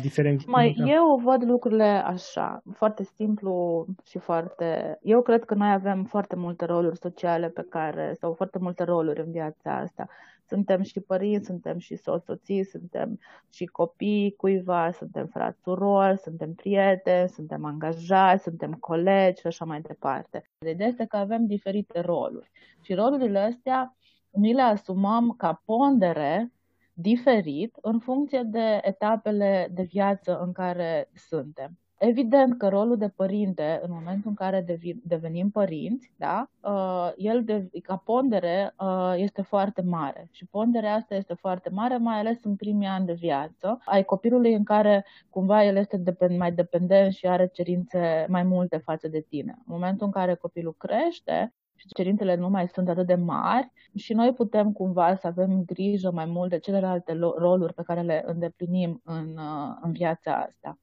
diferent. 0.00 0.46
Mai, 0.46 0.76
eu 0.86 1.20
văd 1.24 1.44
lucrurile 1.44 2.02
așa, 2.04 2.62
foarte 2.72 3.02
simplu 3.02 3.86
și 4.04 4.18
foarte... 4.18 4.98
Eu 5.02 5.22
cred 5.22 5.44
că 5.44 5.54
noi 5.54 5.72
avem 5.72 6.04
foarte 6.04 6.36
multe 6.36 6.64
roluri 6.64 6.98
sociale 6.98 7.48
pe 7.48 7.66
care, 7.68 8.14
sau 8.20 8.32
foarte 8.32 8.58
multe 8.58 8.84
roluri 8.84 9.20
în 9.20 9.30
viața 9.30 9.76
asta. 9.76 10.06
Suntem 10.48 10.82
și 10.82 11.00
părinți, 11.00 11.46
suntem 11.46 11.78
și 11.78 11.96
soții, 11.96 12.64
suntem 12.64 13.18
și 13.50 13.64
copii 13.64 14.34
cuiva, 14.36 14.90
suntem 14.90 15.26
frați 15.26 15.60
surori, 15.62 16.18
suntem 16.18 16.54
prieteni, 16.54 17.28
suntem 17.28 17.64
angajați, 17.64 18.42
suntem 18.42 18.72
colegi 18.72 19.40
și 19.40 19.46
așa 19.46 19.64
mai 19.64 19.80
departe. 19.80 20.50
Ideea 20.66 20.88
este 20.88 21.04
că 21.06 21.16
avem 21.16 21.46
diferite 21.46 22.00
roluri 22.00 22.50
și 22.80 22.94
rolurile 22.94 23.38
astea 23.38 23.96
ni 24.30 24.52
le 24.52 24.62
asumăm 24.62 25.30
ca 25.30 25.62
pondere 25.64 26.52
diferit 26.92 27.76
în 27.80 27.98
funcție 27.98 28.42
de 28.42 28.80
etapele 28.82 29.68
de 29.72 29.82
viață 29.82 30.38
în 30.38 30.52
care 30.52 31.10
suntem. 31.14 31.78
Evident 31.98 32.58
că 32.58 32.68
rolul 32.68 32.96
de 32.96 33.08
părinte, 33.08 33.80
în 33.82 33.90
momentul 33.92 34.28
în 34.28 34.34
care 34.34 34.64
devenim 35.02 35.50
părinți, 35.50 36.12
da, 36.16 36.50
uh, 36.60 37.12
el 37.16 37.44
de, 37.44 37.68
ca 37.82 37.96
pondere 37.96 38.74
uh, 38.78 39.14
este 39.16 39.42
foarte 39.42 39.82
mare 39.82 40.28
și 40.30 40.46
ponderea 40.46 40.94
asta 40.94 41.14
este 41.14 41.34
foarte 41.34 41.70
mare, 41.70 41.96
mai 41.96 42.18
ales 42.18 42.44
în 42.44 42.56
primii 42.56 42.86
ani 42.86 43.06
de 43.06 43.12
viață, 43.12 43.78
ai 43.84 44.04
copilului 44.04 44.54
în 44.54 44.64
care 44.64 45.04
cumva 45.30 45.64
el 45.64 45.76
este 45.76 45.96
depend, 45.96 46.38
mai 46.38 46.52
dependent 46.52 47.12
și 47.12 47.26
are 47.26 47.46
cerințe 47.46 48.26
mai 48.28 48.42
multe 48.42 48.76
față 48.76 49.08
de 49.08 49.20
tine. 49.28 49.54
În 49.58 49.64
momentul 49.74 50.06
în 50.06 50.12
care 50.12 50.34
copilul 50.34 50.74
crește, 50.78 51.54
și 51.76 51.86
cerințele 51.86 52.34
nu 52.34 52.48
mai 52.48 52.68
sunt 52.68 52.88
atât 52.88 53.06
de 53.06 53.14
mari 53.14 53.72
și 53.94 54.12
noi 54.12 54.32
putem 54.32 54.72
cumva 54.72 55.14
să 55.14 55.26
avem 55.26 55.64
grijă 55.64 56.10
mai 56.10 56.24
mult 56.24 56.50
de 56.50 56.58
celelalte 56.58 57.12
roluri 57.36 57.74
pe 57.74 57.82
care 57.82 58.00
le 58.00 58.22
îndeplinim 58.26 59.00
în, 59.04 59.36
uh, 59.36 59.76
în 59.80 59.92
viața 59.92 60.34
asta. 60.34 60.78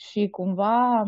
Și 0.00 0.28
cumva 0.28 1.04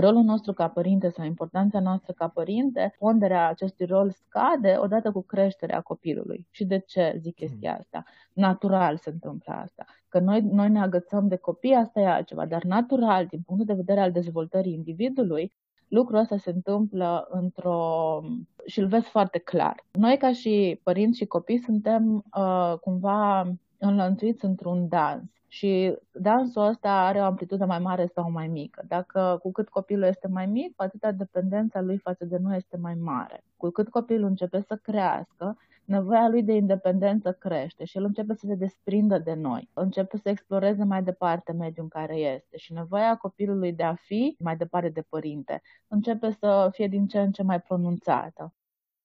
rolul 0.00 0.22
nostru 0.22 0.52
ca 0.52 0.68
părinte 0.68 1.08
sau 1.08 1.24
importanța 1.24 1.80
noastră 1.80 2.12
ca 2.12 2.28
părinte, 2.28 2.94
ponderea 2.98 3.48
acestui 3.48 3.86
rol 3.86 4.10
scade 4.10 4.76
odată 4.80 5.12
cu 5.12 5.22
creșterea 5.22 5.80
copilului. 5.80 6.46
Și 6.50 6.64
de 6.64 6.78
ce 6.78 7.16
zic 7.20 7.34
chestia 7.34 7.70
hmm. 7.70 7.78
asta? 7.80 8.04
Natural 8.32 8.96
se 8.96 9.10
întâmplă 9.10 9.52
asta. 9.52 9.84
Că 10.08 10.18
noi, 10.18 10.40
noi 10.40 10.68
ne 10.70 10.80
agățăm 10.80 11.28
de 11.28 11.36
copii, 11.36 11.74
asta 11.74 12.00
e 12.00 12.06
altceva, 12.06 12.46
dar 12.46 12.62
natural, 12.62 13.26
din 13.26 13.40
punct 13.46 13.66
de 13.66 13.72
vedere 13.72 14.00
al 14.00 14.12
dezvoltării 14.12 14.72
individului, 14.72 15.52
lucrul 15.88 16.18
ăsta 16.18 16.36
se 16.36 16.50
întâmplă 16.50 17.28
într-o... 17.30 18.20
și 18.66 18.80
îl 18.80 18.86
vezi 18.86 19.08
foarte 19.08 19.38
clar. 19.38 19.84
Noi 19.92 20.16
ca 20.16 20.32
și 20.32 20.80
părinți 20.82 21.18
și 21.18 21.26
copii 21.26 21.58
suntem 21.58 22.24
uh, 22.36 22.74
cumva 22.80 23.52
înlănțuiți 23.78 24.44
într-un 24.44 24.88
dans 24.88 25.34
și 25.48 25.96
dansul 26.12 26.62
ăsta 26.62 27.06
are 27.06 27.20
o 27.20 27.24
amplitudine 27.24 27.66
mai 27.66 27.78
mare 27.78 28.06
sau 28.06 28.30
mai 28.30 28.48
mică. 28.48 28.84
Dacă 28.88 29.38
cu 29.42 29.52
cât 29.52 29.68
copilul 29.68 30.04
este 30.04 30.28
mai 30.28 30.46
mic, 30.46 30.74
cu 30.76 30.82
atâta 30.82 31.12
dependența 31.12 31.80
lui 31.80 31.98
față 31.98 32.24
de 32.24 32.36
noi 32.36 32.56
este 32.56 32.76
mai 32.76 32.94
mare. 32.94 33.44
Cu 33.56 33.70
cât 33.70 33.88
copilul 33.88 34.28
începe 34.28 34.60
să 34.60 34.76
crească, 34.76 35.58
nevoia 35.84 36.28
lui 36.28 36.42
de 36.42 36.52
independență 36.54 37.32
crește 37.32 37.84
și 37.84 37.96
el 37.96 38.04
începe 38.04 38.34
să 38.34 38.46
se 38.46 38.54
desprindă 38.54 39.18
de 39.18 39.34
noi, 39.34 39.70
începe 39.72 40.16
să 40.16 40.28
exploreze 40.28 40.84
mai 40.84 41.02
departe 41.02 41.52
mediul 41.52 41.82
în 41.82 41.88
care 41.88 42.16
este 42.16 42.56
și 42.56 42.72
nevoia 42.72 43.16
copilului 43.16 43.72
de 43.72 43.82
a 43.82 43.94
fi 43.94 44.36
mai 44.38 44.56
departe 44.56 44.88
de 44.88 45.02
părinte 45.02 45.62
începe 45.88 46.30
să 46.30 46.68
fie 46.72 46.88
din 46.88 47.06
ce 47.06 47.20
în 47.20 47.32
ce 47.32 47.42
mai 47.42 47.60
pronunțată. 47.60 48.54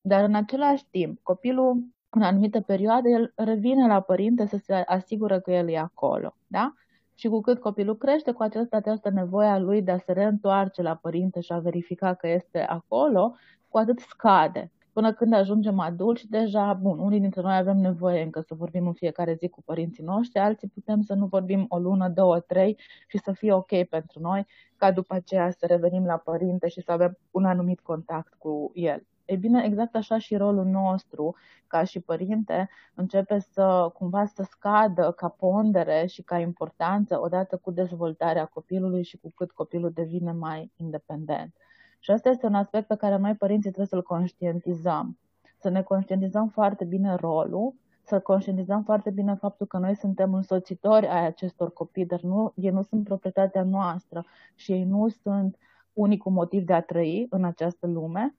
Dar 0.01 0.23
în 0.23 0.35
același 0.35 0.85
timp, 0.89 1.19
copilul 1.23 1.83
în 2.09 2.21
anumite 2.21 2.61
perioade, 2.61 3.09
el 3.09 3.33
revine 3.35 3.87
la 3.87 4.01
părinte 4.01 4.45
să 4.45 4.57
se 4.57 4.73
asigură 4.73 5.39
că 5.39 5.51
el 5.51 5.69
e 5.69 5.77
acolo. 5.77 6.35
Da? 6.47 6.73
Și 7.15 7.27
cu 7.27 7.41
cât 7.41 7.59
copilul 7.59 7.97
crește, 7.97 8.31
cu 8.31 8.43
această, 8.43 8.75
această 8.75 9.09
nevoie 9.09 9.47
a 9.47 9.59
lui 9.59 9.81
de 9.81 9.91
a 9.91 9.97
se 9.97 10.11
reîntoarce 10.11 10.81
la 10.81 10.95
părinte 10.95 11.39
și 11.39 11.51
a 11.51 11.59
verifica 11.59 12.13
că 12.13 12.27
este 12.27 12.59
acolo, 12.59 13.35
cu 13.67 13.77
atât 13.77 13.99
scade 13.99 14.71
până 14.99 15.13
când 15.13 15.33
ajungem 15.33 15.79
adulți 15.79 16.21
și 16.21 16.29
deja, 16.29 16.73
bun, 16.73 16.99
unii 16.99 17.19
dintre 17.19 17.41
noi 17.41 17.55
avem 17.55 17.77
nevoie 17.77 18.21
încă 18.23 18.41
să 18.41 18.53
vorbim 18.53 18.87
în 18.87 18.93
fiecare 18.93 19.33
zi 19.33 19.49
cu 19.49 19.61
părinții 19.61 20.03
noștri, 20.03 20.39
alții 20.39 20.67
putem 20.67 21.01
să 21.01 21.13
nu 21.13 21.25
vorbim 21.25 21.65
o 21.69 21.79
lună, 21.79 22.09
două, 22.09 22.39
trei 22.39 22.77
și 23.07 23.17
să 23.17 23.31
fie 23.31 23.53
ok 23.53 23.83
pentru 23.89 24.19
noi, 24.19 24.45
ca 24.75 24.91
după 24.91 25.13
aceea 25.13 25.51
să 25.51 25.65
revenim 25.65 26.05
la 26.05 26.17
părinte 26.17 26.67
și 26.67 26.81
să 26.81 26.91
avem 26.91 27.17
un 27.31 27.45
anumit 27.45 27.79
contact 27.79 28.33
cu 28.33 28.71
el. 28.73 29.05
E 29.29 29.35
bine, 29.35 29.63
exact 29.65 29.95
așa 29.95 30.17
și 30.17 30.35
rolul 30.35 30.65
nostru 30.65 31.35
ca 31.67 31.83
și 31.83 31.99
părinte 31.99 32.69
începe 32.93 33.39
să 33.39 33.91
cumva 33.93 34.25
să 34.25 34.43
scadă 34.43 35.11
ca 35.11 35.27
pondere 35.27 36.05
și 36.05 36.21
ca 36.21 36.39
importanță 36.39 37.21
odată 37.21 37.57
cu 37.57 37.71
dezvoltarea 37.71 38.45
copilului 38.45 39.03
și 39.03 39.17
cu 39.17 39.31
cât 39.35 39.51
copilul 39.51 39.91
devine 39.91 40.31
mai 40.31 40.71
independent. 40.75 41.55
Și 41.99 42.11
asta 42.11 42.29
este 42.29 42.45
un 42.45 42.55
aspect 42.55 42.87
pe 42.87 42.95
care 42.95 43.17
noi 43.17 43.35
părinții 43.35 43.69
trebuie 43.69 43.87
să-l 43.87 44.03
conștientizăm. 44.03 45.17
Să 45.57 45.69
ne 45.69 45.81
conștientizăm 45.81 46.47
foarte 46.47 46.85
bine 46.85 47.15
rolul, 47.15 47.73
să 48.03 48.19
conștientizăm 48.19 48.83
foarte 48.83 49.09
bine 49.09 49.35
faptul 49.35 49.65
că 49.67 49.77
noi 49.77 49.95
suntem 49.95 50.33
însoțitori 50.33 51.07
ai 51.07 51.25
acestor 51.25 51.73
copii, 51.73 52.05
dar 52.05 52.21
nu, 52.21 52.51
ei 52.55 52.71
nu 52.71 52.81
sunt 52.81 53.03
proprietatea 53.03 53.63
noastră 53.63 54.25
și 54.55 54.71
ei 54.71 54.83
nu 54.83 55.07
sunt 55.07 55.57
unicul 55.93 56.31
motiv 56.31 56.63
de 56.63 56.73
a 56.73 56.81
trăi 56.81 57.27
în 57.29 57.43
această 57.43 57.87
lume, 57.87 58.35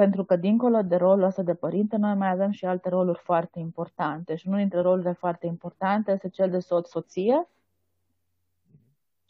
pentru 0.00 0.24
că 0.24 0.36
dincolo 0.36 0.82
de 0.82 0.96
rolul 0.96 1.24
ăsta 1.24 1.42
de 1.42 1.54
părinte, 1.54 1.96
noi 1.96 2.14
mai 2.14 2.30
avem 2.30 2.50
și 2.50 2.64
alte 2.64 2.88
roluri 2.88 3.18
foarte 3.18 3.58
importante. 3.58 4.34
Și 4.34 4.46
unul 4.46 4.58
dintre 4.58 4.80
rolurile 4.80 5.12
foarte 5.12 5.46
importante 5.46 6.12
este 6.12 6.28
cel 6.28 6.50
de 6.50 6.58
soț-soție, 6.58 7.48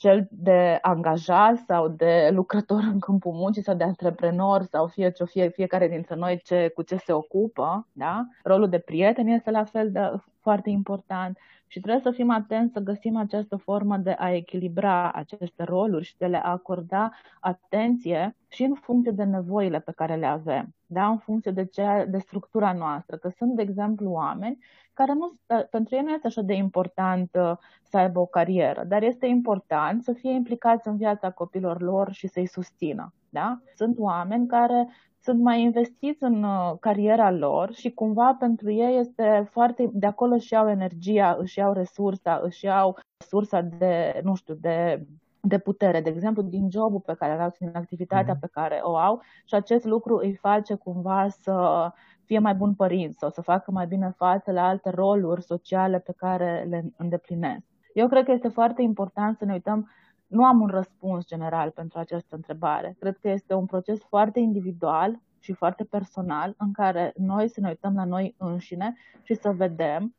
cel 0.00 0.28
de 0.30 0.78
angajat 0.82 1.56
sau 1.66 1.88
de 1.88 2.30
lucrător 2.32 2.82
în 2.92 2.98
câmpul 2.98 3.32
muncii 3.32 3.62
sau 3.62 3.74
de 3.74 3.84
antreprenor 3.84 4.62
sau 4.62 4.86
fie 4.86 5.10
ce 5.10 5.24
fie 5.24 5.48
fiecare 5.48 5.88
dintre 5.88 6.14
noi 6.14 6.40
ce, 6.44 6.68
cu 6.68 6.82
ce 6.82 6.96
se 6.96 7.12
ocupă, 7.12 7.88
da? 7.92 8.26
Rolul 8.42 8.68
de 8.68 8.78
prieten 8.78 9.26
este 9.26 9.50
la 9.50 9.64
fel 9.64 9.92
de 9.92 10.00
foarte 10.40 10.70
important 10.70 11.38
și 11.66 11.80
trebuie 11.80 12.02
să 12.02 12.10
fim 12.10 12.30
atenți 12.30 12.72
să 12.72 12.80
găsim 12.80 13.16
această 13.16 13.56
formă 13.56 13.96
de 13.96 14.14
a 14.18 14.30
echilibra 14.32 15.12
aceste 15.12 15.62
roluri 15.62 16.04
și 16.04 16.16
de 16.16 16.26
le 16.26 16.38
acorda 16.42 17.10
atenție 17.40 18.36
și 18.48 18.62
în 18.62 18.74
funcție 18.74 19.12
de 19.12 19.24
nevoile 19.24 19.80
pe 19.80 19.92
care 19.92 20.16
le 20.16 20.26
avem, 20.26 20.74
da? 20.90 21.06
în 21.06 21.18
funcție 21.18 21.50
de, 21.50 21.64
ce, 21.64 22.06
de 22.08 22.18
structura 22.18 22.72
noastră. 22.72 23.16
Că 23.16 23.28
sunt, 23.36 23.56
de 23.56 23.62
exemplu, 23.62 24.10
oameni 24.10 24.58
care 24.92 25.12
nu, 25.12 25.32
pentru 25.70 25.94
ei 25.94 26.02
nu 26.02 26.10
este 26.10 26.26
așa 26.26 26.42
de 26.42 26.54
important 26.54 27.30
uh, 27.34 27.52
să 27.82 27.96
aibă 27.96 28.20
o 28.20 28.26
carieră, 28.26 28.84
dar 28.84 29.02
este 29.02 29.26
important 29.26 30.02
să 30.02 30.12
fie 30.12 30.30
implicați 30.30 30.88
în 30.88 30.96
viața 30.96 31.30
copilor 31.30 31.80
lor 31.80 32.12
și 32.12 32.26
să-i 32.26 32.46
susțină. 32.46 33.14
Da? 33.28 33.60
Sunt 33.74 33.98
oameni 33.98 34.46
care 34.46 34.88
sunt 35.22 35.40
mai 35.40 35.62
investiți 35.62 36.22
în 36.22 36.42
uh, 36.42 36.72
cariera 36.80 37.30
lor 37.30 37.72
și 37.72 37.90
cumva 37.90 38.34
pentru 38.38 38.70
ei 38.70 38.98
este 38.98 39.48
foarte, 39.50 39.90
de 39.92 40.06
acolo 40.06 40.34
își 40.34 40.52
iau 40.52 40.68
energia, 40.68 41.36
își 41.40 41.58
iau 41.58 41.72
resursa, 41.72 42.40
își 42.42 42.64
iau 42.64 42.98
sursa 43.18 43.60
de, 43.60 44.20
nu 44.24 44.34
știu, 44.34 44.54
de 44.54 45.06
de 45.42 45.58
putere, 45.58 46.00
de 46.00 46.08
exemplu, 46.08 46.42
din 46.42 46.70
jobul 46.70 47.00
pe 47.00 47.14
care 47.14 47.32
îl 47.32 47.40
au, 47.40 47.54
din 47.58 47.70
activitatea 47.74 48.36
mm-hmm. 48.36 48.40
pe 48.40 48.48
care 48.52 48.80
o 48.82 48.96
au 48.96 49.22
și 49.44 49.54
acest 49.54 49.84
lucru 49.84 50.16
îi 50.16 50.34
face 50.34 50.74
cumva 50.74 51.28
să 51.28 51.88
fie 52.24 52.38
mai 52.38 52.54
bun 52.54 52.74
părinți 52.74 53.18
sau 53.18 53.30
să 53.30 53.40
facă 53.40 53.70
mai 53.70 53.86
bine 53.86 54.12
față 54.16 54.52
la 54.52 54.68
alte 54.68 54.90
roluri 54.90 55.42
sociale 55.42 55.98
pe 55.98 56.12
care 56.16 56.66
le 56.68 56.92
îndeplinesc. 56.96 57.66
Eu 57.94 58.08
cred 58.08 58.24
că 58.24 58.32
este 58.32 58.48
foarte 58.48 58.82
important 58.82 59.36
să 59.36 59.44
ne 59.44 59.52
uităm 59.52 59.90
nu 60.26 60.44
am 60.44 60.60
un 60.60 60.68
răspuns 60.68 61.26
general 61.26 61.70
pentru 61.70 61.98
această 61.98 62.34
întrebare. 62.34 62.96
Cred 62.98 63.16
că 63.16 63.28
este 63.28 63.54
un 63.54 63.66
proces 63.66 64.00
foarte 64.00 64.38
individual 64.38 65.20
și 65.38 65.52
foarte 65.52 65.84
personal 65.84 66.54
în 66.58 66.72
care 66.72 67.12
noi 67.16 67.48
să 67.48 67.60
ne 67.60 67.68
uităm 67.68 67.94
la 67.94 68.04
noi 68.04 68.34
înșine 68.38 68.96
și 69.22 69.34
să 69.34 69.50
vedem 69.50 70.14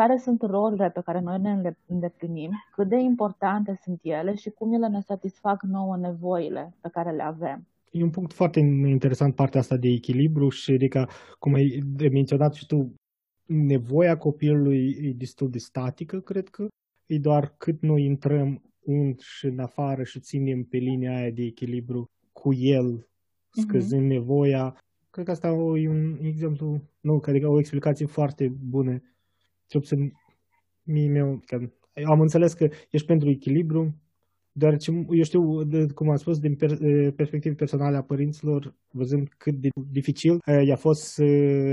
care 0.00 0.16
sunt 0.16 0.42
rolurile 0.42 0.90
pe 0.90 1.00
care 1.04 1.20
noi 1.20 1.38
ne 1.40 1.72
îndeplinim, 1.86 2.50
cât 2.74 2.88
de 2.88 2.96
importante 2.96 3.78
sunt 3.82 4.00
ele 4.02 4.34
și 4.34 4.50
cum 4.50 4.72
ele 4.72 4.88
ne 4.88 5.00
satisfac 5.00 5.62
nouă 5.62 5.96
nevoile 5.96 6.74
pe 6.80 6.88
care 6.92 7.10
le 7.10 7.22
avem. 7.22 7.66
E 7.90 8.02
un 8.02 8.10
punct 8.10 8.32
foarte 8.32 8.60
interesant 8.86 9.34
partea 9.34 9.60
asta 9.60 9.76
de 9.76 9.88
echilibru 9.88 10.48
și 10.48 10.72
adică, 10.72 11.08
cum 11.38 11.54
ai 11.54 11.82
menționat 12.12 12.54
și 12.54 12.66
tu, 12.66 12.94
nevoia 13.46 14.16
copilului 14.16 14.96
e 15.02 15.12
destul 15.12 15.50
de 15.50 15.58
statică, 15.58 16.20
cred 16.20 16.48
că, 16.48 16.66
e 17.06 17.18
doar 17.18 17.54
cât 17.58 17.82
noi 17.82 18.04
intrăm 18.04 18.62
un 18.80 19.14
și 19.18 19.46
în 19.46 19.58
afară 19.58 20.02
și 20.02 20.20
ținem 20.20 20.62
pe 20.62 20.76
linia 20.76 21.16
aia 21.16 21.30
de 21.30 21.42
echilibru 21.42 22.10
cu 22.32 22.52
el, 22.54 22.90
Mhm. 23.56 23.66
scăzând 23.66 24.06
nevoia. 24.10 24.76
Cred 25.10 25.24
că 25.24 25.30
asta 25.30 25.48
e 25.76 25.88
un 25.88 26.18
exemplu, 26.22 26.80
nu, 27.00 27.22
adică 27.26 27.48
o 27.48 27.58
explicație 27.58 28.06
foarte 28.06 28.52
bună. 28.68 29.02
Ce 29.70 29.78
puțin 29.78 30.12
mie 30.82 31.08
meu, 31.08 31.40
că 31.46 31.56
am 32.04 32.20
înțeles 32.20 32.52
că 32.52 32.68
ești 32.90 33.06
pentru 33.06 33.28
echilibru, 33.28 33.94
deoarece 34.52 34.90
eu 35.10 35.22
știu, 35.22 35.62
de, 35.64 35.86
cum 35.94 36.10
am 36.10 36.16
spus, 36.16 36.38
din 36.38 36.56
per, 36.56 36.70
perspective 37.16 37.54
personale 37.54 37.96
a 37.96 38.02
părinților, 38.02 38.74
văzând 38.90 39.28
cât 39.38 39.54
de 39.54 39.68
dificil 39.90 40.38
eh, 40.44 40.66
i-a 40.66 40.76
fost 40.76 41.02
să 41.02 41.24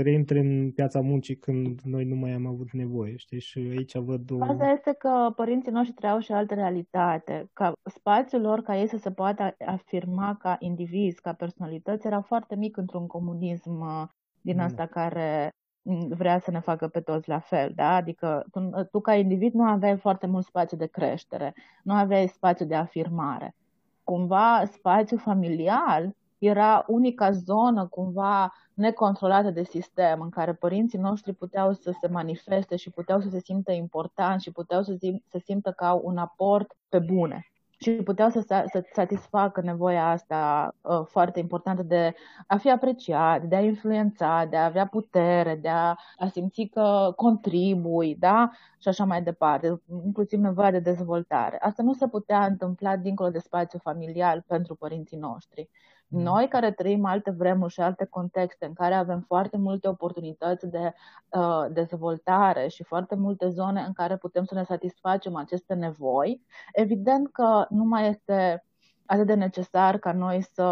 reintre 0.02 0.38
în 0.38 0.70
piața 0.70 1.00
muncii 1.00 1.36
când 1.36 1.80
noi 1.80 2.04
nu 2.04 2.14
mai 2.14 2.32
am 2.32 2.46
avut 2.46 2.70
nevoie, 2.72 3.16
știi? 3.16 3.40
Și 3.40 3.58
aici 3.58 3.96
văd 3.96 4.30
o... 4.30 4.44
Asta 4.44 4.70
este 4.76 4.94
că 4.98 5.32
părinții 5.36 5.72
noștri 5.72 5.94
trăiau 5.94 6.18
și 6.18 6.32
altă 6.32 6.54
realitate, 6.54 7.50
ca 7.52 7.72
spațiul 7.90 8.40
lor 8.40 8.60
ca 8.60 8.78
ei 8.78 8.88
să 8.88 8.96
se 8.96 9.10
poată 9.10 9.54
afirma 9.66 10.36
ca 10.38 10.56
indivizi, 10.58 11.20
ca 11.20 11.32
personalități, 11.32 12.06
era 12.06 12.20
foarte 12.20 12.56
mic 12.56 12.76
într-un 12.76 13.06
comunism 13.06 13.80
uh, 13.80 14.08
din 14.40 14.56
Da. 14.56 14.64
asta 14.64 14.86
care 14.86 15.42
mm, 15.42 15.57
vrea 16.08 16.38
să 16.38 16.50
ne 16.50 16.60
facă 16.60 16.88
pe 16.88 17.00
toți 17.00 17.28
la 17.28 17.38
fel, 17.38 17.72
da? 17.74 17.94
Adică 17.94 18.44
tu, 18.50 18.70
tu 18.90 19.00
ca 19.00 19.14
individ 19.14 19.52
nu 19.52 19.64
aveai 19.64 19.96
foarte 19.96 20.26
mult 20.26 20.44
spațiu 20.44 20.76
de 20.76 20.86
creștere, 20.86 21.54
nu 21.82 21.94
aveai 21.94 22.28
spațiu 22.28 22.66
de 22.66 22.74
afirmare. 22.74 23.54
Cumva 24.04 24.62
spațiul 24.72 25.20
familial 25.20 26.16
era 26.38 26.84
unica 26.86 27.30
zonă 27.30 27.86
cumva 27.86 28.52
necontrolată 28.74 29.50
de 29.50 29.62
sistem, 29.62 30.20
în 30.20 30.30
care 30.30 30.52
părinții 30.52 30.98
noștri 30.98 31.32
puteau 31.32 31.72
să 31.72 31.94
se 32.00 32.08
manifeste 32.08 32.76
și 32.76 32.90
puteau 32.90 33.20
să 33.20 33.28
se 33.28 33.40
simtă 33.40 33.72
importanți 33.72 34.44
și 34.44 34.52
puteau 34.52 34.82
să, 34.82 34.92
sim- 34.92 35.22
să 35.30 35.40
simtă 35.44 35.70
că 35.70 35.84
au 35.84 36.00
un 36.04 36.16
aport 36.16 36.76
pe 36.88 36.98
bune 36.98 37.46
și 37.80 37.90
puteau 37.90 38.30
să, 38.30 38.40
sa- 38.40 38.64
să 38.66 38.84
satisfacă 38.92 39.60
nevoia 39.60 40.08
asta 40.10 40.74
uh, 40.80 41.00
foarte 41.06 41.38
importantă 41.38 41.82
de 41.82 42.14
a 42.46 42.56
fi 42.56 42.70
apreciat, 42.70 43.42
de 43.42 43.56
a 43.56 43.60
influența, 43.60 44.44
de 44.50 44.56
a 44.56 44.64
avea 44.64 44.86
putere, 44.86 45.54
de 45.56 45.68
a, 45.68 45.94
a 46.16 46.28
simți 46.32 46.62
că 46.62 47.12
contribui, 47.16 48.14
da? 48.14 48.50
Și 48.78 48.88
așa 48.88 49.04
mai 49.04 49.22
departe, 49.22 49.82
inclusiv 50.04 50.38
nevoia 50.40 50.70
de 50.70 50.78
dezvoltare. 50.78 51.58
Asta 51.60 51.82
nu 51.82 51.92
se 51.92 52.08
putea 52.08 52.44
întâmpla 52.44 52.96
dincolo 52.96 53.30
de 53.30 53.38
spațiu 53.38 53.78
familial 53.78 54.44
pentru 54.46 54.74
părinții 54.74 55.16
noștri. 55.16 55.68
Noi 56.08 56.48
care 56.48 56.72
trăim 56.72 57.04
alte 57.04 57.30
vremuri 57.30 57.72
și 57.72 57.80
alte 57.80 58.04
contexte 58.04 58.66
în 58.66 58.72
care 58.72 58.94
avem 58.94 59.20
foarte 59.20 59.56
multe 59.56 59.88
oportunități 59.88 60.66
de 60.66 60.92
uh, 61.28 61.66
dezvoltare 61.70 62.68
și 62.68 62.82
foarte 62.84 63.14
multe 63.14 63.48
zone 63.48 63.80
în 63.80 63.92
care 63.92 64.16
putem 64.16 64.44
să 64.44 64.54
ne 64.54 64.62
satisfacem 64.62 65.36
aceste 65.36 65.74
nevoi, 65.74 66.42
evident 66.72 67.32
că 67.32 67.66
nu 67.68 67.84
mai 67.84 68.08
este 68.08 68.67
atât 69.10 69.26
de 69.26 69.34
necesar 69.34 69.98
ca 69.98 70.12
noi 70.12 70.42
să 70.42 70.64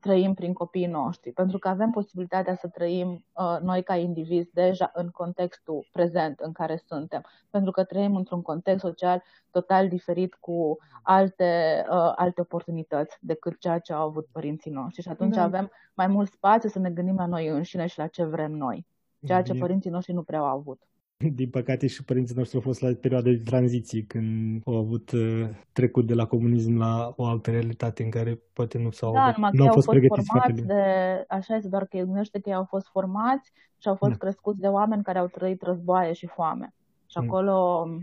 trăim 0.00 0.34
prin 0.34 0.52
copiii 0.52 0.86
noștri, 0.86 1.32
pentru 1.32 1.58
că 1.58 1.68
avem 1.68 1.90
posibilitatea 1.90 2.54
să 2.54 2.68
trăim 2.68 3.24
uh, 3.32 3.58
noi 3.62 3.82
ca 3.82 3.96
indivizi 3.96 4.52
deja 4.52 4.90
în 4.94 5.08
contextul 5.08 5.88
prezent 5.92 6.40
în 6.40 6.52
care 6.52 6.82
suntem, 6.86 7.24
pentru 7.50 7.70
că 7.70 7.84
trăim 7.84 8.16
într-un 8.16 8.42
context 8.42 8.84
social 8.84 9.22
total 9.50 9.88
diferit 9.88 10.34
cu 10.34 10.76
alte, 11.02 11.84
uh, 11.90 12.12
alte 12.16 12.40
oportunități 12.40 13.16
decât 13.20 13.58
ceea 13.58 13.78
ce 13.78 13.92
au 13.92 14.06
avut 14.08 14.26
părinții 14.32 14.70
noștri 14.70 15.02
și 15.02 15.08
atunci 15.08 15.34
Da. 15.34 15.42
avem 15.42 15.70
mai 15.94 16.06
mult 16.06 16.30
spațiu 16.30 16.68
să 16.68 16.78
ne 16.78 16.90
gândim 16.90 17.16
la 17.16 17.26
noi 17.26 17.46
înșine 17.46 17.86
și 17.86 17.98
la 17.98 18.06
ce 18.06 18.24
vrem 18.24 18.52
noi, 18.52 18.86
ceea 19.26 19.42
ce 19.42 19.52
E- 19.54 19.58
părinții 19.58 19.90
noștri 19.90 20.12
nu 20.12 20.22
prea 20.22 20.38
au 20.38 20.46
avut. 20.58 20.82
Din 21.40 21.50
păcate 21.50 21.86
și 21.86 22.04
părinții 22.04 22.36
noștri 22.36 22.56
au 22.56 22.62
fost 22.62 22.80
la 22.80 22.88
perioada 23.00 23.30
de 23.30 23.42
tranziție 23.50 24.04
când 24.12 24.60
au 24.64 24.76
avut 24.84 25.10
uh, 25.12 25.48
trecut 25.72 26.06
de 26.06 26.14
la 26.14 26.26
comunism 26.26 26.72
la 26.76 27.12
o 27.16 27.24
altă 27.24 27.50
realitate 27.50 28.02
în 28.02 28.10
care 28.10 28.32
poate 28.52 28.78
nu 28.78 28.90
s-au 28.90 29.12
Da, 29.12 29.32
numai 29.36 29.50
că 29.50 29.56
nu 29.56 29.62
ei 29.62 29.68
au 29.68 29.74
au 29.74 29.78
fost 29.78 29.86
fost 29.86 29.98
pregătiți 29.98 30.30
foarte 30.30 30.52
formați 30.52 30.60
bine. 30.60 30.74
de, 30.74 31.24
așa 31.38 31.54
este, 31.54 31.68
doar 31.68 31.84
că 31.86 31.96
ei 31.96 32.04
gândește 32.04 32.38
că 32.40 32.48
ei 32.48 32.54
au 32.62 32.66
fost 32.74 32.86
formați 32.96 33.46
și 33.82 33.88
au 33.88 33.96
fost 34.02 34.12
Da. 34.16 34.22
crescuți 34.24 34.60
de 34.64 34.66
oameni 34.78 35.02
care 35.08 35.18
au 35.18 35.26
trăit 35.36 35.60
războaie 35.62 36.12
și 36.20 36.26
foame. 36.36 36.66
Și 37.12 37.16
Mm. 37.18 37.24
acolo 37.24 37.54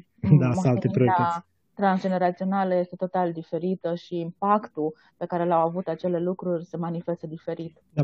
Da, 0.42 0.50
sunt 0.52 0.66
alte 0.74 0.88
moștenirea 0.88 0.92
priorități. 0.98 1.46
transgenerațională 1.82 2.74
este 2.76 2.96
total 2.96 3.28
diferită 3.40 3.90
și 4.04 4.14
impactul 4.28 4.90
pe 5.20 5.26
care 5.32 5.44
l-au 5.46 5.64
avut 5.68 5.88
acele 5.88 6.20
lucruri 6.30 6.66
se 6.72 6.78
manifestă 6.78 7.26
diferit. 7.36 7.74
Da. 7.98 8.04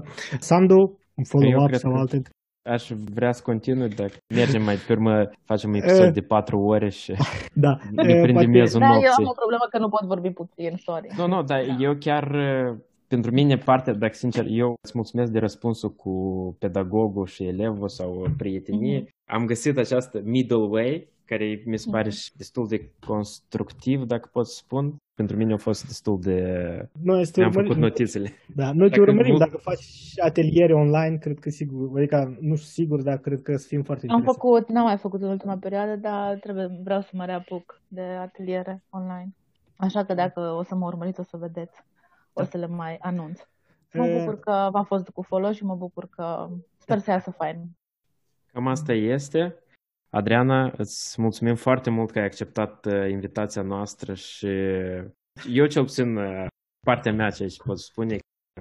Sandu, 0.49 0.79
un 1.19 1.23
Eu 1.23 1.29
follow-up 1.31 1.67
cred 1.67 1.79
sau 1.79 1.91
că- 1.91 1.97
alte 2.03 2.17
Aș 2.63 2.89
vrea 3.13 3.31
să 3.31 3.41
continui, 3.43 3.89
dacă 3.89 4.11
mergem 4.35 4.63
mai 4.63 4.75
pe 4.75 4.93
urmă, 4.93 5.29
facem 5.45 5.69
un 5.69 5.75
episod 5.81 6.05
Eh. 6.05 6.11
de 6.13 6.21
patru 6.21 6.59
ore 6.59 6.89
și 6.89 7.13
Da, 7.53 7.77
ne 7.91 8.03
eh, 8.03 8.21
prindem 8.21 8.33
poate- 8.33 8.47
miezul 8.47 8.79
Da, 8.79 8.85
eu 8.85 8.91
nopții. 8.93 9.13
am 9.23 9.27
o 9.29 9.31
problemă 9.35 9.65
că 9.69 9.77
nu 9.77 9.89
pot 9.89 10.03
vorbi 10.07 10.29
puțin, 10.29 10.75
sorry. 10.77 11.07
Nu, 11.17 11.27
nu, 11.27 11.43
dar 11.43 11.61
eu 11.79 11.95
chiar, 11.99 12.31
uh, 12.31 12.75
pentru 13.07 13.31
mine, 13.31 13.57
partea, 13.57 13.93
dacă 13.93 14.13
sincer, 14.13 14.45
eu 14.49 14.75
îți 14.81 14.91
mulțumesc 14.95 15.31
de 15.31 15.39
răspunsul 15.39 15.89
cu 15.93 16.11
pedagogul 16.59 17.25
și 17.25 17.43
elevul 17.43 17.89
sau 17.89 18.25
prietenie. 18.37 19.07
Am 19.31 19.45
găsit 19.45 19.77
această 19.77 20.21
middle 20.23 20.57
way, 20.69 21.07
care 21.25 21.61
mi 21.65 21.77
se 21.77 21.89
pare 21.89 22.09
și 22.09 22.31
destul 22.37 22.67
de 22.67 22.91
constructiv, 23.07 24.03
dacă 24.03 24.29
pot 24.31 24.47
să 24.47 24.55
spun. 24.55 24.95
Pentru 25.15 25.35
mine 25.37 25.53
a 25.53 25.57
fost 25.57 25.85
destul 25.87 26.19
de... 26.21 26.39
Noi 27.03 27.21
este 27.21 27.39
Mi-am 27.39 27.51
urmărim- 27.51 27.67
făcut 27.67 27.81
notițele. 27.81 28.31
Da, 28.55 28.71
noi 28.71 28.89
te 28.89 28.97
Dacă 28.97 29.09
urmărim. 29.09 29.31
mult- 29.31 29.43
Dacă 29.43 29.57
faci 29.57 30.13
ateliere 30.23 30.73
online, 30.73 31.17
cred 31.17 31.39
că 31.39 31.49
sigur, 31.49 31.97
adică 31.97 32.37
nu 32.41 32.55
știu 32.55 32.83
sigur, 32.83 33.01
dar 33.01 33.17
cred 33.17 33.41
că 33.41 33.55
să 33.57 33.67
fim 33.67 33.83
foarte 33.83 34.05
Am 34.07 34.15
interesanți. 34.17 34.39
făcut, 34.49 34.69
n-am 34.69 34.83
mai 34.83 34.97
făcut 34.97 35.21
în 35.21 35.29
ultima 35.29 35.57
perioadă, 35.57 35.95
dar 35.95 36.35
trebuie, 36.37 36.79
vreau 36.83 37.01
să 37.01 37.09
mă 37.13 37.25
reapuc 37.25 37.81
de 37.87 38.01
ateliere 38.01 38.83
online. 38.89 39.35
Așa 39.75 40.03
că 40.05 40.13
dacă 40.13 40.39
o 40.39 40.63
să 40.63 40.75
mă 40.75 40.85
urmăriți, 40.85 41.19
o 41.19 41.23
să 41.23 41.37
vedeți. 41.37 41.79
O 42.33 42.43
să 42.43 42.57
le 42.57 42.67
mai 42.67 42.97
anunț. 43.01 43.39
Mă 43.93 44.05
Eh, 44.05 44.19
bucur 44.19 44.39
că 44.39 44.69
v-am 44.71 44.83
fost 44.83 45.09
cu 45.09 45.21
folos 45.21 45.55
și 45.55 45.63
mă 45.65 45.75
bucur 45.75 46.07
că 46.09 46.49
sper 46.77 46.99
să 46.99 47.11
iasă 47.11 47.31
fain. 47.31 47.57
Cam 48.53 48.67
asta 48.67 48.93
este. 48.93 49.62
Adriana, 50.15 50.73
îți 50.77 51.21
mulțumim 51.21 51.55
foarte 51.55 51.89
mult 51.89 52.11
că 52.11 52.19
ai 52.19 52.25
acceptat 52.25 52.85
uh, 52.85 53.09
invitația 53.09 53.61
noastră 53.61 54.13
și 54.13 54.47
eu 55.49 55.65
cel 55.65 55.83
puțin 55.83 56.15
uh, 56.15 56.45
partea 56.85 57.13
mea, 57.13 57.29
ceea 57.29 57.49
ce 57.49 57.63
pot 57.63 57.79
spune, 57.79 58.17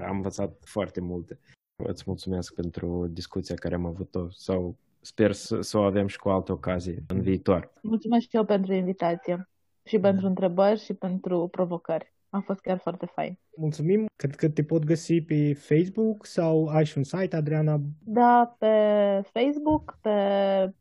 am 0.07 0.17
învățat 0.17 0.57
foarte 0.65 1.01
multe. 1.01 1.39
Îți 1.85 2.05
mulțumesc 2.07 2.55
pentru 2.55 3.07
discuția 3.11 3.55
care 3.55 3.75
am 3.75 3.87
avut-o 3.87 4.31
sau 4.31 4.77
sper 5.01 5.33
să, 5.33 5.61
să 5.61 5.79
o 5.79 5.83
avem 5.83 6.07
și 6.07 6.19
cu 6.19 6.29
alte 6.29 6.53
ocazii 6.53 6.99
în 7.07 7.21
viitor. 7.21 7.73
Mulțumesc 7.83 8.29
și 8.29 8.37
eu 8.37 8.45
pentru 8.45 8.73
invitație 8.73 9.49
și 9.85 9.99
pentru 9.99 10.27
întrebări 10.27 10.81
și 10.81 10.95
pentru 10.95 11.49
provocări. 11.49 12.12
A 12.35 12.41
fost 12.41 12.61
chiar 12.61 12.79
foarte 12.79 13.07
fain. 13.07 13.39
Mulțumim. 13.57 14.07
Cred 14.17 14.35
că 14.35 14.49
te 14.49 14.63
pot 14.65 14.85
găsi 14.85 15.21
pe 15.21 15.55
Facebook 15.55 16.27
sau 16.27 16.67
ai 16.67 16.85
și 16.85 16.99
un 16.99 17.03
site, 17.05 17.37
Adriana. 17.37 17.81
Da, 18.05 18.57
pe 18.59 18.67
Facebook, 19.33 19.99
pe 20.01 20.11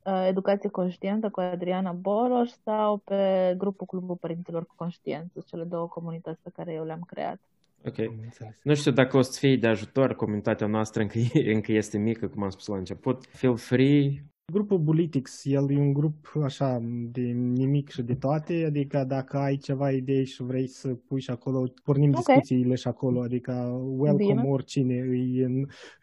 uh, 0.06 0.26
Educație 0.28 0.70
Conștientă 0.70 1.30
cu 1.30 1.40
Adriana 1.40 1.92
Boroș 1.92 2.50
sau 2.64 2.98
pe 2.98 3.54
grupul 3.58 3.86
Clubul 3.86 4.16
Părinților 4.16 4.66
cu 4.66 4.74
Conștiență, 4.76 5.44
cele 5.46 5.64
două 5.64 5.88
comunități 5.88 6.42
pe 6.42 6.50
care 6.54 6.74
eu 6.74 6.86
le-am 6.86 7.02
creat. 7.08 7.40
Ok. 7.86 8.00
Am 8.00 8.20
înțeles. 8.24 8.54
Nu 8.64 8.74
știu 8.74 8.92
dacă 8.92 9.18
o 9.18 9.22
să 9.22 9.40
fie 9.40 9.56
de 9.58 9.68
ajutor, 9.68 10.16
comunitatea 10.16 10.68
noastră 10.68 11.02
încă, 11.02 11.18
e- 11.18 11.54
încă 11.54 11.72
este 11.72 11.98
mică, 11.98 12.28
cum 12.28 12.44
am 12.44 12.50
spus 12.50 12.68
la 12.68 12.78
început. 12.78 13.26
Feel 13.26 13.58
free, 13.58 14.24
Grupul 14.52 14.78
Bulitics, 14.80 15.46
el 15.46 15.72
e 15.72 15.80
un 15.80 15.94
grup 15.94 16.32
așa 16.44 16.80
de 17.12 17.22
nimic 17.32 17.90
și 17.90 18.02
de 18.02 18.16
toate, 18.16 18.64
adică 18.66 19.04
dacă 19.04 19.38
ai 19.38 19.58
ceva 19.58 19.92
idei 19.92 20.26
și 20.26 20.44
vrei 20.44 20.68
să 20.68 20.94
pui 20.96 21.22
și 21.22 21.30
acolo, 21.32 21.72
pornim 21.84 22.10
Ok. 22.10 22.16
discuțiile 22.16 22.76
și 22.76 22.88
acolo, 22.88 23.22
adică 23.22 23.52
welcome 23.98 24.34
Bine. 24.42 24.42
oricine, 24.50 24.94
e, 24.94 25.48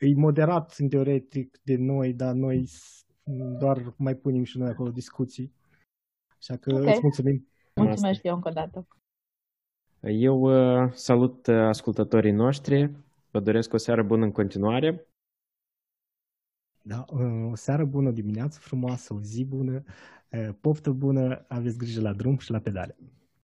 e 0.07 0.15
moderat 0.15 0.75
în 0.79 0.89
teoretic 0.89 1.59
de 1.62 1.77
noi, 1.77 2.12
dar 2.12 2.35
noi 2.35 2.66
s- 2.66 3.07
doar 3.59 3.95
mai 3.97 4.15
punem 4.15 4.43
și 4.45 4.59
noi 4.59 4.69
acolo 4.69 4.91
discuții. 4.91 5.53
Așa 6.39 6.57
că 6.57 6.75
Ok. 6.75 6.87
îți 6.87 6.99
mulțumim. 7.03 7.49
Mulțumesc 7.75 8.23
eu 8.23 8.35
încă 8.35 8.49
o 8.49 8.53
dată. 8.53 8.87
Eu 10.01 10.41
uh, 10.41 10.93
salut 10.93 11.47
uh, 11.47 11.55
ascultătorii 11.55 12.33
noștri, 12.33 12.91
vă 13.31 13.41
doresc 13.41 13.73
o 13.73 13.77
seară 13.77 14.03
bună 14.03 14.25
în 14.25 14.33
continuare. 14.33 15.07
Da, 16.89 17.05
o 17.51 17.55
seară 17.55 17.85
bună, 17.85 18.09
o 18.09 18.12
dimineață 18.12 18.59
frumoasă, 18.60 19.15
o 19.15 19.20
zi 19.20 19.44
bună, 19.44 19.82
poftă 20.60 20.90
bună, 20.90 21.44
aveți 21.48 21.78
grijă 21.78 22.01
la 22.01 22.12
drum 22.12 22.39
și 22.39 22.51
la 22.51 22.59
pedale. 22.59 22.97